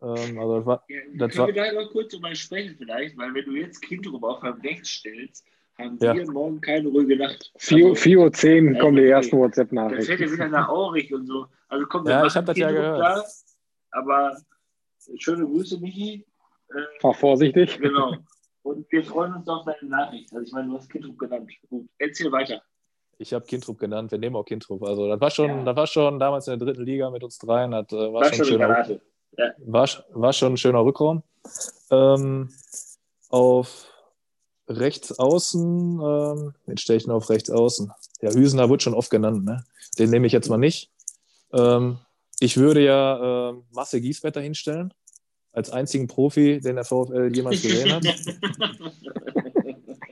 Ähm, 0.00 0.38
also 0.38 0.56
das 0.56 0.66
war, 0.66 0.84
Ja, 0.88 1.00
Das 1.18 1.30
können 1.32 1.38
war- 1.48 1.54
wir 1.54 1.54
da 1.64 1.72
mal 1.72 1.88
kurz 1.88 2.12
drüber 2.12 2.34
sprechen 2.34 2.74
vielleicht, 2.78 3.16
weil 3.16 3.34
wenn 3.34 3.44
du 3.44 3.52
jetzt 3.52 3.80
Kindrup 3.82 4.22
auf 4.24 4.42
halb 4.42 4.62
rechts 4.62 4.88
stellst, 4.90 5.44
haben 5.78 5.98
Ja. 6.00 6.14
wir 6.14 6.30
morgen 6.30 6.60
keine 6.60 6.88
ruhige 6.88 7.16
Nacht. 7.16 7.52
4 7.56 7.86
Uhr 8.18 8.32
10 8.32 8.78
kommen 8.78 8.96
die 8.96 9.02
okay. 9.02 9.10
ersten 9.10 9.30
Dann 9.40 9.52
fährt 9.52 9.70
er 9.70 9.72
WhatsApp-Nachrichten. 9.72 10.32
wieder 10.32 10.48
nach 10.48 10.68
Aurich 10.68 11.12
und 11.12 11.26
so. 11.26 11.46
Also 11.68 11.86
komm, 11.86 12.06
Ja, 12.06 12.24
ich 12.26 12.34
hab 12.34 12.46
das 12.46 12.56
ja 12.58 12.70
gehört. 12.70 12.96
klar, 12.98 13.24
aber 13.92 14.36
schöne 15.16 15.44
Grüße, 15.46 15.78
Michi. 15.80 16.26
Äh, 16.70 17.00
Fahr 17.00 17.14
vorsichtig. 17.14 17.78
genau. 17.80 18.16
Und 18.62 18.90
wir 18.92 19.04
freuen 19.04 19.34
uns 19.34 19.48
auf 19.48 19.64
deine 19.64 19.88
Nachricht. 19.90 20.32
Also 20.32 20.44
ich 20.46 20.52
meine, 20.52 20.68
du 20.68 20.76
hast 20.76 20.88
Kindrup 20.90 21.18
genannt. 21.18 21.50
Gut, 21.68 21.88
erzähl 21.98 22.30
weiter. 22.30 22.62
ich 23.18 23.32
habe 23.32 23.44
Kindrup 23.44 23.78
genannt, 23.78 24.10
wir 24.10 24.18
nehmen 24.18 24.36
auch 24.36 24.44
Kindrup. 24.44 24.82
Also 24.84 25.08
das 25.08 25.20
war 25.20 25.30
schon, 25.30 25.48
Ja. 25.48 25.64
das 25.64 25.76
war 25.76 25.86
schon 25.86 26.18
damals 26.18 26.48
in 26.48 26.58
der 26.58 26.66
dritten 26.66 26.84
Liga 26.84 27.10
mit 27.10 27.22
uns 27.24 27.38
dreien, 27.38 27.70
das 27.72 27.86
äh, 27.92 27.96
war, 27.96 28.12
War 28.14 28.24
schon 28.24 28.32
ein 28.32 28.36
schon 28.36 28.46
schöner, 28.46 28.66
Granate. 28.66 29.02
war, 29.58 29.88
war 30.10 30.32
schon 30.32 30.52
ein 30.54 30.56
schöner 30.56 30.84
Rückraum. 30.84 31.22
Ähm, 31.90 32.50
auf 33.28 33.86
rechts 34.68 35.18
außen, 35.18 36.00
ähm, 36.00 36.54
wen 36.66 36.76
stelle 36.78 36.96
ich 36.98 37.04
denn 37.04 37.12
auf 37.12 37.28
rechts 37.30 37.50
außen? 37.50 37.92
Ja, 38.22 38.30
Hüsener 38.30 38.68
wird 38.70 38.82
schon 38.82 38.94
oft 38.94 39.10
genannt, 39.10 39.44
ne? 39.44 39.64
Den 39.98 40.10
nehme 40.10 40.26
ich 40.26 40.32
jetzt 40.32 40.48
mal 40.48 40.56
nicht. 40.58 40.90
Ähm, 41.52 41.98
ich 42.40 42.56
würde 42.56 42.82
ja 42.82 43.50
ähm, 43.50 43.64
Marcel 43.72 44.00
Gieswetter 44.00 44.40
hinstellen, 44.40 44.94
als 45.52 45.70
einzigen 45.70 46.06
Profi, 46.06 46.60
den 46.60 46.76
der 46.76 46.84
VfL 46.84 47.30
jemals 47.34 47.62
gesehen 47.62 47.92
hat. 47.92 48.04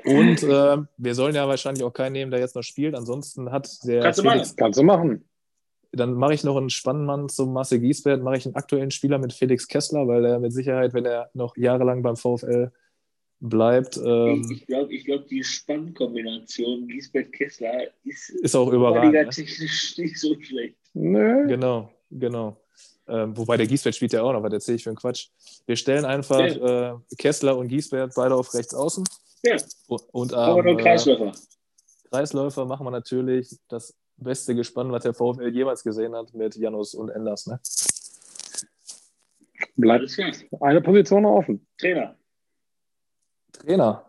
Und 0.04 0.42
ähm, 0.42 0.88
wir 0.96 1.14
sollen 1.14 1.34
ja 1.34 1.46
wahrscheinlich 1.46 1.84
auch 1.84 1.92
keinen 1.92 2.12
nehmen, 2.12 2.30
der 2.30 2.40
jetzt 2.40 2.56
noch 2.56 2.62
spielt. 2.62 2.94
Ansonsten 2.94 3.50
hat 3.50 3.68
der 3.84 4.02
Kannst 4.02 4.18
du 4.18 4.22
Felix, 4.28 4.56
Kannst 4.56 4.78
du 4.78 4.82
machen. 4.82 5.24
dann 5.92 6.14
mache 6.14 6.34
ich 6.34 6.42
noch 6.44 6.56
einen 6.56 6.70
Spannmann 6.70 7.28
zum 7.28 7.52
Marcel 7.52 7.80
Gieswert, 7.80 8.22
mache 8.22 8.36
ich 8.36 8.46
einen 8.46 8.54
aktuellen 8.56 8.90
Spieler 8.90 9.18
mit 9.18 9.32
Felix 9.32 9.68
Kessler, 9.68 10.08
weil 10.08 10.24
er 10.24 10.38
mit 10.40 10.52
Sicherheit, 10.52 10.94
wenn 10.94 11.04
er 11.04 11.30
noch 11.34 11.56
jahrelang 11.56 12.02
beim 12.02 12.16
VfL 12.16 12.72
bleibt. 13.40 13.98
Ähm, 13.98 14.46
ich 14.50 14.66
glaube, 14.66 14.92
ich 14.94 15.04
glaub, 15.04 15.26
die 15.26 15.42
Spannkombination 15.42 16.86
Giesbert-Kessler 16.88 17.88
ist, 18.04 18.30
ist 18.30 18.54
auch 18.54 18.72
überragend. 18.72 19.12
Ne? 19.12 19.28
technisch 19.28 19.96
nicht 19.98 20.18
so 20.18 20.34
schlecht. 20.40 20.76
Nö. 20.94 21.46
Genau, 21.46 21.90
genau. 22.10 22.60
Ähm, 23.10 23.36
wobei 23.36 23.56
der 23.56 23.66
Giesbert 23.66 23.94
spielt 23.94 24.12
ja 24.12 24.22
auch 24.22 24.32
noch, 24.32 24.42
was 24.42 24.52
erzähle 24.52 24.76
ich 24.76 24.84
für 24.84 24.90
einen 24.90 24.96
Quatsch. 24.96 25.28
Wir 25.66 25.76
stellen 25.76 26.04
einfach 26.04 26.40
ja. 26.40 26.92
äh, 26.92 26.98
Kessler 27.18 27.56
und 27.56 27.68
Giesbert 27.68 28.12
beide 28.14 28.34
auf 28.34 28.54
rechts 28.54 28.74
außen. 28.74 29.04
Ja. 29.42 29.56
Und 30.12 30.32
am 30.32 30.66
ähm, 30.66 30.76
Kreisläufer. 30.76 31.28
Äh, 31.28 32.08
Kreisläufer 32.10 32.64
machen 32.64 32.86
wir 32.86 32.90
natürlich 32.90 33.56
das 33.68 33.94
beste 34.16 34.54
Gespann, 34.54 34.92
was 34.92 35.02
der 35.02 35.14
VfL 35.14 35.48
jemals 35.48 35.82
gesehen 35.82 36.14
hat, 36.14 36.32
mit 36.34 36.56
Janus 36.56 36.94
und 36.94 37.08
Enders. 37.10 37.46
Ne? 37.46 37.60
Bleibt 39.76 40.10
eine 40.60 40.80
Position 40.80 41.24
offen. 41.24 41.66
Trainer. 41.78 42.16
Trainer. 43.52 44.04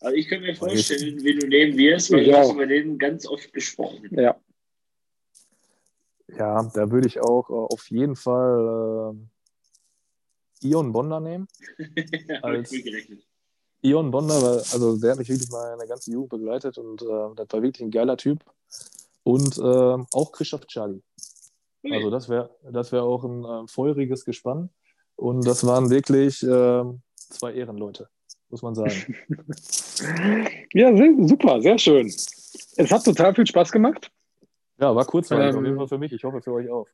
Also 0.00 0.16
ich 0.16 0.28
kann 0.28 0.40
mir 0.40 0.54
vorstellen, 0.54 1.22
wie 1.22 1.38
du 1.38 1.46
nehmen 1.46 1.78
wirst, 1.78 2.10
weil 2.10 2.24
du 2.24 2.36
hast 2.36 2.52
über 2.52 2.66
den 2.66 2.98
ganz 2.98 3.26
oft 3.26 3.52
gesprochen. 3.52 4.08
Ja. 4.10 4.36
Ja, 6.38 6.62
da 6.62 6.90
würde 6.90 7.06
ich 7.06 7.20
auch 7.20 7.50
äh, 7.50 7.52
auf 7.52 7.90
jeden 7.90 8.16
Fall 8.16 9.14
äh, 10.62 10.68
Ion 10.68 10.92
Bonder 10.92 11.20
nehmen. 11.20 11.48
als 12.42 12.72
Ion 13.82 14.10
Bonder, 14.10 14.40
weil, 14.40 14.58
also 14.58 14.96
der 14.96 15.12
hat 15.12 15.18
mich 15.18 15.28
wirklich 15.28 15.50
mal 15.50 15.72
eine 15.72 15.86
ganze 15.86 16.10
Jugend 16.10 16.30
begleitet 16.30 16.78
und 16.78 17.02
äh, 17.02 17.34
das 17.36 17.46
war 17.50 17.62
wirklich 17.62 17.82
ein 17.82 17.90
geiler 17.90 18.16
Typ. 18.16 18.44
Und 19.24 19.58
äh, 19.58 19.62
auch 20.12 20.32
Christoph 20.32 20.66
Charlie. 20.66 21.02
Also 21.90 22.10
das 22.10 22.28
wäre 22.28 22.50
das 22.70 22.92
wär 22.92 23.02
auch 23.02 23.24
ein 23.24 23.44
äh, 23.44 23.68
feuriges 23.68 24.24
Gespann. 24.24 24.70
Und 25.16 25.46
das 25.46 25.66
waren 25.66 25.90
wirklich 25.90 26.42
äh, 26.42 26.84
zwei 27.16 27.54
Ehrenleute, 27.54 28.08
muss 28.50 28.62
man 28.62 28.74
sagen. 28.74 29.16
ja, 30.72 30.96
super, 31.26 31.60
sehr 31.60 31.78
schön. 31.78 32.06
Es 32.06 32.90
hat 32.90 33.04
total 33.04 33.34
viel 33.34 33.46
Spaß 33.46 33.72
gemacht. 33.72 34.10
Ja, 34.78 34.94
war 34.94 35.04
kurzweilig, 35.04 35.50
ähm, 35.50 35.58
auf 35.58 35.64
jeden 35.64 35.76
Fall 35.76 35.88
für 35.88 35.98
mich. 35.98 36.12
Ich 36.12 36.24
hoffe 36.24 36.40
für 36.42 36.52
euch 36.52 36.68
auch. 36.70 36.86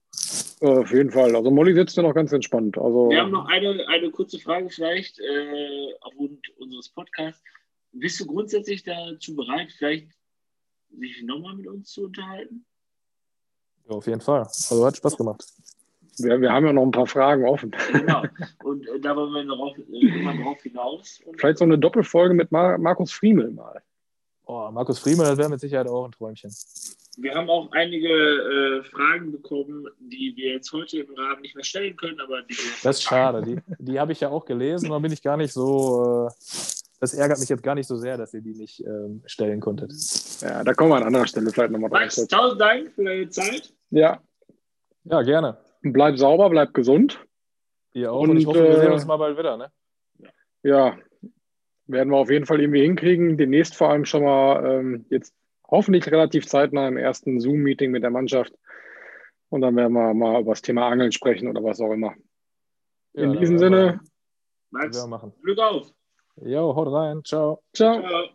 Auf 0.60 0.92
jeden 0.92 1.10
Fall. 1.10 1.34
Also 1.36 1.50
Molly 1.50 1.74
sitzt 1.74 1.96
ja 1.96 2.02
noch 2.02 2.14
ganz 2.14 2.32
entspannt. 2.32 2.76
Also, 2.78 3.10
Wir 3.10 3.20
haben 3.20 3.30
noch 3.30 3.46
eine, 3.46 3.86
eine 3.88 4.10
kurze 4.10 4.38
Frage 4.38 4.68
vielleicht 4.68 5.20
äh, 5.20 5.94
aufgrund 6.00 6.40
unseres 6.58 6.88
Podcasts. 6.88 7.42
Bist 7.92 8.20
du 8.20 8.26
grundsätzlich 8.26 8.82
dazu 8.82 9.34
bereit, 9.34 9.72
vielleicht 9.72 10.08
sich 10.90 11.22
nochmal 11.22 11.54
mit 11.54 11.66
uns 11.68 11.92
zu 11.92 12.04
unterhalten? 12.04 12.64
Ja, 13.88 13.96
auf 13.96 14.06
jeden 14.06 14.20
Fall. 14.20 14.40
Also 14.40 14.84
hat 14.84 14.96
Spaß 14.96 15.16
gemacht. 15.16 15.44
Wir, 16.18 16.40
wir 16.40 16.52
haben 16.52 16.66
ja 16.66 16.72
noch 16.72 16.82
ein 16.82 16.90
paar 16.90 17.06
Fragen 17.06 17.46
offen. 17.46 17.74
Genau. 17.92 18.24
Und 18.64 18.86
äh, 18.88 19.00
da 19.00 19.14
wollen 19.14 19.32
wir 19.32 19.44
darauf, 19.44 19.78
äh, 19.78 20.18
immer 20.18 20.36
drauf 20.36 20.60
hinaus. 20.62 21.20
Und 21.24 21.38
vielleicht 21.38 21.58
so 21.58 21.64
eine 21.64 21.78
Doppelfolge 21.78 22.34
mit 22.34 22.50
Mar 22.50 22.78
Markus 22.78 23.12
Friemel 23.12 23.52
mal. 23.52 23.82
Oh, 24.50 24.70
Markus 24.72 24.98
Friemel, 24.98 25.26
das 25.26 25.36
wäre 25.36 25.50
mit 25.50 25.60
Sicherheit 25.60 25.86
auch 25.88 26.06
ein 26.06 26.12
Träumchen. 26.12 26.50
Wir 27.18 27.34
haben 27.34 27.50
auch 27.50 27.70
einige 27.72 28.08
äh, 28.08 28.82
Fragen 28.82 29.30
bekommen, 29.30 29.86
die 29.98 30.32
wir 30.36 30.54
jetzt 30.54 30.72
heute 30.72 31.00
im 31.00 31.14
Rahmen 31.14 31.42
nicht 31.42 31.54
mehr 31.54 31.64
stellen 31.64 31.94
können, 31.96 32.18
aber 32.18 32.40
die. 32.42 32.56
Das 32.82 32.96
ist 32.96 33.02
schade. 33.02 33.42
Die, 33.42 33.58
die 33.78 34.00
habe 34.00 34.12
ich 34.12 34.20
ja 34.20 34.30
auch 34.30 34.46
gelesen, 34.46 34.88
da 34.88 34.98
bin 35.00 35.12
ich 35.12 35.22
gar 35.22 35.36
nicht 35.36 35.52
so. 35.52 36.28
Äh, 36.28 36.32
das 36.98 37.12
ärgert 37.12 37.40
mich 37.40 37.50
jetzt 37.50 37.62
gar 37.62 37.74
nicht 37.74 37.86
so 37.86 37.96
sehr, 37.96 38.16
dass 38.16 38.32
ihr 38.32 38.40
die 38.40 38.54
nicht 38.54 38.82
ähm, 38.86 39.22
stellen 39.26 39.60
konntet. 39.60 39.92
Ja, 40.40 40.64
da 40.64 40.72
kommen 40.72 40.92
wir 40.92 40.96
an 40.96 41.02
anderer 41.02 41.26
Stelle 41.26 41.50
vielleicht 41.50 41.70
nochmal 41.70 41.90
drauf. 41.90 42.00
Max, 42.00 42.26
tausend 42.26 42.60
Dank 42.60 42.90
für 42.92 43.04
deine 43.04 43.28
Zeit. 43.28 43.74
Ja. 43.90 44.22
Ja, 45.04 45.22
gerne. 45.22 45.58
Bleib 45.82 46.16
sauber, 46.16 46.48
bleib 46.48 46.72
gesund. 46.72 47.20
Ihr 47.92 48.10
auch. 48.10 48.22
Und, 48.22 48.30
und 48.30 48.38
ich 48.38 48.46
hoffe, 48.46 48.64
wir 48.64 48.76
sehen 48.76 48.92
äh, 48.92 48.94
uns 48.94 49.06
mal 49.06 49.18
bald 49.18 49.36
wieder. 49.36 49.58
Ne? 49.58 49.70
Ja, 50.62 50.96
werden 51.88 52.10
wir 52.10 52.18
auf 52.18 52.30
jeden 52.30 52.46
Fall 52.46 52.60
irgendwie 52.60 52.82
hinkriegen. 52.82 53.36
Demnächst 53.36 53.74
vor 53.74 53.90
allem 53.90 54.04
schon 54.04 54.22
mal 54.22 54.64
ähm, 54.64 55.06
jetzt 55.10 55.34
hoffentlich 55.68 56.06
relativ 56.10 56.46
zeitnah 56.46 56.88
im 56.88 56.96
ersten 56.96 57.40
Zoom-Meeting 57.40 57.90
mit 57.90 58.02
der 58.02 58.10
Mannschaft. 58.10 58.52
Und 59.50 59.62
dann 59.62 59.76
werden 59.76 59.94
wir 59.94 60.14
mal 60.14 60.40
über 60.40 60.52
das 60.52 60.62
Thema 60.62 60.88
Angeln 60.88 61.12
sprechen 61.12 61.48
oder 61.48 61.64
was 61.64 61.80
auch 61.80 61.92
immer. 61.92 62.14
Ja, 63.14 63.24
In 63.24 63.38
diesem 63.40 63.58
Sinne. 63.58 64.00
Max, 64.70 65.06
Glück 65.42 65.58
auf. 65.58 65.90
Jo, 66.36 66.74
haut 66.76 66.92
rein. 66.92 67.24
Ciao. 67.24 67.62
Ciao. 67.72 68.00
Ciao. 68.00 68.28